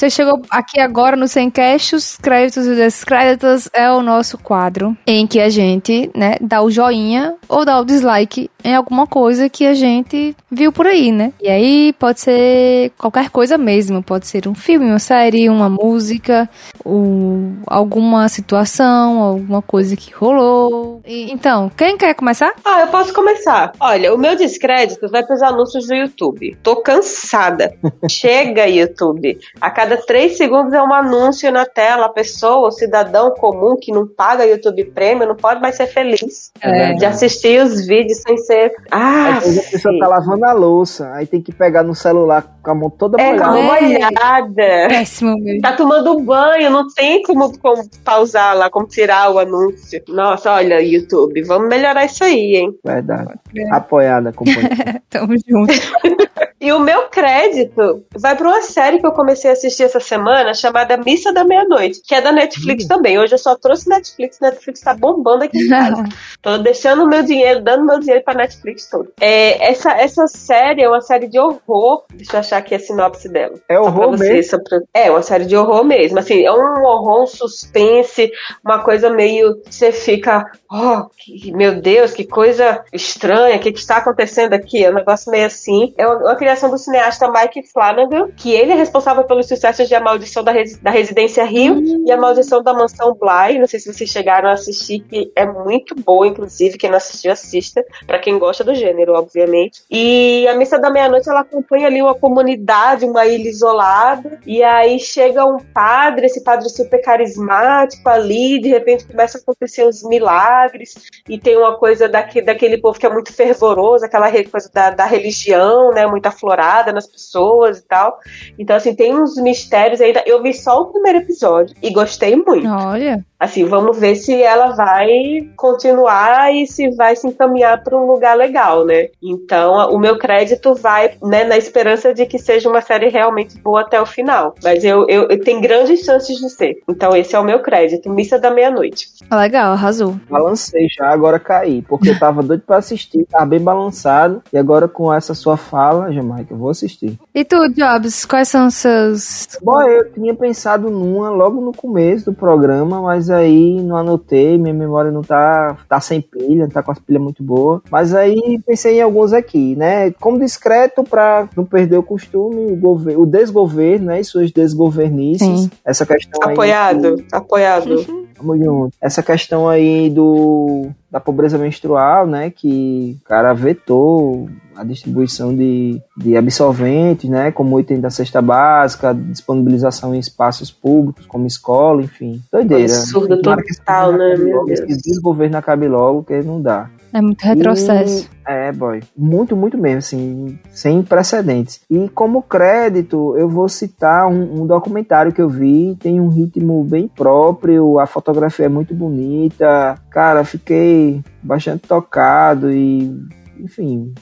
Você 0.00 0.08
chegou 0.08 0.40
aqui 0.48 0.80
agora 0.80 1.14
no 1.14 1.28
Sem 1.28 1.50
Cash, 1.50 1.92
os 1.92 2.16
créditos 2.16 2.66
e 2.66 2.74
descréditos 2.74 3.68
é 3.70 3.92
o 3.92 4.00
nosso 4.00 4.38
quadro 4.38 4.96
em 5.06 5.26
que 5.26 5.38
a 5.38 5.50
gente, 5.50 6.10
né, 6.16 6.36
dá 6.40 6.62
o 6.62 6.70
joinha 6.70 7.34
ou 7.46 7.66
dá 7.66 7.78
o 7.78 7.84
dislike 7.84 8.50
em 8.64 8.74
alguma 8.74 9.06
coisa 9.06 9.48
que 9.50 9.66
a 9.66 9.74
gente 9.74 10.34
viu 10.50 10.72
por 10.72 10.86
aí, 10.86 11.12
né? 11.12 11.32
E 11.40 11.48
aí 11.48 11.92
pode 11.98 12.20
ser 12.20 12.92
qualquer 12.96 13.30
coisa 13.30 13.56
mesmo, 13.58 14.02
pode 14.02 14.26
ser 14.26 14.48
um 14.48 14.54
filme, 14.54 14.86
uma 14.86 14.98
série, 14.98 15.48
uma 15.48 15.68
música, 15.68 16.48
ou 16.84 17.52
alguma 17.66 18.28
situação, 18.28 19.20
alguma 19.22 19.62
coisa 19.62 19.96
que 19.96 20.12
rolou. 20.12 21.00
E- 21.06 21.32
então, 21.32 21.70
quem 21.76 21.96
quer 21.96 22.14
começar? 22.14 22.54
Ah, 22.64 22.80
eu 22.80 22.88
posso 22.88 23.12
começar. 23.14 23.72
Olha, 23.80 24.14
o 24.14 24.18
meu 24.18 24.36
descrédito 24.36 25.08
vai 25.08 25.24
pros 25.24 25.42
anúncios 25.42 25.86
do 25.86 25.94
YouTube. 25.94 26.56
Tô 26.62 26.76
cansada. 26.76 27.72
Chega, 28.10 28.66
YouTube. 28.68 29.38
A 29.60 29.70
cada 29.70 29.89
cada 29.90 29.96
três 30.02 30.36
segundos 30.36 30.72
é 30.72 30.80
um 30.82 30.92
anúncio 30.92 31.50
na 31.50 31.66
tela. 31.66 32.06
A 32.06 32.10
pessoa, 32.10 32.68
o 32.68 32.70
cidadão 32.70 33.32
comum 33.32 33.76
que 33.80 33.90
não 33.92 34.06
paga 34.06 34.46
YouTube 34.46 34.84
Premium, 34.86 35.26
não 35.28 35.36
pode 35.36 35.60
mais 35.60 35.74
ser 35.76 35.86
feliz 35.88 36.52
É. 36.60 36.94
de 36.94 37.04
assistir 37.04 37.60
os 37.62 37.86
vídeos 37.86 38.18
sem 38.18 38.36
ser. 38.38 38.72
Ah, 38.90 39.38
Às 39.38 39.44
vezes 39.44 39.66
a 39.66 39.70
pessoa 39.70 39.98
tá 39.98 40.06
lavando 40.08 40.44
a 40.44 40.52
louça, 40.52 41.10
aí 41.14 41.26
tem 41.26 41.40
que 41.42 41.52
pegar 41.52 41.82
no 41.82 41.94
celular 41.94 42.44
com 42.62 42.70
a 42.70 42.74
mão 42.74 42.90
toda 42.90 43.20
é 43.20 43.32
molhada. 43.32 44.62
É. 44.62 44.88
Péssimo 44.88 45.36
mesmo. 45.38 45.60
Tá 45.62 45.72
tomando 45.72 46.18
banho, 46.20 46.70
não 46.70 46.86
tem 46.92 47.22
como, 47.22 47.58
como 47.58 47.82
pausar 48.04 48.56
lá, 48.56 48.70
como 48.70 48.86
tirar 48.86 49.30
o 49.32 49.38
anúncio. 49.38 50.02
Nossa, 50.08 50.52
olha, 50.52 50.80
YouTube, 50.80 51.42
vamos 51.42 51.68
melhorar 51.68 52.04
isso 52.04 52.22
aí, 52.22 52.56
hein? 52.56 52.70
Verdade. 52.84 53.32
Apoiada, 53.72 54.32
companheira. 54.32 55.02
Tamo 55.10 55.34
junto. 55.48 55.72
E 56.60 56.72
o 56.72 56.78
meu 56.78 57.08
crédito 57.08 58.04
vai 58.14 58.36
pra 58.36 58.48
uma 58.48 58.60
série 58.62 58.98
que 58.98 59.06
eu 59.06 59.12
comecei 59.12 59.48
a 59.50 59.54
assistir 59.54 59.84
essa 59.84 59.98
semana 60.00 60.52
chamada 60.52 60.96
Missa 60.98 61.32
da 61.32 61.42
Meia-Noite, 61.42 62.02
que 62.06 62.14
é 62.14 62.20
da 62.20 62.30
Netflix 62.32 62.86
também. 62.86 63.18
Hoje 63.18 63.34
eu 63.34 63.38
só 63.38 63.56
trouxe 63.56 63.88
Netflix, 63.88 64.38
Netflix 64.40 64.80
tá 64.80 64.92
bombando 64.92 65.44
aqui 65.44 65.58
em 65.58 65.68
casa. 65.68 66.04
Tô 66.42 66.58
deixando 66.58 67.06
meu 67.08 67.22
dinheiro, 67.22 67.62
dando 67.62 67.86
meu 67.86 67.98
dinheiro 67.98 68.22
pra 68.22 68.34
Netflix 68.34 68.88
todo. 68.90 69.10
É, 69.20 69.70
essa, 69.70 69.92
essa 69.92 70.26
série 70.26 70.82
é 70.82 70.88
uma 70.88 71.00
série 71.00 71.28
de 71.28 71.38
horror. 71.38 72.04
Deixa 72.12 72.36
eu 72.36 72.40
achar 72.40 72.56
aqui 72.58 72.74
a 72.74 72.78
sinopse 72.78 73.28
dela. 73.28 73.54
É 73.68 73.78
horror 73.80 74.18
mesmo. 74.18 74.62
pra- 74.62 74.80
É, 74.92 75.10
uma 75.10 75.22
série 75.22 75.46
de 75.46 75.56
horror 75.56 75.82
mesmo. 75.84 76.18
Assim, 76.18 76.44
é 76.44 76.52
um 76.52 76.82
horror, 76.84 77.22
um 77.22 77.26
suspense, 77.26 78.30
uma 78.64 78.82
coisa 78.82 79.08
meio. 79.10 79.60
Você 79.68 79.92
fica. 79.92 80.44
Oh, 80.70 81.06
que- 81.16 81.52
meu 81.52 81.80
Deus, 81.80 82.12
que 82.12 82.24
coisa 82.24 82.84
estranha, 82.92 83.56
o 83.56 83.60
que, 83.60 83.72
que 83.72 83.78
está 83.78 83.96
acontecendo 83.96 84.52
aqui? 84.54 84.84
É 84.84 84.90
um 84.90 84.94
negócio 84.94 85.30
meio 85.30 85.46
assim. 85.46 85.94
É 85.96 86.06
uma, 86.06 86.16
uma 86.16 86.36
criação 86.50 86.68
do 86.70 86.78
cineasta 86.78 87.30
Mike 87.30 87.62
Flanagan, 87.72 88.28
que 88.36 88.52
ele 88.52 88.72
é 88.72 88.74
responsável 88.74 89.22
pelos 89.22 89.46
sucessos 89.46 89.86
de 89.88 89.94
A 89.94 90.00
Maldição 90.00 90.42
da, 90.42 90.50
Resi- 90.50 90.82
da 90.82 90.90
Residência 90.90 91.44
Rio 91.44 91.80
e 92.04 92.10
A 92.10 92.16
Maldição 92.16 92.60
da 92.60 92.74
Mansão 92.74 93.14
Bly. 93.14 93.60
Não 93.60 93.66
sei 93.68 93.78
se 93.78 93.92
vocês 93.92 94.10
chegaram 94.10 94.48
a 94.48 94.52
assistir, 94.54 95.00
que 95.00 95.30
é 95.36 95.46
muito 95.46 95.94
boa, 95.94 96.26
inclusive. 96.26 96.76
Quem 96.76 96.90
não 96.90 96.96
assistiu, 96.96 97.30
assista. 97.30 97.84
Pra 98.04 98.18
quem 98.18 98.36
gosta 98.36 98.64
do 98.64 98.74
gênero, 98.74 99.12
obviamente. 99.14 99.82
E 99.88 100.46
a 100.48 100.54
Missa 100.54 100.76
da 100.76 100.90
Meia-Noite, 100.90 101.28
ela 101.28 101.40
acompanha 101.40 101.86
ali 101.86 102.02
uma 102.02 102.16
comunidade, 102.16 103.04
uma 103.04 103.24
ilha 103.26 103.48
isolada. 103.48 104.40
E 104.44 104.60
aí 104.62 104.98
chega 104.98 105.44
um 105.44 105.58
padre, 105.58 106.26
esse 106.26 106.42
padre 106.42 106.68
super 106.68 107.00
carismático 107.00 108.08
ali. 108.08 108.60
De 108.60 108.68
repente 108.68 109.06
começa 109.06 109.38
a 109.38 109.40
acontecer 109.40 109.86
uns 109.86 110.02
milagres. 110.02 110.94
E 111.28 111.38
tem 111.38 111.56
uma 111.56 111.76
coisa 111.78 112.08
daque, 112.08 112.42
daquele 112.42 112.78
povo 112.78 112.98
que 112.98 113.06
é 113.06 113.10
muito 113.10 113.32
fervoroso, 113.32 114.04
aquela 114.04 114.28
coisa 114.50 114.68
da, 114.74 114.90
da 114.90 115.04
religião, 115.04 115.92
né? 115.92 116.06
Muito 116.06 116.26
aflorada 116.40 116.92
nas 116.92 117.06
pessoas 117.06 117.78
e 117.78 117.82
tal. 117.82 118.18
Então, 118.58 118.74
assim, 118.76 118.94
tem 118.94 119.14
uns 119.14 119.36
mistérios 119.36 120.00
ainda. 120.00 120.22
Eu 120.26 120.42
vi 120.42 120.54
só 120.54 120.80
o 120.80 120.86
primeiro 120.86 121.18
episódio 121.18 121.76
e 121.82 121.92
gostei 121.92 122.34
muito. 122.34 122.66
Olha. 122.68 123.24
Assim, 123.40 123.64
vamos 123.64 123.98
ver 123.98 124.16
se 124.16 124.42
ela 124.42 124.72
vai 124.72 125.48
continuar 125.56 126.54
e 126.54 126.66
se 126.66 126.90
vai 126.90 127.16
se 127.16 127.26
encaminhar 127.26 127.82
para 127.82 127.96
um 127.96 128.04
lugar 128.04 128.36
legal, 128.36 128.84
né? 128.84 129.08
Então, 129.22 129.90
o 129.94 129.98
meu 129.98 130.18
crédito 130.18 130.74
vai, 130.74 131.12
né, 131.22 131.44
na 131.44 131.56
esperança 131.56 132.12
de 132.12 132.26
que 132.26 132.38
seja 132.38 132.68
uma 132.68 132.82
série 132.82 133.08
realmente 133.08 133.58
boa 133.58 133.80
até 133.80 133.98
o 133.98 134.04
final. 134.04 134.54
Mas 134.62 134.84
eu, 134.84 135.06
eu, 135.08 135.22
eu 135.28 135.40
tenho 135.42 135.58
grandes 135.62 136.00
chances 136.00 136.36
de 136.36 136.50
ser. 136.50 136.82
Então, 136.86 137.16
esse 137.16 137.34
é 137.34 137.38
o 137.38 137.44
meu 137.44 137.60
crédito. 137.60 138.10
Missa 138.10 138.38
da 138.38 138.50
meia-noite. 138.50 139.08
Legal, 139.32 139.72
arrasou. 139.72 140.16
Balancei 140.28 140.86
já, 140.90 141.08
agora 141.08 141.40
caí. 141.40 141.80
Porque 141.80 142.10
eu 142.10 142.18
tava 142.18 142.42
doido 142.42 142.62
pra 142.66 142.76
assistir, 142.76 143.24
tava 143.24 143.46
bem 143.46 143.60
balançado. 143.60 144.42
E 144.52 144.58
agora 144.58 144.86
com 144.86 145.10
essa 145.10 145.32
sua 145.32 145.56
fala, 145.56 146.12
Jamaica, 146.12 146.52
eu 146.52 146.58
vou 146.58 146.68
assistir. 146.68 147.18
E 147.34 147.42
tu, 147.42 147.56
Jobs, 147.70 148.26
quais 148.26 148.48
são 148.48 148.66
os 148.66 148.74
seus. 148.74 149.48
Bom, 149.62 149.80
eu 149.80 150.12
tinha 150.12 150.34
pensado 150.34 150.90
numa 150.90 151.30
logo 151.30 151.58
no 151.62 151.72
começo 151.72 152.26
do 152.26 152.34
programa, 152.34 153.00
mas 153.00 153.29
aí 153.30 153.80
não 153.82 153.96
anotei, 153.96 154.58
minha 154.58 154.74
memória 154.74 155.10
não 155.10 155.22
tá, 155.22 155.76
tá 155.88 156.00
sem 156.00 156.20
pilha, 156.20 156.64
não 156.64 156.70
tá 156.70 156.82
com 156.82 156.90
as 156.92 156.98
pilhas 156.98 157.22
muito 157.22 157.42
boas. 157.42 157.80
Mas 157.90 158.14
aí 158.14 158.60
pensei 158.66 158.98
em 158.98 159.02
alguns 159.02 159.32
aqui, 159.32 159.74
né? 159.76 160.10
Como 160.12 160.38
discreto 160.38 161.02
pra 161.04 161.48
não 161.56 161.64
perder 161.64 161.98
o 161.98 162.02
costume, 162.02 162.72
o, 162.72 162.76
gover 162.76 163.18
o 163.18 163.24
desgoverno, 163.26 164.06
né? 164.06 164.20
E 164.20 164.24
suas 164.24 164.50
desgovernices. 164.50 165.46
Sim. 165.62 165.70
Essa 165.84 166.04
questão 166.04 166.40
aí. 166.44 166.52
Apoiado, 166.52 167.16
do- 167.16 167.24
apoiado. 167.32 168.29
Tamo 168.40 168.56
junto. 168.56 168.96
Essa 169.00 169.22
questão 169.22 169.68
aí 169.68 170.08
do 170.08 170.88
da 171.10 171.20
pobreza 171.20 171.58
menstrual, 171.58 172.24
né, 172.24 172.50
que 172.50 173.18
o 173.20 173.24
cara 173.24 173.52
vetou 173.52 174.48
a 174.76 174.84
distribuição 174.84 175.54
de, 175.54 176.00
de 176.16 176.36
absolventes, 176.36 177.28
né, 177.28 177.50
como 177.50 177.78
item 177.80 178.00
da 178.00 178.10
cesta 178.10 178.40
básica, 178.40 179.12
disponibilização 179.12 180.14
em 180.14 180.20
espaços 180.20 180.70
públicos, 180.70 181.26
como 181.26 181.46
escola, 181.46 182.02
enfim. 182.02 182.40
Doideira. 182.50 182.84
Absurdo 182.84 183.42
total, 183.42 184.12
né, 184.12 184.36
meu 184.36 184.64
Deus. 184.64 184.80
Esse 184.80 185.02
desgoverno 185.02 185.56
acabe 185.58 185.88
logo, 185.88 186.22
que 186.22 186.40
não 186.42 186.62
dá. 186.62 186.88
É 187.12 187.20
muito 187.20 187.42
retrocesso. 187.42 188.28
E- 188.46 188.52
é, 188.52 188.72
boy. 188.72 189.00
Muito, 189.16 189.56
muito 189.56 189.78
mesmo, 189.78 189.98
assim, 189.98 190.58
sem 190.70 191.02
precedentes. 191.02 191.80
E 191.90 192.08
como 192.08 192.42
crédito, 192.42 193.36
eu 193.36 193.48
vou 193.48 193.68
citar 193.68 194.26
um, 194.26 194.62
um 194.62 194.66
documentário 194.66 195.32
que 195.32 195.42
eu 195.42 195.48
vi, 195.48 195.96
tem 196.00 196.20
um 196.20 196.28
ritmo 196.28 196.82
bem 196.84 197.08
próprio, 197.08 197.98
a 197.98 198.06
fotografia 198.06 198.66
é 198.66 198.68
muito 198.68 198.94
bonita. 198.94 199.96
Cara, 200.10 200.44
fiquei 200.44 201.22
bastante 201.42 201.86
tocado 201.86 202.70
e, 202.70 203.12
enfim. 203.58 204.12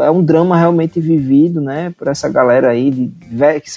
É 0.00 0.10
um 0.10 0.22
drama 0.22 0.56
realmente 0.56 1.00
vivido, 1.00 1.60
né, 1.60 1.92
por 1.96 2.08
essa 2.08 2.28
galera 2.28 2.70
aí, 2.70 2.90
de, 2.90 3.10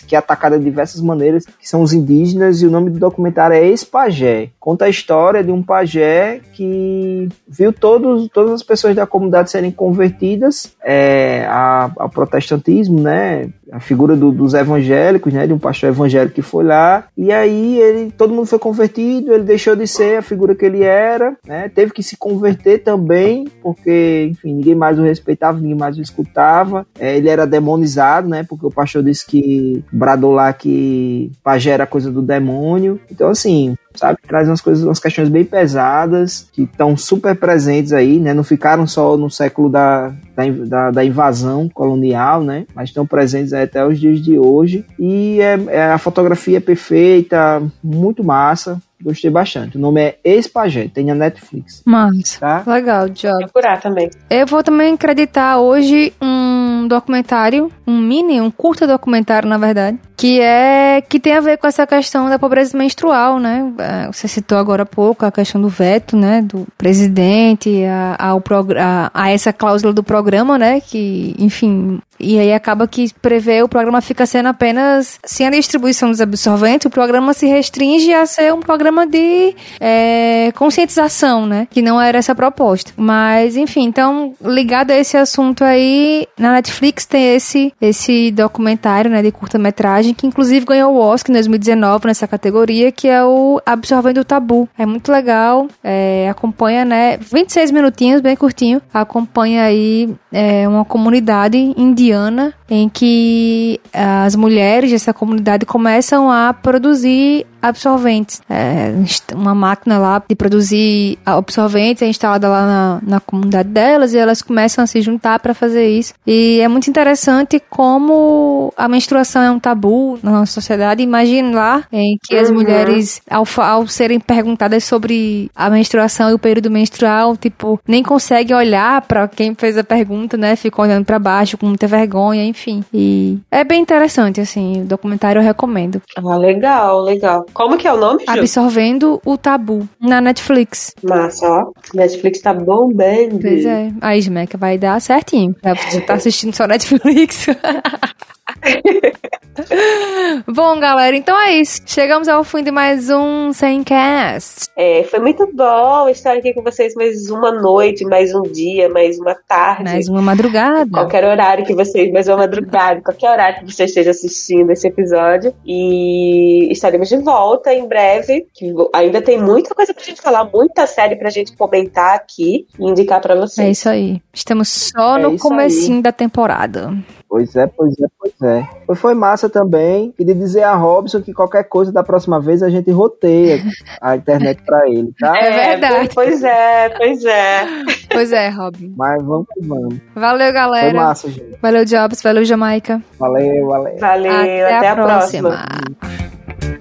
que 0.08 0.16
é 0.16 0.20
atacada 0.20 0.58
de 0.58 0.64
diversas 0.64 1.02
maneiras, 1.02 1.46
que 1.46 1.68
são 1.68 1.82
os 1.82 1.94
indígenas, 1.94 2.62
e 2.62 2.68
o 2.68 2.72
nome 2.72 2.90
do 2.90 3.00
documentário 3.00 3.56
é 3.56 3.66
Ex-Pajé. 3.66 4.50
Conta 4.60 4.86
a 4.86 4.90
história 4.90 5.44
de 5.44 5.52
um 5.52 5.62
pajé 5.62 6.42
que 6.54 7.30
viu 7.48 7.74
todos, 7.74 8.28
todas 8.30 8.54
as 8.54 8.64
pessoas 8.64 8.96
da 8.96 9.06
comunidade 9.06 9.52
serem 9.52 9.72
convertidas 9.72 10.76
é, 10.84 11.48
ao 11.48 12.10
protestantismo, 12.10 13.00
né, 13.02 13.50
a 13.72 13.80
figura 13.80 14.16
do- 14.16 14.32
dos 14.32 14.54
evangélicos, 14.54 15.34
né, 15.34 15.46
de 15.46 15.54
um 15.54 15.60
pastor 15.60 15.90
evangélico 15.90 16.36
que 16.36 16.42
foi 16.42 16.64
lá, 16.64 17.06
e 17.18 17.32
aí 17.32 17.80
ele, 17.80 18.12
todo 18.12 18.34
mundo 18.34 18.46
foi 18.48 18.60
convertido, 18.60 19.34
ele 19.34 19.44
deixou 19.44 19.76
de 19.76 19.86
ser 19.88 20.18
a 20.18 20.22
figura 20.22 20.56
que 20.56 20.66
ele 20.66 20.84
era, 20.84 21.36
né, 21.46 21.70
teve 21.70 21.92
que 21.92 22.02
se 22.04 22.18
converter 22.18 22.80
também, 22.80 23.46
porque, 23.62 24.28
enfim, 24.32 24.54
ninguém 24.54 24.76
mais 24.76 24.98
o 24.98 25.04
respeitava, 25.04 25.60
ninguém 25.60 25.78
mais 25.78 25.98
o 25.98 26.02
escutava, 26.02 26.86
É, 27.00 27.16
ele 27.18 27.30
era 27.30 27.46
demonizado, 27.46 28.28
né, 28.28 28.44
porque 28.48 28.66
o 28.66 28.72
pastor 28.72 29.04
disse 29.04 29.26
que, 29.26 29.84
bradou 29.92 30.32
lá 30.32 30.52
que 30.54 31.32
pajé 31.44 31.72
era 31.72 31.86
coisa 31.86 32.12
do 32.12 32.22
demônio, 32.22 33.00
então 33.12 33.30
assim, 33.30 33.76
sabe? 33.96 34.18
Traz 34.28 34.48
umas 34.48 34.62
coisas, 34.62 34.84
umas 34.84 35.00
questões 35.00 35.30
bem 35.30 35.44
pesadas, 35.44 36.48
que 36.52 36.64
estão 36.64 36.96
super 36.98 37.36
presentes 37.36 37.94
aí, 37.94 38.20
né? 38.20 38.34
Não 38.34 38.44
ficaram 38.44 38.86
só 38.88 39.18
no 39.18 39.30
século 39.30 39.70
da, 39.70 40.10
da, 40.36 40.44
da, 40.66 40.92
da 40.92 41.06
invasão 41.06 41.68
colonial, 41.70 42.44
né? 42.44 42.66
Mas 42.76 42.90
estão 42.90 43.06
presentes 43.06 43.54
aí 43.54 43.64
até 43.64 43.86
os 43.86 44.00
dias 44.00 44.22
de 44.22 44.38
hoje. 44.38 44.86
E 45.00 45.40
é, 45.42 45.60
é- 45.68 45.92
a 45.92 45.98
fotografia 45.98 46.58
é 46.58 46.62
perfeita, 46.62 47.62
muito 47.84 48.24
massa. 48.24 48.80
Gostei 49.02 49.32
bastante. 49.32 49.78
O 49.78 49.80
nome 49.80 50.02
é 50.02 50.18
Ex-Pajé, 50.26 50.90
tem 50.94 51.06
na 51.06 51.16
Netflix, 51.16 51.82
Massa. 51.86 52.38
tá? 52.38 52.64
Legal, 52.68 53.08
Jobs. 53.08 53.50
Procurar 53.50 53.80
também. 53.80 54.10
Eu 54.30 54.46
vou 54.46 54.62
também 54.62 54.94
acreditar 54.94 55.58
hoje 55.58 56.12
um 56.22 56.69
documentário, 56.88 57.72
um 57.86 58.00
mini, 58.00 58.42
um 58.42 58.52
curta 58.52 58.86
documentário, 58.86 59.48
na 59.48 59.58
verdade, 59.58 60.00
que 60.16 60.40
é 60.42 61.02
que 61.08 61.20
tem 61.20 61.34
a 61.34 61.42
ver 61.42 61.58
com 61.58 61.68
essa 61.68 61.88
questão 61.88 62.30
da 62.30 62.38
pobreza 62.38 62.78
menstrual, 62.78 63.40
né? 63.40 63.72
É, 63.78 64.08
Você 64.08 64.28
citou 64.28 64.58
agora 64.58 64.84
há 64.84 64.86
pouco 64.86 65.26
a 65.26 65.32
questão 65.32 65.62
do 65.62 65.70
veto, 65.70 66.18
né, 66.18 66.42
do 66.42 66.68
presidente 66.78 67.84
a, 67.86 68.16
ao 68.20 68.44
a, 68.78 69.12
a 69.14 69.32
essa 69.32 69.54
cláusula 69.54 69.94
do 69.94 70.04
programa, 70.04 70.58
né, 70.58 70.82
que, 70.82 71.36
enfim, 71.40 72.02
e 72.20 72.38
aí 72.38 72.54
acaba 72.54 72.86
que 72.88 73.14
prevê 73.22 73.64
o 73.64 73.70
programa 73.70 74.02
fica 74.02 74.26
sendo 74.26 74.48
apenas 74.48 75.20
sem 75.24 75.48
a 75.48 75.50
distribuição 75.50 76.10
dos 76.10 76.20
absorventes, 76.20 76.86
o 76.86 76.90
programa 76.90 77.34
se 77.34 77.48
restringe 77.48 78.14
a 78.14 78.26
ser 78.26 78.54
um 78.54 78.60
programa 78.60 79.08
de 79.08 79.56
é, 79.80 80.52
conscientização, 80.56 81.46
né? 81.46 81.68
Que 81.70 81.82
não 81.82 82.00
era 82.00 82.18
essa 82.18 82.36
proposta. 82.36 82.92
Mas, 82.98 83.56
enfim, 83.56 83.86
então, 83.86 84.34
ligado 84.44 84.92
a 84.92 84.96
esse 84.96 85.16
assunto 85.16 85.64
aí, 85.64 86.28
na 86.38 86.54
Netflix 86.54 86.69
tem 87.08 87.36
esse, 87.36 87.74
esse 87.82 88.32
documentário, 88.32 89.10
né, 89.10 89.22
de 89.22 89.32
curta-metragem, 89.32 90.14
que 90.14 90.28
inclusive 90.28 90.66
ganhou 90.66 90.94
o 90.94 91.00
Oscar 91.00 91.32
em 91.32 91.34
2019 91.34 92.08
nessa 92.08 92.28
categoria, 92.28 92.92
que 92.92 93.08
é 93.08 93.24
o 93.24 93.62
Absorvendo 93.66 94.20
o 94.20 94.26
Tabu. 94.26 94.68
É 94.78 94.86
muito 94.86 95.12
legal, 95.12 95.68
é, 95.84 96.28
acompanha, 96.30 96.86
né, 96.86 97.18
26 97.18 97.72
minutinhos, 97.72 98.22
bem 98.22 98.36
curtinho, 98.36 98.82
acompanha 98.94 99.64
aí 99.64 100.10
é, 100.32 100.68
uma 100.68 100.86
comunidade 100.86 101.58
indiana 101.58 102.54
em 102.70 102.88
que 102.88 103.80
as 103.94 104.36
mulheres 104.36 104.92
dessa 104.92 105.14
comunidade 105.14 105.66
começam 105.66 106.32
a 106.32 106.54
produzir 106.54 107.46
absorventes. 107.62 108.42
É, 108.50 108.94
uma 109.34 109.56
máquina 109.56 109.98
lá 109.98 110.22
de 110.28 110.36
produzir 110.36 111.18
absorventes 111.26 112.02
é 112.02 112.08
instalada 112.08 112.48
lá 112.48 112.66
na, 112.66 113.00
na 113.02 113.20
comunidade 113.20 113.70
delas 113.70 114.14
e 114.14 114.18
elas 114.18 114.42
começam 114.42 114.84
a 114.84 114.88
se 114.88 115.02
juntar 115.02 115.40
para 115.40 115.54
fazer 115.54 115.88
isso. 115.88 116.14
E 116.26 116.60
é 116.62 116.68
muito 116.68 116.90
interessante 116.90 117.62
como 117.70 118.74
a 118.78 118.88
menstruação 118.88 119.42
é 119.42 119.52
um 119.52 119.60
tabu 119.60 120.20
na 120.24 120.32
nossa 120.32 120.52
sociedade. 120.52 121.04
Imagine 121.04 121.54
lá 121.54 121.84
em 121.92 122.18
que 122.22 122.36
uhum. 122.36 122.42
as 122.42 122.52
mulheres, 122.52 123.22
ao, 123.30 123.46
ao 123.58 123.88
serem 123.88 124.20
perguntadas 124.20 124.84
sobre 124.84 125.50
a 125.56 125.70
menstruação 125.70 126.30
e 126.30 126.34
o 126.34 126.40
período 126.40 126.70
menstrual, 126.70 127.36
tipo, 127.36 127.80
nem 127.88 128.04
conseguem 128.04 128.56
olhar 128.56 129.02
para 129.02 129.28
quem 129.28 129.54
fez 129.56 129.78
a 129.78 129.84
pergunta, 129.84 130.38
né? 130.38 130.56
Ficam 130.56 130.86
olhando 130.86 131.06
para 131.06 131.20
baixo 131.20 131.58
com 131.58 131.66
muita 131.66 131.88
vergonha, 131.88 132.46
enfim. 132.46 132.84
E 132.94 133.38
é 133.52 133.64
bem 133.64 133.82
interessante, 133.82 134.42
assim, 134.42 134.82
o 134.82 134.86
documentário 134.86 135.40
eu 135.40 135.44
recomendo. 135.44 136.02
Ah, 136.18 136.38
legal, 136.38 137.02
legal. 137.02 137.46
Como 137.54 137.78
que 137.78 137.88
é 137.88 137.94
o 137.94 137.98
nome, 137.98 138.24
Ju? 138.26 138.32
Absorvendo 138.32 139.22
o 139.26 139.38
Tabu, 139.38 139.88
na 140.00 140.22
Netflix. 140.22 140.94
Massa, 141.04 141.48
ó. 141.48 141.72
Netflix 141.94 142.42
tá 142.42 142.54
bombando. 142.54 143.40
Pois 143.42 143.66
é. 143.66 143.92
A 144.02 144.16
Smack 144.18 144.58
vai 144.58 144.78
dar 144.78 145.00
certinho. 145.02 145.56
Você 145.90 146.02
tá 146.02 146.14
assistindo 146.14 146.56
só 146.56 146.68
Netflix. 146.68 147.48
Bom, 150.48 150.80
galera, 150.80 151.16
então 151.16 151.40
é 151.40 151.54
isso. 151.54 151.82
Chegamos 151.86 152.28
ao 152.28 152.44
fim 152.44 152.64
de 152.64 152.72
mais 152.72 153.10
um 153.10 153.52
Semcast. 153.52 154.70
É, 154.76 155.04
foi 155.04 155.20
muito 155.20 155.48
bom 155.54 156.08
estar 156.10 156.34
aqui 156.34 156.54
com 156.54 156.62
vocês 156.62 156.94
mais 156.96 157.30
uma 157.30 157.52
noite, 157.52 158.06
mais 158.06 158.34
um 158.34 158.42
dia, 158.44 158.90
mais 158.90 159.20
uma 159.20 159.36
tarde. 159.36 159.84
Mais 159.84 160.08
uma 160.08 160.22
madrugada. 160.22 160.90
Qualquer 160.92 161.26
horário 161.26 161.66
que 161.66 161.74
vocês, 161.74 162.12
mais 162.12 162.28
uma 162.28 162.38
madrugada, 162.38 163.02
qualquer 163.02 163.32
horário 163.32 163.66
que 163.66 163.74
você 163.74 163.86
esteja 163.86 164.12
assistindo 164.12 164.72
esse 164.72 164.88
episódio. 164.88 165.54
E 165.66 166.72
estaremos 166.72 167.10
de 167.10 167.18
volta 167.18 167.74
em 167.74 167.88
breve. 167.88 168.48
Ainda 168.94 169.22
tem 169.22 169.42
muita 169.42 169.74
coisa 169.76 169.94
pra 169.94 170.04
gente 170.04 170.22
falar, 170.22 170.46
muita 170.46 170.88
série 170.88 171.16
pra 171.16 171.30
gente 171.30 171.56
comentar 171.56 172.16
aqui 172.16 172.68
e 172.80 172.86
indicar 172.86 173.22
pra 173.22 173.36
vocês. 173.36 173.68
É 173.68 173.72
isso 173.72 173.90
aí. 173.90 174.22
Estamos 174.34 174.70
só 174.70 175.18
é 175.18 175.22
no 175.22 175.38
comecinho 175.38 175.98
aí. 175.98 176.04
da 176.04 176.12
temporada. 176.12 176.94
Pois 177.30 177.56
é, 177.56 177.68
pois 177.68 177.94
é, 178.00 178.08
pois 178.18 178.42
é. 178.42 178.68
Foi, 178.88 178.96
foi 178.96 179.14
massa 179.14 179.48
também. 179.48 180.12
E 180.18 180.26
de 180.26 180.34
dizer 180.34 180.64
a 180.64 180.74
Robson 180.74 181.22
que 181.22 181.32
qualquer 181.32 181.64
coisa 181.66 181.92
da 181.92 182.04
próxima 182.04 182.42
vez 182.42 182.64
a 182.64 182.70
gente 182.70 182.90
roteia 182.90 183.62
a 184.02 184.16
internet 184.16 184.64
pra 184.66 184.90
ele, 184.90 185.14
tá? 185.20 185.38
É 185.38 185.70
verdade. 185.70 186.10
Pois 186.14 186.44
é, 186.44 186.90
pois 186.90 187.24
é. 187.24 187.68
Pois 188.12 188.32
é, 188.32 188.50
Robin. 188.50 188.96
Mas 188.98 189.24
vamos 189.24 189.46
que 189.54 189.62
vamos. 189.66 189.96
Valeu, 190.16 190.52
galera. 190.52 190.90
Foi 190.90 191.00
massa, 191.00 191.30
gente. 191.30 191.58
Valeu, 191.62 191.86
Jobs. 191.86 192.22
Valeu, 192.24 192.44
Jamaica. 192.44 193.00
Valeu, 193.20 193.68
valeu. 193.68 193.98
Valeu, 194.00 194.32
até, 194.32 194.76
até 194.76 194.88
a, 194.88 194.92
a 194.92 194.96
próxima. 194.96 195.50
próxima. 195.50 196.79